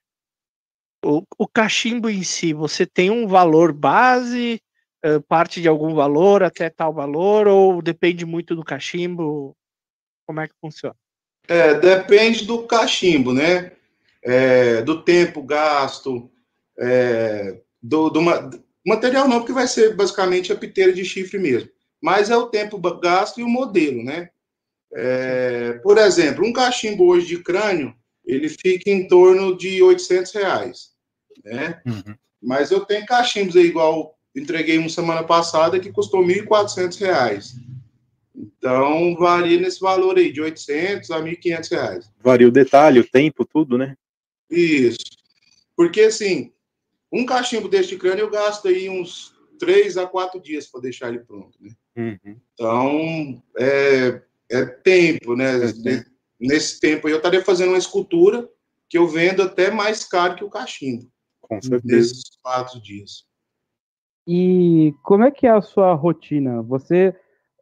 O, 1.05 1.23
o 1.37 1.47
cachimbo 1.47 2.09
em 2.09 2.23
si, 2.23 2.55
você 2.55 2.87
tem 2.87 3.11
um 3.11 3.27
valor 3.27 3.73
base, 3.73 4.63
parte 5.29 5.61
de 5.61 5.69
algum 5.69 5.95
valor 5.95 6.43
até 6.43 6.71
tal 6.71 6.95
valor, 6.95 7.47
ou 7.47 7.83
depende 7.83 8.25
muito 8.25 8.57
do 8.57 8.65
cachimbo? 8.65 9.55
Como 10.27 10.41
é 10.41 10.49
que 10.49 10.55
funciona? 10.61 10.97
É, 11.49 11.75
depende 11.75 12.45
do 12.45 12.63
cachimbo, 12.67 13.33
né? 13.33 13.73
É, 14.23 14.81
do 14.83 15.03
tempo 15.03 15.43
gasto, 15.43 16.31
é, 16.79 17.61
do, 17.83 18.09
do 18.09 18.23
ma- 18.23 18.51
material 18.87 19.29
não, 19.29 19.39
porque 19.41 19.53
vai 19.53 19.67
ser 19.67 19.95
basicamente 19.95 20.53
a 20.53 20.57
piteira 20.57 20.93
de 20.93 21.05
chifre 21.05 21.39
mesmo. 21.39 21.69
Mas 22.01 22.31
é 22.31 22.37
o 22.37 22.47
tempo 22.47 22.79
gasto 22.99 23.41
e 23.41 23.43
o 23.43 23.49
modelo, 23.49 24.03
né? 24.03 24.31
É, 24.95 25.75
por 25.83 25.99
exemplo, 25.99 26.47
um 26.47 26.53
cachimbo 26.53 27.07
hoje 27.07 27.27
de 27.27 27.43
crânio, 27.43 27.95
ele 28.25 28.49
fica 28.49 28.91
em 28.91 29.07
torno 29.07 29.57
de 29.57 29.83
800 29.83 30.33
reais, 30.33 30.91
né? 31.45 31.81
Uhum. 31.85 32.15
Mas 32.43 32.71
eu 32.71 32.85
tenho 32.85 33.05
cachimbos 33.07 33.57
aí, 33.57 33.67
igual 33.67 34.17
entreguei 34.35 34.79
uma 34.79 34.89
semana 34.89 35.23
passada, 35.23 35.79
que 35.79 35.93
custou 35.93 36.25
1.400 36.25 36.99
reais. 36.99 37.55
Então, 38.35 39.15
varia 39.15 39.61
nesse 39.61 39.81
valor 39.81 40.19
aí, 40.19 40.33
de 40.33 40.41
800 40.41 41.11
a 41.11 41.21
1.500 41.21 41.71
reais. 41.71 42.11
Varia 42.21 42.49
o 42.49 42.53
detalhe, 42.53 42.99
o 42.99 43.09
tempo, 43.09 43.45
tudo, 43.45 43.79
né? 43.79 43.97
Isso. 44.51 44.99
Porque, 45.77 46.03
assim, 46.03 46.53
um 47.13 47.25
cachimbo 47.25 47.69
deste 47.69 47.97
crânio 47.97 48.23
eu 48.23 48.31
gasto 48.31 48.67
aí 48.67 48.89
uns 48.89 49.35
3 49.59 49.97
a 49.97 50.07
4 50.07 50.41
dias 50.41 50.67
para 50.67 50.81
deixar 50.81 51.09
ele 51.09 51.21
pronto, 51.21 51.57
né? 51.61 51.71
Uhum. 51.97 52.37
Então, 52.55 53.43
é, 53.57 54.21
é 54.51 54.67
tempo, 54.67 55.37
né? 55.37 55.65
É. 55.65 56.05
Nesse 56.41 56.81
tempo 56.81 57.07
aí 57.07 57.13
eu 57.13 57.19
estaria 57.19 57.45
fazendo 57.45 57.69
uma 57.69 57.79
escultura 57.79 58.49
que 58.89 58.99
eu 58.99 59.07
vendo 59.07 59.43
até 59.43 59.71
mais 59.71 60.05
caro 60.05 60.35
que 60.35 60.45
o 60.45 60.51
cachimbo, 60.51 61.09
Com 61.41 61.61
certeza. 61.63 61.97
nesses 61.97 62.37
quatro 62.43 62.81
dias. 62.81 63.25
E 64.27 64.93
como 65.03 65.25
é 65.25 65.31
que 65.31 65.47
é 65.47 65.51
a 65.51 65.63
sua 65.63 65.95
rotina? 65.95 66.63
Você 66.63 67.15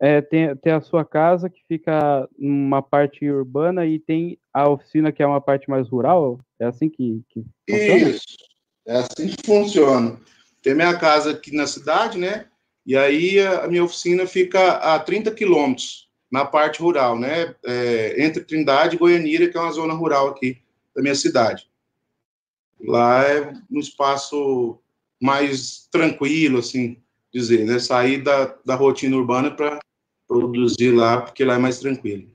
é, 0.03 0.21
tem, 0.21 0.57
tem 0.57 0.73
a 0.73 0.81
sua 0.81 1.05
casa 1.05 1.49
que 1.49 1.63
fica 1.69 2.29
numa 2.37 2.83
parte 2.83 3.25
urbana 3.31 3.87
e 3.87 4.01
tem 4.01 4.37
a 4.53 4.69
oficina 4.69 5.13
que 5.13 5.23
é 5.23 5.27
uma 5.27 5.41
parte 5.41 5.71
mais 5.71 5.89
rural? 5.89 6.41
É 6.59 6.65
assim 6.65 6.91
que, 6.91 7.23
que 7.29 7.45
funciona? 7.71 8.11
Isso. 8.11 8.37
É 8.85 8.97
assim 8.97 9.29
que 9.29 9.47
funciona. 9.47 10.21
Tem 10.61 10.75
minha 10.75 10.99
casa 10.99 11.31
aqui 11.31 11.55
na 11.55 11.69
cidade, 11.69 12.19
né? 12.19 12.47
E 12.85 12.97
aí 12.97 13.39
a 13.39 13.69
minha 13.69 13.85
oficina 13.85 14.27
fica 14.27 14.73
a 14.73 14.99
30 14.99 15.31
quilômetros 15.31 16.09
na 16.29 16.45
parte 16.45 16.81
rural, 16.81 17.17
né? 17.17 17.55
É, 17.65 18.25
entre 18.25 18.43
Trindade 18.43 18.97
e 18.97 18.99
Goianira, 18.99 19.47
que 19.47 19.57
é 19.57 19.61
uma 19.61 19.71
zona 19.71 19.95
rural 19.95 20.27
aqui 20.27 20.59
da 20.97 21.01
minha 21.01 21.15
cidade. 21.15 21.71
Lá 22.81 23.23
é 23.23 23.53
um 23.71 23.79
espaço 23.79 24.81
mais 25.21 25.87
tranquilo, 25.93 26.59
assim, 26.59 26.97
dizer, 27.33 27.65
né? 27.65 27.79
Sair 27.79 28.21
da, 28.21 28.53
da 28.65 28.75
rotina 28.75 29.17
urbana 29.17 29.49
para 29.49 29.79
produzir 30.33 30.93
lá, 30.93 31.21
porque 31.21 31.45
lá 31.45 31.55
é 31.55 31.59
mais 31.59 31.79
tranquilo. 31.79 32.31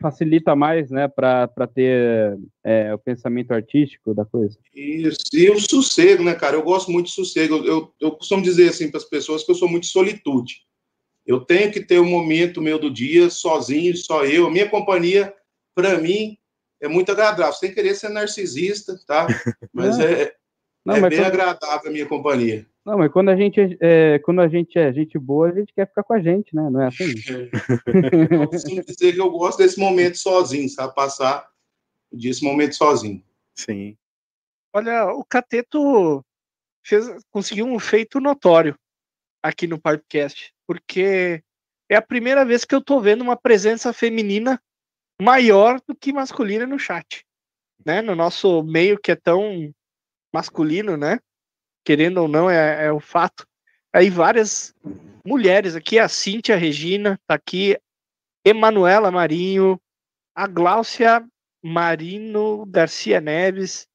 Facilita 0.00 0.54
mais, 0.54 0.90
né, 0.90 1.08
para 1.08 1.66
ter 1.72 2.36
é, 2.62 2.92
o 2.92 2.98
pensamento 2.98 3.52
artístico 3.52 4.12
da 4.12 4.24
coisa. 4.24 4.58
Isso, 4.74 5.18
e 5.32 5.48
o 5.48 5.58
sossego, 5.58 6.22
né, 6.22 6.34
cara? 6.34 6.56
Eu 6.56 6.62
gosto 6.62 6.90
muito 6.90 7.06
de 7.06 7.12
sossego. 7.12 7.56
Eu, 7.56 7.64
eu, 7.64 7.94
eu 8.00 8.10
costumo 8.12 8.42
dizer 8.42 8.68
assim 8.68 8.90
para 8.90 8.98
as 8.98 9.08
pessoas 9.08 9.44
que 9.44 9.50
eu 9.50 9.54
sou 9.54 9.68
muito 9.68 9.84
de 9.84 9.90
solitude. 9.90 10.56
Eu 11.26 11.40
tenho 11.40 11.72
que 11.72 11.80
ter 11.80 11.98
um 11.98 12.08
momento 12.08 12.60
meu 12.60 12.78
do 12.78 12.90
dia 12.90 13.30
sozinho, 13.30 13.96
só 13.96 14.26
eu. 14.26 14.46
A 14.46 14.50
minha 14.50 14.68
companhia, 14.68 15.32
para 15.74 15.98
mim, 15.98 16.36
é 16.82 16.88
muito 16.88 17.10
agradável, 17.10 17.54
sem 17.54 17.72
querer 17.72 17.94
ser 17.94 18.10
narcisista, 18.10 19.00
tá? 19.06 19.26
Mas 19.72 19.96
Não. 19.96 20.04
é, 20.04 20.34
Não, 20.84 20.96
é 20.96 21.00
mas 21.00 21.10
bem 21.10 21.18
quando, 21.20 21.26
agradável 21.28 21.88
a 21.88 21.92
minha 21.92 22.06
companhia. 22.06 22.66
Não, 22.84 22.98
mas 22.98 23.10
quando 23.10 23.30
a 23.30 23.36
gente 23.36 23.78
é, 23.80 24.18
quando 24.18 24.42
a 24.42 24.48
gente 24.48 24.78
é 24.78 24.92
gente 24.92 25.18
boa, 25.18 25.48
a 25.48 25.54
gente 25.54 25.72
quer 25.72 25.88
ficar 25.88 26.02
com 26.02 26.12
a 26.12 26.20
gente, 26.20 26.54
né? 26.54 26.68
Não 26.68 26.82
é 26.82 26.88
assim? 26.88 27.04
Eu 28.30 28.48
costumo 28.48 28.84
dizer 28.84 29.12
que 29.14 29.20
eu 29.20 29.30
gosto 29.30 29.58
desse 29.58 29.80
momento 29.80 30.18
sozinho, 30.18 30.68
sabe? 30.68 30.94
Passar 30.94 31.48
o 32.10 32.16
dia, 32.16 32.30
esse 32.30 32.44
momento 32.44 32.74
sozinho. 32.74 33.24
Sim. 33.54 33.96
Olha, 34.72 35.06
o 35.06 35.24
Cateto 35.24 36.22
fez, 36.84 37.06
conseguiu 37.30 37.64
um 37.64 37.78
feito 37.78 38.20
notório 38.20 38.78
aqui 39.42 39.66
no 39.66 39.80
podcast, 39.80 40.52
porque 40.66 41.42
é 41.88 41.96
a 41.96 42.02
primeira 42.02 42.44
vez 42.44 42.64
que 42.66 42.74
eu 42.74 42.82
tô 42.82 43.00
vendo 43.00 43.22
uma 43.22 43.36
presença 43.36 43.92
feminina 43.92 44.60
maior 45.20 45.80
do 45.86 45.94
que 45.94 46.12
masculina 46.12 46.66
no 46.66 46.78
chat, 46.78 47.24
né? 47.84 48.02
No 48.02 48.14
nosso 48.14 48.62
meio 48.62 48.98
que 48.98 49.12
é 49.12 49.16
tão 49.16 49.72
masculino, 50.32 50.98
né? 50.98 51.18
Querendo 51.84 52.18
ou 52.18 52.28
não, 52.28 52.48
é, 52.48 52.86
é 52.86 52.92
o 52.92 53.00
fato. 53.00 53.46
Aí 53.92 54.10
várias 54.10 54.74
mulheres 55.24 55.76
aqui, 55.76 55.98
a 55.98 56.08
Cíntia 56.08 56.56
Regina 56.56 57.18
tá 57.26 57.34
aqui, 57.34 57.78
Emanuela 58.44 59.10
Marinho, 59.10 59.80
a 60.34 60.46
Gláucia 60.46 61.24
Marino 61.62 62.66
Garcia 62.66 63.20
Neves, 63.20 63.86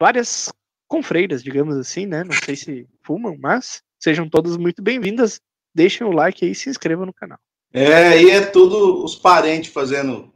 várias 0.00 0.52
confreiras, 0.88 1.42
digamos 1.42 1.76
assim, 1.76 2.06
né? 2.06 2.22
Não 2.24 2.34
sei 2.44 2.56
se 2.56 2.86
fumam, 3.02 3.36
mas 3.38 3.82
sejam 3.98 4.28
todas 4.28 4.56
muito 4.56 4.82
bem-vindas. 4.82 5.40
Deixem 5.74 6.06
o 6.06 6.10
like 6.10 6.44
aí 6.44 6.52
e 6.52 6.54
se 6.54 6.68
inscrevam 6.68 7.06
no 7.06 7.14
canal. 7.14 7.38
É, 7.72 8.22
e 8.22 8.30
é 8.30 8.44
tudo 8.44 9.02
os 9.02 9.16
parentes 9.16 9.72
fazendo, 9.72 10.32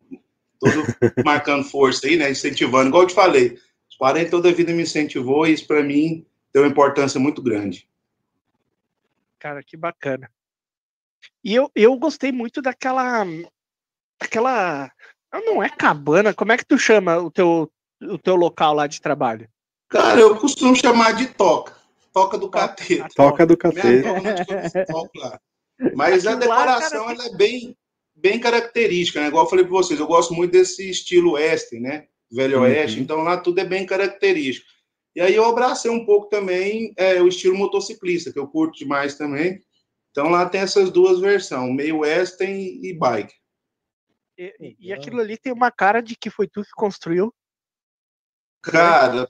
tudo 0.59 0.83
marcando 1.25 1.65
força 1.65 2.07
aí, 2.07 2.17
né? 2.17 2.31
Incentivando, 2.31 2.89
igual 2.89 3.03
eu 3.03 3.09
te 3.09 3.15
falei. 3.15 3.59
Os 3.91 3.97
parentes 3.99 4.31
toda 4.31 4.49
a 4.49 4.53
vida 4.53 4.73
me 4.73 4.83
incentivou 4.83 5.47
e 5.47 5.53
isso 5.53 5.67
para 5.67 5.83
mim 5.83 6.27
tem 6.57 6.63
uma 6.63 6.71
importância 6.71 7.21
muito 7.21 7.43
grande. 7.43 7.87
Cara, 9.39 9.63
que 9.63 9.77
bacana. 9.77 10.31
E 11.45 11.55
eu, 11.55 11.71
eu 11.75 11.95
gostei 11.99 12.33
muito 12.33 12.63
daquela. 12.63 13.27
Aquela. 14.19 14.91
Não 15.45 15.63
é 15.63 15.69
cabana, 15.69 16.33
como 16.33 16.53
é 16.53 16.57
que 16.57 16.65
tu 16.65 16.79
chama 16.79 17.19
o 17.19 17.31
teu, 17.31 17.71
o 18.01 18.17
teu 18.17 18.37
local 18.37 18.73
lá 18.73 18.87
de 18.87 19.03
trabalho? 19.03 19.47
Cara, 19.91 20.19
eu 20.19 20.35
costumo 20.37 20.75
chamar 20.75 21.13
de 21.13 21.27
toca. 21.27 21.77
Toca 22.11 22.39
do 22.39 22.49
cateto. 22.49 23.15
Toca 23.15 23.45
do 23.45 23.59
lá. 25.15 25.39
Mas 25.95 26.27
a 26.27 26.31
lá, 26.31 26.37
decoração 26.37 27.05
cara, 27.05 27.13
ela 27.13 27.27
é 27.27 27.37
bem, 27.37 27.77
bem 28.15 28.41
característica, 28.41 29.21
né? 29.21 29.27
Igual 29.27 29.45
eu 29.45 29.51
falei 29.51 29.67
para 29.67 29.75
vocês, 29.75 30.01
eu 30.01 30.07
gosto 30.07 30.33
muito 30.33 30.53
desse 30.53 30.89
estilo 30.89 31.33
western, 31.33 31.87
né? 31.87 32.07
Velho 32.33 32.57
Uhum. 32.57 32.63
oeste, 32.63 32.99
então 32.99 33.19
lá 33.19 33.37
tudo 33.37 33.59
é 33.59 33.65
bem 33.65 33.85
característico. 33.85 34.76
E 35.17 35.21
aí 35.23 35.35
eu 35.35 35.47
abracei 35.47 35.91
um 35.91 36.05
pouco 36.05 36.29
também 36.29 36.93
é, 36.95 37.23
o 37.23 37.27
estilo 37.27 37.57
motociclista, 37.57 38.31
que 38.31 38.39
eu 38.39 38.47
curto 38.47 38.79
demais 38.79 39.15
também. 39.17 39.63
Então 40.11 40.29
lá 40.29 40.47
tem 40.47 40.61
essas 40.61 40.91
duas 40.91 41.19
versões, 41.19 41.75
meio 41.75 42.01
western 42.01 42.55
e 42.87 42.93
bike. 42.93 43.33
E, 44.39 44.77
e- 44.79 44.93
aquilo 44.93 45.19
ali 45.19 45.39
tem 45.39 45.55
uma 45.55 45.71
cara 45.71 46.03
de 46.03 46.15
que 46.15 46.29
foi 46.29 46.47
tu 46.47 46.63
que 46.63 46.71
construiu. 46.73 47.35
Cara, 48.63 49.27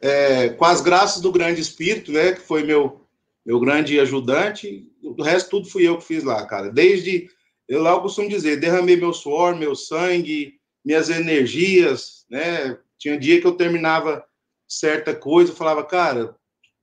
é, 0.00 0.48
com 0.48 0.64
as 0.64 0.80
graças 0.80 1.20
do 1.20 1.30
grande 1.30 1.60
espírito, 1.60 2.10
né, 2.10 2.32
que 2.32 2.40
foi 2.40 2.62
meu 2.62 3.02
meu 3.44 3.60
grande 3.60 4.00
ajudante, 4.00 4.90
o 5.00 5.22
resto 5.22 5.50
tudo 5.50 5.68
fui 5.70 5.86
eu 5.86 5.98
que 5.98 6.04
fiz 6.04 6.24
lá, 6.24 6.44
cara. 6.46 6.68
Desde 6.68 7.28
eu 7.68 7.80
lá 7.80 7.90
eu 7.92 8.00
costumo 8.00 8.28
dizer, 8.28 8.58
derramei 8.58 8.96
meu 8.96 9.12
suor, 9.12 9.54
meu 9.54 9.76
sangue, 9.76 10.58
minhas 10.84 11.10
energias, 11.10 12.26
né? 12.28 12.76
Tinha 12.98 13.16
dia 13.16 13.40
que 13.40 13.46
eu 13.46 13.56
terminava 13.56 14.26
certa 14.68 15.14
coisa, 15.14 15.52
eu 15.52 15.56
falava, 15.56 15.84
cara, 15.84 16.36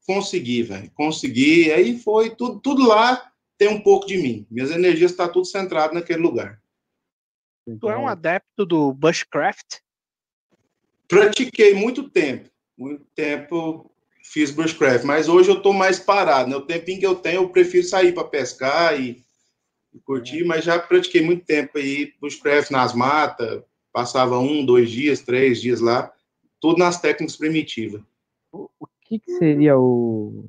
consegui, 0.06 0.64
velho, 0.64 0.92
consegui. 0.94 1.72
Aí 1.72 2.00
foi 2.00 2.36
tudo, 2.36 2.60
tudo 2.60 2.88
lá 2.88 3.32
tem 3.58 3.68
um 3.68 3.82
pouco 3.82 4.06
de 4.06 4.18
mim. 4.18 4.46
Minhas 4.50 4.72
energias 4.72 5.12
estão 5.12 5.32
tudo 5.32 5.46
centrado 5.46 5.94
naquele 5.94 6.22
lugar. 6.22 6.62
Tu 7.80 7.90
é 7.90 7.98
um 7.98 8.08
adepto 8.08 8.66
do 8.66 8.94
bushcraft? 8.94 9.80
Pratiquei 11.08 11.74
muito 11.74 12.10
tempo, 12.10 12.50
muito 12.78 13.06
tempo 13.16 13.90
fiz 14.24 14.52
bushcraft, 14.52 15.04
mas 15.04 15.28
hoje 15.28 15.50
eu 15.50 15.58
estou 15.58 15.74
mais 15.74 16.00
parado. 16.00 16.50
Né? 16.50 16.56
O 16.56 16.66
tempinho 16.66 17.00
que 17.00 17.06
eu 17.06 17.16
tenho, 17.16 17.42
eu 17.42 17.50
prefiro 17.50 17.86
sair 17.86 18.14
para 18.14 18.24
pescar 18.24 19.00
e, 19.00 19.22
e 19.94 20.00
curtir, 20.00 20.44
mas 20.44 20.64
já 20.64 20.80
pratiquei 20.80 21.22
muito 21.22 21.46
tempo 21.46 21.78
aí 21.78 22.14
bushcraft 22.20 22.72
nas 22.72 22.94
matas, 22.94 23.62
passava 23.92 24.40
um, 24.40 24.66
dois 24.66 24.90
dias, 24.90 25.22
três 25.22 25.62
dias 25.62 25.80
lá, 25.80 26.12
tudo 26.64 26.78
nas 26.80 27.02
técnicas 27.02 27.36
primitivas. 27.36 28.02
O 28.54 28.70
que, 29.02 29.20
que 29.20 29.34
seria 29.34 29.78
o 29.78 30.46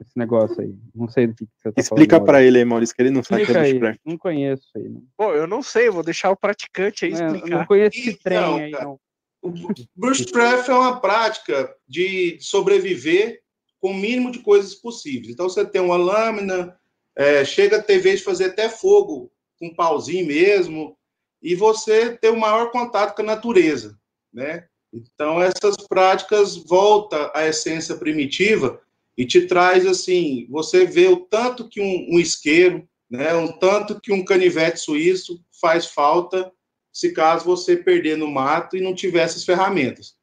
esse 0.00 0.16
negócio 0.16 0.60
aí? 0.60 0.72
Não 0.94 1.08
sei 1.08 1.26
do 1.26 1.34
que, 1.34 1.44
que 1.44 1.52
você 1.60 1.72
tá 1.72 1.80
Explica 1.80 2.20
pra 2.20 2.40
ele 2.40 2.58
aí, 2.58 2.64
Maurício, 2.64 2.94
que 2.94 3.02
ele 3.02 3.10
não 3.10 3.24
sabe 3.24 3.42
o 3.42 3.46
que 3.46 3.50
Explica 3.50 3.86
é 3.86 3.90
aí. 3.90 3.98
Não 4.04 4.16
conheço 4.16 4.62
isso 4.62 4.78
aí. 4.78 4.88
Não. 4.88 5.02
Pô, 5.16 5.32
eu 5.32 5.48
não 5.48 5.64
sei, 5.64 5.90
vou 5.90 6.04
deixar 6.04 6.30
o 6.30 6.36
praticante 6.36 7.04
aí 7.04 7.10
eu 7.10 7.16
explicar. 7.16 7.58
não 7.58 7.66
conheço 7.66 7.98
esse 7.98 8.10
Então, 8.10 8.22
trem 8.22 8.38
aí, 8.38 8.70
cara. 8.70 8.84
não. 8.84 9.00
O 9.42 9.50
bushcraft 9.96 10.68
é 10.68 10.74
uma 10.74 11.00
prática 11.00 11.74
de 11.88 12.38
sobreviver 12.40 13.42
com 13.80 13.90
o 13.90 13.94
mínimo 13.94 14.30
de 14.30 14.38
coisas 14.38 14.72
possíveis. 14.72 15.32
Então, 15.32 15.48
você 15.48 15.64
tem 15.66 15.80
uma 15.80 15.96
lâmina, 15.96 16.78
é, 17.16 17.44
chega 17.44 17.78
a 17.78 17.82
ter 17.82 17.98
vez 17.98 18.20
de 18.20 18.24
fazer 18.24 18.44
até 18.46 18.68
fogo 18.68 19.32
com 19.58 19.66
um 19.66 19.74
pauzinho 19.74 20.28
mesmo, 20.28 20.96
e 21.42 21.56
você 21.56 22.16
ter 22.16 22.30
o 22.30 22.38
maior 22.38 22.70
contato 22.70 23.16
com 23.16 23.22
a 23.22 23.24
natureza, 23.24 23.98
né? 24.32 24.68
Então, 24.92 25.42
essas 25.42 25.76
práticas 25.88 26.56
voltam 26.56 27.30
à 27.34 27.46
essência 27.46 27.96
primitiva 27.96 28.80
e 29.16 29.24
te 29.24 29.46
traz, 29.46 29.86
assim, 29.86 30.46
você 30.50 30.84
vê 30.84 31.08
o 31.08 31.18
tanto 31.18 31.68
que 31.68 31.80
um, 31.80 32.16
um 32.16 32.20
isqueiro, 32.20 32.86
né, 33.10 33.34
um 33.34 33.52
tanto 33.58 34.00
que 34.00 34.12
um 34.12 34.24
canivete 34.24 34.80
suíço 34.80 35.40
faz 35.60 35.86
falta 35.86 36.52
se 36.96 37.12
caso 37.12 37.44
você 37.44 37.76
perder 37.76 38.16
no 38.16 38.26
mato 38.26 38.74
e 38.74 38.80
não 38.80 38.94
tiver 38.94 39.20
essas 39.20 39.44
ferramentas, 39.44 40.16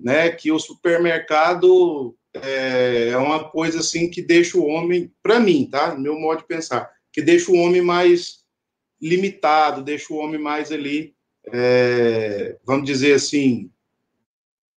né? 0.00 0.28
Que 0.30 0.50
o 0.50 0.58
supermercado 0.58 2.16
é, 2.34 3.10
é 3.10 3.16
uma 3.16 3.48
coisa 3.48 3.78
assim 3.78 4.10
que 4.10 4.20
deixa 4.20 4.58
o 4.58 4.66
homem, 4.66 5.12
para 5.22 5.38
mim, 5.38 5.68
tá? 5.70 5.94
Meu 5.94 6.18
modo 6.18 6.38
de 6.40 6.48
pensar, 6.48 6.90
que 7.12 7.22
deixa 7.22 7.52
o 7.52 7.56
homem 7.56 7.80
mais 7.80 8.40
limitado, 9.00 9.80
deixa 9.80 10.12
o 10.12 10.16
homem 10.16 10.40
mais 10.40 10.72
ali, 10.72 11.14
é, 11.52 12.58
vamos 12.64 12.84
dizer 12.84 13.14
assim, 13.14 13.70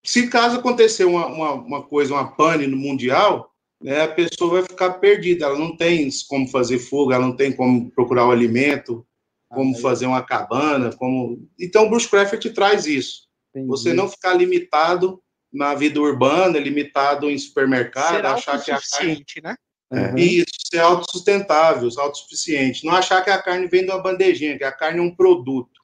se 0.03 0.27
caso 0.27 0.57
acontecer 0.57 1.05
uma, 1.05 1.27
uma, 1.27 1.53
uma 1.53 1.83
coisa, 1.83 2.13
uma 2.13 2.35
pane 2.35 2.67
no 2.67 2.77
mundial, 2.77 3.51
né, 3.81 4.01
a 4.01 4.07
pessoa 4.07 4.53
vai 4.53 4.63
ficar 4.63 4.91
perdida, 4.93 5.45
ela 5.45 5.57
não 5.57 5.75
tem 5.75 6.09
como 6.27 6.47
fazer 6.47 6.79
fogo, 6.79 7.11
ela 7.11 7.25
não 7.25 7.35
tem 7.35 7.51
como 7.51 7.89
procurar 7.91 8.27
o 8.27 8.31
alimento, 8.31 9.05
como 9.49 9.75
Ah, 9.75 9.81
fazer 9.81 10.05
uma 10.05 10.23
cabana, 10.23 10.95
como 10.95 11.47
então 11.59 11.85
o 11.85 11.89
bushcraft 11.89 12.39
te 12.39 12.51
traz 12.51 12.85
isso. 12.85 13.27
entendi. 13.49 13.67
Você 13.67 13.93
não 13.93 14.07
ficar 14.07 14.33
limitado 14.33 15.21
na 15.51 15.75
vida 15.75 15.99
urbana, 15.99 16.57
limitado 16.57 17.29
em 17.29 17.37
supermercado, 17.37 18.15
Ser 18.15 18.25
achar 18.25 18.63
que 18.63 18.71
a 18.71 18.79
carne 18.79 19.25
né? 19.43 19.55
Uhum. 19.91 20.17
isso, 20.17 20.53
ser 20.71 20.79
autossustentável, 20.79 21.89
autossuficiente. 21.97 22.85
Não 22.85 22.93
achar 22.93 23.21
que 23.21 23.29
a 23.29 23.41
carne 23.41 23.67
vem 23.67 23.83
de 23.83 23.91
uma 23.91 24.01
bandejinha, 24.01 24.57
que 24.57 24.63
a 24.63 24.71
carne 24.71 24.99
é 24.99 25.01
um 25.01 25.13
produto. 25.13 25.80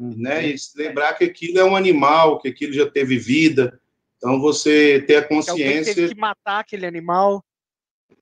Né? 0.00 0.46
E 0.46 0.58
se 0.58 0.76
lembrar 0.78 1.14
que 1.14 1.24
aquilo 1.24 1.58
é 1.58 1.64
um 1.64 1.76
animal, 1.76 2.38
que 2.38 2.48
aquilo 2.48 2.72
já 2.72 2.88
teve 2.88 3.18
vida. 3.18 3.78
Então 4.16 4.40
você 4.40 5.04
ter 5.06 5.16
a 5.16 5.22
Que 5.22 5.28
consciência 5.28 5.94
teve 5.94 6.14
que 6.14 6.20
matar 6.20 6.60
aquele 6.60 6.86
animal. 6.86 7.44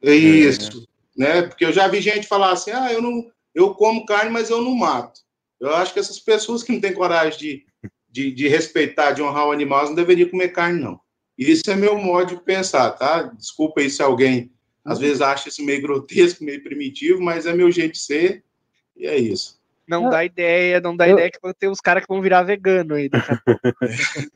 é 0.03 0.14
isso, 0.14 0.87
né? 1.16 1.43
Porque 1.43 1.64
eu 1.64 1.72
já 1.72 1.87
vi 1.89 2.01
gente 2.01 2.26
falar 2.26 2.53
assim: 2.53 2.70
"Ah, 2.72 2.93
eu 2.93 3.01
não 3.01 3.31
eu 3.55 3.74
como 3.74 4.07
carne, 4.07 4.31
mas 4.31 4.51
eu 4.51 4.62
não 4.62 4.74
mato". 4.74 5.20
Eu 5.61 5.74
acho 5.74 5.93
que 5.93 5.99
essas 5.99 6.18
pessoas 6.18 6.62
que 6.62 6.72
não 6.72 6.81
têm 6.81 6.93
coragem 6.93 7.39
de, 7.39 7.66
de, 8.09 8.31
de 8.33 8.49
respeitar, 8.49 9.12
de 9.12 9.22
honrar 9.22 9.49
o 9.49 9.53
animal, 9.53 9.87
não 9.87 9.95
deveriam 9.95 10.29
comer 10.29 10.49
carne, 10.49 10.81
não. 10.81 11.01
Isso 11.37 11.68
é 11.70 11.76
meu 11.76 11.97
modo 11.99 12.37
de 12.37 12.43
pensar, 12.43 12.91
tá? 12.93 13.22
Desculpa 13.22 13.81
aí 13.81 13.91
se 13.91 14.03
alguém 14.03 14.51
às 14.85 14.99
vezes 14.99 15.20
acha 15.20 15.49
isso 15.49 15.62
meio 15.64 15.83
grotesco, 15.83 16.43
meio 16.43 16.62
primitivo, 16.62 17.20
mas 17.20 17.45
é 17.45 17.53
meu 17.53 17.70
jeito 17.70 17.93
de 17.93 17.99
ser 17.99 18.45
e 18.97 19.07
é 19.07 19.18
isso. 19.18 19.58
Não 19.89 20.11
dá 20.11 20.24
ideia, 20.24 20.80
não 20.80 20.95
dá 20.95 21.09
eu- 21.09 21.14
ideia 21.14 21.30
que 21.30 21.39
vão 21.43 21.53
ter 21.55 21.68
uns 21.68 21.80
caras 21.80 22.05
que 22.05 22.12
vão 22.12 22.20
virar 22.20 22.43
vegano 22.43 22.95
aí 22.95 23.09
daqui 23.09 23.32
a 23.32 23.41
pouco. 23.45 23.61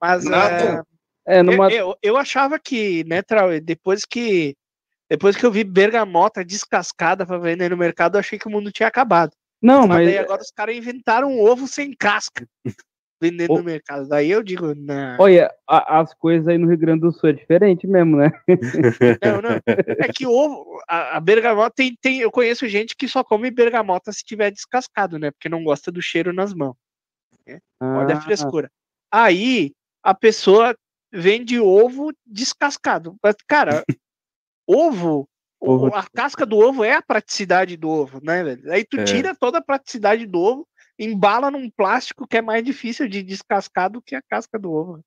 Mas. 0.00 0.26
É, 0.26 0.82
é, 1.26 1.42
numa... 1.42 1.70
eu, 1.70 1.90
eu, 1.90 1.98
eu 2.02 2.16
achava 2.16 2.58
que, 2.58 3.04
né, 3.04 3.22
Trau, 3.22 3.48
depois 3.60 4.04
que 4.04 4.56
depois 5.08 5.36
que 5.36 5.46
eu 5.46 5.52
vi 5.52 5.62
bergamota 5.62 6.44
descascada 6.44 7.24
para 7.24 7.38
vender 7.38 7.70
no 7.70 7.76
mercado, 7.76 8.16
eu 8.16 8.20
achei 8.20 8.38
que 8.38 8.48
o 8.48 8.50
mundo 8.50 8.72
tinha 8.72 8.88
acabado. 8.88 9.32
Não, 9.62 9.86
Mas 9.86 9.98
mas 9.98 10.06
daí 10.06 10.18
agora 10.18 10.42
os 10.42 10.50
caras 10.50 10.76
inventaram 10.76 11.30
um 11.30 11.40
ovo 11.40 11.66
sem 11.68 11.94
casca 11.94 12.46
vendendo 13.20 13.54
no 13.54 13.62
mercado. 13.64 14.08
Daí 14.08 14.30
eu 14.30 14.42
digo, 14.42 14.74
não, 14.74 15.16
olha, 15.18 15.52
a- 15.66 16.00
as 16.00 16.12
coisas 16.14 16.46
aí 16.48 16.58
no 16.58 16.68
Rio 16.68 16.78
Grande 16.78 17.00
do 17.00 17.12
Sul 17.12 17.30
é 17.30 17.32
diferente 17.32 17.86
mesmo, 17.86 18.16
né? 18.16 18.30
não, 19.22 19.42
não. 19.42 19.60
É 19.98 20.12
que 20.12 20.26
ovo, 20.26 20.78
a, 20.88 21.16
a 21.16 21.20
bergamota 21.20 21.74
tem, 21.76 21.96
tem. 22.00 22.18
Eu 22.18 22.30
conheço 22.30 22.68
gente 22.68 22.94
que 22.96 23.08
só 23.08 23.24
come 23.24 23.50
bergamota 23.50 24.12
se 24.12 24.24
tiver 24.24 24.50
descascado, 24.50 25.18
né? 25.18 25.30
Porque 25.30 25.48
não 25.48 25.64
gosta 25.64 25.90
do 25.90 26.02
cheiro 26.02 26.32
nas 26.32 26.52
mãos. 26.54 26.76
Olha 27.80 28.14
a 28.14 28.18
Ah, 28.18 28.20
frescura. 28.20 28.70
Aí 29.10 29.72
a 30.02 30.14
pessoa 30.14 30.76
vende 31.12 31.58
ovo 31.60 32.12
descascado. 32.26 33.16
Mas, 33.22 33.36
cara, 33.46 33.84
Ovo- 34.68 35.28
a 35.94 36.04
casca 36.10 36.44
do 36.44 36.58
ovo 36.58 36.84
é 36.84 36.92
a 36.92 37.02
praticidade 37.02 37.76
do 37.76 37.88
ovo, 37.88 38.20
né, 38.22 38.44
velho? 38.44 38.72
Aí 38.72 38.84
tu 38.84 38.98
É. 38.98 39.04
tira 39.04 39.34
toda 39.34 39.58
a 39.58 39.62
praticidade 39.62 40.26
do 40.26 40.38
ovo, 40.38 40.68
embala 40.98 41.50
num 41.50 41.70
plástico 41.70 42.26
que 42.26 42.36
é 42.36 42.42
mais 42.42 42.64
difícil 42.64 43.08
de 43.08 43.22
descascar 43.22 43.90
do 43.90 44.02
que 44.02 44.14
a 44.14 44.22
casca 44.22 44.58
do 44.58 44.72
ovo. 44.72 45.00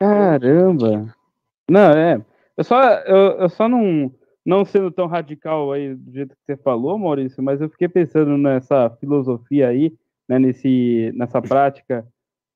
Caramba! 0.00 1.14
Não, 1.70 1.90
é. 1.90 2.24
Eu 2.56 2.64
só, 2.64 2.82
eu, 2.82 3.38
eu 3.38 3.48
só 3.48 3.68
não, 3.68 4.12
não 4.44 4.64
sendo 4.64 4.90
tão 4.90 5.06
radical 5.06 5.72
aí 5.72 5.94
do 5.94 6.12
jeito 6.12 6.34
que 6.34 6.42
você 6.44 6.56
falou, 6.56 6.98
Maurício, 6.98 7.42
mas 7.42 7.60
eu 7.60 7.70
fiquei 7.70 7.88
pensando 7.88 8.36
nessa 8.36 8.90
filosofia 9.00 9.68
aí, 9.68 9.96
né, 10.28 10.38
nesse, 10.38 11.12
nessa 11.14 11.40
prática 11.40 12.06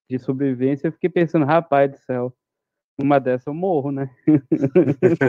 de 0.09 0.19
sobrevivência, 0.19 0.89
eu 0.89 0.93
fiquei 0.93 1.11
pensando, 1.11 1.47
rapaz 1.47 1.91
do 1.91 1.99
céu, 1.99 2.33
uma 2.99 3.19
dessa 3.19 3.51
eu 3.51 3.55
morro, 3.55 3.91
né? 3.91 4.11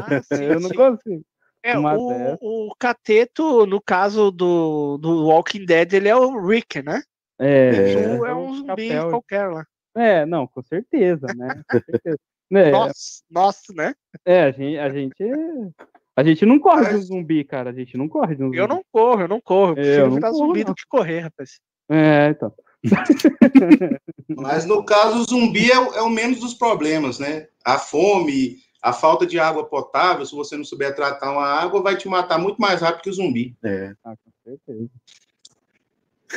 Ah, 0.03 0.21
sim, 0.23 0.43
eu 0.43 0.59
não 0.59 0.69
sim. 0.69 0.75
consigo. 0.75 1.25
É, 1.63 1.77
o, 1.77 2.69
o 2.69 2.75
Cateto, 2.79 3.65
no 3.65 3.81
caso 3.81 4.31
do, 4.31 4.97
do 4.97 5.27
Walking 5.27 5.65
Dead, 5.65 5.93
ele 5.93 6.07
é 6.07 6.15
o 6.15 6.47
Rick, 6.47 6.81
né? 6.81 7.01
É, 7.39 7.93
É. 7.93 8.19
O 8.19 8.25
é 8.25 8.33
o 8.33 8.37
um 8.39 8.53
zumbi 8.55 8.87
chapéu. 8.89 9.09
qualquer 9.09 9.47
lá. 9.47 9.65
É, 9.95 10.25
não, 10.25 10.45
com 10.47 10.61
certeza, 10.61 11.27
né? 11.35 11.61
Com 11.69 11.79
certeza. 11.79 12.17
É, 12.49 12.71
Nossa, 12.71 13.23
nossa, 13.29 13.73
né? 13.73 13.93
é, 14.25 14.43
a 14.43 14.51
gente, 14.51 14.77
a 14.79 14.89
gente. 14.89 15.15
A 16.15 16.23
gente 16.23 16.45
não 16.45 16.57
corre 16.57 16.87
de 16.91 16.95
um 16.95 17.01
zumbi, 17.01 17.43
cara. 17.43 17.71
A 17.71 17.73
gente 17.73 17.97
não 17.97 18.07
corre 18.07 18.35
de 18.37 18.41
um 18.41 18.45
zumbi. 18.45 18.57
Eu 18.57 18.69
não 18.69 18.81
corro, 18.89 19.21
eu 19.23 19.27
não 19.27 19.41
corro. 19.41 19.71
Eu 19.73 19.73
É, 19.73 19.75
prefiro 19.81 20.01
eu 20.03 20.07
não 20.07 20.15
virar 20.15 20.31
corro, 20.31 20.45
zumbi 20.47 20.59
não. 20.63 20.65
do 20.71 20.75
que 20.75 20.83
correr, 20.87 21.19
rapaz. 21.19 21.59
É, 21.91 22.29
então. 22.29 22.53
Mas 24.29 24.65
no 24.65 24.81
caso, 24.85 25.19
o 25.19 25.23
zumbi 25.25 25.69
é, 25.69 25.77
o- 25.77 25.93
é 25.93 26.01
o 26.01 26.09
menos 26.09 26.39
dos 26.39 26.53
problemas, 26.53 27.19
né? 27.19 27.47
A 27.65 27.77
fome, 27.77 28.55
a 28.81 28.93
falta 28.93 29.25
de 29.25 29.37
água 29.37 29.65
potável, 29.67 30.25
se 30.25 30.33
você 30.33 30.55
não 30.55 30.63
souber 30.63 30.95
tratar 30.95 31.31
uma 31.33 31.45
água, 31.45 31.81
vai 31.81 31.97
te 31.97 32.07
matar 32.07 32.37
muito 32.39 32.61
mais 32.61 32.81
rápido 32.81 33.01
que 33.03 33.09
o 33.09 33.13
zumbi. 33.13 33.57
É, 33.63 33.93
Ah, 34.05 34.15
com 34.15 34.31
certeza. 34.43 34.89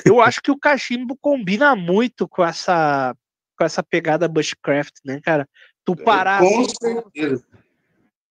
Eu 0.04 0.20
acho 0.20 0.40
que 0.42 0.50
o 0.50 0.58
cachimbo 0.58 1.16
combina 1.20 1.74
muito 1.74 2.28
com 2.28 2.44
essa 2.44 3.14
com 3.58 3.64
essa 3.64 3.82
pegada 3.82 4.26
bushcraft, 4.26 4.94
né, 5.04 5.20
cara? 5.22 5.46
Tu 5.84 5.94
parar 5.94 6.42
É, 6.42 6.48
Com 6.48 6.60
assim, 6.62 6.74
certeza. 6.80 7.44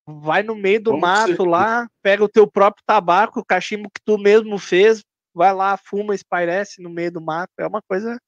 vai 0.07 0.41
no 0.41 0.55
meio 0.55 0.81
do 0.81 0.91
Com 0.91 0.99
mato 0.99 1.27
certeza. 1.27 1.49
lá, 1.49 1.87
pega 2.01 2.23
o 2.23 2.29
teu 2.29 2.47
próprio 2.47 2.83
tabaco, 2.85 3.39
o 3.39 3.45
cachimbo 3.45 3.89
que 3.93 4.01
tu 4.03 4.17
mesmo 4.17 4.57
fez, 4.57 5.03
vai 5.33 5.53
lá, 5.53 5.77
fuma, 5.77 6.15
espairece 6.15 6.81
no 6.81 6.89
meio 6.89 7.11
do 7.11 7.21
mato. 7.21 7.51
É 7.59 7.67
uma 7.67 7.81
coisa 7.87 8.19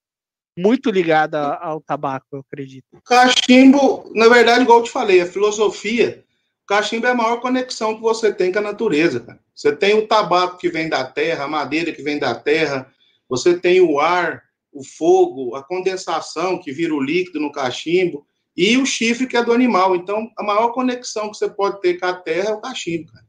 muito 0.55 0.91
ligada 0.91 1.55
ao 1.55 1.82
tabaco, 1.82 2.27
eu 2.34 2.39
acredito. 2.41 2.86
O 2.93 3.01
cachimbo, 3.01 4.11
na 4.13 4.27
verdade, 4.27 4.61
igual 4.61 4.79
eu 4.79 4.84
te 4.84 4.91
falei, 4.91 5.21
a 5.21 5.25
filosofia, 5.25 6.23
o 6.63 6.67
cachimbo 6.67 7.07
é 7.07 7.11
a 7.11 7.15
maior 7.15 7.38
conexão 7.41 7.95
que 7.95 8.01
você 8.01 8.32
tem 8.32 8.51
com 8.51 8.59
a 8.59 8.61
natureza, 8.61 9.21
cara. 9.21 9.39
Você 9.55 9.75
tem 9.75 9.95
o 9.97 10.07
tabaco 10.07 10.57
que 10.57 10.69
vem 10.69 10.88
da 10.88 11.03
terra, 11.03 11.45
a 11.45 11.47
madeira 11.47 11.91
que 11.91 12.01
vem 12.03 12.19
da 12.19 12.36
terra, 12.36 12.91
você 13.32 13.57
tem 13.57 13.79
o 13.79 13.97
ar, 13.97 14.43
o 14.73 14.84
fogo, 14.84 15.55
a 15.55 15.63
condensação 15.63 16.59
que 16.59 16.73
vira 16.73 16.93
o 16.93 17.01
líquido 17.01 17.39
no 17.39 17.49
cachimbo, 17.51 18.27
e 18.55 18.75
o 18.77 18.86
chifre 18.86 19.25
que 19.25 19.38
é 19.38 19.43
do 19.43 19.53
animal. 19.53 19.95
Então, 19.95 20.29
a 20.38 20.43
maior 20.43 20.73
conexão 20.73 21.32
que 21.32 21.38
você 21.38 21.49
pode 21.49 21.79
ter 21.79 21.97
com 21.97 22.05
a 22.07 22.13
terra 22.13 22.49
é 22.49 22.53
o 22.53 22.59
cachimbo, 22.59 23.09
cara. 23.09 23.25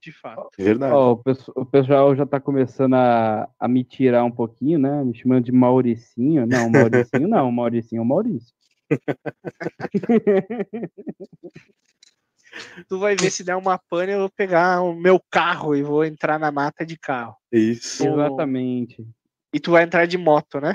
De 0.00 0.12
fato. 0.12 0.48
é 0.58 0.62
verdade. 0.62 0.94
Ó, 0.94 1.12
o, 1.12 1.16
pesso- 1.16 1.52
o 1.56 1.66
pessoal 1.66 2.14
já 2.14 2.24
tá 2.24 2.38
começando 2.40 2.94
a, 2.94 3.48
a 3.58 3.66
me 3.68 3.82
tirar 3.84 4.22
um 4.24 4.30
pouquinho, 4.30 4.78
né? 4.78 5.02
Me 5.04 5.12
chamando 5.16 5.44
de 5.44 5.50
Mauricinho. 5.52 6.46
Não, 6.46 6.70
Mauricinho 6.70 7.26
não, 7.28 7.50
Mauricinho 7.50 7.98
é 7.98 8.02
o 8.02 8.06
Maurício. 8.06 8.54
Tu 12.88 12.98
vai 12.98 13.16
ver 13.16 13.30
se 13.30 13.42
der 13.42 13.56
uma 13.56 13.78
pane, 13.78 14.12
eu 14.12 14.20
vou 14.20 14.30
pegar 14.30 14.82
o 14.82 14.94
meu 14.94 15.20
carro 15.30 15.74
e 15.74 15.82
vou 15.82 16.04
entrar 16.04 16.38
na 16.38 16.52
mata 16.52 16.84
de 16.84 16.98
carro. 16.98 17.36
Isso. 17.50 18.06
Exatamente. 18.06 19.06
E 19.52 19.60
tu 19.60 19.70
vai 19.70 19.84
entrar 19.84 20.06
de 20.06 20.18
moto, 20.18 20.60
né? 20.60 20.72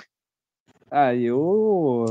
Ah, 0.90 1.14
eu, 1.14 2.06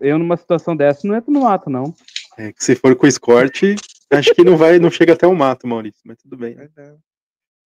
eu. 0.00 0.18
Numa 0.18 0.36
situação 0.36 0.76
dessa, 0.76 1.06
não 1.06 1.16
entro 1.16 1.32
no 1.32 1.40
mato, 1.40 1.70
não. 1.70 1.94
É 2.36 2.52
que 2.52 2.62
se 2.62 2.74
for 2.74 2.94
com 2.94 3.06
escorte, 3.06 3.74
acho 4.10 4.34
que 4.34 4.44
não 4.44 4.56
vai, 4.56 4.78
não 4.78 4.90
chega 4.90 5.14
até 5.14 5.26
o 5.26 5.34
mato, 5.34 5.66
Maurício, 5.66 6.00
mas 6.04 6.18
tudo 6.18 6.36
bem. 6.36 6.56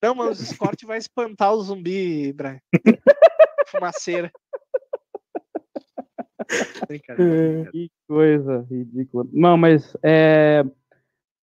Não, 0.02 0.14
mas 0.14 0.40
o 0.40 0.44
Escort 0.44 0.84
vai 0.84 1.00
espantar 1.00 1.52
o 1.54 1.62
zumbi, 1.64 2.32
Brian. 2.32 2.60
Fumaceira. 3.68 4.32
Brincadeira. 6.88 7.72
Que 7.72 7.90
coisa 8.08 8.68
ridícula. 8.70 9.26
Não, 9.34 9.58
mas 9.58 9.98
é. 10.04 10.64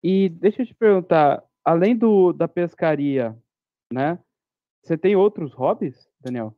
E 0.04 0.30
deixa 0.30 0.62
eu 0.64 0.66
te 0.66 0.74
perguntar, 0.74 1.44
além 1.64 1.96
do 1.96 2.34
da 2.34 2.48
pescaria, 2.48 3.38
né? 3.92 4.18
Você 4.84 4.98
tem 4.98 5.16
outros 5.16 5.54
hobbies, 5.54 6.10
Daniel? 6.20 6.56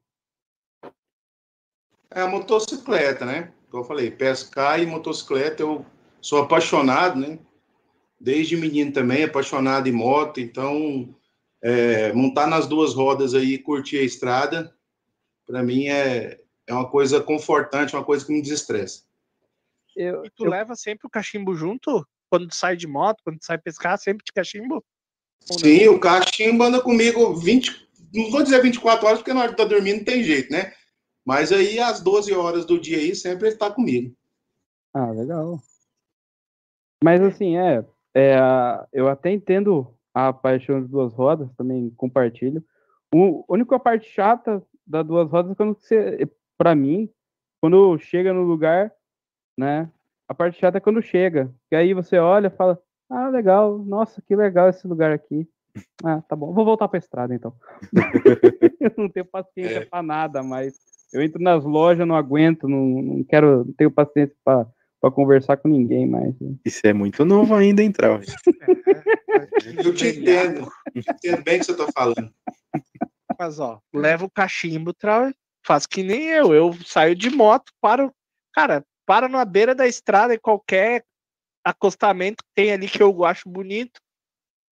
É 2.10 2.22
a 2.22 2.28
motocicleta, 2.28 3.26
né? 3.26 3.54
Como 3.70 3.84
eu 3.84 3.88
falei, 3.88 4.12
pescar 4.12 4.80
e 4.82 4.86
motocicleta, 4.86 5.64
eu 5.64 5.86
sou 6.22 6.42
apaixonado, 6.44 7.20
né? 7.20 7.40
Desde 8.20 8.56
menino 8.56 8.94
também, 8.94 9.24
apaixonado 9.24 9.90
em 9.90 9.92
moto, 9.92 10.40
então 10.40 11.14
é, 11.62 12.14
montar 12.14 12.48
nas 12.48 12.68
duas 12.68 12.94
rodas 12.94 13.34
aí 13.34 13.58
curtir 13.58 13.98
a 13.98 14.04
estrada, 14.04 14.74
para 15.46 15.62
mim 15.62 15.88
é, 15.88 16.40
é 16.68 16.74
uma 16.74 16.90
coisa 16.90 17.22
confortante, 17.22 17.96
uma 17.96 18.06
coisa 18.06 18.26
que 18.26 18.32
me 18.32 18.42
desestressa. 18.42 19.04
Eu, 19.96 20.24
E 20.26 20.30
tu 20.30 20.46
eu- 20.46 20.50
leva 20.50 20.76
sempre 20.76 21.06
o 21.06 21.10
cachimbo 21.10 21.54
junto? 21.56 22.08
Quando 22.34 22.48
tu 22.48 22.56
sai 22.56 22.76
de 22.76 22.88
moto, 22.88 23.22
quando 23.24 23.38
tu 23.38 23.46
sai 23.46 23.60
pescar, 23.60 23.96
sempre 23.96 24.26
de 24.26 24.34
cachimbo? 24.34 24.84
Sim, 25.40 25.88
o 25.90 26.00
cachimbo 26.00 26.64
anda 26.64 26.82
comigo 26.82 27.36
20, 27.36 27.88
não 28.12 28.32
vou 28.32 28.42
dizer 28.42 28.60
24 28.60 29.06
horas, 29.06 29.20
porque 29.20 29.32
na 29.32 29.42
hora 29.42 29.50
de 29.50 29.54
estar 29.54 29.66
dormindo 29.66 29.98
não 29.98 30.04
tem 30.04 30.24
jeito, 30.24 30.52
né? 30.52 30.74
Mas 31.24 31.52
aí 31.52 31.78
às 31.78 32.02
12 32.02 32.34
horas 32.34 32.66
do 32.66 32.82
dia 32.82 32.98
aí 32.98 33.16
sempre 33.16 33.50
ele 33.50 33.54
está 33.54 33.70
comigo. 33.70 34.16
Ah, 34.96 35.12
legal. 35.12 35.62
Mas 37.04 37.22
assim, 37.22 37.56
é, 37.56 37.86
é, 38.16 38.36
eu 38.92 39.08
até 39.08 39.30
entendo 39.32 39.96
a 40.12 40.34
paixão 40.34 40.82
de 40.82 40.88
duas 40.88 41.14
rodas, 41.14 41.54
também 41.56 41.92
compartilho. 41.92 42.66
O 43.14 43.46
a 43.48 43.54
única 43.54 43.78
parte 43.78 44.10
chata 44.10 44.66
das 44.88 45.06
duas 45.06 45.30
rodas 45.30 45.52
é 45.52 45.56
quando 45.56 45.76
você, 45.80 46.28
para 46.58 46.74
mim, 46.74 47.08
quando 47.62 47.96
chega 48.00 48.34
no 48.34 48.42
lugar, 48.42 48.92
né? 49.56 49.88
A 50.34 50.36
parte 50.36 50.60
chata 50.60 50.80
é 50.80 50.82
quando 50.82 51.00
chega. 51.00 51.54
Que 51.70 51.76
aí 51.76 51.94
você 51.94 52.18
olha 52.18 52.48
e 52.48 52.50
fala, 52.58 52.80
ah, 53.08 53.28
legal, 53.30 53.78
nossa, 53.78 54.20
que 54.20 54.36
legal 54.36 54.68
esse 54.68 54.88
lugar 54.88 55.12
aqui. 55.12 55.48
Ah, 56.06 56.22
tá 56.28 56.36
bom, 56.36 56.54
vou 56.54 56.66
voltar 56.66 56.88
pra 56.88 57.00
estrada 57.00 57.34
então. 57.34 57.54
eu 58.80 58.92
não 58.98 59.10
tenho 59.10 59.26
paciência 59.26 59.78
É. 59.78 59.86
pra 59.86 60.04
nada, 60.04 60.44
mas 60.44 60.76
eu 61.14 61.22
entro 61.22 61.42
nas 61.42 61.64
lojas, 61.64 62.06
não 62.08 62.16
aguento, 62.16 62.68
não, 62.68 62.80
não 63.02 63.24
quero, 63.24 63.64
não 63.66 63.74
tenho 63.74 63.92
paciência 63.92 64.36
pra 64.44 64.66
para 65.02 65.12
conversar 65.12 65.58
com 65.58 65.68
ninguém 65.68 66.08
mais. 66.08 66.40
né? 66.40 66.56
Isso 66.64 66.80
é 66.86 66.94
muito 66.94 67.26
novo 67.26 67.54
ainda, 67.56 67.84
entrar. 67.84 68.22
É, 68.22 69.86
Eu 69.86 69.94
te 69.94 70.08
entendo, 70.08 70.68
entendo 70.96 71.44
bem 71.44 71.58
o 71.58 71.60
que 71.60 71.66
você 71.66 71.72
está 71.74 71.88
falando. 71.92 72.32
Mas 73.38 73.60
ó, 73.60 73.80
leva 73.94 74.24
o 74.26 74.30
cachimbo, 74.32 74.94
trau, 74.94 75.30
faz 75.66 75.86
que 75.86 76.04
nem 76.04 76.28
eu. 76.28 76.54
Eu 76.54 76.74
saio 76.86 77.16
de 77.16 77.30
moto, 77.30 77.72
paro, 77.82 78.14
cara, 78.54 78.86
para 79.06 79.28
na 79.28 79.44
beira 79.46 79.74
da 79.74 79.88
estrada 79.88 80.34
e 80.34 80.40
qualquer 80.40 81.04
acostamento 81.64 82.44
que 82.44 82.50
tem 82.54 82.72
ali 82.72 82.88
que 82.88 83.02
eu 83.02 83.24
acho 83.24 83.50
bonito, 83.50 84.02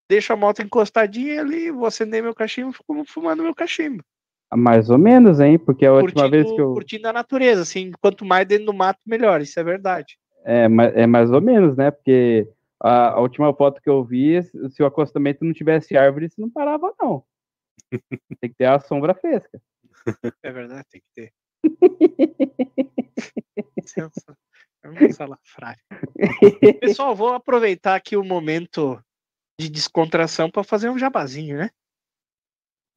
deixo 0.10 0.34
a 0.34 0.36
moto 0.36 0.62
encostadinha 0.62 1.42
ali, 1.42 1.72
vou 1.72 1.86
acender 1.86 2.22
meu 2.22 2.36
cachimbo, 2.36 2.74
fico 2.74 3.06
fumando 3.06 3.44
meu 3.44 3.56
cachimbo. 3.56 4.04
Mais 4.54 4.90
ou 4.90 4.98
menos, 4.98 5.40
hein? 5.40 5.58
Porque 5.58 5.86
a 5.86 5.94
última 5.94 6.24
Curtindo, 6.24 6.32
vez 6.32 6.52
que 6.52 6.62
eu. 6.62 6.74
curtindo 6.74 7.08
a 7.08 7.14
natureza, 7.14 7.62
assim, 7.62 7.92
quanto 8.02 8.26
mais 8.26 8.46
dentro 8.46 8.66
do 8.66 8.74
mato, 8.74 9.00
melhor, 9.06 9.42
isso 9.42 9.58
é 9.58 9.64
verdade. 9.64 10.18
É, 10.44 10.68
é 10.96 11.08
mais 11.08 11.32
ou 11.32 11.40
menos, 11.40 11.78
né? 11.78 11.90
Porque 11.90 12.50
a, 12.78 13.12
a 13.12 13.20
última 13.22 13.54
foto 13.54 13.82
que 13.82 13.90
eu 13.90 14.04
vi, 14.04 14.44
se 14.44 14.84
o 14.84 14.86
acostamento 14.86 15.46
não 15.46 15.54
tivesse 15.54 15.96
árvore, 15.96 16.30
você 16.30 16.42
não 16.42 16.50
parava, 16.50 16.94
não. 17.00 17.24
Tem 18.42 18.50
que 18.50 18.58
ter 18.58 18.66
a 18.66 18.80
sombra 18.80 19.14
fresca. 19.14 19.62
É 20.44 20.52
verdade, 20.52 20.88
tem 20.90 21.02
que 21.02 21.08
ter. 21.14 21.32
Salafrário. 25.12 25.82
Pessoal, 26.80 27.16
vou 27.16 27.34
aproveitar 27.34 27.96
aqui 27.96 28.16
o 28.16 28.24
momento 28.24 29.02
de 29.60 29.70
descontração 29.70 30.50
para 30.50 30.64
fazer 30.64 30.90
um 30.90 30.98
jabazinho, 30.98 31.58
né? 31.58 31.70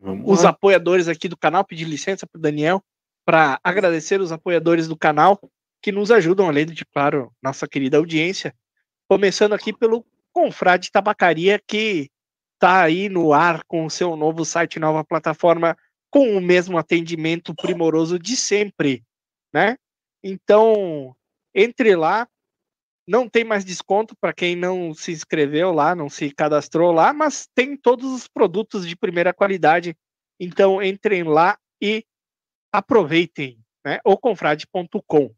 Vamos 0.01 0.31
Os 0.31 0.43
lá. 0.43 0.51
apoiadores 0.51 1.09
aqui 1.09 1.29
do 1.29 1.37
canal, 1.37 1.65
pedir 1.65 1.85
licença 1.85 2.27
para 2.27 2.41
Daniel 2.41 2.83
para 3.25 3.59
agradecer 3.65 4.21
os 4.21 4.33
apoiadores 4.33 4.87
do 4.87 4.97
canal 4.97 5.41
que 5.83 5.91
nos 5.91 6.11
ajudam, 6.11 6.49
além 6.49 6.67
de, 6.67 6.85
claro, 6.85 7.33
nossa 7.43 7.67
querida 7.67 7.97
audiência. 7.97 8.55
Começando 9.09 9.55
aqui 9.55 9.73
pelo 9.73 10.05
Confrade 10.33 10.91
Tabacaria, 10.91 11.61
que 11.67 12.11
está 12.55 12.83
aí 12.83 13.09
no 13.09 13.33
ar 13.33 13.63
com 13.65 13.85
o 13.85 13.91
seu 13.91 14.17
novo 14.17 14.45
site, 14.45 14.79
nova 14.79 15.05
plataforma, 15.05 15.77
com 16.11 16.37
o 16.37 16.41
mesmo 16.41 16.79
atendimento 16.79 17.55
primoroso 17.55 18.19
de 18.19 18.37
sempre, 18.37 19.05
né? 19.53 19.77
Então, 20.23 21.15
entre 21.55 21.95
lá. 21.95 22.29
Não 23.07 23.29
tem 23.29 23.45
mais 23.45 23.65
desconto 23.65 24.17
para 24.19 24.33
quem 24.33 24.57
não 24.57 24.95
se 24.95 25.13
inscreveu 25.13 25.73
lá, 25.73 25.95
não 25.95 26.09
se 26.09 26.31
cadastrou 26.31 26.91
lá, 26.91 27.13
mas 27.13 27.47
tem 27.55 27.77
todos 27.77 28.11
os 28.11 28.27
produtos 28.27 28.87
de 28.87 28.97
primeira 28.97 29.33
qualidade. 29.33 29.95
Então, 30.41 30.83
entrem 30.83 31.23
lá 31.23 31.59
e 31.83 32.05
aproveitem, 32.73 33.59
né? 33.85 34.01
O 34.05 34.17
confrade.com. 34.17 35.35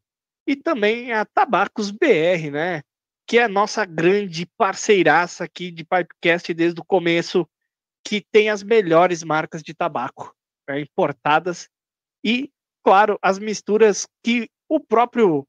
E 0.46 0.54
também 0.54 1.12
a 1.12 1.24
Tabacos 1.24 1.90
BR, 1.90 2.50
né? 2.52 2.82
Que 3.26 3.38
é 3.38 3.42
a 3.42 3.48
nossa 3.48 3.84
grande 3.84 4.46
parceiraça 4.56 5.42
aqui 5.44 5.72
de 5.72 5.84
Pipecast 5.84 6.54
desde 6.54 6.80
o 6.80 6.84
começo, 6.84 7.46
que 8.06 8.24
tem 8.30 8.48
as 8.48 8.62
melhores 8.62 9.24
marcas 9.24 9.60
de 9.60 9.74
tabaco 9.74 10.32
né, 10.68 10.80
importadas 10.80 11.68
e, 12.24 12.50
claro, 12.84 13.18
as 13.20 13.38
misturas 13.38 14.06
que 14.22 14.48
o 14.68 14.80
próprio 14.80 15.46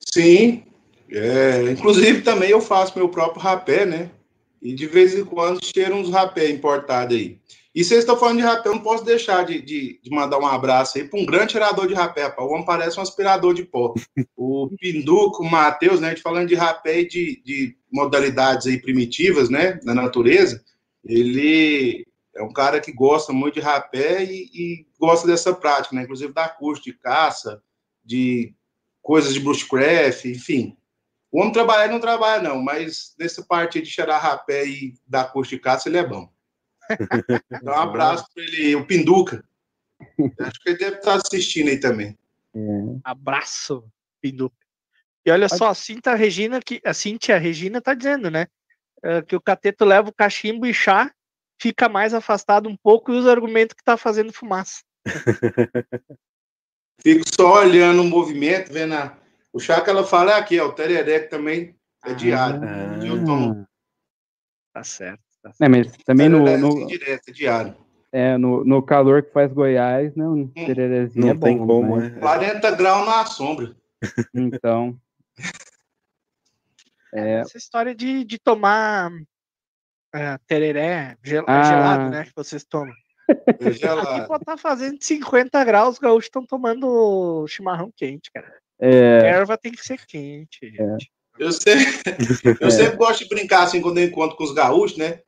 Sim, 0.00 0.64
é, 1.10 1.70
inclusive 1.70 2.22
também 2.22 2.50
eu 2.50 2.60
faço 2.60 2.98
meu 2.98 3.08
próprio 3.08 3.40
rapé, 3.40 3.86
né? 3.86 4.10
E 4.60 4.74
de 4.74 4.86
vez 4.86 5.14
em 5.14 5.24
quando 5.24 5.64
cheiro 5.64 5.94
uns 5.94 6.10
rapé 6.10 6.50
importados 6.50 7.16
aí. 7.16 7.38
E 7.74 7.84
vocês 7.84 8.00
estão 8.00 8.16
falando 8.16 8.38
de 8.38 8.42
rapé, 8.42 8.68
eu 8.68 8.74
não 8.74 8.82
posso 8.82 9.04
deixar 9.04 9.44
de, 9.44 9.62
de, 9.62 10.00
de 10.02 10.10
mandar 10.10 10.38
um 10.38 10.46
abraço 10.46 10.98
aí 10.98 11.04
para 11.04 11.20
um 11.20 11.24
grande 11.24 11.52
tirador 11.52 11.86
de 11.86 11.94
rapé. 11.94 12.24
rapaz. 12.24 12.48
O 12.48 12.52
homem 12.52 12.64
parece 12.64 12.98
um 12.98 13.02
aspirador 13.02 13.54
de 13.54 13.64
pó. 13.64 13.94
O 14.36 14.68
Pinduco, 14.80 15.44
o 15.44 15.50
Matheus, 15.50 16.00
né? 16.00 16.08
A 16.08 16.10
gente 16.10 16.22
falando 16.22 16.48
de 16.48 16.56
rapé 16.56 17.02
e 17.02 17.08
de, 17.08 17.42
de 17.44 17.77
modalidades 17.92 18.66
aí 18.66 18.80
primitivas, 18.80 19.48
né? 19.48 19.78
Na 19.82 19.94
natureza. 19.94 20.62
Ele 21.04 22.06
é 22.34 22.42
um 22.42 22.52
cara 22.52 22.80
que 22.80 22.92
gosta 22.92 23.32
muito 23.32 23.54
de 23.54 23.60
rapé 23.60 24.24
e, 24.24 24.50
e 24.52 24.86
gosta 24.98 25.26
dessa 25.26 25.54
prática, 25.54 25.94
né? 25.94 26.02
Inclusive 26.02 26.32
da 26.32 26.48
curso 26.48 26.82
de 26.82 26.92
caça, 26.92 27.62
de 28.04 28.54
coisas 29.02 29.34
de 29.34 29.40
bushcraft, 29.40 30.24
enfim. 30.26 30.76
O 31.30 31.40
homem 31.40 31.52
trabalhar 31.52 31.84
ele 31.84 31.92
não 31.92 32.00
trabalha, 32.00 32.42
não, 32.42 32.62
mas 32.62 33.14
nessa 33.18 33.42
parte 33.42 33.80
de 33.82 33.88
cheirar 33.88 34.22
rapé 34.22 34.66
e 34.66 34.94
dar 35.06 35.32
curso 35.32 35.50
de 35.50 35.58
caça, 35.58 35.88
ele 35.88 35.98
é 35.98 36.06
bom. 36.06 36.30
Dá 37.62 37.72
um 37.78 37.82
abraço 37.82 38.24
para 38.32 38.42
ele, 38.42 38.74
o 38.76 38.86
Pinduca. 38.86 39.44
Acho 40.40 40.60
que 40.60 40.70
ele 40.70 40.78
deve 40.78 40.96
estar 40.96 41.14
assistindo 41.14 41.68
aí 41.68 41.78
também. 41.78 42.16
Abraço, 43.04 43.84
Pinduca. 44.20 44.56
E 45.28 45.30
olha 45.30 45.48
só, 45.48 45.68
a 45.68 45.74
Cinta 45.74 46.14
Regina, 46.14 46.60
que, 46.60 46.80
a 46.84 46.94
Cintia 46.94 47.38
Regina 47.38 47.80
tá 47.80 47.92
dizendo, 47.92 48.30
né? 48.30 48.46
eh, 49.02 49.22
que 49.22 49.36
o 49.36 49.40
cateto 49.40 49.84
leva 49.84 50.08
o 50.08 50.14
cachimbo 50.14 50.66
e 50.66 50.74
chá, 50.74 51.10
fica 51.60 51.88
mais 51.88 52.14
afastado 52.14 52.68
um 52.68 52.76
pouco 52.76 53.12
e 53.12 53.16
usa 53.16 53.28
o 53.28 53.32
argumento 53.32 53.76
que 53.76 53.84
tá 53.84 53.96
fazendo 53.96 54.32
fumaça. 54.32 54.82
Fico 57.00 57.22
só 57.32 57.60
olhando 57.60 58.02
o 58.02 58.04
movimento, 58.04 58.72
vendo 58.72 58.94
a... 58.94 59.16
o 59.52 59.60
chá 59.60 59.80
que 59.80 59.88
ela 59.88 60.04
fala 60.04 60.32
é 60.32 60.34
aqui, 60.34 60.58
ó, 60.58 60.66
o 60.66 60.72
tereré 60.72 61.20
que 61.20 61.28
também 61.28 61.76
é 62.04 62.12
diário. 62.12 62.60
Ah. 62.64 63.06
Eu 63.06 63.24
tomo 63.24 63.66
Tá 64.72 64.82
certo. 64.82 65.22
Tá 65.40 65.52
certo. 65.52 65.62
É, 65.62 65.68
mas 65.68 65.96
também 65.98 66.28
no, 66.28 66.40
no, 66.58 66.68
assim, 66.68 66.86
direto, 66.86 67.28
é 67.28 67.32
diário. 67.32 67.76
é, 68.10 68.36
no, 68.36 68.64
no 68.64 68.82
calor 68.82 69.22
que 69.22 69.32
faz 69.32 69.52
Goiás, 69.52 70.14
né? 70.16 70.26
Um 70.26 70.48
tererezinho 70.48 71.26
Não 71.26 71.32
é 71.32 71.34
bom, 71.34 71.46
tem 71.46 71.58
como, 71.58 71.96
né? 71.98 72.14
é. 72.16 72.18
40 72.18 72.70
graus 72.72 73.06
na 73.06 73.26
sombra. 73.26 73.76
Então. 74.34 74.98
É, 77.14 77.40
Essa 77.40 77.56
história 77.56 77.94
de, 77.94 78.24
de 78.24 78.38
tomar 78.38 79.10
eh, 80.14 80.38
tereré 80.46 81.16
gel- 81.24 81.44
Ah. 81.48 81.62
gelado, 81.62 82.10
né? 82.10 82.24
Que 82.24 82.32
vocês 82.36 82.64
tomam. 82.64 82.92
É 83.28 83.52
Aqui 83.68 83.72
gelado. 83.72 84.26
pode 84.26 84.44
tá 84.44 84.56
fazendo 84.56 84.98
50 85.02 85.62
graus, 85.64 85.94
os 85.94 85.98
gaúchos 85.98 86.26
estão 86.26 86.44
tomando 86.46 87.46
chimarrão 87.46 87.92
quente, 87.94 88.30
cara. 88.32 88.52
é, 88.80 89.18
Erva 89.28 89.58
tem 89.58 89.72
que 89.72 89.84
ser 89.84 90.04
quente, 90.06 90.58
gente. 90.62 91.10
Eu 91.38 91.52
sempre, 91.52 92.16
eu 92.62 92.68
É. 92.68 92.70
sempre 92.70 92.96
gosto 92.96 93.20
de 93.24 93.28
brincar 93.28 93.64
assim 93.64 93.80
quando 93.80 93.98
eu 93.98 94.04
encontro 94.04 94.36
com 94.36 94.44
os 94.44 94.52
gaúchos, 94.54 94.96
né? 94.98 95.20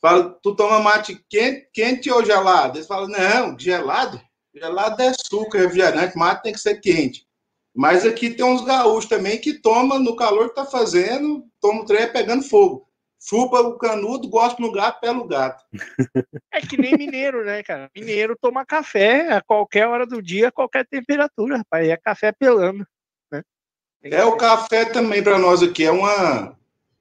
Falo, 0.00 0.34
tu 0.42 0.54
toma 0.54 0.80
mate 0.80 1.24
quente, 1.30 1.68
quente 1.72 2.10
ou 2.10 2.24
gelado? 2.24 2.76
Eles 2.76 2.86
falam, 2.86 3.08
não, 3.08 3.58
gelado? 3.58 4.20
Gelado 4.54 5.00
é 5.02 5.12
suco, 5.14 5.56
refrigerante, 5.56 6.16
mate 6.18 6.42
tem 6.42 6.52
que 6.52 6.60
ser 6.60 6.78
quente. 6.80 7.26
Mas 7.74 8.06
aqui 8.06 8.30
tem 8.30 8.44
uns 8.44 8.64
gaúchos 8.64 9.06
também 9.06 9.40
que 9.40 9.54
tomam 9.54 9.98
no 9.98 10.14
calor 10.14 10.50
que 10.50 10.54
tá 10.54 10.64
fazendo, 10.64 11.44
toma 11.60 11.82
o 11.82 11.84
trem 11.84 12.02
é 12.02 12.06
pegando 12.06 12.44
fogo. 12.44 12.88
Chupa 13.18 13.58
o 13.60 13.78
canudo, 13.78 14.28
gosta 14.28 14.60
no 14.60 14.70
gato, 14.70 15.00
pela 15.00 15.18
o 15.18 15.26
gato. 15.26 15.64
É 16.52 16.60
que 16.60 16.76
nem 16.76 16.96
mineiro, 16.96 17.42
né, 17.44 17.62
cara? 17.62 17.90
Mineiro 17.96 18.36
toma 18.38 18.66
café 18.66 19.32
a 19.32 19.42
qualquer 19.42 19.88
hora 19.88 20.06
do 20.06 20.22
dia, 20.22 20.48
a 20.48 20.52
qualquer 20.52 20.86
temperatura, 20.86 21.56
rapaz. 21.56 21.86
E 21.86 21.90
é 21.90 21.96
café 21.96 22.32
pelando. 22.32 22.86
Né? 23.32 23.42
É 24.02 24.24
o 24.24 24.36
café 24.36 24.84
também 24.84 25.22
para 25.22 25.38
nós 25.38 25.62
aqui, 25.62 25.84
é 25.84 25.90
uma. 25.90 26.56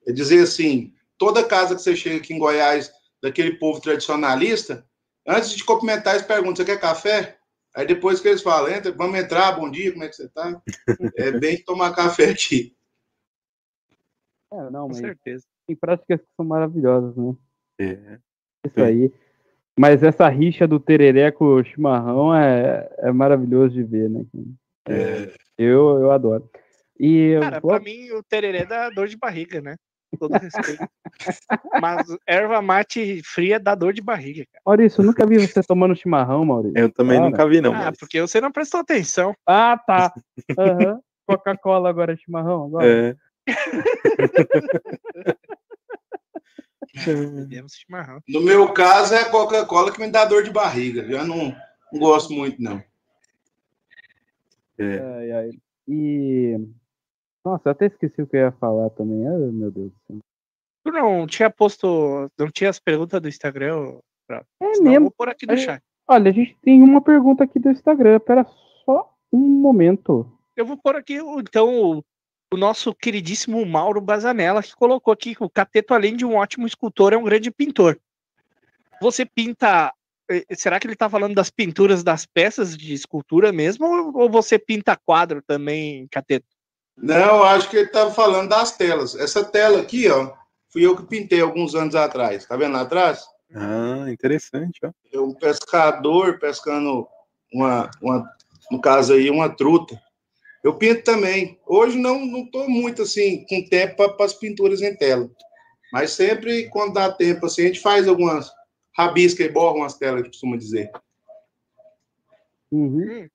É 0.07 0.11
dizer 0.11 0.43
assim, 0.43 0.93
toda 1.17 1.43
casa 1.43 1.75
que 1.75 1.81
você 1.81 1.95
chega 1.95 2.17
aqui 2.17 2.33
em 2.33 2.39
Goiás, 2.39 2.89
daquele 3.21 3.57
povo 3.57 3.81
tradicionalista, 3.81 4.85
antes 5.27 5.53
de 5.53 5.63
cumprimentar, 5.63 6.15
eles 6.15 6.25
perguntam: 6.25 6.55
você 6.55 6.65
quer 6.65 6.79
café? 6.79 7.37
Aí 7.75 7.87
depois 7.87 8.19
que 8.19 8.27
eles 8.27 8.41
falam, 8.43 8.71
entra, 8.71 8.91
vamos 8.91 9.17
entrar, 9.19 9.51
bom 9.53 9.69
dia, 9.69 9.91
como 9.91 10.03
é 10.03 10.07
que 10.09 10.15
você 10.15 10.29
tá? 10.29 10.61
É 11.15 11.31
bem 11.31 11.61
tomar 11.63 11.95
café 11.95 12.29
aqui. 12.29 12.75
é, 14.51 14.69
não, 14.69 14.83
Com 14.83 14.89
mas 14.89 14.97
certeza. 14.97 15.45
tem 15.65 15.75
práticas 15.75 16.21
que 16.21 16.27
são 16.37 16.45
maravilhosas, 16.45 17.15
né? 17.15 17.35
É. 17.79 18.19
Isso 18.65 18.75
Sim. 18.75 18.81
aí. 18.81 19.13
Mas 19.77 20.03
essa 20.03 20.29
rixa 20.29 20.67
do 20.67 20.79
tereré 20.79 21.31
com 21.31 21.45
o 21.45 21.63
chimarrão 21.63 22.33
é, 22.35 22.87
é 22.99 23.11
maravilhoso 23.11 23.73
de 23.73 23.83
ver, 23.83 24.07
né? 24.07 24.23
É, 24.87 25.33
Eu, 25.57 25.97
eu 25.99 26.11
adoro. 26.11 26.47
E 26.99 27.35
Cara, 27.39 27.59
vou- 27.59 27.71
pra 27.71 27.79
mim 27.79 28.11
o 28.11 28.21
tereré 28.21 28.65
dá 28.67 28.91
dor 28.91 29.07
de 29.07 29.17
barriga, 29.17 29.59
né? 29.61 29.75
Com 30.13 30.17
todo 30.27 30.33
respeito. 30.39 30.87
Mas 31.81 32.05
erva 32.27 32.61
mate 32.61 33.21
fria 33.25 33.59
dá 33.59 33.73
dor 33.73 33.93
de 33.93 34.01
barriga, 34.01 34.45
cara. 34.51 34.61
Maurício, 34.65 35.01
eu 35.01 35.05
nunca 35.05 35.25
vi 35.25 35.39
você 35.39 35.63
tomando 35.63 35.95
chimarrão, 35.95 36.45
Maurício. 36.45 36.77
Eu 36.77 36.91
também 36.91 37.17
Cara. 37.17 37.29
nunca 37.29 37.47
vi, 37.49 37.61
não. 37.61 37.73
Ah, 37.73 37.85
mas- 37.85 37.97
porque 37.97 38.21
você 38.21 38.39
não 38.39 38.51
prestou 38.51 38.79
atenção. 38.79 39.35
Ah, 39.45 39.77
tá. 39.77 40.13
Aham. 40.57 40.99
Coca-Cola 41.25 41.89
agora 41.89 42.13
é 42.13 42.17
chimarrão? 42.17 42.65
Agora. 42.65 42.85
É. 42.87 43.15
Bebemos 47.05 47.73
chimarrão. 47.73 48.19
no 48.29 48.41
meu 48.41 48.71
caso, 48.71 49.15
é 49.15 49.21
a 49.21 49.29
Coca-Cola 49.29 49.91
que 49.91 49.99
me 49.99 50.11
dá 50.11 50.25
dor 50.25 50.43
de 50.43 50.51
barriga. 50.51 51.01
Eu 51.01 51.25
não, 51.25 51.55
não 51.91 51.99
gosto 51.99 52.31
muito, 52.33 52.61
não. 52.61 52.83
É. 54.77 54.99
Ai, 54.99 55.31
ai. 55.31 55.49
E. 55.87 56.59
Nossa, 57.45 57.69
eu 57.69 57.71
até 57.71 57.87
esqueci 57.87 58.21
o 58.21 58.27
que 58.27 58.37
eu 58.37 58.41
ia 58.41 58.51
falar 58.53 58.89
também. 58.91 59.27
Ai, 59.27 59.37
meu 59.37 59.69
Deus 59.69 59.91
do 59.91 59.97
céu. 60.07 60.17
Tu 60.85 60.91
não 60.91 61.27
tinha 61.27 61.49
posto. 61.49 62.29
Não 62.37 62.49
tinha 62.49 62.69
as 62.69 62.79
perguntas 62.79 63.21
do 63.21 63.27
Instagram? 63.27 63.99
Pra... 64.27 64.43
É 64.61 64.73
Senão 64.75 64.91
mesmo. 64.91 65.05
vou 65.05 65.11
pôr 65.11 65.29
aqui 65.29 65.45
no 65.45 65.57
chat. 65.57 65.81
Olha, 66.07 66.29
a 66.29 66.33
gente 66.33 66.57
tem 66.61 66.81
uma 66.81 67.01
pergunta 67.01 67.43
aqui 67.43 67.59
do 67.59 67.69
Instagram. 67.69 68.19
Pera 68.19 68.45
só 68.85 69.13
um 69.31 69.39
momento. 69.39 70.29
Eu 70.55 70.65
vou 70.65 70.77
pôr 70.77 70.95
aqui, 70.95 71.15
então, 71.15 72.03
o, 72.53 72.57
nosso 72.57 72.93
queridíssimo 72.93 73.65
Mauro 73.65 73.99
Bazanella, 73.99 74.61
que 74.61 74.75
colocou 74.75 75.11
aqui 75.11 75.33
que 75.33 75.43
o 75.43 75.49
Cateto, 75.49 75.93
além 75.93 76.15
de 76.15 76.25
um 76.25 76.35
ótimo 76.35 76.67
escultor, 76.67 77.13
é 77.13 77.17
um 77.17 77.23
grande 77.23 77.49
pintor. 77.49 77.99
Você 79.01 79.25
pinta. 79.25 79.91
eh, 80.29 80.45
Será 80.55 80.79
que 80.79 80.85
ele 80.85 80.95
tá 80.95 81.09
falando 81.09 81.33
das 81.33 81.49
pinturas 81.49 82.03
das 82.03 82.25
peças 82.25 82.77
de 82.77 82.93
escultura 82.93 83.51
mesmo? 83.51 84.13
Ou 84.13 84.29
você 84.29 84.59
pinta 84.59 84.95
quadro 84.95 85.41
também, 85.41 86.07
Cateto? 86.11 86.45
Não, 86.97 87.43
acho 87.43 87.69
que 87.69 87.77
ele 87.77 87.87
estava 87.87 88.11
falando 88.11 88.49
das 88.49 88.75
telas. 88.77 89.15
Essa 89.15 89.43
tela 89.43 89.81
aqui, 89.81 90.09
ó, 90.09 90.31
fui 90.69 90.85
eu 90.85 90.95
que 90.95 91.03
pintei 91.03 91.41
alguns 91.41 91.75
anos 91.75 91.95
atrás. 91.95 92.45
Tá 92.45 92.55
vendo 92.55 92.73
lá 92.73 92.81
atrás? 92.81 93.25
Ah, 93.53 94.05
interessante, 94.09 94.79
ó. 94.83 94.91
É 95.11 95.19
um 95.19 95.33
pescador 95.33 96.39
pescando 96.39 97.07
uma, 97.53 97.89
uma, 98.01 98.29
no 98.71 98.81
caso 98.81 99.13
aí, 99.13 99.29
uma 99.29 99.49
truta. 99.49 99.99
Eu 100.63 100.75
pinto 100.75 101.03
também. 101.03 101.59
Hoje 101.67 101.97
não 101.97 102.25
não 102.25 102.39
estou 102.39 102.69
muito 102.69 103.01
assim 103.01 103.45
com 103.47 103.67
tempo 103.67 103.95
para 103.95 104.25
as 104.25 104.33
pinturas 104.33 104.81
em 104.81 104.95
tela, 104.95 105.29
mas 105.91 106.11
sempre 106.11 106.69
quando 106.69 106.93
dá 106.93 107.11
tempo 107.11 107.45
assim 107.45 107.63
a 107.63 107.65
gente 107.67 107.81
faz 107.81 108.07
algumas 108.07 108.49
rabisca 108.97 109.43
e 109.43 109.49
borra 109.49 109.75
umas 109.75 109.95
telas, 109.95 110.25
costuma 110.25 110.55
dizer. 110.55 110.89
Uhum. 112.71 113.27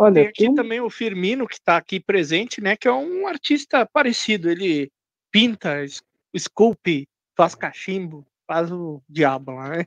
Olha, 0.00 0.14
Tem 0.14 0.26
aqui 0.28 0.44
tem- 0.44 0.54
também 0.54 0.80
o 0.80 0.88
Firmino, 0.88 1.46
que 1.46 1.56
está 1.56 1.76
aqui 1.76 2.00
presente, 2.00 2.58
né? 2.60 2.74
Que 2.74 2.88
é 2.88 2.92
um 2.92 3.26
artista 3.26 3.84
parecido. 3.84 4.50
Ele 4.50 4.90
pinta, 5.30 5.84
es- 5.84 6.02
esculpe, 6.32 7.06
faz 7.36 7.54
cachimbo, 7.54 8.26
faz 8.46 8.72
o 8.72 9.02
diabo 9.06 9.52
lá, 9.52 9.68
né? 9.68 9.84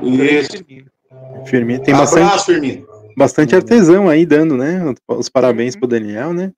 Isso. 0.00 0.52
Firmino. 0.52 0.90
Firmino. 1.46 1.82
Tem 1.82 1.92
Abraço, 1.92 2.14
bastante, 2.20 2.44
Firmino. 2.60 2.86
bastante 3.16 3.56
artesão 3.56 4.08
aí 4.08 4.24
dando, 4.24 4.56
né? 4.56 4.80
Os 5.08 5.28
parabéns 5.28 5.74
Uhum. 5.74 5.80
pro 5.80 5.88
Daniel, 5.88 6.32
né? 6.32 6.52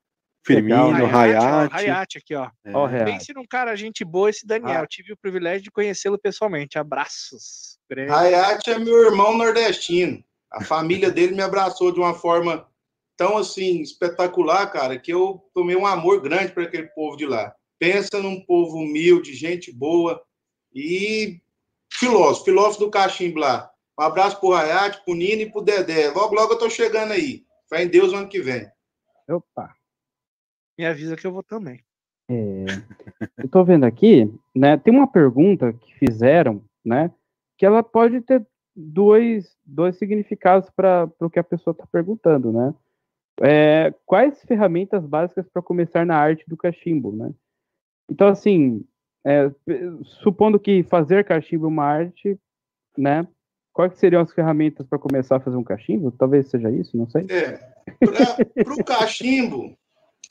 Legal. 0.47 0.89
Firmino, 0.91 1.07
Hayate, 1.17 1.47
ó, 1.47 1.49
Hayate. 1.49 1.75
Hayate 1.75 2.19
aqui, 2.19 2.35
ó. 2.35 2.51
É. 2.65 3.05
Pense 3.07 3.33
num 3.33 3.47
cara, 3.47 3.75
gente 3.75 4.05
boa, 4.05 4.29
esse 4.29 4.47
Daniel. 4.47 4.83
Ah. 4.83 4.87
Tive 4.87 5.15
o 5.15 5.17
privilégio 5.17 5.63
de 5.63 5.71
conhecê-lo 5.71 6.19
pessoalmente. 6.19 6.79
Abraços. 6.79 7.79
Hayate 8.11 8.71
é 8.71 8.79
meu 8.79 9.07
irmão 9.07 9.39
nordestino. 9.39 10.23
A 10.53 10.63
família 10.63 11.11
dele 11.11 11.35
me 11.35 11.43
abraçou 11.43 11.91
de 11.91 11.99
uma 11.99 12.13
forma 12.13 12.69
tão 13.17 13.37
assim 13.37 13.81
espetacular, 13.81 14.71
cara, 14.71 14.99
que 14.99 15.13
eu 15.13 15.45
tomei 15.55 15.77
um 15.77 15.87
amor 15.87 16.21
grande 16.21 16.53
para 16.53 16.65
aquele 16.65 16.89
povo 16.89 17.17
de 17.17 17.27
lá. 17.27 17.55
Pensa 17.79 18.21
num 18.21 18.45
povo 18.45 18.79
humilde, 18.79 19.35
gente 19.35 19.73
boa 19.73 20.23
e 20.75 21.41
filósofo, 21.93 22.47
filósofo 22.47 22.81
do 22.81 22.91
cachimbo 22.91 23.39
lá. 23.39 23.71
Um 23.99 24.03
abraço 24.03 24.41
pro 24.41 24.53
Hayate, 24.53 25.05
pro 25.05 25.15
Nino 25.15 25.43
e 25.43 25.51
pro 25.51 25.63
Dedé. 25.63 26.11
Logo, 26.11 26.35
logo 26.35 26.55
eu 26.55 26.59
tô 26.59 26.69
chegando 26.69 27.13
aí. 27.13 27.45
Fé 27.69 27.85
em 27.85 27.89
Deus 27.89 28.13
o 28.13 28.17
ano 28.17 28.29
que 28.29 28.41
vem. 28.41 28.67
Opa. 29.29 29.75
Me 30.77 30.85
avisa 30.85 31.17
que 31.17 31.27
eu 31.27 31.33
vou 31.33 31.43
também. 31.43 31.81
É, 32.29 32.65
eu 33.39 33.49
tô 33.49 33.65
vendo 33.65 33.85
aqui, 33.85 34.33
né? 34.55 34.77
Tem 34.77 34.93
uma 34.93 35.07
pergunta 35.07 35.73
que 35.73 35.95
fizeram, 35.99 36.65
né? 36.85 37.13
Que 37.57 37.65
ela 37.65 37.83
pode 37.83 38.21
ter 38.23 38.45
dois, 38.75 39.57
dois 39.65 39.97
significados 39.97 40.69
para 40.71 41.09
o 41.21 41.31
que 41.31 41.39
a 41.39 41.45
pessoa 41.45 41.73
está 41.73 41.87
perguntando, 41.87 42.53
né? 42.53 42.75
É, 43.43 43.93
quais 44.07 44.43
ferramentas 44.45 45.05
básicas 45.05 45.49
para 45.49 45.63
começar 45.63 46.07
na 46.07 46.17
arte 46.17 46.45
do 46.47 46.57
cachimbo, 46.57 47.13
né? 47.13 47.33
Então, 48.09 48.29
assim, 48.29 48.85
é, 49.27 49.51
supondo 50.23 50.61
que 50.61 50.83
fazer 50.85 51.25
cachimbo 51.25 51.65
é 51.65 51.69
uma 51.69 51.85
arte, 51.85 52.39
né? 52.97 53.27
Quais 53.73 53.99
seriam 53.99 54.23
as 54.23 54.33
ferramentas 54.33 54.87
para 54.87 54.99
começar 54.99 55.37
a 55.37 55.41
fazer 55.41 55.57
um 55.57 55.65
cachimbo? 55.65 56.13
Talvez 56.13 56.49
seja 56.49 56.71
isso, 56.71 56.97
não 56.97 57.09
sei. 57.09 57.27
É, 57.29 57.59
para 58.63 58.75
o 58.75 58.85
cachimbo, 58.85 59.77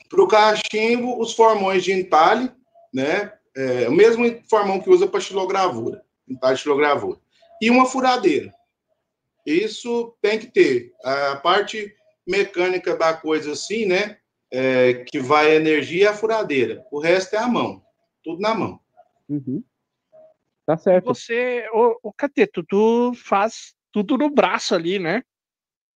pro 0.09 0.27
cachimbo, 0.27 1.19
os 1.19 1.33
formões 1.33 1.83
de 1.83 1.91
entalhe, 1.91 2.49
né? 2.93 3.33
É, 3.55 3.89
o 3.89 3.91
mesmo 3.91 4.23
formão 4.49 4.79
que 4.79 4.89
usa 4.89 5.07
para 5.07 5.19
xilogravura, 5.19 6.03
entalhe 6.27 6.57
xilogravura. 6.57 7.19
E 7.61 7.69
uma 7.69 7.85
furadeira. 7.85 8.53
Isso 9.45 10.15
tem 10.21 10.39
que 10.39 10.47
ter. 10.47 10.93
A 11.03 11.35
parte 11.35 11.93
mecânica 12.28 12.95
da 12.95 13.13
coisa 13.13 13.53
assim, 13.53 13.86
né? 13.86 14.17
É, 14.51 15.05
que 15.05 15.19
vai 15.19 15.51
a 15.51 15.55
energia 15.55 16.07
é 16.07 16.09
a 16.09 16.13
furadeira. 16.13 16.86
O 16.91 16.99
resto 16.99 17.36
é 17.36 17.39
a 17.39 17.47
mão. 17.47 17.84
Tudo 18.24 18.39
na 18.39 18.53
mão. 18.53 18.80
Uhum. 19.28 19.63
Tá 20.65 20.78
certo. 20.78 21.05
Você, 21.05 21.67
o, 21.74 22.09
o 22.09 22.13
Cateto, 22.13 22.63
tu 22.63 23.13
faz 23.15 23.74
tudo 23.91 24.17
no 24.17 24.30
braço 24.30 24.76
ali, 24.76 24.99
né? 24.99 25.24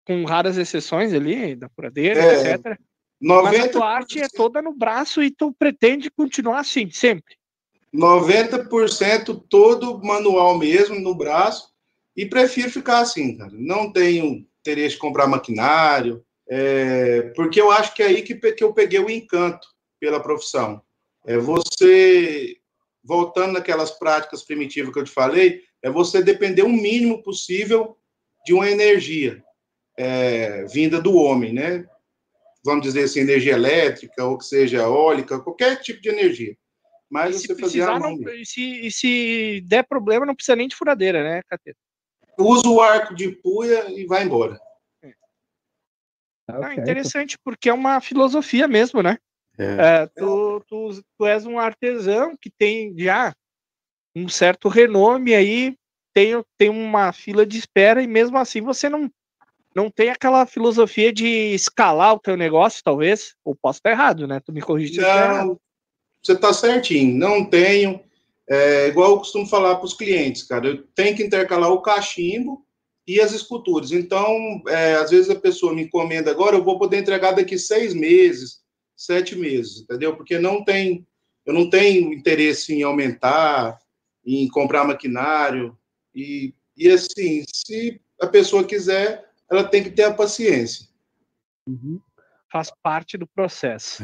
Com 0.06 0.24
raras 0.26 0.58
exceções 0.58 1.14
ali, 1.14 1.56
da 1.56 1.70
furadeira, 1.70 2.20
É, 2.20 2.54
etc. 2.54 2.80
Mas 3.20 3.60
a 3.60 3.68
90%, 3.68 3.72
tua 3.72 3.90
arte 3.90 4.22
é 4.22 4.28
toda 4.28 4.62
no 4.62 4.74
braço 4.74 5.24
e 5.24 5.32
tu 5.32 5.52
pretende 5.54 6.10
continuar 6.12 6.60
assim, 6.60 6.90
sempre. 6.92 7.36
90% 7.94 9.44
todo 9.50 10.00
manual 10.04 10.58
mesmo, 10.58 11.00
no 11.00 11.16
braço, 11.16 11.74
e 12.16 12.26
prefiro 12.26 12.70
ficar 12.70 13.00
assim, 13.00 13.38
cara. 13.38 13.52
Não 13.54 13.92
tenho 13.92 14.46
interesse 14.68 14.96
de 14.96 15.02
comprar 15.02 15.28
maquinário, 15.28 16.24
é, 16.50 17.24
porque 17.36 17.60
eu 17.60 17.72
acho 17.72 17.94
que 17.94 18.04
é 18.04 18.08
aí 18.08 18.22
que, 18.22 18.36
que 18.36 18.64
eu 18.64 18.74
peguei 18.74 19.00
o 19.00 19.10
encanto 19.10 19.68
pela 20.00 20.20
profissão. 20.20 20.82
É 21.26 21.38
você, 21.38 22.58
voltando 23.04 23.54
naquelas 23.54 23.92
práticas 23.92 24.44
primitivas 24.44 24.94
que 24.94 25.00
eu 25.00 25.04
te 25.04 25.12
falei, 25.12 25.62
é 25.82 25.90
você 25.90 26.22
depender 26.22 26.64
o 26.64 26.70
mínimo 26.70 27.24
possível 27.24 27.98
de 28.46 28.54
uma 28.54 28.70
energia 28.70 29.44
é, 29.98 30.66
vinda 30.66 31.02
do 31.02 31.16
homem, 31.16 31.54
né? 31.54 31.86
Vamos 32.64 32.84
dizer 32.84 33.04
assim, 33.04 33.22
energia 33.22 33.54
elétrica, 33.54 34.26
ou 34.26 34.38
que 34.38 34.46
seja 34.46 34.80
eólica, 34.80 35.40
qualquer 35.40 35.82
tipo 35.82 36.02
de 36.02 36.10
energia. 36.10 36.52
E 36.52 36.58
Mas 37.10 37.38
se 37.38 37.48
você 37.48 37.54
a 37.54 37.56
precisar, 37.56 38.00
não, 38.00 38.14
e, 38.30 38.46
se, 38.46 38.88
e 38.88 38.92
se 38.92 39.62
der 39.66 39.86
problema, 39.88 40.26
não 40.26 40.36
precisa 40.36 40.56
nem 40.56 40.68
de 40.68 40.76
furadeira, 40.76 41.24
né, 41.24 41.42
Cateto? 41.50 41.80
Usa 42.38 42.68
o 42.68 42.82
arco 42.82 43.16
de 43.16 43.32
puia 43.32 43.90
e 43.92 44.06
vai 44.06 44.24
embora. 44.24 44.60
Ah, 46.48 46.60
certo. 46.62 46.80
interessante, 46.80 47.38
porque 47.44 47.70
é 47.70 47.74
uma 47.74 48.00
filosofia 48.00 48.68
mesmo, 48.68 49.04
né? 49.04 49.18
É. 49.58 50.04
É, 50.04 50.08
tu, 50.08 50.64
tu, 50.68 51.04
tu 51.18 51.26
és 51.26 51.46
um 51.46 51.60
artesão 51.60 52.38
que 52.40 52.50
tem 52.50 52.94
já 52.98 53.34
um 54.16 54.30
certo 54.30 54.70
renome 54.70 55.36
aí, 55.36 55.76
tem, 56.14 56.44
tem 56.58 56.70
uma 56.70 57.12
fila 57.12 57.46
de 57.46 57.58
espera 57.58 58.02
e 58.02 58.08
mesmo 58.08 58.38
assim 58.38 58.62
você 58.62 58.88
não, 58.88 59.12
não 59.76 59.92
tem 59.92 60.10
aquela 60.10 60.46
filosofia 60.46 61.12
de 61.12 61.54
escalar 61.54 62.14
o 62.14 62.20
teu 62.20 62.38
negócio, 62.38 62.82
talvez, 62.84 63.36
ou 63.44 63.56
posso 63.56 63.80
estar 63.80 63.92
errado, 63.92 64.28
né? 64.28 64.40
Tu 64.40 64.52
me 64.52 64.62
corrige. 64.62 65.00
Não, 65.00 65.60
você 66.24 66.34
está 66.34 66.54
certinho. 66.54 67.16
Não 67.18 67.46
tenho. 67.46 68.04
É, 68.50 68.88
igual 68.88 69.12
eu 69.12 69.18
costumo 69.18 69.46
falar 69.46 69.76
para 69.76 69.86
os 69.86 69.94
clientes, 69.94 70.44
cara, 70.44 70.68
eu 70.68 70.84
tenho 70.96 71.16
que 71.16 71.24
intercalar 71.24 71.70
o 71.70 71.82
cachimbo 71.82 72.66
e 73.06 73.20
as 73.20 73.34
esculturas. 73.34 73.92
Então, 73.92 74.62
é, 74.68 74.96
às 74.96 75.12
vezes 75.12 75.30
a 75.30 75.36
pessoa 75.36 75.74
me 75.74 75.84
encomenda 75.84 76.32
agora, 76.32 76.56
eu 76.56 76.64
vou 76.64 76.78
poder 76.80 76.98
entregar 76.98 77.32
daqui 77.32 77.58
seis 77.58 77.94
meses, 77.94 78.62
sete 78.96 79.36
meses, 79.36 79.82
entendeu? 79.82 80.16
Porque 80.16 80.40
não 80.40 80.64
tem, 80.64 81.06
eu 81.46 81.54
não 81.54 81.70
tenho 81.70 82.14
interesse 82.14 82.74
em 82.74 82.84
aumentar, 82.84 83.80
em 84.26 84.48
comprar 84.48 84.86
maquinário 84.86 85.78
e, 86.16 86.54
e 86.76 86.90
assim, 86.90 87.44
se 87.54 88.02
a 88.22 88.28
pessoa 88.28 88.64
quiser, 88.64 89.30
ela 89.50 89.64
tem 89.64 89.84
que 89.84 89.92
ter 89.92 90.04
a 90.04 90.14
paciência. 90.14 90.88
Uhum. 91.68 92.00
Faz 92.52 92.72
parte 92.82 93.18
do 93.18 93.28
processo. 93.28 94.04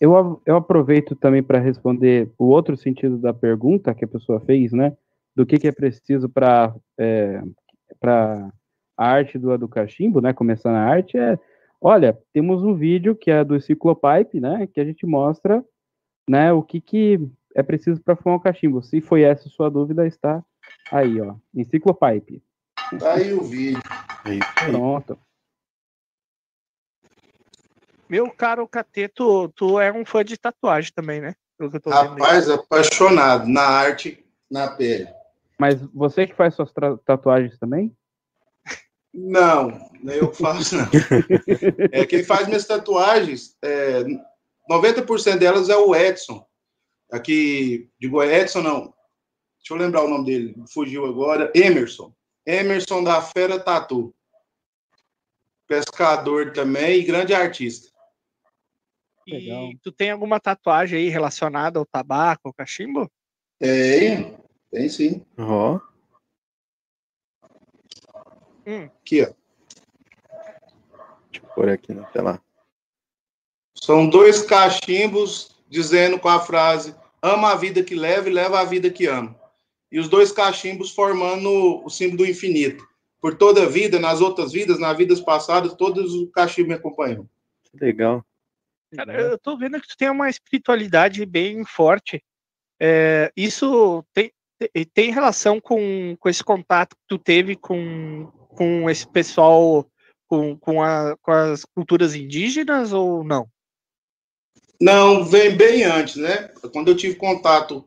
Eu, 0.00 0.16
a- 0.16 0.36
eu 0.44 0.56
aproveito 0.56 1.14
também 1.14 1.42
para 1.42 1.58
responder 1.60 2.30
o 2.38 2.46
outro 2.46 2.76
sentido 2.76 3.16
da 3.18 3.32
pergunta 3.32 3.94
que 3.94 4.04
a 4.04 4.08
pessoa 4.08 4.40
fez, 4.40 4.72
né? 4.72 4.96
Do 5.34 5.46
que, 5.46 5.58
que 5.58 5.68
é 5.68 5.72
preciso 5.72 6.28
para 6.28 6.74
para 8.00 8.50
a 8.96 9.06
arte 9.06 9.38
do, 9.38 9.56
do 9.56 9.68
cachimbo, 9.68 10.20
né? 10.20 10.32
Começar 10.32 10.72
na 10.72 10.84
arte 10.84 11.16
é, 11.18 11.38
olha, 11.80 12.18
temos 12.32 12.62
um 12.64 12.74
vídeo 12.74 13.14
que 13.14 13.30
é 13.30 13.44
do 13.44 13.60
Ciclopipe, 13.60 14.40
né? 14.40 14.66
Que 14.66 14.80
a 14.80 14.84
gente 14.84 15.06
mostra, 15.06 15.64
né? 16.28 16.52
O 16.52 16.62
que 16.62 16.80
que 16.80 17.20
é 17.54 17.62
preciso 17.62 18.02
para 18.02 18.16
fumar 18.16 18.38
o 18.38 18.40
cachimbo. 18.40 18.82
Se 18.82 19.00
foi 19.00 19.22
essa 19.22 19.48
a 19.48 19.50
sua 19.50 19.70
dúvida, 19.70 20.06
está 20.06 20.42
aí, 20.90 21.20
ó, 21.20 21.34
em 21.54 21.64
Ciclopipe. 21.64 22.42
Tá 22.98 23.14
aí 23.14 23.32
o 23.32 23.42
vídeo. 23.42 23.80
É. 24.24 24.70
Pronto. 24.70 25.18
Meu 28.08 28.30
caro 28.30 28.68
Cateto, 28.68 29.48
tu 29.50 29.80
é 29.80 29.92
um 29.92 30.04
fã 30.04 30.24
de 30.24 30.36
tatuagem 30.36 30.92
também, 30.94 31.20
né? 31.20 31.34
Pelo 31.58 31.70
que 31.70 31.76
eu 31.76 31.80
tô 31.80 31.90
vendo 31.90 32.00
aí. 32.00 32.08
Rapaz, 32.08 32.48
apaixonado 32.48 33.48
na 33.48 33.62
arte, 33.62 34.24
na 34.50 34.68
pele. 34.68 35.08
Mas 35.58 35.80
você 35.94 36.26
que 36.26 36.34
faz 36.34 36.54
suas 36.54 36.72
tatuagens 37.04 37.58
também? 37.58 37.96
Não, 39.12 39.70
não 40.02 40.12
é 40.12 40.20
eu 40.20 40.30
que 40.30 40.42
faço, 40.42 40.76
não. 40.76 40.86
É, 41.90 42.04
quem 42.04 42.22
faz 42.22 42.46
minhas 42.46 42.66
tatuagens, 42.66 43.56
é, 43.62 44.04
90% 44.70 45.38
delas 45.38 45.70
é 45.70 45.76
o 45.76 45.96
Edson. 45.96 46.46
Aqui, 47.10 47.88
digo, 47.98 48.22
é 48.22 48.40
Edson 48.40 48.60
não. 48.60 48.94
Deixa 49.58 49.72
eu 49.72 49.76
lembrar 49.76 50.04
o 50.04 50.08
nome 50.08 50.26
dele, 50.26 50.54
fugiu 50.72 51.06
agora. 51.06 51.50
Emerson. 51.54 52.12
Emerson 52.44 53.02
da 53.02 53.22
Fera 53.22 53.58
Tatu. 53.58 54.14
Pescador 55.66 56.52
também 56.52 57.00
e 57.00 57.04
grande 57.04 57.34
artista. 57.34 57.88
Legal. 59.26 59.70
E 59.70 59.78
tu 59.78 59.90
tem 59.90 60.10
alguma 60.10 60.38
tatuagem 60.38 60.98
aí 60.98 61.08
relacionada 61.08 61.78
ao 61.78 61.86
tabaco, 61.86 62.48
ao 62.48 62.54
cachimbo? 62.54 63.10
Tem, 63.58 64.36
tem 64.70 64.88
sim. 64.88 65.24
Ó, 65.38 65.80
Aqui, 68.66 69.22
ó. 69.22 69.32
deixa 71.30 71.44
eu 71.46 71.54
pôr 71.54 71.68
aqui 71.68 71.94
na 71.94 72.02
tela. 72.04 72.42
São 73.74 74.08
dois 74.08 74.42
cachimbos 74.42 75.56
dizendo 75.68 76.18
com 76.18 76.28
a 76.28 76.40
frase 76.40 76.94
ama 77.22 77.52
a 77.52 77.56
vida 77.56 77.82
que 77.82 77.94
leva 77.94 78.28
e 78.28 78.32
leva 78.32 78.60
a 78.60 78.64
vida 78.64 78.90
que 78.90 79.06
ama. 79.06 79.38
E 79.90 80.00
os 80.00 80.08
dois 80.08 80.32
cachimbos 80.32 80.90
formando 80.90 81.84
o 81.84 81.88
símbolo 81.88 82.18
do 82.18 82.26
infinito. 82.26 82.84
por 83.20 83.36
toda 83.36 83.62
a 83.64 83.68
vida, 83.68 83.98
nas 83.98 84.20
outras 84.20 84.52
vidas, 84.52 84.78
nas 84.78 84.96
vidas 84.96 85.20
passadas, 85.20 85.74
todos 85.74 86.14
o 86.14 86.28
cachimbo 86.28 86.68
me 86.68 86.74
acompanhou. 86.74 87.26
Legal. 87.74 88.24
Cara, 88.94 89.20
eu 89.20 89.38
tô 89.38 89.56
vendo 89.56 89.80
que 89.80 89.88
tu 89.88 89.96
tem 89.96 90.10
uma 90.10 90.28
espiritualidade 90.28 91.24
bem 91.26 91.64
forte. 91.64 92.22
É, 92.80 93.32
isso 93.36 94.04
tem, 94.12 94.30
tem 94.94 95.10
relação 95.10 95.60
com, 95.60 96.16
com 96.18 96.28
esse 96.28 96.44
contato 96.44 96.94
que 96.94 97.02
tu 97.08 97.18
teve 97.18 97.56
com, 97.56 98.26
com 98.48 98.88
esse 98.88 99.06
pessoal, 99.08 99.86
com, 100.28 100.56
com, 100.58 100.82
a, 100.82 101.16
com 101.20 101.30
as 101.30 101.64
culturas 101.64 102.14
indígenas 102.14 102.92
ou 102.92 103.24
não? 103.24 103.48
Não, 104.80 105.24
vem 105.24 105.56
bem 105.56 105.84
antes, 105.84 106.16
né? 106.16 106.48
Quando 106.72 106.88
eu 106.88 106.96
tive 106.96 107.16
contato 107.16 107.86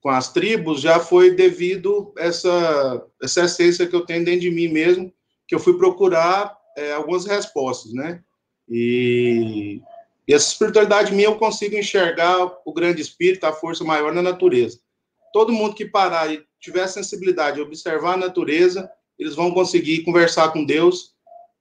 com 0.00 0.08
as 0.08 0.32
tribos, 0.32 0.80
já 0.80 0.98
foi 0.98 1.34
devido 1.34 2.12
essa 2.18 3.06
essa 3.22 3.44
essência 3.44 3.86
que 3.86 3.94
eu 3.94 4.04
tenho 4.04 4.24
dentro 4.24 4.40
de 4.40 4.50
mim 4.50 4.68
mesmo, 4.68 5.12
que 5.46 5.54
eu 5.54 5.60
fui 5.60 5.76
procurar 5.76 6.56
é, 6.76 6.92
algumas 6.92 7.26
respostas, 7.26 7.92
né? 7.92 8.22
E, 8.68 9.80
e 10.26 10.34
essa 10.34 10.52
espiritualidade 10.52 11.12
minha 11.12 11.28
eu 11.28 11.36
consigo 11.36 11.76
enxergar 11.76 12.52
o 12.64 12.72
grande 12.72 13.02
espírito, 13.02 13.44
a 13.44 13.52
força 13.52 13.82
maior 13.82 14.12
na 14.12 14.22
natureza. 14.22 14.78
Todo 15.32 15.52
mundo 15.52 15.74
que 15.74 15.84
parar 15.84 16.32
e 16.32 16.44
tiver 16.60 16.86
sensibilidade 16.86 17.56
de 17.56 17.62
observar 17.62 18.14
a 18.14 18.18
natureza, 18.18 18.88
eles 19.18 19.34
vão 19.34 19.50
conseguir 19.52 20.04
conversar 20.04 20.52
com 20.52 20.64
Deus, 20.64 21.12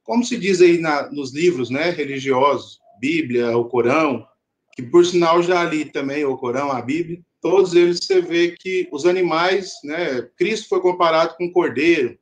como 0.03 0.23
se 0.23 0.37
diz 0.37 0.61
aí 0.61 0.77
na, 0.77 1.09
nos 1.11 1.33
livros, 1.33 1.69
né, 1.69 1.89
religiosos, 1.89 2.79
Bíblia, 2.99 3.57
o 3.57 3.65
Corão, 3.65 4.27
que 4.73 4.83
por 4.83 5.05
sinal 5.05 5.41
já 5.41 5.63
li 5.63 5.85
também 5.85 6.23
o 6.23 6.37
Corão, 6.37 6.71
a 6.71 6.81
Bíblia, 6.81 7.19
todos 7.41 7.73
eles 7.73 7.99
você 8.03 8.21
vê 8.21 8.51
que 8.51 8.87
os 8.91 9.05
animais, 9.05 9.73
né, 9.83 10.21
Cristo 10.37 10.69
foi 10.69 10.81
comparado 10.81 11.35
com 11.35 11.45
um 11.45 11.51
cordeiro, 11.51 12.17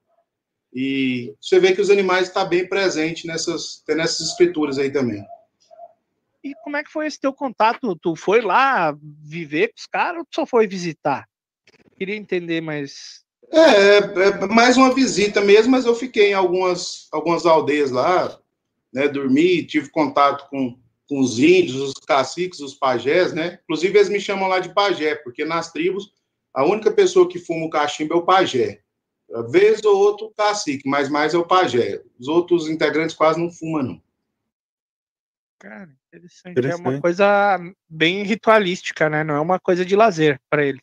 e 0.74 1.34
você 1.42 1.60
vê 1.60 1.74
que 1.74 1.82
os 1.82 1.90
animais 1.90 2.28
estão 2.28 2.44
tá 2.44 2.50
bem 2.50 2.68
presentes 2.68 3.26
nessas, 3.26 3.84
nessas 3.88 4.30
escrituras 4.30 4.78
aí 4.78 4.92
também. 4.92 5.22
E 6.44 6.54
como 6.64 6.78
é 6.78 6.84
que 6.84 6.92
foi 6.92 7.08
esse 7.08 7.20
teu 7.20 7.34
contato? 7.34 7.96
Tu 8.02 8.16
foi 8.16 8.42
lá 8.42 8.96
viver 9.24 9.70
com 9.70 9.80
os 9.80 9.86
caras 9.86 10.20
ou 10.20 10.26
tu 10.26 10.36
só 10.36 10.46
foi 10.46 10.68
visitar? 10.68 11.28
Queria 11.98 12.16
entender 12.16 12.62
mais. 12.62 13.24
É, 13.52 13.60
é, 13.60 13.98
é 13.98 14.48
mais 14.48 14.78
uma 14.78 14.94
visita 14.94 15.42
mesmo, 15.42 15.72
mas 15.72 15.86
eu 15.86 15.96
fiquei 15.96 16.32
em 16.32 16.34
algumas, 16.34 17.08
algumas 17.12 17.46
aldeias 17.46 17.92
lá, 17.92 18.40
né, 18.94 19.08
dormi, 19.08 19.64
tive 19.64 19.90
contato 19.90 20.48
com 20.50 20.78
com 21.10 21.20
os 21.20 21.40
índios, 21.40 21.76
os 21.76 21.94
caciques, 22.06 22.60
os 22.60 22.76
pajés, 22.76 23.34
né? 23.34 23.60
Inclusive, 23.64 23.98
eles 23.98 24.10
me 24.10 24.22
chamam 24.22 24.48
lá 24.48 24.60
de 24.60 24.72
pajé, 24.72 25.16
porque 25.16 25.44
nas 25.44 25.72
tribos, 25.72 26.14
a 26.54 26.64
única 26.64 26.92
pessoa 26.92 27.28
que 27.28 27.40
fuma 27.40 27.66
o 27.66 27.70
cachimbo 27.70 28.14
é 28.14 28.18
o 28.18 28.26
pajé. 28.26 28.82
Vez 29.50 29.84
ou 29.84 29.98
outro, 29.98 30.32
cacique, 30.38 30.88
mas 30.88 31.10
mais 31.10 31.34
é 31.34 31.38
o 31.38 31.46
pajé. 31.46 32.04
Os 32.20 32.28
outros 32.28 32.70
integrantes 32.70 33.16
quase 33.16 33.40
não 33.40 33.52
fumam, 33.52 33.84
não. 33.84 34.02
Cara, 35.58 35.99
interessante. 36.10 36.52
interessante. 36.52 36.86
É 36.86 36.90
uma 36.90 37.02
coisa 37.02 37.60
bem 37.88 38.24
ritualística, 38.24 39.10
né? 39.10 39.24
Não 39.24 39.36
é 39.36 39.40
uma 39.40 39.60
coisa 39.60 39.86
de 39.86 39.96
lazer 39.96 40.40
para 40.50 40.66
ele. 40.66 40.82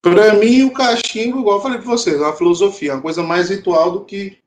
Para 0.00 0.34
mim, 0.34 0.62
o 0.64 0.72
cachimbo, 0.72 1.40
igual 1.40 1.56
eu 1.56 1.62
falei 1.62 1.78
para 1.78 1.86
vocês, 1.86 2.16
é 2.16 2.20
uma 2.20 2.36
filosofia, 2.36 2.90
é 2.90 2.94
uma 2.94 3.02
coisa 3.02 3.22
mais 3.22 3.48
ritual 3.48 3.90
do 3.90 4.04
que, 4.04 4.38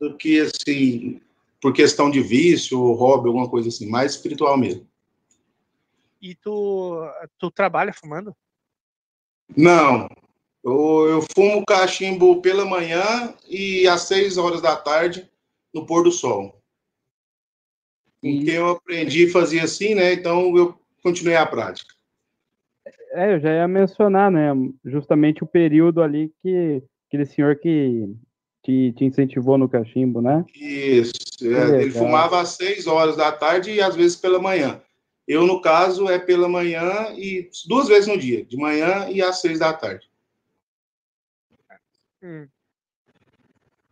do 0.00 0.16
que 0.16 0.40
assim, 0.40 1.20
por 1.60 1.72
questão 1.72 2.10
de 2.10 2.20
vício, 2.20 2.78
hobby, 2.92 3.26
alguma 3.26 3.48
coisa 3.48 3.68
assim, 3.68 3.88
mais 3.88 4.12
espiritual 4.12 4.56
mesmo. 4.56 4.86
E 6.22 6.34
tu, 6.36 7.02
tu 7.38 7.50
trabalha 7.50 7.92
fumando? 7.92 8.34
Não. 9.56 10.08
Eu, 10.62 11.08
eu 11.08 11.26
fumo 11.34 11.64
cachimbo 11.64 12.40
pela 12.40 12.64
manhã 12.64 13.34
e 13.48 13.88
às 13.88 14.02
seis 14.02 14.36
horas 14.36 14.60
da 14.60 14.76
tarde 14.76 15.28
no 15.74 15.86
pôr 15.86 16.04
do 16.04 16.12
sol. 16.12 16.59
Porque 18.20 18.50
eu 18.50 18.68
aprendi 18.70 19.26
a 19.26 19.32
fazer 19.32 19.60
assim, 19.60 19.94
né? 19.94 20.12
Então 20.12 20.56
eu 20.56 20.78
continuei 21.02 21.36
a 21.36 21.46
prática. 21.46 21.94
É, 23.12 23.34
eu 23.34 23.40
já 23.40 23.52
ia 23.52 23.66
mencionar, 23.66 24.30
né? 24.30 24.50
Justamente 24.84 25.42
o 25.42 25.46
período 25.46 26.02
ali 26.02 26.32
que 26.42 26.82
aquele 27.08 27.26
senhor 27.26 27.56
que 27.56 28.08
te, 28.62 28.92
te 28.92 29.04
incentivou 29.04 29.58
no 29.58 29.68
cachimbo, 29.68 30.20
né? 30.20 30.44
Isso. 30.54 31.12
É, 31.42 31.82
ele 31.82 31.90
fumava 31.90 32.40
às 32.40 32.50
seis 32.50 32.86
horas 32.86 33.16
da 33.16 33.32
tarde 33.32 33.72
e 33.72 33.80
às 33.80 33.96
vezes 33.96 34.16
pela 34.16 34.38
manhã. 34.38 34.80
Eu, 35.26 35.46
no 35.46 35.60
caso, 35.60 36.08
é 36.08 36.18
pela 36.18 36.48
manhã 36.48 37.12
e 37.16 37.48
duas 37.66 37.88
vezes 37.88 38.06
no 38.06 38.18
dia, 38.18 38.44
de 38.44 38.56
manhã 38.56 39.08
e 39.08 39.22
às 39.22 39.40
seis 39.40 39.58
da 39.58 39.72
tarde. 39.72 40.08
Hum. 42.22 42.46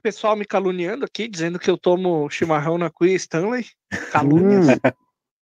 Pessoal 0.08 0.34
me 0.34 0.46
caluniando 0.46 1.04
aqui, 1.04 1.28
dizendo 1.28 1.58
que 1.58 1.68
eu 1.68 1.76
tomo 1.76 2.30
chimarrão 2.30 2.78
na 2.78 2.88
Cuia 2.88 3.14
Stanley. 3.14 3.66
Calúnias. 4.10 4.66
Hum. 4.66 4.72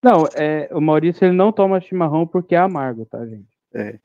Não, 0.02 0.24
é, 0.34 0.68
o 0.72 0.80
Maurício 0.80 1.24
ele 1.24 1.36
não 1.36 1.52
toma 1.52 1.80
chimarrão 1.80 2.26
porque 2.26 2.56
é 2.56 2.58
amargo, 2.58 3.06
tá, 3.06 3.24
gente? 3.24 3.46
É. 3.72 3.96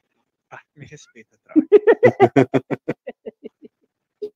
Ah, 0.52 0.62
me 0.76 0.86
respeita, 0.86 1.36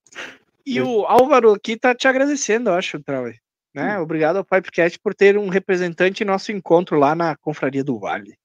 E 0.65 0.81
o 0.81 1.05
Álvaro 1.05 1.53
aqui 1.53 1.77
tá 1.77 1.93
te 1.93 2.07
agradecendo, 2.07 2.71
eu 2.71 2.73
acho, 2.73 2.99
Trauer. 3.03 3.39
Né? 3.71 3.99
Hum. 3.99 4.01
Obrigado 4.01 4.37
ao 4.37 4.43
Pipecast 4.43 4.97
por 4.97 5.13
ter 5.13 5.37
um 5.37 5.47
representante 5.47 6.23
em 6.23 6.25
nosso 6.25 6.51
encontro 6.51 6.97
lá 6.97 7.13
na 7.13 7.35
Confraria 7.35 7.83
do 7.83 7.99
Vale. 7.99 8.35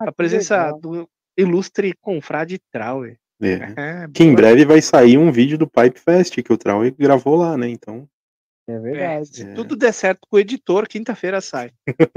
Ah, 0.00 0.08
a 0.08 0.12
presença 0.12 0.72
do 0.72 1.06
ilustre 1.36 1.92
confrade 2.00 2.58
Trauer. 2.72 3.18
É. 3.40 3.54
É, 3.76 4.08
que 4.12 4.24
em 4.24 4.34
breve 4.34 4.64
vai 4.64 4.80
sair 4.80 5.18
um 5.18 5.30
vídeo 5.30 5.58
do 5.58 5.66
Pipe 5.66 6.00
Fest 6.00 6.40
que 6.40 6.52
o 6.52 6.56
Trauer 6.56 6.94
gravou 6.98 7.36
lá, 7.36 7.56
né? 7.56 7.68
Então. 7.68 8.08
É 8.68 8.78
verdade. 8.78 9.20
É, 9.20 9.24
se 9.24 9.42
é. 9.42 9.54
tudo 9.54 9.76
der 9.76 9.92
certo 9.92 10.26
com 10.28 10.36
o 10.36 10.40
editor, 10.40 10.88
quinta-feira 10.88 11.40
sai. 11.40 11.70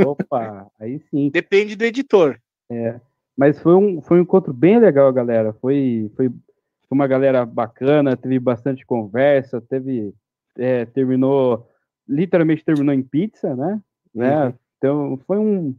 Opa, 0.04 0.68
aí 0.80 1.00
sim. 1.12 1.30
Depende 1.30 1.76
do 1.76 1.84
editor. 1.84 2.40
É. 2.72 3.00
Mas 3.38 3.60
foi 3.60 3.76
um, 3.76 4.02
foi 4.02 4.20
um 4.20 4.24
encontro 4.24 4.54
bem 4.54 4.80
legal, 4.80 5.12
galera. 5.14 5.54
Foi, 5.62 6.12
foi 6.16 6.30
foi 6.90 6.96
uma 6.96 7.08
galera 7.08 7.46
bacana, 7.46 8.18
teve 8.18 8.40
bastante 8.40 8.84
conversa, 8.84 9.62
teve 9.62 10.12
é, 10.58 10.86
terminou 10.86 11.70
literalmente 12.08 12.66
terminou 12.66 12.94
em 12.96 13.04
pizza, 13.04 13.56
né? 13.56 13.80
né? 14.14 14.46
Uhum. 14.46 14.54
Então 14.78 15.20
foi 15.28 15.38
um 15.38 15.76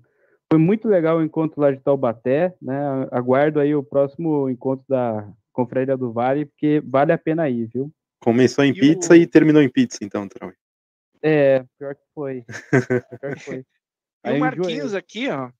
foi 0.52 0.58
muito 0.58 0.88
legal 0.88 1.18
o 1.18 1.22
encontro 1.22 1.60
lá 1.60 1.70
de 1.70 1.80
Taubaté, 1.80 2.54
né? 2.60 2.74
Aguardo 3.12 3.60
aí 3.60 3.74
o 3.74 3.84
próximo 3.84 4.50
encontro 4.50 4.84
da 4.88 5.32
Confraria 5.52 5.96
do 5.96 6.12
Vale, 6.12 6.46
porque 6.46 6.82
vale 6.84 7.12
a 7.12 7.18
pena 7.18 7.48
ir, 7.48 7.66
viu? 7.66 7.92
Começou 8.18 8.64
em 8.64 8.70
e 8.70 8.74
pizza 8.74 9.12
o... 9.12 9.16
e 9.16 9.26
terminou 9.26 9.62
em 9.62 9.68
pizza, 9.68 9.98
então, 10.02 10.28
Trau. 10.28 10.52
É, 11.22 11.64
pior 11.78 11.94
que 11.94 12.02
foi. 12.14 12.44
Pior 13.20 13.34
que 13.36 13.40
foi. 13.44 13.64
e 14.26 14.30
o 14.30 14.40
Marquinhos 14.40 14.94
aqui, 14.94 15.28
ó, 15.28 15.50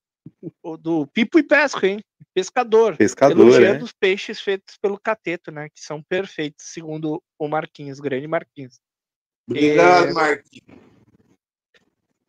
o 0.63 0.77
do 0.77 1.07
Pipo 1.07 1.39
e 1.39 1.43
Pesco, 1.43 1.85
hein? 1.87 2.01
Pescador. 2.35 2.97
Pescador, 2.97 3.41
Elogiando 3.41 3.81
é. 3.81 3.85
os 3.85 3.93
peixes 3.93 4.41
feitos 4.41 4.77
pelo 4.79 4.99
Cateto, 4.99 5.53
né? 5.53 5.69
Que 5.69 5.81
são 5.81 6.03
perfeitos, 6.03 6.67
segundo 6.67 7.23
o 7.39 7.49
Marquinhos, 7.49 8.01
grande 8.01 8.27
Marquinhos. 8.27 8.81
Obrigado, 9.49 10.09
é... 10.09 10.13
Marquinhos. 10.13 10.81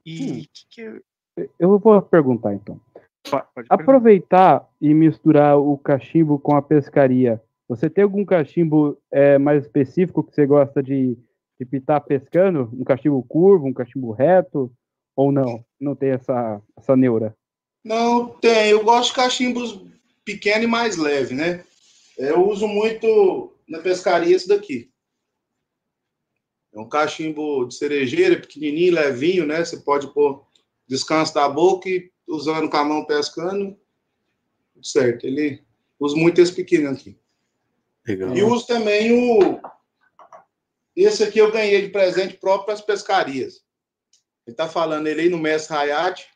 E 0.05 0.23
hum. 0.23 0.45
que 0.51 0.67
que 0.69 1.01
eu... 1.59 1.79
vou 1.79 2.01
perguntar, 2.01 2.53
então. 2.53 2.79
Pode, 3.29 3.45
pode 3.53 3.67
Aproveitar 3.69 4.67
e 4.81 4.93
misturar 4.93 5.57
o 5.57 5.77
cachimbo 5.77 6.39
com 6.39 6.55
a 6.55 6.61
pescaria. 6.61 7.41
Você 7.67 7.89
tem 7.89 8.03
algum 8.03 8.25
cachimbo 8.25 8.97
é, 9.11 9.37
mais 9.37 9.63
específico 9.63 10.23
que 10.23 10.33
você 10.33 10.45
gosta 10.45 10.81
de, 10.83 11.17
de 11.59 11.65
pitar 11.65 12.01
pescando? 12.01 12.69
Um 12.73 12.83
cachimbo 12.83 13.23
curvo, 13.23 13.67
um 13.67 13.73
cachimbo 13.73 14.11
reto? 14.11 14.71
Ou 15.15 15.31
não? 15.31 15.63
Não 15.79 15.95
tem 15.95 16.09
essa, 16.09 16.61
essa 16.77 16.95
neura? 16.95 17.35
Não, 17.83 18.27
tem. 18.27 18.69
Eu 18.69 18.83
gosto 18.83 19.09
de 19.09 19.15
cachimbos 19.15 19.81
pequeno 20.25 20.63
e 20.63 20.67
mais 20.67 20.97
leve, 20.97 21.33
né? 21.33 21.63
Eu 22.17 22.47
uso 22.47 22.67
muito 22.67 23.55
na 23.67 23.79
pescaria 23.79 24.35
esse 24.35 24.47
daqui. 24.47 24.89
É 26.73 26.79
um 26.79 26.87
cachimbo 26.87 27.65
de 27.65 27.75
cerejeira, 27.75 28.39
pequenininho, 28.39 28.93
levinho, 28.93 29.45
né? 29.45 29.63
Você 29.63 29.77
pode 29.77 30.13
pôr 30.13 30.45
descanso 30.91 31.33
da 31.33 31.47
boca 31.47 31.87
e 31.87 32.11
usando 32.27 32.69
com 32.69 32.75
a 32.75 32.83
mão 32.83 33.05
pescando. 33.05 33.79
Certo, 34.83 35.25
ele 35.25 35.63
usa 35.97 36.17
muito 36.17 36.41
esse 36.41 36.53
pequeno 36.53 36.89
aqui. 36.89 37.17
Legal. 38.05 38.35
E 38.35 38.43
uso 38.43 38.67
também 38.67 39.11
o. 39.13 39.61
Esse 40.93 41.23
aqui 41.23 41.39
eu 41.39 41.51
ganhei 41.51 41.83
de 41.83 41.89
presente 41.89 42.35
próprio 42.35 42.65
para 42.65 42.73
as 42.73 42.81
pescarias. 42.81 43.63
Ele 44.45 44.55
tá 44.55 44.67
falando 44.67 45.07
ele 45.07 45.21
aí 45.21 45.29
no 45.29 45.37
Mestre 45.37 45.77
Hayat. 45.77 46.27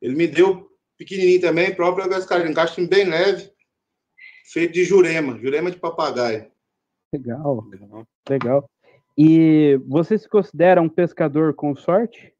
Ele 0.00 0.14
me 0.14 0.28
deu 0.28 0.70
pequenininho 0.96 1.40
também, 1.40 1.74
próprio 1.74 2.08
pescaria, 2.08 2.48
um 2.48 2.54
cachimbo 2.54 2.88
bem 2.88 3.06
leve, 3.06 3.50
feito 4.44 4.74
de 4.74 4.84
jurema, 4.84 5.38
jurema 5.38 5.70
de 5.70 5.78
papagaio. 5.78 6.50
Legal, 7.12 7.66
legal. 8.28 8.70
E 9.18 9.80
você 9.88 10.16
se 10.16 10.28
considera 10.28 10.80
um 10.80 10.88
pescador 10.88 11.54
com 11.54 11.74
sorte? 11.74 12.32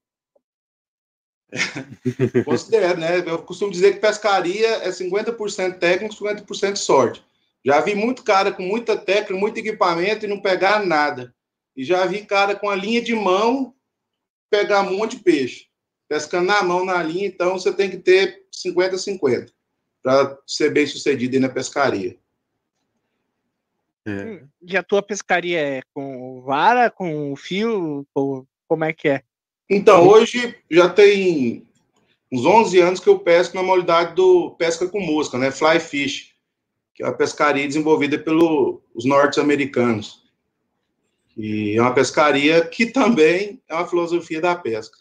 Considero, 2.45 2.99
né? 2.99 3.19
Eu 3.19 3.43
costumo 3.43 3.71
dizer 3.71 3.95
que 3.95 4.01
pescaria 4.01 4.69
é 4.85 4.91
50% 4.91 5.79
técnico, 5.79 6.15
50% 6.15 6.77
sorte. 6.77 7.25
Já 7.65 7.81
vi 7.81 7.95
muito 7.95 8.23
cara 8.23 8.53
com 8.53 8.63
muita 8.63 8.97
técnica, 8.97 9.35
muito 9.35 9.59
equipamento 9.59 10.25
e 10.25 10.29
não 10.29 10.41
pegar 10.41 10.85
nada. 10.85 11.35
e 11.77 11.85
já 11.85 12.05
vi 12.07 12.25
cara 12.25 12.55
com 12.55 12.69
a 12.69 12.75
linha 12.75 13.01
de 13.01 13.15
mão 13.15 13.75
pegar 14.51 14.83
um 14.83 14.97
monte 14.97 15.17
de 15.17 15.23
peixe. 15.23 15.67
Pescando 16.09 16.47
na 16.47 16.63
mão, 16.63 16.85
na 16.85 17.03
linha, 17.03 17.27
então 17.27 17.53
você 17.53 17.73
tem 17.73 17.89
que 17.89 17.99
ter 17.99 18.45
50-50 18.53 19.53
para 20.03 20.37
ser 20.47 20.73
bem 20.73 20.87
sucedido 20.87 21.37
aí 21.37 21.41
na 21.41 21.49
pescaria. 21.49 22.19
É. 24.07 24.43
E 24.63 24.77
a 24.77 24.83
tua 24.83 25.03
pescaria 25.03 25.61
é 25.61 25.83
com 25.95 26.41
vara, 26.43 26.91
com 26.91 27.37
fio? 27.37 28.07
Como 28.67 28.85
é 28.85 28.93
que 28.93 29.09
é? 29.09 29.23
Então, 29.73 30.09
hoje 30.09 30.57
já 30.69 30.89
tem 30.89 31.65
uns 32.33 32.45
11 32.45 32.81
anos 32.81 32.99
que 32.99 33.09
eu 33.09 33.21
pesco 33.21 33.55
na 33.55 33.63
modalidade 33.63 34.17
do 34.17 34.51
pesca 34.59 34.89
com 34.89 35.01
mosca, 35.01 35.39
né? 35.39 35.53
Fly 35.53 35.79
fish, 35.79 36.35
que 36.93 37.05
é 37.05 37.07
uma 37.07 37.17
pescaria 37.17 37.69
desenvolvida 37.69 38.19
pelos 38.19 39.05
norte-americanos. 39.05 40.25
E 41.37 41.77
é 41.79 41.81
uma 41.81 41.95
pescaria 41.95 42.67
que 42.67 42.87
também 42.87 43.63
é 43.69 43.75
uma 43.75 43.87
filosofia 43.87 44.41
da 44.41 44.57
pesca. 44.57 44.99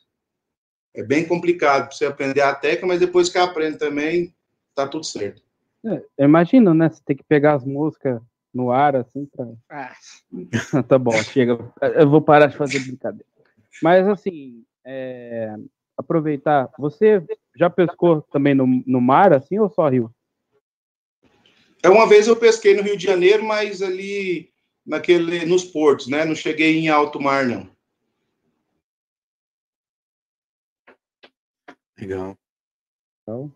É 0.96 1.02
bem 1.02 1.26
complicado 1.26 1.88
para 1.88 1.98
você 1.98 2.06
aprender 2.06 2.42
a 2.42 2.54
técnica, 2.54 2.86
mas 2.86 3.00
depois 3.00 3.28
que 3.28 3.40
aprende 3.40 3.80
também, 3.80 4.32
tá 4.76 4.88
tudo 4.88 5.04
certo. 5.04 5.42
É, 5.84 6.24
imagina, 6.24 6.76
né? 6.76 6.90
Você 6.90 7.02
tem 7.04 7.16
que 7.16 7.24
pegar 7.24 7.56
as 7.56 7.66
moscas 7.66 8.22
no 8.54 8.72
ar, 8.72 8.96
assim, 8.96 9.26
pra... 9.26 9.48
Ah. 9.70 9.94
tá 10.88 11.00
bom, 11.00 11.14
chega. 11.24 11.58
Eu 11.96 12.08
vou 12.08 12.22
parar 12.22 12.48
de 12.48 12.58
fazer 12.58 12.80
brincadeira. 12.80 13.29
Mas, 13.82 14.08
assim, 14.08 14.64
é... 14.86 15.56
aproveitar, 15.98 16.70
você 16.78 17.24
já 17.56 17.70
pescou 17.70 18.22
também 18.22 18.54
no, 18.54 18.66
no 18.86 19.02
mar, 19.02 19.34
assim, 19.34 19.60
ou 19.60 19.70
só 19.70 19.88
rio? 19.88 20.14
É, 21.84 21.90
uma 21.90 22.08
vez 22.08 22.28
eu 22.28 22.36
pesquei 22.36 22.76
no 22.76 22.84
Rio 22.84 22.98
de 22.98 23.06
Janeiro, 23.06 23.44
mas 23.44 23.82
ali 23.82 24.52
naquele, 24.86 25.46
nos 25.46 25.64
portos, 25.64 26.08
né? 26.08 26.26
Não 26.26 26.36
cheguei 26.36 26.78
em 26.78 26.90
alto 26.90 27.22
mar, 27.22 27.46
não. 27.46 27.70
Legal. 31.98 32.38
Então, 33.22 33.52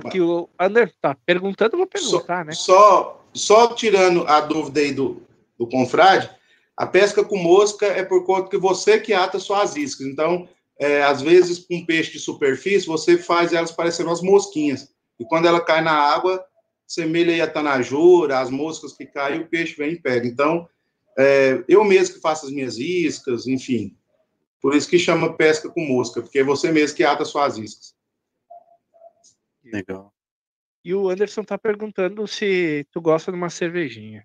que 0.00 0.20
o 0.20 0.48
Ander 0.58 0.92
tá 1.00 1.14
perguntando, 1.26 1.74
eu 1.74 1.78
vou 1.78 1.86
perguntar, 1.86 2.38
só, 2.38 2.44
né? 2.44 2.52
Só, 2.52 3.26
só 3.34 3.74
tirando 3.74 4.26
a 4.26 4.40
dúvida 4.40 4.80
aí 4.80 4.92
do, 4.92 5.22
do 5.58 5.66
confrade, 5.66 6.30
a 6.76 6.86
pesca 6.86 7.24
com 7.24 7.36
mosca 7.36 7.86
é 7.86 8.02
por 8.02 8.24
conta 8.24 8.48
que 8.48 8.56
você 8.56 8.98
que 8.98 9.12
ata 9.12 9.38
suas 9.38 9.76
iscas. 9.76 10.06
Então, 10.06 10.48
é, 10.78 11.02
às 11.02 11.20
vezes, 11.20 11.60
com 11.60 11.84
peixe 11.84 12.12
de 12.12 12.18
superfície, 12.18 12.86
você 12.86 13.18
faz 13.18 13.52
elas 13.52 13.72
parecendo 13.72 14.10
as 14.10 14.22
mosquinhas. 14.22 14.92
E 15.18 15.24
quando 15.24 15.46
ela 15.46 15.60
cai 15.60 15.82
na 15.82 15.92
água, 15.92 16.44
semelha 16.86 17.32
aí 17.32 17.40
a 17.40 17.50
tanajura, 17.50 18.40
as 18.40 18.50
moscas 18.50 18.92
que 18.92 19.06
caem, 19.06 19.40
o 19.40 19.48
peixe 19.48 19.76
vem 19.76 19.92
e 19.92 20.00
pega. 20.00 20.26
Então, 20.26 20.68
é, 21.18 21.62
eu 21.68 21.84
mesmo 21.84 22.16
que 22.16 22.20
faço 22.20 22.46
as 22.46 22.52
minhas 22.52 22.78
iscas, 22.78 23.46
enfim. 23.46 23.96
Por 24.60 24.74
isso 24.74 24.88
que 24.88 24.98
chama 24.98 25.36
pesca 25.36 25.68
com 25.68 25.80
mosca, 25.80 26.22
porque 26.22 26.38
é 26.38 26.44
você 26.44 26.72
mesmo 26.72 26.96
que 26.96 27.04
ata 27.04 27.24
suas 27.24 27.58
iscas. 27.58 27.94
Legal. 29.64 30.12
E 30.84 30.94
o 30.94 31.08
Anderson 31.08 31.44
tá 31.44 31.56
perguntando 31.56 32.26
se 32.26 32.86
tu 32.90 33.00
gosta 33.00 33.30
de 33.30 33.38
uma 33.38 33.50
cervejinha. 33.50 34.24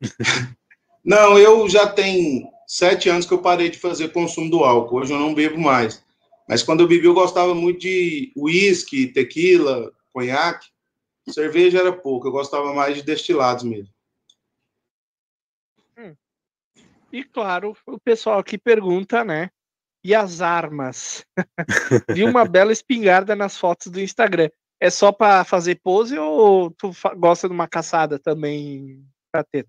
Não, 1.04 1.38
eu 1.38 1.68
já 1.68 1.86
tenho 1.86 2.48
sete 2.66 3.10
anos 3.10 3.26
que 3.26 3.34
eu 3.34 3.42
parei 3.42 3.68
de 3.68 3.78
fazer 3.78 4.08
consumo 4.08 4.50
do 4.50 4.64
álcool. 4.64 5.00
Hoje 5.00 5.12
eu 5.12 5.18
não 5.18 5.34
bebo 5.34 5.58
mais. 5.58 6.02
Mas 6.48 6.62
quando 6.62 6.80
eu 6.80 6.88
bebi, 6.88 7.06
eu 7.06 7.14
gostava 7.14 7.54
muito 7.54 7.80
de 7.80 8.32
uísque, 8.36 9.08
tequila, 9.08 9.92
conhaque. 10.12 10.68
Cerveja 11.28 11.78
era 11.78 11.92
pouco, 11.92 12.28
eu 12.28 12.32
gostava 12.32 12.74
mais 12.74 12.96
de 12.96 13.02
destilados 13.02 13.64
mesmo. 13.64 13.92
Hum. 15.96 16.14
E 17.12 17.24
claro, 17.24 17.74
o 17.86 17.98
pessoal 17.98 18.38
aqui 18.38 18.58
pergunta, 18.58 19.24
né? 19.24 19.50
E 20.02 20.14
as 20.14 20.42
armas? 20.42 21.24
Vi 22.14 22.24
uma 22.24 22.44
bela 22.44 22.72
espingarda 22.72 23.34
nas 23.34 23.56
fotos 23.56 23.90
do 23.90 24.00
Instagram. 24.00 24.50
É 24.78 24.90
só 24.90 25.10
para 25.10 25.44
fazer 25.44 25.80
pose 25.82 26.18
ou 26.18 26.70
tu 26.70 26.90
gosta 27.16 27.48
de 27.48 27.54
uma 27.54 27.66
caçada 27.66 28.18
também 28.18 29.02
para 29.32 29.42
ter? 29.44 29.66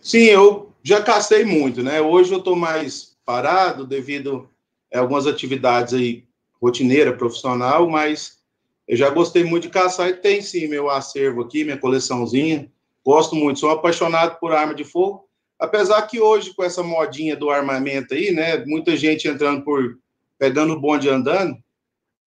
Sim, 0.00 0.24
eu 0.24 0.72
já 0.82 1.02
cacei 1.02 1.44
muito, 1.44 1.82
né? 1.82 2.00
Hoje 2.00 2.32
eu 2.32 2.38
estou 2.38 2.54
mais 2.56 3.16
parado 3.24 3.86
devido 3.86 4.48
a 4.92 5.00
algumas 5.00 5.26
atividades 5.26 5.94
aí 5.94 6.24
rotineira, 6.60 7.16
profissional, 7.16 7.88
mas 7.88 8.38
eu 8.86 8.96
já 8.96 9.10
gostei 9.10 9.44
muito 9.44 9.64
de 9.64 9.70
caçar 9.70 10.08
e 10.08 10.14
tem 10.14 10.42
sim 10.42 10.68
meu 10.68 10.90
acervo 10.90 11.42
aqui, 11.42 11.64
minha 11.64 11.78
coleçãozinha. 11.78 12.70
Gosto 13.04 13.34
muito, 13.34 13.60
sou 13.60 13.70
apaixonado 13.70 14.38
por 14.38 14.52
arma 14.52 14.74
de 14.74 14.84
fogo. 14.84 15.28
Apesar 15.58 16.02
que 16.02 16.20
hoje, 16.20 16.52
com 16.54 16.62
essa 16.62 16.82
modinha 16.82 17.36
do 17.36 17.50
armamento 17.50 18.14
aí, 18.14 18.30
né, 18.30 18.64
muita 18.66 18.96
gente 18.96 19.28
entrando 19.28 19.62
por 19.62 19.98
pegando 20.38 20.74
o 20.74 20.80
bonde 20.80 21.08
andando, 21.08 21.56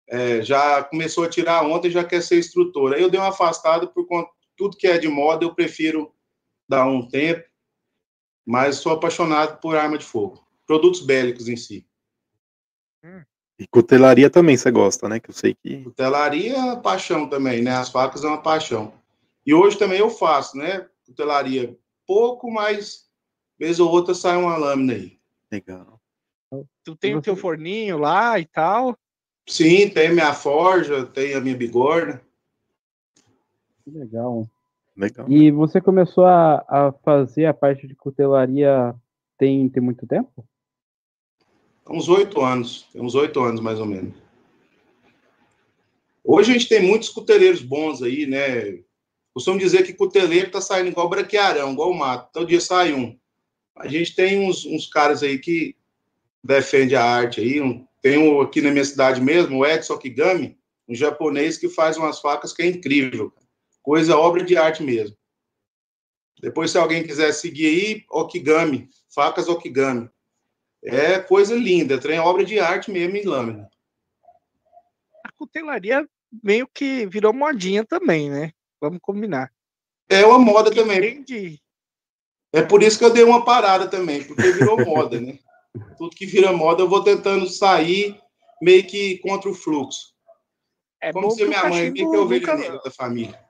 é, 0.08 0.42
já 0.42 0.84
começou 0.84 1.26
a 1.26 1.30
tirar 1.30 1.64
ontem 1.64 1.92
já 1.92 2.04
quer 2.04 2.22
ser 2.22 2.40
instrutor. 2.40 2.94
Aí 2.94 3.02
eu 3.02 3.10
dei 3.10 3.20
uma 3.20 3.30
afastada 3.30 3.86
por 3.88 4.08
conta 4.08 4.30
tudo 4.56 4.78
que 4.78 4.88
é 4.88 4.98
de 4.98 5.08
moda, 5.08 5.46
eu 5.46 5.54
prefiro 5.54 6.12
dar 6.68 6.88
um 6.88 7.08
tempo, 7.08 7.44
mas 8.48 8.78
sou 8.78 8.94
apaixonado 8.94 9.60
por 9.60 9.76
arma 9.76 9.98
de 9.98 10.06
fogo, 10.06 10.42
produtos 10.66 11.02
bélicos 11.02 11.50
em 11.50 11.58
si. 11.58 11.86
Hum. 13.04 13.22
E 13.60 13.68
cutelaria 13.68 14.30
também 14.30 14.56
você 14.56 14.72
gosta, 14.72 15.10
né? 15.10 15.20
Que 15.20 15.32
eu 15.32 15.34
sei 15.34 15.54
que. 15.54 15.84
Cutelaria 15.84 16.56
é 16.56 16.60
uma 16.60 16.80
paixão 16.80 17.28
também, 17.28 17.62
né? 17.62 17.72
As 17.72 17.90
facas 17.90 18.24
é 18.24 18.28
uma 18.28 18.42
paixão. 18.42 18.94
E 19.46 19.54
hoje 19.54 19.78
também 19.78 20.00
eu 20.00 20.10
faço, 20.10 20.56
né? 20.58 20.88
Cutelaria 21.06 21.78
pouco, 22.06 22.50
mas 22.50 23.10
vez 23.60 23.80
ou 23.82 23.92
outra 23.92 24.14
sai 24.14 24.38
uma 24.38 24.56
lâmina 24.56 24.94
aí. 24.94 25.20
Legal. 25.52 26.00
Tu 26.86 26.96
tem 26.96 27.16
o 27.16 27.22
teu 27.22 27.36
forninho 27.36 27.98
lá 27.98 28.40
e 28.40 28.46
tal? 28.46 28.98
Sim, 29.46 29.90
tem 29.90 30.14
minha 30.14 30.34
forja, 30.34 31.06
tem 31.06 31.34
a 31.34 31.42
minha 31.42 31.58
bigorna. 31.58 32.22
Legal. 33.86 34.48
Legal. 34.98 35.30
E 35.30 35.52
você 35.52 35.80
começou 35.80 36.26
a, 36.26 36.66
a 36.68 36.92
fazer 37.04 37.46
a 37.46 37.54
parte 37.54 37.88
de 37.88 37.96
cutelaria 37.96 38.96
tem, 39.38 39.70
tem 39.70 39.82
muito 39.82 40.08
tempo? 40.08 40.44
uns 41.90 42.10
oito 42.10 42.42
anos, 42.42 42.86
tem 42.92 43.02
uns 43.02 43.16
oito 43.16 43.40
anos 43.40 43.62
mais 43.62 43.80
ou 43.80 43.86
menos. 43.86 44.14
Hoje 46.24 46.52
a 46.52 46.54
gente 46.54 46.68
tem 46.68 46.82
muitos 46.82 47.10
cuteleiros 47.10 47.62
bons 47.62 48.04
aí, 48.04 48.26
né? 48.26 48.80
Costumo 49.34 49.60
dizer 49.60 49.84
que 49.84 49.94
cuteleiro 49.94 50.52
tá 50.52 50.60
saindo 50.60 50.90
igual 50.90 51.08
braquearão, 51.08 51.72
igual 51.72 51.94
mato. 51.94 52.32
Todo 52.34 52.48
dia 52.48 52.60
sai 52.60 52.92
um. 52.92 53.18
A 53.78 53.88
gente 53.88 54.16
tem 54.16 54.40
uns, 54.40 54.66
uns 54.66 54.88
caras 54.88 55.24
aí 55.24 55.38
que 55.38 55.76
defende 56.44 56.96
a 56.96 57.04
arte 57.04 57.40
aí. 57.40 57.62
Um, 57.62 57.86
tem 58.02 58.18
um, 58.18 58.42
aqui 58.42 58.62
na 58.62 58.72
minha 58.72 58.84
cidade 58.84 59.22
mesmo, 59.22 59.60
o 59.60 59.66
Edson 59.66 59.94
Okigami, 59.94 60.58
um 60.90 60.96
japonês 60.96 61.58
que 61.58 61.70
faz 61.70 61.96
umas 61.96 62.20
facas 62.20 62.52
que 62.52 62.62
é 62.62 62.68
incrível. 62.68 63.32
Coisa, 63.88 64.18
obra 64.18 64.44
de 64.44 64.58
arte 64.58 64.84
mesmo. 64.84 65.16
Depois, 66.42 66.72
se 66.72 66.78
alguém 66.78 67.08
quiser 67.08 67.32
seguir 67.32 67.68
aí, 67.68 68.06
Okigami, 68.12 68.90
facas 69.08 69.48
Okigami. 69.48 70.10
É 70.84 71.20
coisa 71.20 71.56
linda, 71.56 71.98
trem 71.98 72.20
obra 72.20 72.44
de 72.44 72.60
arte 72.60 72.92
mesmo 72.92 73.16
em 73.16 73.24
lâmina. 73.24 73.70
A 75.24 75.32
cutelaria 75.32 76.06
meio 76.44 76.68
que 76.68 77.06
virou 77.06 77.32
modinha 77.32 77.86
também, 77.86 78.30
né? 78.30 78.52
Vamos 78.82 79.00
combinar. 79.02 79.54
É 80.10 80.26
uma 80.26 80.38
moda 80.38 80.70
também. 80.70 80.98
Entendi. 80.98 81.62
É 82.52 82.62
por 82.62 82.84
isso 82.84 83.00
que 83.00 83.06
eu 83.06 83.14
dei 83.14 83.24
uma 83.24 83.46
parada 83.46 83.88
também, 83.88 84.22
porque 84.22 84.52
virou 84.52 84.76
moda, 84.86 85.22
né? 85.22 85.40
Tudo 85.98 86.14
que 86.14 86.26
vira 86.26 86.52
moda, 86.52 86.84
eu 86.84 86.90
vou 86.90 87.06
tentando 87.06 87.48
sair 87.48 88.20
meio 88.62 88.86
que 88.86 89.20
contra 89.20 89.50
o 89.50 89.54
fluxo. 89.54 90.14
É 91.02 91.14
Como 91.14 91.32
se 91.32 91.46
minha 91.46 91.70
mãe, 91.70 91.90
meio 91.90 92.12
que 92.12 92.18
é 92.18 92.20
ovelha 92.20 92.54
nunca... 92.54 92.80
da 92.84 92.92
família. 92.92 93.47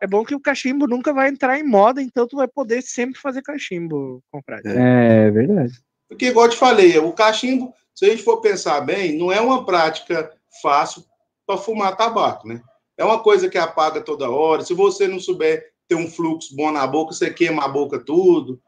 É 0.00 0.06
bom 0.06 0.24
que 0.24 0.34
o 0.34 0.40
cachimbo 0.40 0.86
nunca 0.86 1.12
vai 1.12 1.28
entrar 1.28 1.58
em 1.58 1.64
moda, 1.64 2.00
então 2.00 2.26
tu 2.26 2.36
vai 2.36 2.46
poder 2.46 2.82
sempre 2.82 3.20
fazer 3.20 3.42
cachimbo, 3.42 4.22
comprar. 4.30 4.60
É, 4.64 5.26
é 5.26 5.30
verdade. 5.30 5.72
Porque, 6.08 6.26
igual 6.26 6.46
eu 6.46 6.52
te 6.52 6.56
falei, 6.56 6.98
o 6.98 7.12
cachimbo, 7.12 7.72
se 7.94 8.06
a 8.06 8.08
gente 8.08 8.22
for 8.22 8.40
pensar 8.40 8.80
bem, 8.80 9.18
não 9.18 9.32
é 9.32 9.40
uma 9.40 9.64
prática 9.64 10.32
fácil 10.62 11.04
para 11.46 11.58
fumar 11.58 11.96
tabaco, 11.96 12.46
né? 12.46 12.62
É 12.96 13.04
uma 13.04 13.20
coisa 13.20 13.48
que 13.48 13.58
apaga 13.58 14.00
toda 14.00 14.30
hora. 14.30 14.62
Se 14.62 14.74
você 14.74 15.06
não 15.06 15.20
souber 15.20 15.72
ter 15.86 15.94
um 15.94 16.10
fluxo 16.10 16.54
bom 16.54 16.70
na 16.70 16.86
boca, 16.86 17.12
você 17.12 17.30
queima 17.30 17.64
a 17.64 17.68
boca 17.68 17.98
tudo. 17.98 18.60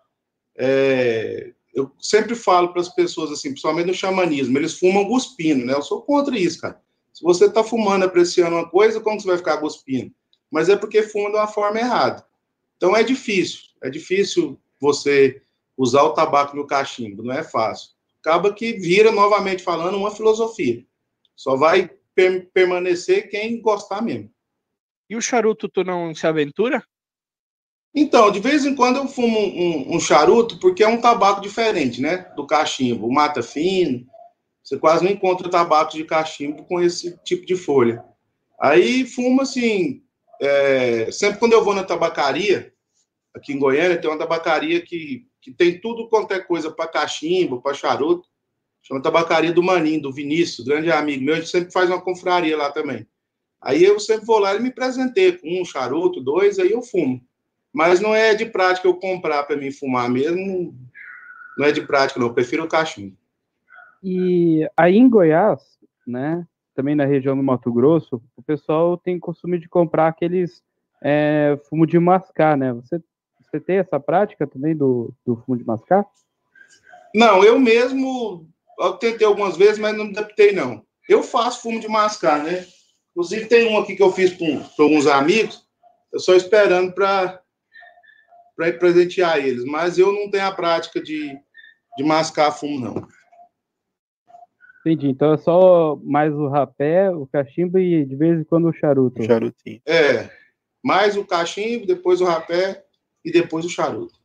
É... 0.57 1.53
Eu 1.73 1.93
sempre 2.01 2.35
falo 2.35 2.73
para 2.73 2.81
as 2.81 2.89
pessoas 2.89 3.31
assim, 3.31 3.51
principalmente 3.51 3.87
no 3.87 3.95
xamanismo, 3.95 4.59
eles 4.59 4.79
fumam 4.79 5.07
cuspindo, 5.07 5.65
né? 5.65 5.73
Eu 5.73 5.83
sou 5.83 6.03
contra 6.03 6.37
isso, 6.37 6.61
cara. 6.61 6.81
Se 7.13 7.23
você 7.23 7.47
está 7.47 7.63
fumando, 7.63 8.05
apreciando 8.05 8.57
uma 8.57 8.69
coisa, 8.69 9.01
como 9.01 9.21
você 9.21 9.29
vai 9.29 9.39
ficar 9.39 9.59
cuspindo? 9.59 10.13
Mas 10.51 10.69
é 10.69 10.77
porque 10.77 11.03
fuma 11.03 11.31
de 11.31 11.37
uma 11.37 11.47
forma 11.47 11.79
errada. 11.79 12.25
Então 12.77 12.97
é 12.97 13.03
difícil. 13.03 13.61
É 13.83 13.89
difícil 13.89 14.59
você 14.81 15.43
usar 15.77 16.03
o 16.03 16.13
tabaco 16.13 16.57
no 16.57 16.67
cachimbo, 16.67 17.23
não 17.23 17.33
é 17.33 17.43
fácil. 17.43 17.91
Acaba 18.21 18.53
que 18.53 18.75
vira, 18.75 19.11
novamente 19.11 19.63
falando, 19.63 19.97
uma 19.97 20.11
filosofia. 20.11 20.85
Só 21.35 21.57
vai 21.57 21.91
per 22.15 22.51
permanecer 22.53 23.31
quem 23.31 23.61
gostar 23.63 24.03
mesmo. 24.03 24.31
E 25.09 25.17
o 25.17 25.21
charuto, 25.21 25.69
tu 25.69 25.83
não 25.83 26.15
se 26.15 26.27
aventura? 26.27 26.85
Então, 27.95 28.31
de 28.31 28.39
vez 28.39 28.65
em 28.65 28.75
quando 28.77 28.97
eu 28.97 29.09
fumo 29.09 29.39
um, 29.39 29.93
um, 29.93 29.97
um 29.97 30.01
charuto, 30.01 30.59
porque 30.61 30.83
é 30.83 30.89
um 30.89 31.01
tabaco 31.01 31.41
diferente, 31.41 32.01
né? 32.01 32.19
Do 32.37 32.47
cachimbo. 32.47 33.07
O 33.07 33.13
mata 33.13 33.43
fino. 33.43 34.07
Você 34.63 34.79
quase 34.79 35.05
não 35.05 35.11
encontra 35.11 35.51
tabaco 35.51 35.93
de 35.93 36.05
cachimbo 36.05 36.65
com 36.65 36.81
esse 36.81 37.19
tipo 37.25 37.45
de 37.45 37.57
folha. 37.57 38.05
Aí 38.61 39.05
fumo 39.05 39.41
assim. 39.43 40.03
É, 40.41 41.11
sempre 41.13 41.39
quando 41.39 41.53
eu 41.53 41.63
vou 41.63 41.75
na 41.75 41.85
tabacaria, 41.85 42.73
aqui 43.35 43.53
em 43.53 43.59
Goiânia, 43.59 44.01
tem 44.01 44.11
uma 44.11 44.19
tabacaria 44.19 44.81
que, 44.81 45.27
que 45.41 45.53
tem 45.53 45.81
tudo 45.81 46.09
quanto 46.09 46.33
é 46.33 46.41
coisa 46.41 46.71
para 46.71 46.89
cachimbo, 46.89 47.61
para 47.61 47.75
charuto. 47.75 48.29
Chama 48.83 49.03
Tabacaria 49.03 49.53
do 49.53 49.63
Maninho, 49.63 50.01
do 50.01 50.13
Vinícius, 50.13 50.67
grande 50.67 50.91
amigo 50.91 51.23
meu. 51.23 51.35
A 51.35 51.37
gente 51.37 51.51
sempre 51.51 51.71
faz 51.71 51.91
uma 51.91 52.01
confraria 52.01 52.57
lá 52.57 52.71
também. 52.71 53.07
Aí 53.61 53.85
eu 53.85 54.01
sempre 54.01 54.25
vou 54.25 54.39
lá 54.39 54.55
e 54.55 54.61
me 54.61 54.73
presentei 54.73 55.33
com 55.33 55.61
um 55.61 55.65
charuto, 55.65 56.21
dois, 56.21 56.59
aí 56.59 56.71
eu 56.71 56.81
fumo. 56.81 57.23
Mas 57.73 58.01
não 58.01 58.15
é 58.15 58.35
de 58.35 58.47
prática 58.47 58.89
eu 58.89 58.95
comprar 58.95 59.43
para 59.45 59.57
mim 59.57 59.71
fumar 59.71 60.09
mesmo. 60.09 60.75
Não 61.59 61.67
é 61.67 61.73
de 61.73 61.83
prática, 61.83 62.19
não. 62.19 62.29
Eu 62.29 62.35
prefiro 62.35 62.65
o 62.65 62.69
cachimbo. 62.69 63.17
E 64.03 64.67
aí 64.77 64.97
em 64.97 65.09
Goiás, 65.11 65.61
né, 66.07 66.47
também 66.75 66.95
na 66.95 67.05
região 67.05 67.37
do 67.37 67.43
Mato 67.43 67.73
Grosso, 67.73 68.23
o 68.37 68.43
pessoal 68.43 68.97
tem 68.97 69.19
costume 69.19 69.59
de 69.59 69.69
comprar 69.69 70.09
aqueles 70.09 70.63
é, 71.03 71.59
fumo 71.69 71.87
de 71.87 71.99
mascar, 71.99 72.57
né? 72.57 72.73
Você, 72.73 73.01
você 73.41 73.61
tem 73.61 73.79
essa 73.79 73.99
prática 73.99 74.47
também 74.47 74.77
do, 74.77 75.13
do 75.27 75.37
fumo 75.37 75.57
de 75.57 75.65
mascar? 75.65 76.05
Não, 77.15 77.43
eu 77.43 77.59
mesmo 77.59 78.47
eu 78.81 78.95
tentei 78.95 79.27
algumas 79.27 79.57
vezes, 79.57 79.79
mas 79.79 79.97
não 79.97 80.07
me 80.07 80.13
adaptei, 80.13 80.53
não. 80.53 80.83
Eu 81.09 81.23
faço 81.23 81.63
fumo 81.63 81.79
de 81.79 81.89
mascar, 81.89 82.43
né? 82.43 82.67
Inclusive, 83.11 83.47
tem 83.47 83.69
um 83.69 83.79
aqui 83.79 83.95
que 83.95 84.03
eu 84.03 84.13
fiz 84.13 84.33
para 84.33 84.85
alguns 84.85 85.07
amigos, 85.07 85.67
eu 86.13 86.19
só 86.19 86.35
esperando 86.35 86.93
para 86.93 87.43
presentear 88.79 89.39
eles, 89.39 89.65
mas 89.65 89.99
eu 89.99 90.13
não 90.13 90.31
tenho 90.31 90.47
a 90.47 90.53
prática 90.53 91.01
de, 91.01 91.37
de 91.97 92.05
mascar 92.05 92.53
fumo, 92.53 92.81
não. 92.81 93.09
Entendi. 94.81 95.09
Então 95.09 95.33
é 95.33 95.37
só 95.37 95.97
mais 96.03 96.33
o 96.35 96.49
rapé, 96.49 97.11
o 97.11 97.27
cachimbo 97.27 97.79
e 97.79 98.05
de 98.05 98.17
vez 98.17 98.41
em 98.41 98.45
quando 98.45 98.69
o 98.69 98.73
charuto. 98.73 99.21
O 99.21 99.25
charutinho. 99.25 99.81
É. 99.87 100.31
Mais 100.83 101.17
o 101.17 101.25
cachimbo, 101.25 101.87
depois 101.87 102.21
o 102.21 102.25
rapé 102.25 102.85
e 103.25 103.31
depois 103.31 103.65
o 103.65 103.69
charuto. 103.71 104.19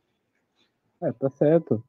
É, 1.02 1.12
tá 1.12 1.28
certo. 1.30 1.84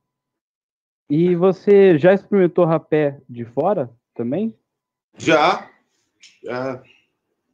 E 1.09 1.35
você 1.35 1.97
já 1.97 2.13
experimentou 2.13 2.65
rapé 2.65 3.21
de 3.29 3.45
fora 3.45 3.89
também? 4.13 4.53
Já. 5.17 5.69
Já. 6.43 6.83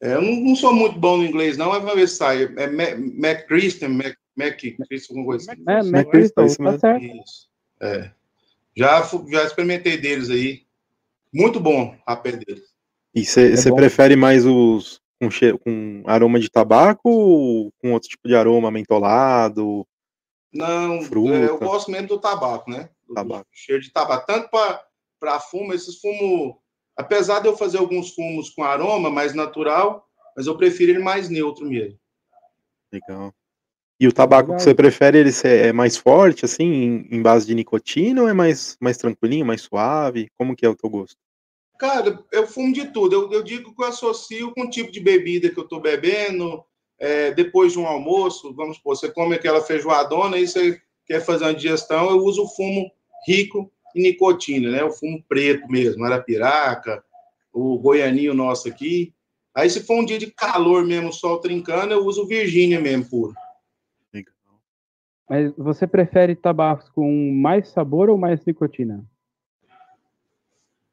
É, 0.01 0.15
eu 0.15 0.21
não, 0.21 0.35
não, 0.35 0.55
sou 0.55 0.73
muito 0.73 0.99
bom 0.99 1.17
no 1.17 1.25
inglês, 1.25 1.55
não, 1.55 1.69
mas 1.69 1.81
vamos 1.81 1.95
ver 1.95 2.07
se 2.09 2.15
sai. 2.15 2.43
É 2.43 2.63
McChristian, 2.65 3.89
Mac, 3.89 4.17
Mac, 4.35 4.59
alguma 5.09 5.25
coisa 5.27 5.51
assim. 5.51 5.63
É, 5.67 5.79
McChristian, 5.79 6.47
tá 6.47 6.79
certo. 6.79 7.05
Isso. 7.05 7.49
É. 7.79 8.11
Já, 8.75 9.01
já 9.29 9.43
experimentei 9.43 9.97
deles 9.97 10.29
aí. 10.29 10.62
Muito 11.33 11.59
bom 11.59 11.95
a 12.05 12.15
deles. 12.15 12.73
E 13.15 13.25
você 13.25 13.53
é 13.53 13.75
prefere 13.75 14.15
mais 14.15 14.45
os 14.45 15.01
com, 15.19 15.31
cheiro, 15.31 15.57
com 15.59 16.03
aroma 16.05 16.39
de 16.39 16.49
tabaco 16.49 17.09
ou 17.09 17.71
com 17.79 17.93
outro 17.93 18.09
tipo 18.09 18.27
de 18.27 18.35
aroma, 18.35 18.69
mentolado? 18.69 19.87
Não, 20.53 20.99
é, 20.99 21.49
eu 21.49 21.57
gosto 21.57 21.89
mesmo 21.89 22.07
do 22.07 22.19
tabaco, 22.19 22.69
né? 22.69 22.89
Do, 23.07 23.15
tabaco. 23.15 23.49
Do 23.49 23.57
cheiro 23.57 23.81
de 23.81 23.91
tabaco. 23.91 24.25
Tanto 24.27 24.49
para 25.19 25.39
fumo, 25.39 25.73
esses 25.73 25.99
fumos. 25.99 26.55
Apesar 26.95 27.39
de 27.39 27.47
eu 27.47 27.57
fazer 27.57 27.79
alguns 27.79 28.13
fumos 28.13 28.51
com 28.51 28.63
aroma 28.63 29.09
mais 29.09 29.33
natural, 29.33 30.07
mas 30.37 30.45
eu 30.45 30.55
prefiro 30.55 30.91
ele 30.91 30.99
mais 30.99 31.27
neutro 31.29 31.65
mesmo. 31.65 31.97
Legal. 32.91 33.33
E 33.99 34.07
o 34.07 34.11
tabaco 34.11 34.49
Legal. 34.49 34.57
que 34.57 34.63
você 34.63 34.73
prefere, 34.73 35.19
ele 35.19 35.31
é 35.43 35.71
mais 35.71 35.95
forte, 35.95 36.45
assim, 36.45 36.63
em, 36.63 37.07
em, 37.11 37.21
base 37.21 37.45
de 37.45 37.55
nicotina, 37.55 38.23
ou 38.23 38.27
é 38.27 38.33
mais, 38.33 38.75
mais 38.79 38.97
tranquilinho, 38.97 39.45
mais 39.45 39.61
suave? 39.61 40.29
Como 40.37 40.55
que 40.55 40.65
é 40.65 40.69
o 40.69 40.75
teu 40.75 40.89
gosto? 40.89 41.15
Cara, 41.77 42.19
eu 42.31 42.47
fumo 42.47 42.73
de 42.73 42.85
tudo. 42.91 43.13
Eu, 43.15 43.31
eu 43.31 43.43
digo 43.43 43.73
que 43.73 43.81
eu 43.81 43.87
associo 43.87 44.51
com 44.53 44.63
o 44.63 44.69
tipo 44.69 44.91
de 44.91 44.99
bebida 44.99 45.49
que 45.49 45.59
eu 45.59 45.63
estou 45.63 45.79
bebendo, 45.79 46.63
é, 46.99 47.31
depois 47.31 47.73
de 47.73 47.79
um 47.79 47.87
almoço, 47.87 48.53
vamos 48.53 48.77
supor, 48.77 48.95
você 48.95 49.11
come 49.11 49.35
aquela 49.35 49.61
feijoadona 49.61 50.37
e 50.37 50.47
você 50.47 50.81
quer 51.05 51.19
fazer 51.19 51.45
uma 51.45 51.53
digestão, 51.53 52.09
eu 52.09 52.17
uso 52.17 52.43
o 52.43 52.47
fumo 52.47 52.89
rico 53.27 53.71
em 53.95 54.01
nicotina, 54.03 54.71
né? 54.71 54.83
O 54.83 54.91
fumo 54.91 55.23
preto 55.27 55.67
mesmo, 55.67 56.03
arapiraca, 56.03 57.03
o 57.51 57.77
goianinho 57.77 58.33
nosso 58.33 58.67
aqui. 58.67 59.13
Aí, 59.55 59.69
se 59.69 59.83
for 59.83 59.99
um 59.99 60.05
dia 60.05 60.17
de 60.17 60.31
calor 60.31 60.83
mesmo, 60.83 61.13
sol 61.13 61.39
trincando, 61.39 61.93
eu 61.93 62.05
uso 62.05 62.25
Virgínia 62.25 62.79
mesmo, 62.79 63.05
puro. 63.05 63.33
Mas 65.29 65.53
você 65.55 65.87
prefere 65.87 66.35
tabacos 66.35 66.89
com 66.89 67.31
mais 67.33 67.69
sabor 67.69 68.09
ou 68.09 68.17
mais 68.17 68.43
nicotina? 68.45 69.03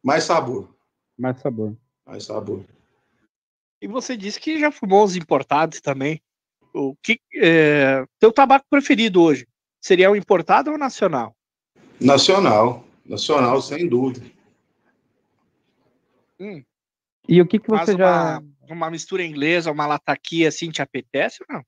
Mais 0.02 0.24
sabor. 0.24 0.74
Mais 1.18 1.38
sabor. 1.40 1.76
Mais 2.06 2.24
sabor. 2.24 2.64
E 3.82 3.86
você 3.86 4.16
disse 4.16 4.38
que 4.38 4.58
já 4.58 4.70
fumou 4.70 5.04
os 5.04 5.16
importados 5.16 5.80
também. 5.80 6.22
O 6.72 6.94
que 7.02 7.20
é, 7.34 8.04
teu 8.18 8.32
tabaco 8.32 8.66
preferido 8.70 9.20
hoje 9.22 9.46
seria 9.80 10.10
o 10.10 10.16
importado 10.16 10.70
ou 10.70 10.78
nacional? 10.78 11.34
Nacional, 12.00 12.84
nacional 13.04 13.60
sem 13.60 13.88
dúvida. 13.88 14.24
Hum. 16.38 16.62
E 17.28 17.40
o 17.40 17.46
que 17.46 17.58
que 17.58 17.68
você 17.68 17.92
Mas 17.92 17.98
já 17.98 18.38
uma, 18.38 18.74
uma 18.74 18.90
mistura 18.90 19.24
inglesa, 19.24 19.70
uma 19.70 19.86
lataquia 19.86 20.48
assim 20.48 20.70
te 20.70 20.80
apetece 20.80 21.42
ou 21.42 21.56
não? 21.56 21.64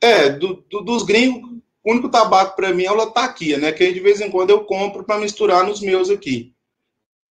É, 0.00 0.30
do, 0.30 0.64
do, 0.70 0.80
dos 0.80 1.02
gringos, 1.02 1.58
o 1.88 1.92
único 1.92 2.10
tabaco 2.10 2.54
para 2.54 2.74
mim 2.74 2.84
é 2.84 2.92
o 2.92 2.94
lataquia, 2.94 3.56
né? 3.56 3.72
Que 3.72 3.82
aí 3.82 3.94
de 3.94 4.00
vez 4.00 4.20
em 4.20 4.30
quando 4.30 4.50
eu 4.50 4.62
compro 4.64 5.04
para 5.04 5.18
misturar 5.18 5.64
nos 5.64 5.80
meus 5.80 6.10
aqui, 6.10 6.52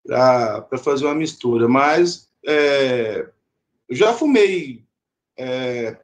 para 0.03 0.79
fazer 0.83 1.05
uma 1.05 1.15
mistura. 1.15 1.69
Mas 1.69 2.31
é, 2.47 3.29
eu 3.87 3.95
já 3.95 4.15
fumei. 4.15 4.83
É, 5.37 5.99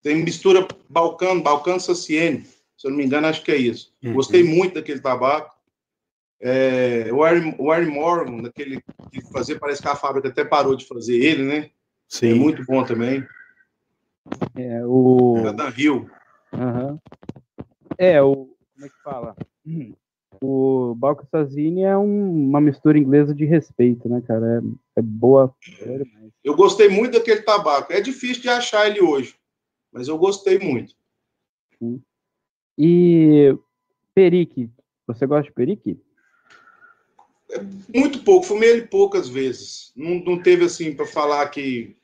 tem 0.00 0.22
mistura 0.22 0.66
Balcão, 0.88 1.40
Balcão 1.40 1.80
Saciene, 1.80 2.44
se 2.76 2.86
eu 2.86 2.92
não 2.92 2.98
me 2.98 3.04
engano, 3.04 3.26
acho 3.26 3.42
que 3.42 3.50
é 3.50 3.56
isso. 3.56 3.92
Uhum. 4.00 4.12
Gostei 4.12 4.44
muito 4.44 4.74
daquele 4.74 5.00
tabaco. 5.00 5.52
É, 6.40 7.08
o 7.12 7.24
Harry 7.70 7.86
Morgan, 7.86 8.42
daquele 8.42 8.80
que 9.10 9.20
fazia, 9.32 9.58
parece 9.58 9.82
que 9.82 9.88
a 9.88 9.96
fábrica 9.96 10.28
até 10.28 10.44
parou 10.44 10.76
de 10.76 10.86
fazer 10.86 11.16
ele, 11.16 11.42
né? 11.42 11.70
Sim. 12.06 12.30
É 12.30 12.34
muito 12.34 12.64
bom 12.64 12.84
também. 12.84 13.26
É, 14.56 14.86
o. 14.86 15.48
Adam 15.48 15.72
Hill. 15.76 16.10
Uhum. 16.52 17.00
É, 18.02 18.20
o. 18.20 18.48
Como 18.74 18.86
é 18.86 18.88
que 18.88 19.02
fala? 19.04 19.36
O 20.42 20.92
Balco 20.96 21.24
Sazzini 21.30 21.82
é 21.84 21.96
um, 21.96 22.48
uma 22.48 22.60
mistura 22.60 22.98
inglesa 22.98 23.32
de 23.32 23.44
respeito, 23.44 24.08
né, 24.08 24.20
cara? 24.26 24.60
É, 24.96 24.98
é 24.98 25.02
boa. 25.02 25.54
É 25.80 26.00
eu 26.42 26.56
gostei 26.56 26.88
muito 26.88 27.12
daquele 27.12 27.42
tabaco. 27.42 27.92
É 27.92 28.00
difícil 28.00 28.42
de 28.42 28.48
achar 28.48 28.88
ele 28.88 29.00
hoje, 29.00 29.36
mas 29.92 30.08
eu 30.08 30.18
gostei 30.18 30.58
muito. 30.58 30.96
E 32.76 33.56
perique, 34.12 34.68
você 35.06 35.24
gosta 35.24 35.44
de 35.44 35.52
perique? 35.52 36.00
É 37.52 37.60
muito 37.94 38.24
pouco, 38.24 38.46
fumei 38.46 38.70
ele 38.70 38.86
poucas 38.86 39.28
vezes. 39.28 39.92
Não, 39.94 40.16
não 40.24 40.42
teve 40.42 40.64
assim 40.64 40.92
para 40.92 41.06
falar 41.06 41.46
que 41.50 41.96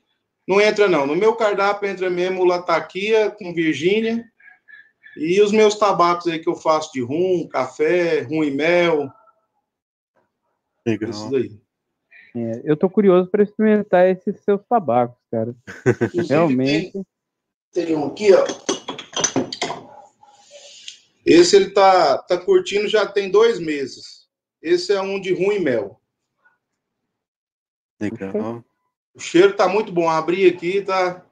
não 0.47 0.61
entra 0.61 0.87
não. 0.87 1.05
No 1.05 1.15
meu 1.15 1.35
cardápio 1.35 1.89
entra 1.89 2.09
mesmo 2.09 2.41
o 2.41 2.45
lataquia 2.45 3.31
com 3.31 3.53
Virgínia 3.53 4.23
e 5.17 5.41
os 5.41 5.51
meus 5.51 5.75
tabacos 5.75 6.27
aí 6.27 6.39
que 6.39 6.49
eu 6.49 6.55
faço 6.55 6.91
de 6.93 7.01
rum, 7.01 7.47
café, 7.47 8.21
rum 8.21 8.43
e 8.43 8.51
mel. 8.51 9.11
Legal. 10.85 11.09
Isso 11.09 11.31
daí. 11.31 11.59
É, 12.35 12.61
eu 12.63 12.77
tô 12.77 12.89
curioso 12.89 13.29
para 13.29 13.43
experimentar 13.43 14.07
esses 14.07 14.39
seus 14.41 14.63
tabacos, 14.65 15.17
cara. 15.31 15.55
Realmente. 16.29 16.91
Tem, 17.71 17.85
tem, 17.85 17.95
um 17.95 18.07
aqui, 18.07 18.29
ó. 18.33 18.45
Esse 21.25 21.55
ele 21.55 21.71
tá, 21.71 22.17
tá 22.19 22.37
curtindo 22.37 22.87
já 22.87 23.05
tem 23.05 23.29
dois 23.29 23.59
meses. 23.59 24.27
Esse 24.61 24.93
é 24.93 25.01
um 25.01 25.19
de 25.19 25.33
rum 25.33 25.51
e 25.51 25.59
mel. 25.59 25.99
Legal. 27.99 28.63
O 29.13 29.19
cheiro 29.19 29.55
tá 29.55 29.67
muito 29.67 29.91
bom. 29.91 30.07
Abri 30.07 30.47
aqui, 30.47 30.81
tá 30.81 31.25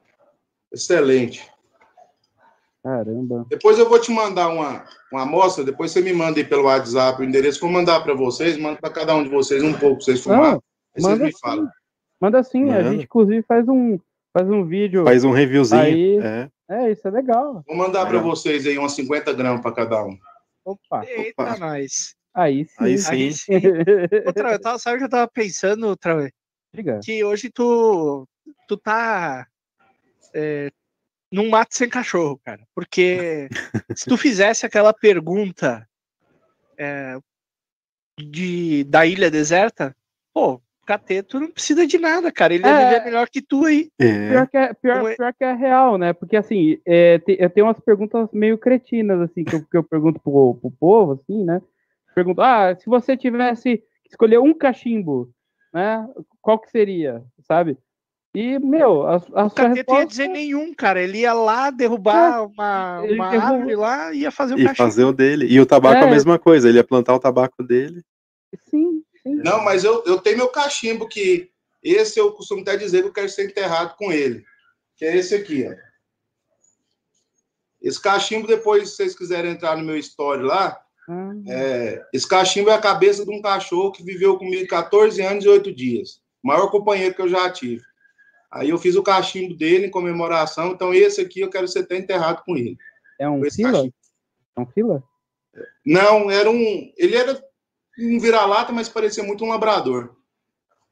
excelente. 0.72 1.50
Caramba. 2.82 3.46
Depois 3.48 3.78
eu 3.78 3.88
vou 3.88 4.00
te 4.00 4.10
mandar 4.10 4.48
uma, 4.48 4.84
uma 5.12 5.22
amostra, 5.22 5.64
depois 5.64 5.90
você 5.90 6.00
me 6.00 6.12
manda 6.12 6.38
aí 6.38 6.44
pelo 6.44 6.64
WhatsApp 6.64 7.20
o 7.20 7.24
endereço, 7.24 7.60
vou 7.60 7.70
mandar 7.70 8.00
para 8.00 8.14
vocês, 8.14 8.56
mando 8.56 8.80
para 8.80 8.90
cada 8.90 9.14
um 9.14 9.22
de 9.22 9.28
vocês 9.28 9.62
um 9.62 9.72
pouco, 9.72 10.02
vocês 10.02 10.22
fumarem. 10.22 10.60
Manda 10.98 11.24
me 11.24 11.38
falam. 11.38 11.68
Manda 12.20 12.42
sim, 12.42 12.64
Manda. 12.64 12.78
a 12.78 12.92
gente 12.92 13.04
inclusive 13.04 13.42
faz 13.42 13.68
um, 13.68 13.98
faz 14.32 14.48
um 14.48 14.64
vídeo. 14.64 15.04
Faz 15.04 15.24
um 15.24 15.30
reviewzinho. 15.30 15.80
Aí, 15.80 16.18
é. 16.18 16.48
é, 16.68 16.92
isso 16.92 17.06
é 17.06 17.10
legal. 17.10 17.62
Vou 17.66 17.76
mandar 17.76 18.06
é. 18.06 18.10
para 18.10 18.18
vocês 18.20 18.66
aí 18.66 18.78
umas 18.78 18.92
50 18.92 19.32
gramas 19.34 19.60
para 19.60 19.72
cada 19.72 20.04
um. 20.04 20.16
Opa. 20.64 21.04
Eita, 21.06 21.42
Opa. 21.42 21.56
nós. 21.58 22.14
Aí 22.34 22.64
sim. 22.64 22.74
Aí 22.78 22.98
sim. 22.98 23.10
Aí 23.10 23.32
sim. 23.32 23.52
Outra, 24.26 24.52
eu 24.52 24.60
tava, 24.60 24.78
sabe 24.78 24.96
o 24.96 24.98
que 24.98 25.04
eu 25.04 25.10
tava 25.10 25.28
pensando, 25.28 25.86
outra 25.88 26.30
Diga. 26.72 27.00
Que 27.02 27.24
hoje 27.24 27.50
tu, 27.50 28.28
tu 28.68 28.76
tá. 28.76 29.46
É, 30.34 30.70
não 31.30 31.48
mate 31.48 31.76
sem 31.76 31.88
cachorro, 31.88 32.40
cara. 32.44 32.62
Porque 32.74 33.48
se 33.96 34.06
tu 34.06 34.16
fizesse 34.16 34.64
aquela 34.64 34.92
pergunta 34.92 35.86
é, 36.76 37.18
de, 38.18 38.84
da 38.84 39.06
ilha 39.06 39.30
deserta, 39.30 39.94
pô, 40.32 40.60
Cateto 40.88 41.38
não 41.38 41.50
precisa 41.50 41.86
de 41.86 41.98
nada, 41.98 42.32
cara. 42.32 42.54
Ele 42.54 42.66
é, 42.66 42.84
viver 42.84 43.04
melhor 43.04 43.28
que 43.28 43.42
tu 43.42 43.66
aí. 43.66 43.90
É. 43.98 44.30
Pior, 44.30 44.48
que 44.48 44.56
é, 44.56 44.72
pior, 44.72 45.10
é... 45.10 45.16
pior 45.16 45.34
que 45.34 45.44
é 45.44 45.52
real, 45.52 45.98
né? 45.98 46.14
Porque 46.14 46.34
assim, 46.34 46.80
é, 46.86 47.18
te, 47.18 47.36
eu 47.38 47.50
tenho 47.50 47.66
umas 47.66 47.78
perguntas 47.78 48.26
meio 48.32 48.56
cretinas, 48.56 49.20
assim, 49.20 49.44
que 49.44 49.54
eu, 49.54 49.66
que 49.66 49.76
eu 49.76 49.84
pergunto 49.84 50.18
pro, 50.18 50.54
pro 50.54 50.70
povo, 50.70 51.12
assim, 51.12 51.44
né? 51.44 51.60
Pergunto, 52.14 52.40
ah, 52.40 52.74
se 52.74 52.86
você 52.86 53.18
tivesse 53.18 53.76
que 54.02 54.10
escolher 54.10 54.38
um 54.38 54.54
cachimbo, 54.54 55.30
né? 55.74 56.08
Qual 56.40 56.58
que 56.58 56.70
seria, 56.70 57.22
sabe? 57.46 57.76
E, 58.38 58.56
meu, 58.60 59.04
a, 59.04 59.16
a 59.16 59.46
o 59.46 59.50
Cateto 59.50 59.74
resposta... 59.74 60.00
ia 60.00 60.06
dizer 60.06 60.28
nenhum, 60.28 60.72
cara. 60.72 61.02
Ele 61.02 61.18
ia 61.18 61.32
lá 61.32 61.70
derrubar 61.70 62.36
é, 62.36 62.40
uma, 62.42 63.00
uma 63.00 63.26
árvore 63.26 63.74
lá 63.74 64.12
e 64.12 64.20
ia 64.20 64.30
fazer 64.30 64.54
o 64.54 64.60
e 64.60 64.62
cachimbo. 64.62 64.76
fazer 64.76 65.04
o 65.04 65.12
dele. 65.12 65.46
E 65.46 65.58
o 65.58 65.66
tabaco 65.66 65.96
é 65.96 66.06
a 66.06 66.10
mesma 66.10 66.38
coisa, 66.38 66.68
ele 66.68 66.78
ia 66.78 66.84
plantar 66.84 67.16
o 67.16 67.18
tabaco 67.18 67.64
dele. 67.64 68.00
Sim, 68.70 69.02
não, 69.24 69.64
mas 69.64 69.82
eu, 69.82 70.04
eu 70.06 70.20
tenho 70.20 70.36
meu 70.36 70.48
cachimbo 70.50 71.08
que 71.08 71.50
esse 71.82 72.20
eu 72.20 72.30
costumo 72.30 72.62
até 72.62 72.76
dizer 72.76 73.02
que 73.02 73.08
eu 73.08 73.12
quero 73.12 73.28
ser 73.28 73.44
enterrado 73.44 73.96
com 73.96 74.12
ele. 74.12 74.44
Que 74.96 75.04
é 75.04 75.16
esse 75.16 75.34
aqui, 75.34 75.68
ó. 75.68 75.74
Esse 77.82 78.00
cachimbo, 78.00 78.46
depois, 78.46 78.90
se 78.90 78.96
vocês 78.98 79.16
quiserem 79.16 79.50
entrar 79.50 79.76
no 79.76 79.82
meu 79.82 79.96
story 79.96 80.44
lá, 80.44 80.80
uhum. 81.08 81.42
é, 81.48 82.06
esse 82.14 82.28
cachimbo 82.28 82.70
é 82.70 82.74
a 82.74 82.80
cabeça 82.80 83.24
de 83.24 83.32
um 83.32 83.42
cachorro 83.42 83.90
que 83.90 84.04
viveu 84.04 84.38
comigo 84.38 84.64
14 84.68 85.20
anos 85.22 85.44
e 85.44 85.48
8 85.48 85.74
dias. 85.74 86.20
O 86.40 86.46
maior 86.46 86.70
companheiro 86.70 87.16
que 87.16 87.22
eu 87.22 87.28
já 87.28 87.50
tive. 87.50 87.82
Aí 88.50 88.70
eu 88.70 88.78
fiz 88.78 88.96
o 88.96 89.02
cachimbo 89.02 89.54
dele 89.54 89.86
em 89.86 89.90
comemoração. 89.90 90.72
Então, 90.72 90.94
esse 90.94 91.20
aqui 91.20 91.40
eu 91.40 91.50
quero 91.50 91.68
ser 91.68 91.80
até 91.80 91.96
enterrado 91.96 92.42
com 92.44 92.56
ele. 92.56 92.76
É 93.18 93.28
um 93.28 93.42
fila? 93.50 93.88
É 94.56 94.60
um 94.60 94.66
fila? 94.66 95.02
Não, 95.84 96.30
era 96.30 96.50
um. 96.50 96.92
Ele 96.96 97.16
era 97.16 97.42
um 97.98 98.18
vira-lata, 98.18 98.72
mas 98.72 98.88
parecia 98.88 99.22
muito 99.22 99.44
um 99.44 99.48
labrador. 99.48 100.16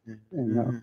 É, 0.07 0.17
não. 0.33 0.83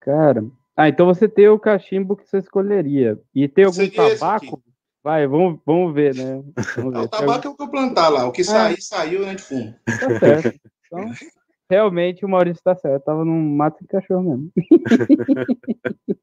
Cara, 0.00 0.44
ah, 0.76 0.88
então 0.88 1.06
você 1.06 1.28
tem 1.28 1.48
o 1.48 1.58
cachimbo 1.58 2.16
que 2.16 2.28
você 2.28 2.38
escolheria. 2.38 3.20
E 3.34 3.48
tem 3.48 3.64
algum 3.64 3.88
tabaco? 3.88 4.62
Vai, 5.02 5.26
vamos, 5.26 5.60
vamos 5.66 5.92
ver, 5.94 6.14
né? 6.14 6.42
Vamos 6.76 6.92
ver. 6.92 7.00
o 7.00 7.08
tabaco 7.08 7.48
é 7.48 7.50
o 7.50 7.56
que 7.56 7.62
eu 7.62 7.68
plantar 7.68 8.08
lá. 8.08 8.24
O 8.24 8.30
que 8.30 8.44
sair, 8.44 8.80
saiu, 8.80 9.26
né, 9.26 9.34
de 9.34 9.42
fundo. 9.42 9.74
Tá 9.84 10.18
certo. 10.20 10.60
Então, 10.86 11.10
realmente 11.72 12.24
o 12.24 12.28
Maurício 12.28 12.60
está 12.60 12.76
certo. 12.76 13.04
Tava 13.04 13.24
num 13.24 13.56
mato 13.56 13.80
de 13.80 13.88
cachorro 13.88 14.22
mesmo. 14.22 14.52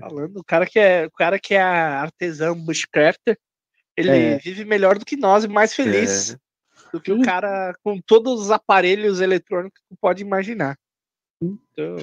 Falando, 0.00 0.38
o 0.38 0.44
cara 0.44 0.66
que 0.66 0.78
é, 0.78 1.06
o 1.06 1.10
cara 1.10 1.38
que 1.38 1.54
é 1.54 1.60
artesão 1.60 2.54
bushcrafter, 2.54 3.38
ele 3.96 4.10
é. 4.10 4.38
vive 4.38 4.64
melhor 4.64 4.98
do 4.98 5.04
que 5.04 5.16
nós 5.16 5.44
e 5.44 5.48
mais 5.48 5.74
feliz. 5.74 6.32
É 6.32 6.36
do 6.92 7.00
que 7.00 7.12
o 7.12 7.22
cara 7.22 7.74
com 7.82 8.00
todos 8.00 8.40
os 8.40 8.50
aparelhos 8.50 9.20
eletrônicos 9.20 9.80
que 9.88 9.96
pode 10.00 10.22
imaginar. 10.22 10.78
Então, 11.40 11.96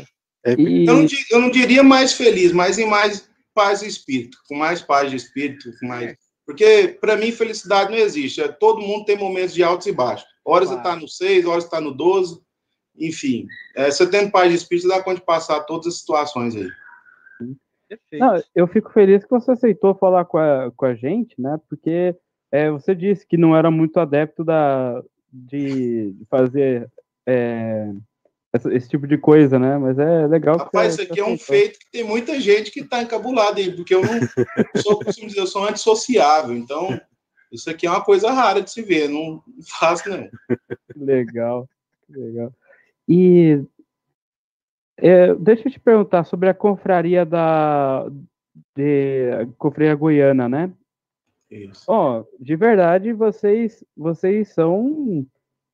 é, 0.45 0.53
e... 0.53 0.85
eu, 0.85 0.95
não, 0.95 1.07
eu, 1.31 1.41
não, 1.41 1.49
diria 1.49 1.83
mais 1.83 2.13
feliz, 2.13 2.51
mas 2.51 2.77
em 2.77 2.87
mais 2.87 3.29
paz 3.53 3.79
de 3.79 3.87
espírito, 3.87 4.37
com 4.47 4.55
mais 4.55 4.81
paz 4.81 5.09
de 5.09 5.15
espírito, 5.15 5.71
com 5.79 5.87
mais. 5.87 6.15
Porque, 6.45 6.97
para 6.99 7.15
mim, 7.15 7.31
felicidade 7.31 7.91
não 7.91 7.97
existe. 7.97 8.41
É, 8.41 8.47
todo 8.47 8.81
mundo 8.81 9.05
tem 9.05 9.17
momentos 9.17 9.53
de 9.53 9.63
altos 9.63 9.87
e 9.87 9.91
baixos. 9.91 10.27
Horas 10.43 10.67
claro. 10.67 10.83
você 10.83 10.89
está 10.89 11.01
no 11.01 11.07
6, 11.07 11.45
horas 11.45 11.63
está 11.63 11.79
no 11.79 11.93
12. 11.93 12.41
Enfim, 12.99 13.47
é, 13.75 13.89
você 13.89 14.07
tendo 14.07 14.31
paz 14.31 14.49
de 14.49 14.57
espírito, 14.57 14.87
dá 14.87 15.01
conta 15.01 15.19
de 15.19 15.25
passar 15.25 15.61
todas 15.61 15.87
as 15.87 15.99
situações 15.99 16.55
aí. 16.55 16.69
Não, 18.13 18.41
eu 18.55 18.67
fico 18.67 18.91
feliz 18.91 19.23
que 19.23 19.29
você 19.29 19.51
aceitou 19.51 19.95
falar 19.95 20.25
com 20.25 20.37
a, 20.37 20.71
com 20.75 20.85
a 20.85 20.95
gente, 20.95 21.39
né? 21.39 21.59
Porque 21.69 22.15
é, 22.51 22.69
você 22.69 22.93
disse 22.95 23.25
que 23.25 23.37
não 23.37 23.55
era 23.55 23.69
muito 23.71 23.99
adepto 23.99 24.43
da, 24.43 25.03
de, 25.31 26.15
fazer 26.29 26.89
é, 27.25 27.91
esse, 28.53 28.73
esse, 28.73 28.89
tipo 28.89 29.07
de 29.07 29.17
coisa, 29.17 29.57
né? 29.57 29.77
Mas 29.77 29.97
é 29.97 30.27
legal. 30.27 30.57
Rapaz, 30.57 30.93
isso 30.93 31.01
aqui 31.01 31.19
é 31.19 31.25
um 31.25 31.37
feito 31.37 31.79
que 31.79 31.91
tem 31.91 32.03
muita 32.03 32.39
gente 32.39 32.71
que 32.71 32.81
está 32.81 33.01
encabulada 33.01 33.59
aí, 33.59 33.75
porque 33.75 33.95
eu 33.95 34.01
não 34.01 34.19
sou, 34.81 34.99
como 34.99 35.27
dizer, 35.27 35.39
eu 35.39 35.47
sou 35.47 35.67
antissociável, 35.67 36.55
então 36.55 36.99
isso 37.51 37.69
aqui 37.69 37.85
é 37.85 37.89
uma 37.89 38.03
coisa 38.03 38.31
rara 38.31 38.61
de 38.61 38.71
se 38.71 38.81
ver, 38.81 39.09
não 39.09 39.43
faço 39.79 40.09
não. 40.09 40.29
Legal, 40.95 41.67
legal. 42.09 42.53
E 43.07 43.63
é, 44.97 45.33
deixa 45.35 45.67
eu 45.67 45.71
te 45.71 45.79
perguntar 45.79 46.23
sobre 46.23 46.49
a 46.49 46.53
confraria 46.53 47.25
da 47.25 48.07
de, 48.75 49.47
confraria 49.57 49.95
goiana, 49.95 50.47
né? 50.47 50.71
Ó, 51.87 52.21
oh, 52.21 52.25
de 52.39 52.55
verdade, 52.55 53.13
vocês 53.13 53.83
vocês 53.95 54.49
são 54.49 55.25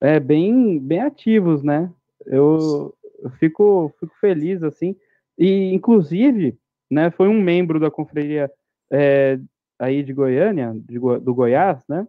é, 0.01 0.19
bem 0.19 0.79
bem 0.79 1.01
ativos, 1.01 1.63
né? 1.63 1.89
Eu, 2.29 2.95
fico 3.39 3.93
fico 3.99 4.13
feliz 4.19 4.63
assim. 4.63 4.95
E 5.37 5.73
inclusive, 5.73 6.57
né, 6.89 7.11
foi 7.11 7.27
um 7.27 7.41
membro 7.41 7.79
da 7.79 7.91
confraria 7.91 8.51
é, 8.91 9.39
aí 9.77 10.03
de 10.03 10.13
Goiânia, 10.13 10.73
de, 10.75 10.99
do 10.99 11.33
Goiás, 11.33 11.83
né, 11.87 12.07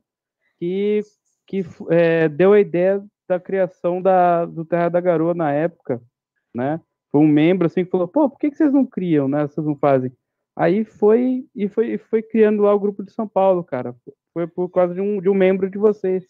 que 0.59 1.03
que 1.47 1.65
é, 1.91 2.29
deu 2.29 2.53
a 2.53 2.61
ideia 2.61 3.05
da 3.29 3.41
criação 3.41 4.01
da, 4.01 4.45
do 4.45 4.65
Terra 4.65 4.89
da 4.89 5.01
Garoa 5.01 5.35
na 5.35 5.53
época, 5.53 6.01
né? 6.55 6.81
Foi 7.11 7.21
um 7.21 7.27
membro 7.27 7.67
assim 7.67 7.85
que 7.85 7.91
falou, 7.91 8.07
pô, 8.07 8.31
por 8.31 8.39
que, 8.39 8.53
que 8.53 8.57
vocês 8.57 8.73
não 8.73 8.87
criam, 8.87 9.27
né? 9.27 9.49
Vocês 9.49 9.67
não 9.67 9.75
fazem? 9.75 10.13
Aí 10.57 10.85
foi 10.85 11.45
e 11.55 11.69
foi, 11.69 11.99
foi 11.99 12.23
criando 12.23 12.63
lá 12.63 12.73
o 12.73 12.79
grupo 12.79 13.03
de 13.03 13.13
São 13.13 13.27
Paulo, 13.27 13.65
cara. 13.65 13.97
Foi 14.33 14.47
por 14.47 14.69
causa 14.69 14.95
de 14.95 15.01
um, 15.01 15.21
de 15.21 15.29
um 15.29 15.35
membro 15.35 15.69
de 15.69 15.77
vocês. 15.77 16.25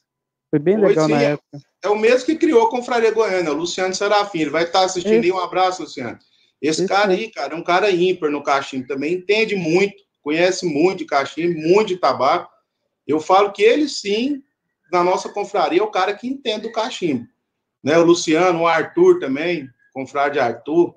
Foi 0.51 0.59
bem 0.59 0.77
legal 0.77 1.07
sim, 1.07 1.13
na 1.13 1.23
é, 1.23 1.25
época. 1.33 1.61
É 1.83 1.89
o 1.89 1.99
mesmo 1.99 2.27
que 2.27 2.37
criou 2.37 2.67
a 2.67 2.71
Confraria 2.71 3.13
Goiânia, 3.13 3.53
o 3.53 3.57
Luciano 3.57 3.95
Serafim. 3.95 4.41
Ele 4.41 4.51
vai 4.51 4.65
estar 4.65 4.85
assistindo 4.85 5.23
aí. 5.23 5.33
Um 5.33 5.39
abraço, 5.39 5.83
Luciano. 5.83 6.19
Esse, 6.61 6.83
Esse 6.83 6.89
cara 6.89 7.13
aí, 7.13 7.31
cara, 7.31 7.55
é 7.55 7.57
um 7.57 7.63
cara 7.63 7.91
ímpar 7.91 8.31
no 8.31 8.43
cachimbo 8.43 8.87
também, 8.87 9.15
entende 9.15 9.55
muito, 9.55 9.95
conhece 10.23 10.67
muito 10.67 10.99
de 10.99 11.05
cachimbo, 11.07 11.59
muito 11.59 11.89
de 11.89 11.97
tabaco. 11.97 12.51
Eu 13.07 13.19
falo 13.21 13.53
que 13.53 13.63
ele 13.63 13.89
sim, 13.89 14.43
na 14.93 15.03
nossa 15.03 15.29
confraria, 15.31 15.81
é 15.81 15.83
o 15.83 15.91
cara 15.91 16.13
que 16.15 16.27
entende 16.27 16.63
do 16.63 16.73
cachimbo. 16.73 17.27
Né? 17.83 17.97
O 17.97 18.05
Luciano, 18.05 18.61
o 18.61 18.67
Arthur 18.67 19.19
também, 19.19 19.67
confrade 19.95 20.39
Arthur 20.39 20.95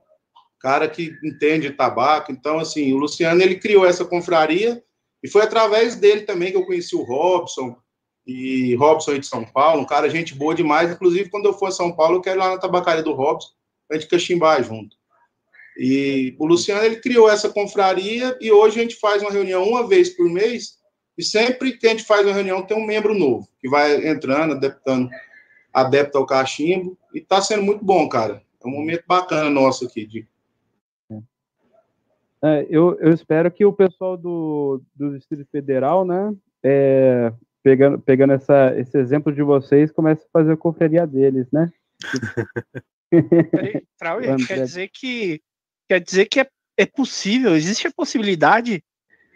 cara 0.64 0.88
que 0.88 1.14
entende 1.22 1.72
tabaco. 1.72 2.32
Então, 2.32 2.58
assim, 2.58 2.94
o 2.94 2.98
Luciano 2.98 3.42
ele 3.42 3.60
criou 3.60 3.86
essa 3.86 4.06
confraria 4.06 4.82
e 5.22 5.30
foi 5.30 5.42
através 5.42 5.98
dele 5.98 6.22
também 6.22 6.52
que 6.52 6.58
eu 6.58 6.66
conheci 6.66 6.96
o 6.96 7.04
Robson 7.04 7.76
e 8.26 8.76
Robson 8.76 9.18
de 9.18 9.26
São 9.26 9.44
Paulo, 9.44 9.82
um 9.82 9.86
cara 9.86 10.10
gente 10.10 10.34
boa 10.34 10.56
demais. 10.56 10.92
Inclusive, 10.92 11.30
quando 11.30 11.46
eu 11.46 11.54
for 11.54 11.68
a 11.68 11.72
São 11.72 11.92
Paulo, 11.92 12.18
eu 12.18 12.22
quero 12.22 12.38
ir 12.38 12.40
lá 12.40 12.50
na 12.52 12.58
tabacaria 12.58 13.04
do 13.04 13.14
Robson 13.14 13.50
a 13.92 13.96
gente 13.96 14.08
cachimbar 14.08 14.64
junto. 14.64 14.96
E 15.78 16.36
o 16.40 16.46
Luciano 16.46 16.84
ele 16.84 16.98
criou 16.98 17.30
essa 17.30 17.50
confraria 17.50 18.38
e 18.40 18.52
hoje 18.52 18.80
a 18.80 18.84
gente 18.84 18.96
faz 18.96 19.22
uma 19.22 19.32
reunião 19.32 19.64
uma 19.68 19.88
vez 19.88 20.10
por 20.10 20.30
mês 20.30 20.78
e 21.18 21.24
sempre 21.24 21.78
que 21.78 21.88
a 21.88 21.90
gente 21.90 22.04
faz 22.04 22.26
uma 22.26 22.34
reunião 22.34 22.62
tem 22.62 22.78
um 22.78 22.86
membro 22.86 23.14
novo 23.14 23.48
que 23.60 23.70
vai 23.70 24.08
entrando, 24.08 24.54
adaptando, 24.54 25.10
adepto 25.72 26.18
ao 26.18 26.26
cachimbo 26.26 26.98
e 27.14 27.20
está 27.20 27.42
sendo 27.42 27.64
muito 27.64 27.84
bom, 27.84 28.08
cara. 28.08 28.42
É 28.64 28.68
um 28.68 28.72
momento 28.72 29.04
bacana 29.08 29.50
nosso 29.50 29.86
aqui 29.86 30.06
de 30.06 30.28
é, 32.46 32.68
eu, 32.70 32.98
eu 33.00 33.14
espero 33.14 33.50
que 33.50 33.64
o 33.64 33.72
pessoal 33.72 34.18
do, 34.18 34.82
do 34.94 35.18
Distrito 35.18 35.48
Federal, 35.50 36.04
né, 36.04 36.36
é, 36.62 37.32
pegando, 37.64 38.00
pegando 38.00 38.34
essa, 38.34 38.78
esse 38.78 38.98
exemplo 38.98 39.34
de 39.34 39.42
vocês, 39.42 39.92
comece 39.92 40.26
a 40.26 40.32
fazer 40.32 40.52
a 40.52 40.58
confraria 40.58 41.08
deles, 41.08 41.48
né? 41.52 41.72
Trauer, 43.98 44.36
quer 44.46 44.64
dizer 44.64 44.90
que 44.94 45.42
quer 45.88 46.00
dizer 46.00 46.26
que 46.26 46.42
é, 46.42 46.48
é 46.78 46.86
possível, 46.86 47.56
existe 47.56 47.88
a 47.88 47.94
possibilidade 47.94 48.84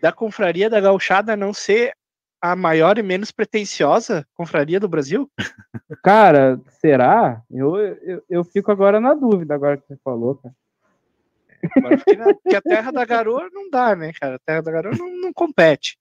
da 0.01 0.11
confraria 0.11 0.69
da 0.69 0.81
gauchada 0.81 1.35
não 1.35 1.53
ser 1.53 1.93
a 2.41 2.55
maior 2.55 2.97
e 2.97 3.03
menos 3.03 3.31
pretensiosa 3.31 4.27
confraria 4.35 4.79
do 4.79 4.87
Brasil? 4.87 5.29
Cara, 6.03 6.59
será? 6.69 7.41
Eu, 7.49 7.77
eu, 7.77 8.23
eu 8.29 8.43
fico 8.43 8.71
agora 8.71 8.99
na 8.99 9.13
dúvida, 9.13 9.55
agora 9.55 9.77
que 9.77 9.87
você 9.87 9.97
falou, 10.03 10.35
cara. 10.35 10.53
Porque 12.43 12.55
a 12.55 12.61
Terra 12.61 12.91
da 12.91 13.03
Garoa 13.03 13.49
não 13.51 13.69
dá, 13.69 13.95
né, 13.95 14.11
cara? 14.13 14.35
A 14.35 14.39
Terra 14.39 14.61
da 14.61 14.71
Garoa 14.71 14.95
não, 14.95 15.09
não 15.09 15.33
compete. 15.33 15.97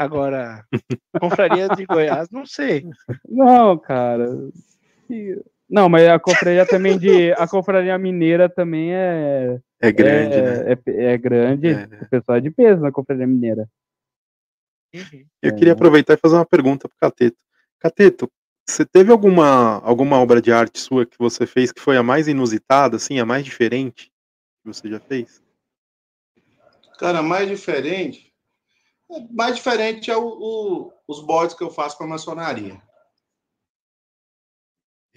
Agora, 0.00 0.64
confraria 1.20 1.68
de 1.68 1.84
Goiás, 1.84 2.30
não 2.30 2.46
sei. 2.46 2.86
Não, 3.28 3.76
cara. 3.76 4.26
Não, 5.68 5.90
mas 5.90 6.08
a 6.08 6.18
confraria 6.18 6.64
também 6.64 6.98
de. 6.98 7.32
A 7.32 7.46
confraria 7.46 7.98
mineira 7.98 8.48
também 8.48 8.94
é. 8.94 9.60
É 9.78 9.92
grande. 9.92 10.36
É, 10.36 10.42
né? 10.42 10.78
é, 10.86 11.04
é 11.12 11.18
grande. 11.18 11.68
É. 11.68 11.84
O 11.84 12.08
pessoal 12.08 12.38
é 12.38 12.40
de 12.40 12.50
peso 12.50 12.80
na 12.80 12.90
confraria 12.90 13.26
mineira. 13.26 13.68
Uhum. 14.94 15.24
Eu 15.42 15.54
queria 15.54 15.74
aproveitar 15.74 16.14
e 16.14 16.16
fazer 16.16 16.36
uma 16.36 16.46
pergunta 16.46 16.88
pro 16.88 16.96
Cateto. 16.98 17.36
Cateto, 17.78 18.30
você 18.66 18.86
teve 18.86 19.12
alguma, 19.12 19.80
alguma 19.84 20.18
obra 20.18 20.40
de 20.40 20.50
arte 20.50 20.80
sua 20.80 21.04
que 21.04 21.18
você 21.18 21.46
fez 21.46 21.72
que 21.72 21.80
foi 21.80 21.98
a 21.98 22.02
mais 22.02 22.26
inusitada, 22.26 22.96
assim, 22.96 23.20
a 23.20 23.26
mais 23.26 23.44
diferente? 23.44 24.10
que 24.62 24.72
você 24.72 24.88
já 24.88 25.00
fez? 25.00 25.42
Cara, 26.98 27.22
mais 27.22 27.48
diferente. 27.48 28.29
Mais 29.30 29.56
diferente 29.56 30.10
é 30.10 30.16
o, 30.16 30.26
o, 30.26 30.92
os 31.06 31.20
bodes 31.20 31.54
que 31.54 31.62
eu 31.62 31.70
faço 31.70 31.98
para 31.98 32.06
maçonaria. 32.06 32.80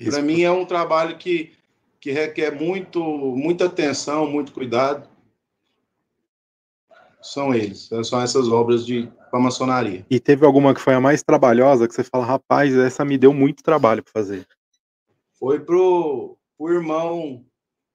Para 0.04 0.22
mim 0.22 0.42
é 0.42 0.52
um 0.52 0.66
trabalho 0.66 1.18
que, 1.18 1.56
que 2.00 2.12
requer 2.12 2.52
muito, 2.52 3.02
muita 3.02 3.66
atenção, 3.66 4.30
muito 4.30 4.52
cuidado. 4.52 5.08
São 7.22 7.54
eles, 7.54 7.90
são 8.04 8.22
essas 8.22 8.50
obras 8.50 8.86
de 8.86 9.10
para 9.34 9.40
maçonaria. 9.40 10.06
E 10.12 10.20
teve 10.20 10.46
alguma 10.46 10.76
que 10.76 10.80
foi 10.80 10.94
a 10.94 11.00
mais 11.00 11.24
trabalhosa 11.24 11.88
que 11.88 11.94
você 11.96 12.04
fala, 12.04 12.24
rapaz, 12.24 12.72
essa 12.76 13.04
me 13.04 13.18
deu 13.18 13.34
muito 13.34 13.64
trabalho 13.64 14.04
para 14.04 14.12
fazer? 14.12 14.48
Foi 15.40 15.60
pro, 15.60 16.38
pro 16.56 16.72
irmão 16.72 17.44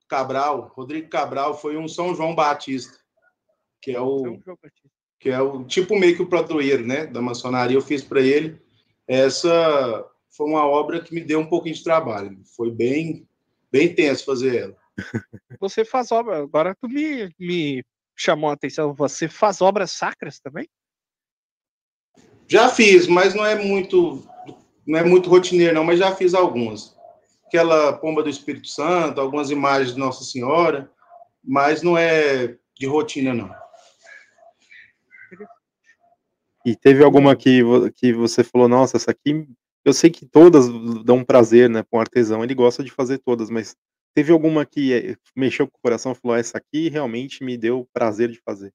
Cabral, 0.08 0.72
Rodrigo 0.74 1.08
Cabral, 1.08 1.56
foi 1.56 1.76
um 1.76 1.86
São 1.86 2.12
João 2.12 2.34
Batista, 2.34 2.98
que 3.80 3.92
é 3.92 4.00
o 4.00 4.40
que 5.18 5.30
é 5.30 5.40
o 5.40 5.64
tipo 5.64 5.98
meio 5.98 6.14
que 6.14 6.22
o 6.22 6.28
padroeiro, 6.28 6.86
né, 6.86 7.06
da 7.06 7.20
maçonaria. 7.20 7.76
Eu 7.76 7.82
fiz 7.82 8.02
para 8.02 8.20
ele. 8.20 8.60
Essa 9.06 10.06
foi 10.30 10.46
uma 10.46 10.66
obra 10.66 11.00
que 11.00 11.14
me 11.14 11.20
deu 11.20 11.40
um 11.40 11.46
pouquinho 11.46 11.74
de 11.74 11.82
trabalho. 11.82 12.38
Foi 12.56 12.70
bem 12.70 13.26
bem 13.70 13.94
tenso 13.94 14.24
fazer 14.24 14.56
ela. 14.56 14.76
Você 15.60 15.84
faz 15.84 16.10
obra, 16.10 16.38
agora 16.38 16.74
tu 16.80 16.88
me, 16.88 17.30
me 17.38 17.84
chamou 18.16 18.50
a 18.50 18.54
atenção, 18.54 18.94
você 18.94 19.28
faz 19.28 19.60
obras 19.60 19.92
sacras 19.92 20.40
também? 20.40 20.68
Já 22.48 22.68
fiz, 22.68 23.06
mas 23.06 23.34
não 23.34 23.44
é 23.44 23.54
muito 23.54 24.26
não 24.86 24.98
é 24.98 25.04
muito 25.04 25.28
rotineiro 25.28 25.74
não, 25.74 25.84
mas 25.84 25.98
já 25.98 26.14
fiz 26.16 26.32
algumas 26.34 26.96
aquela 27.48 27.94
pomba 27.94 28.22
do 28.22 28.28
Espírito 28.28 28.68
Santo, 28.68 29.20
algumas 29.20 29.50
imagens 29.50 29.94
de 29.94 29.98
Nossa 29.98 30.22
Senhora, 30.22 30.90
mas 31.42 31.82
não 31.82 31.96
é 31.96 32.56
de 32.76 32.86
rotina, 32.86 33.34
não. 33.34 33.50
E 36.64 36.74
teve 36.76 37.04
alguma 37.04 37.36
que, 37.36 37.62
que 37.94 38.12
você 38.12 38.42
falou, 38.42 38.68
nossa, 38.68 38.96
essa 38.96 39.10
aqui, 39.10 39.48
eu 39.84 39.92
sei 39.92 40.10
que 40.10 40.26
todas 40.26 40.68
dão 41.04 41.24
prazer, 41.24 41.70
né, 41.70 41.82
para 41.82 41.98
um 41.98 42.00
artesão, 42.00 42.42
ele 42.42 42.54
gosta 42.54 42.82
de 42.82 42.90
fazer 42.90 43.18
todas, 43.18 43.48
mas 43.48 43.76
teve 44.14 44.32
alguma 44.32 44.66
que 44.66 44.92
eh, 44.92 45.16
mexeu 45.36 45.68
com 45.68 45.78
o 45.78 45.82
coração 45.82 46.12
e 46.12 46.14
falou, 46.14 46.36
essa 46.36 46.58
aqui 46.58 46.88
realmente 46.88 47.44
me 47.44 47.56
deu 47.56 47.88
prazer 47.92 48.30
de 48.30 48.40
fazer? 48.44 48.72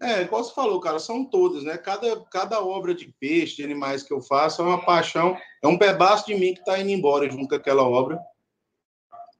É, 0.00 0.22
igual 0.22 0.44
você 0.44 0.52
falou, 0.52 0.78
cara, 0.78 0.98
são 0.98 1.24
todas, 1.24 1.64
né? 1.64 1.78
Cada, 1.78 2.22
cada 2.26 2.62
obra 2.62 2.94
de 2.94 3.14
peixe, 3.18 3.56
de 3.56 3.64
animais 3.64 4.02
que 4.02 4.12
eu 4.12 4.20
faço 4.20 4.60
é 4.60 4.64
uma 4.64 4.84
paixão, 4.84 5.38
é 5.62 5.66
um 5.66 5.78
pedaço 5.78 6.26
de 6.26 6.34
mim 6.34 6.52
que 6.52 6.60
está 6.60 6.78
indo 6.78 6.90
embora 6.90 7.30
junto 7.30 7.48
com 7.48 7.54
aquela 7.54 7.82
obra. 7.82 8.20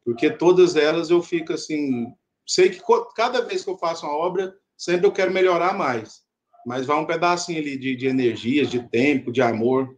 Porque 0.02 0.30
todas 0.30 0.74
elas 0.74 1.10
eu 1.10 1.22
fico 1.22 1.52
assim, 1.52 2.06
sei 2.46 2.70
que 2.70 2.80
cada 3.14 3.42
vez 3.42 3.64
que 3.64 3.70
eu 3.70 3.76
faço 3.76 4.06
uma 4.06 4.16
obra, 4.16 4.56
sempre 4.78 5.06
eu 5.06 5.12
quero 5.12 5.30
melhorar 5.30 5.76
mais. 5.76 6.25
Mas 6.66 6.84
vai 6.84 6.98
um 6.98 7.06
pedacinho 7.06 7.60
ali 7.60 7.78
de, 7.78 7.94
de 7.94 8.08
energias, 8.08 8.68
de 8.68 8.82
tempo, 8.88 9.30
de 9.30 9.40
amor, 9.40 9.96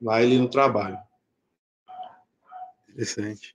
vai 0.00 0.24
ali 0.24 0.36
no 0.36 0.50
trabalho. 0.50 0.98
Interessante. 2.88 3.54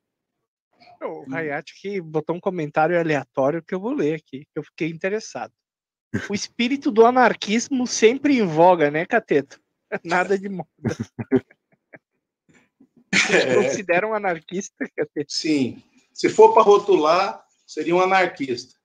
O 1.01 1.25
Hayat 1.35 1.73
que 1.81 1.99
botou 1.99 2.37
um 2.37 2.39
comentário 2.39 2.97
aleatório 2.97 3.61
que 3.61 3.75
eu 3.75 3.81
vou 3.81 3.91
ler 3.91 4.15
aqui, 4.15 4.45
que 4.45 4.57
eu 4.57 4.63
fiquei 4.63 4.87
interessado. 4.89 5.51
O 6.29 6.33
espírito 6.33 6.89
do 6.89 7.05
anarquismo 7.05 7.85
sempre 7.85 8.37
em 8.37 8.45
voga, 8.45 8.89
né, 8.89 9.05
Cateto? 9.05 9.59
Nada 10.01 10.39
de 10.39 10.47
moda. 10.47 10.69
É. 13.29 13.55
Considera 13.55 14.07
um 14.07 14.13
anarquista, 14.13 14.89
Cateto? 14.95 15.33
Sim. 15.33 15.83
Se 16.13 16.29
for 16.29 16.53
para 16.53 16.63
rotular, 16.63 17.45
seria 17.67 17.93
um 17.93 17.99
anarquista. 17.99 18.79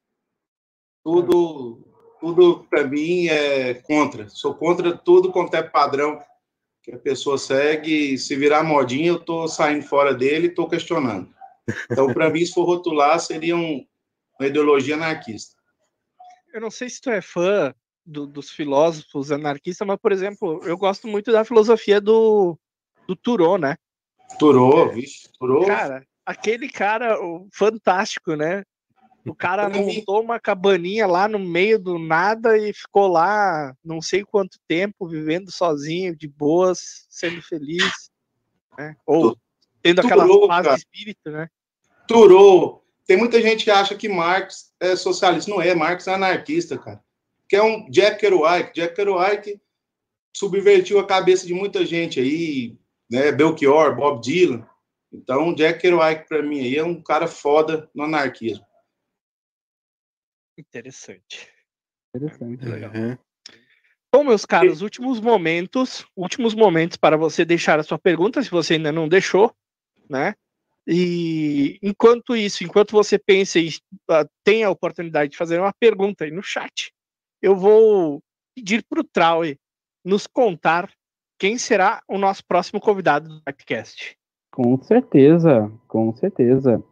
Tudo, 1.04 1.89
tudo 2.20 2.66
para 2.68 2.84
mim 2.84 3.26
é 3.28 3.74
contra. 3.74 4.28
Sou 4.28 4.54
contra 4.54 4.96
tudo 4.96 5.32
quanto 5.32 5.54
é 5.54 5.62
padrão 5.62 6.22
que 6.82 6.92
a 6.92 6.98
pessoa 6.98 7.38
segue. 7.38 8.18
Se 8.18 8.36
virar 8.36 8.62
modinha, 8.62 9.08
eu 9.08 9.16
estou 9.16 9.48
saindo 9.48 9.84
fora 9.84 10.14
dele 10.14 10.46
e 10.46 10.50
estou 10.50 10.68
questionando. 10.68 11.28
Então, 11.90 12.12
para 12.12 12.30
mim, 12.30 12.44
se 12.44 12.52
for 12.52 12.64
rotular, 12.64 13.18
seria 13.20 13.56
um, 13.56 13.84
uma 14.38 14.46
ideologia 14.48 14.94
anarquista 14.94 15.60
eu 16.52 16.60
não 16.60 16.70
sei 16.70 16.88
se 16.88 17.00
tu 17.00 17.10
é 17.10 17.20
fã 17.20 17.74
do, 18.04 18.26
dos 18.26 18.50
filósofos 18.50 19.30
anarquistas, 19.30 19.86
mas, 19.86 19.98
por 20.00 20.12
exemplo, 20.12 20.60
eu 20.64 20.76
gosto 20.76 21.06
muito 21.06 21.30
da 21.32 21.44
filosofia 21.44 22.00
do, 22.00 22.58
do 23.06 23.14
Thoreau, 23.14 23.58
né? 23.58 23.76
É, 24.88 24.94
vixe, 24.94 25.28
Thoreau. 25.38 25.66
Cara, 25.66 26.04
aquele 26.24 26.68
cara 26.68 27.16
fantástico, 27.52 28.34
né? 28.34 28.64
O 29.26 29.34
cara 29.34 29.68
montou 29.68 30.22
uma 30.22 30.40
cabaninha 30.40 31.06
lá 31.06 31.28
no 31.28 31.38
meio 31.38 31.78
do 31.78 31.98
nada 31.98 32.56
e 32.56 32.72
ficou 32.72 33.06
lá 33.06 33.74
não 33.84 34.00
sei 34.00 34.24
quanto 34.24 34.58
tempo, 34.66 35.06
vivendo 35.06 35.50
sozinho, 35.50 36.16
de 36.16 36.26
boas, 36.26 37.06
sendo 37.08 37.42
feliz. 37.42 38.10
Né? 38.78 38.96
Ou 39.06 39.36
tendo 39.82 40.00
aquela 40.00 40.26
paz 40.48 40.66
de 40.66 40.74
espírito, 40.74 41.30
né? 41.30 41.48
Thoreau, 42.06 42.82
tem 43.06 43.16
muita 43.16 43.40
gente 43.42 43.64
que 43.64 43.70
acha 43.70 43.94
que 43.94 44.08
Marx 44.08 44.72
é 44.80 44.96
socialista. 44.96 45.50
Não 45.50 45.60
é, 45.60 45.74
Marx 45.74 46.06
é 46.06 46.14
anarquista, 46.14 46.78
cara. 46.78 47.02
Que 47.48 47.56
é 47.56 47.62
um 47.62 47.90
Jack 47.90 48.20
Kerouac. 48.20 48.72
Jack 48.74 48.94
Kerouac 48.94 49.60
subvertiu 50.34 50.98
a 50.98 51.06
cabeça 51.06 51.46
de 51.46 51.52
muita 51.52 51.84
gente 51.84 52.20
aí, 52.20 52.78
né? 53.10 53.32
Belchior, 53.32 53.96
Bob 53.96 54.20
Dylan. 54.22 54.66
Então, 55.12 55.54
Jack 55.54 55.80
Kerouac, 55.80 56.28
para 56.28 56.42
mim, 56.42 56.60
aí 56.60 56.76
é 56.76 56.84
um 56.84 57.02
cara 57.02 57.26
foda 57.26 57.90
no 57.94 58.04
anarquismo. 58.04 58.64
Interessante. 60.60 61.50
Interessante. 62.14 62.64
legal. 62.64 62.92
Uhum. 62.94 63.18
Bom, 64.12 64.24
meus 64.24 64.44
caros, 64.44 64.82
últimos 64.82 65.20
momentos, 65.20 66.04
últimos 66.16 66.54
momentos 66.54 66.96
para 66.96 67.16
você 67.16 67.44
deixar 67.44 67.78
a 67.78 67.82
sua 67.82 67.98
pergunta, 67.98 68.42
se 68.42 68.50
você 68.50 68.74
ainda 68.74 68.90
não 68.90 69.08
deixou, 69.08 69.54
né? 70.08 70.34
E 70.86 71.78
enquanto 71.80 72.34
isso, 72.34 72.64
enquanto 72.64 72.90
você 72.90 73.16
pensa 73.18 73.60
e 73.60 73.68
uh, 74.10 74.28
tem 74.42 74.64
a 74.64 74.70
oportunidade 74.70 75.30
de 75.30 75.36
fazer 75.36 75.60
uma 75.60 75.72
pergunta 75.72 76.24
aí 76.24 76.30
no 76.32 76.42
chat, 76.42 76.92
eu 77.40 77.54
vou 77.54 78.20
pedir 78.54 78.84
para 78.88 79.00
o 79.00 79.04
Trau 79.04 79.42
nos 80.04 80.26
contar 80.26 80.90
quem 81.38 81.56
será 81.56 82.02
o 82.08 82.18
nosso 82.18 82.44
próximo 82.44 82.80
convidado 82.80 83.28
do 83.28 83.42
podcast. 83.42 84.16
Com 84.50 84.82
certeza, 84.82 85.72
com 85.86 86.12
certeza. 86.16 86.82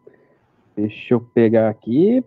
Deixa 0.77 1.15
eu 1.15 1.21
pegar 1.21 1.69
aqui. 1.69 2.23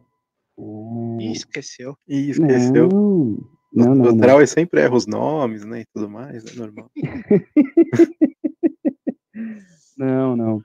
Ih, 1.20 1.32
esqueceu. 1.32 1.98
Ih, 2.08 2.32
esqueceu. 2.32 2.90
Não, 2.90 3.38
não, 3.74 3.96
não, 3.96 4.14
o 4.14 4.18
Trau 4.18 4.46
sempre 4.46 4.82
erra 4.82 4.96
os 4.96 5.08
nomes, 5.08 5.66
né? 5.66 5.82
E 5.82 5.86
tudo 5.94 6.10
mais, 6.10 6.46
é 6.46 6.60
normal. 6.60 6.92
não, 9.98 10.36
não. 10.36 10.62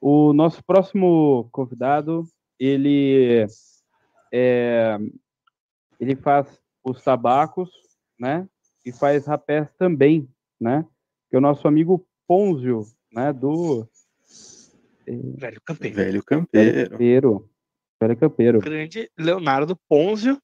O 0.00 0.32
nosso 0.32 0.62
próximo 0.64 1.48
convidado, 1.52 2.24
ele 2.58 3.46
é, 4.32 4.98
ele 5.98 6.16
faz 6.16 6.60
os 6.84 7.02
tabacos, 7.02 7.70
né? 8.18 8.48
E 8.84 8.92
faz 8.92 9.26
rapés 9.26 9.68
também, 9.78 10.28
né? 10.60 10.86
Que 11.28 11.36
é 11.36 11.38
o 11.38 11.42
nosso 11.42 11.66
amigo 11.66 12.06
Ponzio, 12.26 12.84
né? 13.12 13.32
Do 13.32 13.86
Velho 15.06 15.60
Campeiro. 15.64 15.96
Velho 15.96 16.24
Campeiro. 16.24 16.90
Campeiro. 16.90 17.49
Velho 18.00 18.16
Campeiro. 18.16 18.60
Grande 18.60 19.10
Leonardo 19.18 19.76
Ponzio, 19.88 20.40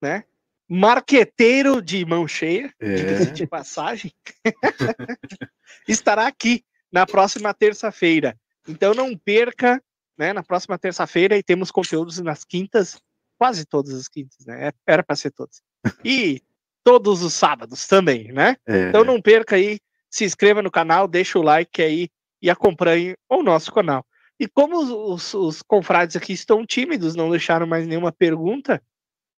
né? 0.00 0.24
Marqueteiro 0.66 1.82
de 1.82 2.04
mão 2.06 2.26
cheia, 2.26 2.72
é. 2.80 3.26
de 3.26 3.46
passagem, 3.46 4.10
estará 5.86 6.26
aqui 6.26 6.64
na 6.90 7.04
próxima 7.04 7.52
terça-feira. 7.52 8.34
Então 8.66 8.94
não 8.94 9.14
perca, 9.16 9.82
né? 10.16 10.32
Na 10.32 10.42
próxima 10.42 10.78
terça-feira 10.78 11.36
e 11.36 11.42
temos 11.42 11.70
conteúdos 11.70 12.18
nas 12.20 12.44
quintas, 12.44 12.98
quase 13.36 13.66
todas 13.66 13.92
as 13.92 14.08
quintas, 14.08 14.46
né? 14.46 14.68
É, 14.68 14.72
era 14.86 15.02
para 15.02 15.16
ser 15.16 15.30
todas. 15.30 15.62
E 16.02 16.42
todos 16.82 17.22
os 17.22 17.34
sábados 17.34 17.86
também, 17.86 18.32
né? 18.32 18.56
É. 18.66 18.88
Então 18.88 19.04
não 19.04 19.20
perca 19.20 19.56
aí, 19.56 19.78
se 20.10 20.24
inscreva 20.24 20.62
no 20.62 20.70
canal, 20.70 21.06
deixa 21.06 21.38
o 21.38 21.42
like 21.42 21.82
aí 21.82 22.08
e 22.40 22.48
acompanhe 22.48 23.16
o 23.28 23.42
nosso 23.42 23.70
canal. 23.72 24.04
E 24.38 24.48
como 24.48 24.78
os, 24.78 24.90
os, 24.90 25.34
os 25.34 25.62
confrades 25.62 26.16
aqui 26.16 26.32
estão 26.32 26.66
tímidos, 26.66 27.14
não 27.14 27.30
deixaram 27.30 27.66
mais 27.66 27.86
nenhuma 27.86 28.12
pergunta, 28.12 28.82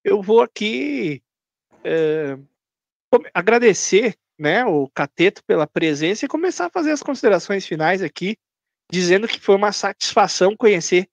eu 0.03 0.23
vou 0.23 0.41
aqui 0.41 1.23
é, 1.85 2.39
agradecer 3.35 4.17
né, 4.39 4.65
o 4.65 4.89
Cateto 4.89 5.43
pela 5.45 5.67
presença 5.67 6.25
e 6.25 6.29
começar 6.29 6.67
a 6.67 6.71
fazer 6.71 6.93
as 6.93 7.03
considerações 7.03 7.67
finais 7.67 8.03
aqui 8.03 8.37
dizendo 8.91 9.27
que 9.27 9.41
foi 9.41 9.57
uma 9.57 9.73
satisfação 9.73 10.57
conhecer 10.57 11.09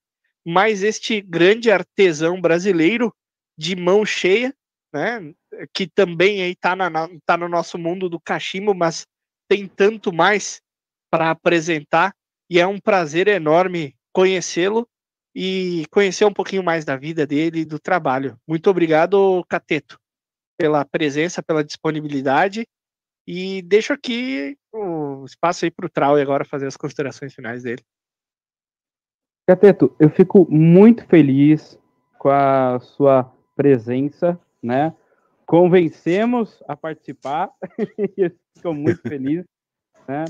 mais 0.45 0.83
este 0.83 1.21
grande 1.21 1.71
artesão 1.71 2.39
brasileiro 2.39 3.13
de 3.57 3.75
mão 3.75 4.05
cheia, 4.05 4.53
né? 4.93 5.33
Que 5.73 5.87
também 5.87 6.53
tá, 6.55 6.75
na, 6.75 6.91
tá 7.25 7.37
no 7.37 7.47
nosso 7.47 7.77
mundo 7.77 8.09
do 8.09 8.19
cachimbo, 8.19 8.73
mas 8.73 9.05
tem 9.47 9.67
tanto 9.67 10.11
mais 10.11 10.61
para 11.09 11.31
apresentar 11.31 12.13
e 12.53 12.59
é 12.59 12.67
um 12.67 12.79
prazer 12.79 13.27
enorme 13.27 13.95
conhecê-lo 14.11 14.87
e 15.33 15.87
conhecer 15.89 16.23
um 16.23 16.31
pouquinho 16.31 16.61
mais 16.61 16.85
da 16.85 16.95
vida 16.95 17.25
dele 17.25 17.61
e 17.61 17.65
do 17.65 17.79
trabalho. 17.79 18.39
Muito 18.47 18.69
obrigado, 18.69 19.43
Cateto, 19.49 19.99
pela 20.55 20.85
presença, 20.85 21.41
pela 21.41 21.63
disponibilidade. 21.63 22.67
E 23.25 23.63
deixo 23.63 23.91
aqui 23.91 24.55
o 24.71 25.25
espaço 25.25 25.65
aí 25.65 25.71
para 25.71 25.87
o 25.87 25.89
Trau 25.89 26.15
agora 26.15 26.45
fazer 26.45 26.67
as 26.67 26.77
considerações 26.77 27.33
finais 27.33 27.63
dele. 27.63 27.81
Cateto, 29.47 29.95
eu 29.99 30.11
fico 30.11 30.45
muito 30.47 31.07
feliz 31.07 31.75
com 32.19 32.29
a 32.29 32.79
sua 32.79 33.33
presença, 33.55 34.39
né? 34.61 34.95
Convencemos 35.47 36.61
a 36.67 36.77
participar 36.77 37.49
e 38.15 38.31
fico 38.55 38.75
muito 38.75 39.01
feliz, 39.01 39.43
né? 40.07 40.25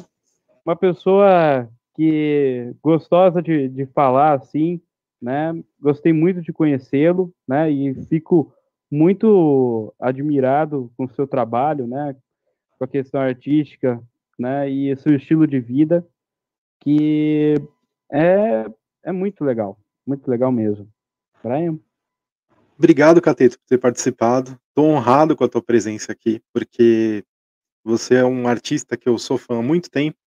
Uma 0.66 0.78
pessoa 0.78 1.70
que 1.96 2.74
gostosa 2.82 3.42
de, 3.42 3.68
de 3.70 3.86
falar 3.88 4.34
assim, 4.34 4.82
né? 5.22 5.54
Gostei 5.80 6.12
muito 6.12 6.42
de 6.42 6.52
conhecê-lo, 6.52 7.34
né? 7.48 7.72
E 7.72 7.94
fico 8.06 8.54
muito 8.92 9.94
admirado 10.00 10.92
com 10.98 11.06
o 11.06 11.10
seu 11.10 11.28
trabalho, 11.28 11.88
né? 11.88 12.16
Com 12.78 12.86
a 12.86 12.88
questão 12.88 13.22
artística, 13.22 14.02
né? 14.38 14.70
E 14.70 14.96
seu 14.98 15.16
estilo 15.16 15.48
de 15.48 15.60
vida, 15.60 16.06
que 16.82 17.56
é 18.12 18.66
é 19.06 19.12
muito 19.12 19.44
legal, 19.44 19.78
muito 20.08 20.30
legal 20.30 20.52
mesmo. 20.52 20.88
Brian? 21.44 21.78
Obrigado, 22.78 23.22
Cateto, 23.22 23.60
por 23.60 23.68
ter 23.68 23.78
participado. 23.78 24.58
Estou 24.70 24.90
honrado 24.90 25.36
com 25.36 25.44
a 25.44 25.50
tua 25.50 25.62
presença 25.62 26.12
aqui, 26.12 26.42
porque 26.54 27.24
você 27.84 28.16
é 28.16 28.26
um 28.26 28.48
artista 28.48 28.96
que 28.96 29.08
eu 29.08 29.18
sou 29.18 29.38
fã 29.38 29.60
há 29.60 29.62
muito 29.62 29.92
tempo 29.92 30.18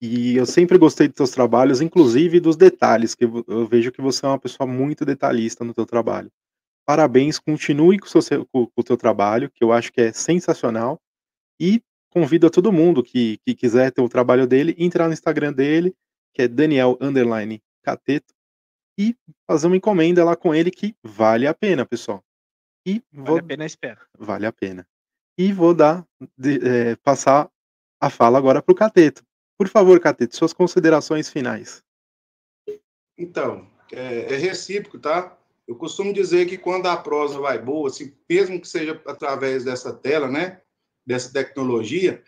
e 0.00 0.36
eu 0.36 0.46
sempre 0.46 0.78
gostei 0.78 1.08
dos 1.08 1.16
teus 1.16 1.30
trabalhos, 1.30 1.80
inclusive 1.80 2.40
dos 2.40 2.56
detalhes, 2.56 3.14
que 3.14 3.24
eu 3.24 3.66
vejo 3.66 3.92
que 3.92 4.00
você 4.00 4.24
é 4.24 4.28
uma 4.28 4.38
pessoa 4.38 4.66
muito 4.66 5.04
detalhista 5.04 5.64
no 5.64 5.74
teu 5.74 5.84
trabalho. 5.84 6.30
Parabéns, 6.86 7.38
continue 7.38 7.98
com 7.98 8.06
o, 8.06 8.22
seu, 8.22 8.46
com 8.46 8.70
o 8.74 8.82
teu 8.82 8.96
trabalho, 8.96 9.50
que 9.50 9.62
eu 9.62 9.72
acho 9.72 9.92
que 9.92 10.00
é 10.00 10.12
sensacional. 10.12 10.98
E 11.60 11.82
convido 12.10 12.46
a 12.46 12.50
todo 12.50 12.72
mundo 12.72 13.02
que, 13.02 13.38
que 13.46 13.54
quiser 13.54 13.92
ter 13.92 14.00
o 14.00 14.08
trabalho 14.08 14.46
dele, 14.46 14.74
entrar 14.78 15.06
no 15.06 15.12
Instagram 15.12 15.52
dele, 15.52 15.94
que 16.34 16.42
é 16.42 16.48
Daniel 16.48 16.96
Underline 17.00 17.62
Cateto 17.82 18.34
e 18.98 19.16
fazer 19.46 19.66
uma 19.66 19.76
encomenda 19.76 20.24
lá 20.24 20.34
com 20.36 20.54
ele 20.54 20.70
que 20.70 20.94
vale 21.02 21.46
a 21.46 21.54
pena, 21.54 21.86
pessoal. 21.86 22.22
E 22.86 23.02
vou... 23.12 23.26
Vale 23.26 23.40
a 23.40 23.42
pena 23.44 23.62
a 23.64 23.66
espera. 23.66 24.00
Vale 24.18 24.46
a 24.46 24.52
pena. 24.52 24.86
E 25.38 25.52
vou 25.52 25.74
dar, 25.74 26.06
de, 26.36 26.58
é, 26.66 26.96
passar 26.96 27.50
a 28.00 28.10
fala 28.10 28.38
agora 28.38 28.62
para 28.62 28.72
o 28.72 28.76
Cateto. 28.76 29.22
Por 29.60 29.68
favor, 29.68 30.00
Cateto, 30.00 30.34
suas 30.34 30.54
considerações 30.54 31.28
finais. 31.28 31.84
Então, 33.18 33.68
é, 33.92 34.32
é, 34.32 34.36
recíproco, 34.38 34.98
tá? 34.98 35.36
Eu 35.68 35.76
costumo 35.76 36.14
dizer 36.14 36.46
que 36.46 36.56
quando 36.56 36.86
a 36.86 36.96
prosa 36.96 37.38
vai 37.38 37.58
boa, 37.58 37.88
assim, 37.90 38.14
mesmo 38.26 38.58
que 38.58 38.66
seja 38.66 38.98
através 39.06 39.62
dessa 39.62 39.92
tela, 39.92 40.28
né? 40.28 40.62
Dessa 41.06 41.30
tecnologia, 41.30 42.24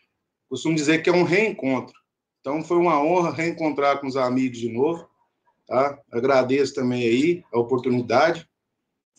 costumo 0.46 0.74
dizer 0.74 1.02
que 1.02 1.08
é 1.08 1.12
um 1.14 1.22
reencontro. 1.22 1.98
Então, 2.40 2.62
foi 2.62 2.76
uma 2.76 3.02
honra 3.02 3.32
reencontrar 3.32 3.98
com 3.98 4.06
os 4.06 4.16
amigos 4.18 4.58
de 4.58 4.70
novo. 4.70 5.08
Tá? 5.66 5.98
Agradeço 6.12 6.74
também 6.74 7.02
aí 7.02 7.44
a 7.50 7.58
oportunidade. 7.58 8.46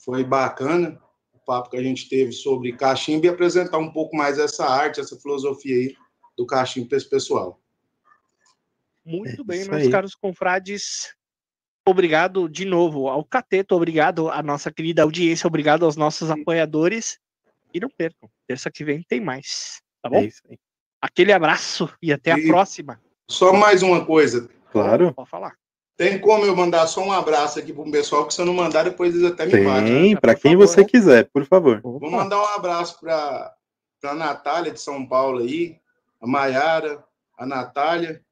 Foi 0.05 0.23
bacana 0.23 1.01
o 1.33 1.39
papo 1.39 1.71
que 1.71 1.77
a 1.77 1.83
gente 1.83 2.07
teve 2.07 2.31
sobre 2.31 2.77
cachimbo 2.77 3.25
e 3.25 3.29
apresentar 3.29 3.79
um 3.79 3.91
pouco 3.91 4.15
mais 4.15 4.37
essa 4.37 4.67
arte, 4.67 4.99
essa 4.99 5.19
filosofia 5.19 5.75
aí 5.75 5.95
do 6.37 6.45
cachimbo 6.45 6.89
para 6.89 6.99
esse 6.99 7.09
pessoal. 7.09 7.62
Muito 9.05 9.41
é 9.41 9.43
bem, 9.43 9.65
meus 9.65 9.83
aí. 9.83 9.91
caros 9.91 10.15
confrades. 10.15 11.13
Obrigado 11.85 12.47
de 12.47 12.63
novo 12.63 13.09
ao 13.09 13.25
Cateto, 13.25 13.75
obrigado 13.75 14.29
à 14.29 14.41
nossa 14.41 14.71
querida 14.71 15.03
audiência, 15.03 15.47
obrigado 15.47 15.83
aos 15.83 15.97
nossos 15.97 16.31
apoiadores. 16.31 17.19
E 17.73 17.79
não 17.79 17.89
percam, 17.89 18.29
terça 18.47 18.71
que 18.71 18.85
vem 18.85 19.03
tem 19.03 19.19
mais, 19.19 19.81
tá 20.01 20.09
bom? 20.09 20.23
É 20.23 20.29
Aquele 21.01 21.33
abraço 21.33 21.93
e 22.01 22.13
até 22.13 22.29
e 22.29 22.33
a 22.33 22.47
próxima. 22.47 23.01
Só 23.29 23.51
mais 23.51 23.83
uma 23.83 24.05
coisa. 24.05 24.49
Claro. 24.71 25.13
Pode 25.13 25.29
falar. 25.29 25.55
Tem 25.97 26.19
como 26.19 26.45
eu 26.45 26.55
mandar 26.55 26.87
só 26.87 27.03
um 27.03 27.11
abraço 27.11 27.59
aqui 27.59 27.73
para 27.73 27.83
o 27.83 27.91
pessoal, 27.91 28.25
que 28.25 28.33
se 28.33 28.41
eu 28.41 28.45
não 28.45 28.53
mandar, 28.53 28.83
depois 28.83 29.13
eles 29.13 29.29
até 29.29 29.45
me 29.45 29.51
Tem, 29.51 29.63
batem. 29.65 29.85
Tem, 29.85 30.15
para 30.17 30.35
quem 30.35 30.53
favor. 30.53 30.67
você 30.67 30.85
quiser, 30.85 31.29
por 31.31 31.45
favor. 31.45 31.81
Vou 31.81 32.09
mandar 32.09 32.41
um 32.41 32.45
abraço 32.45 32.99
para 32.99 33.53
a 34.05 34.13
Natália 34.13 34.71
de 34.71 34.79
São 34.79 35.05
Paulo 35.05 35.39
aí, 35.39 35.77
a 36.21 36.25
Maiara, 36.25 37.03
a 37.37 37.45
Natália 37.45 38.23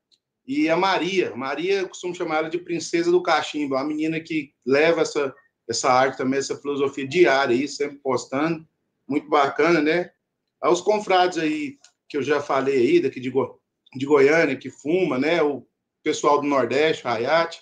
e 0.51 0.69
a 0.69 0.75
Maria. 0.75 1.33
Maria, 1.33 1.75
eu 1.75 1.87
costumo 1.87 2.13
chamar 2.13 2.39
ela 2.39 2.49
de 2.49 2.57
princesa 2.57 3.09
do 3.09 3.23
cachimbo, 3.23 3.77
a 3.77 3.85
menina 3.85 4.19
que 4.19 4.51
leva 4.65 4.99
essa, 4.99 5.33
essa 5.65 5.89
arte 5.89 6.17
também, 6.17 6.39
essa 6.39 6.57
filosofia 6.57 7.07
diária 7.07 7.55
aí, 7.55 7.69
sempre 7.69 7.99
postando. 7.99 8.67
Muito 9.07 9.29
bacana, 9.29 9.81
né? 9.81 10.11
Aos 10.59 10.81
confrades 10.81 11.37
aí, 11.37 11.77
que 12.09 12.17
eu 12.17 12.21
já 12.21 12.41
falei 12.41 12.75
aí, 12.75 12.99
daqui 12.99 13.21
de, 13.21 13.29
Go 13.29 13.61
de 13.95 14.05
Goiânia, 14.05 14.57
que 14.57 14.69
fuma, 14.69 15.17
né? 15.17 15.41
O 15.41 15.65
pessoal 16.03 16.41
do 16.41 16.47
Nordeste, 16.47 17.07
Hayat, 17.07 17.61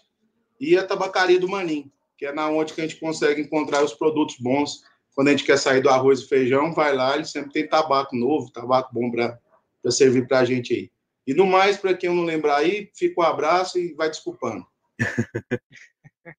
e 0.59 0.75
a 0.75 0.83
tabacaria 0.83 1.39
do 1.39 1.47
Manim, 1.47 1.91
que 2.17 2.25
é 2.25 2.33
na 2.33 2.49
onde 2.49 2.73
que 2.73 2.81
a 2.81 2.87
gente 2.87 2.99
consegue 2.99 3.39
encontrar 3.39 3.83
os 3.83 3.93
produtos 3.93 4.37
bons. 4.39 4.81
Quando 5.13 5.27
a 5.27 5.31
gente 5.31 5.43
quer 5.43 5.59
sair 5.59 5.81
do 5.81 5.89
arroz 5.89 6.21
e 6.21 6.27
feijão, 6.27 6.73
vai 6.73 6.95
lá, 6.95 7.13
ele 7.13 7.25
sempre 7.25 7.51
tem 7.51 7.69
tabaco 7.69 8.15
novo, 8.15 8.51
tabaco 8.51 8.91
bom 8.91 9.11
para 9.11 9.37
servir 9.91 10.27
para 10.27 10.39
a 10.39 10.45
gente 10.45 10.73
aí. 10.73 10.91
E 11.29 11.33
no 11.35 11.45
mais, 11.45 11.77
para 11.77 11.93
quem 11.93 12.09
não 12.09 12.23
lembrar 12.23 12.57
aí, 12.57 12.89
fica 12.95 13.21
um 13.21 13.23
abraço 13.23 13.77
e 13.77 13.93
vai 13.93 14.09
desculpando. 14.09 14.65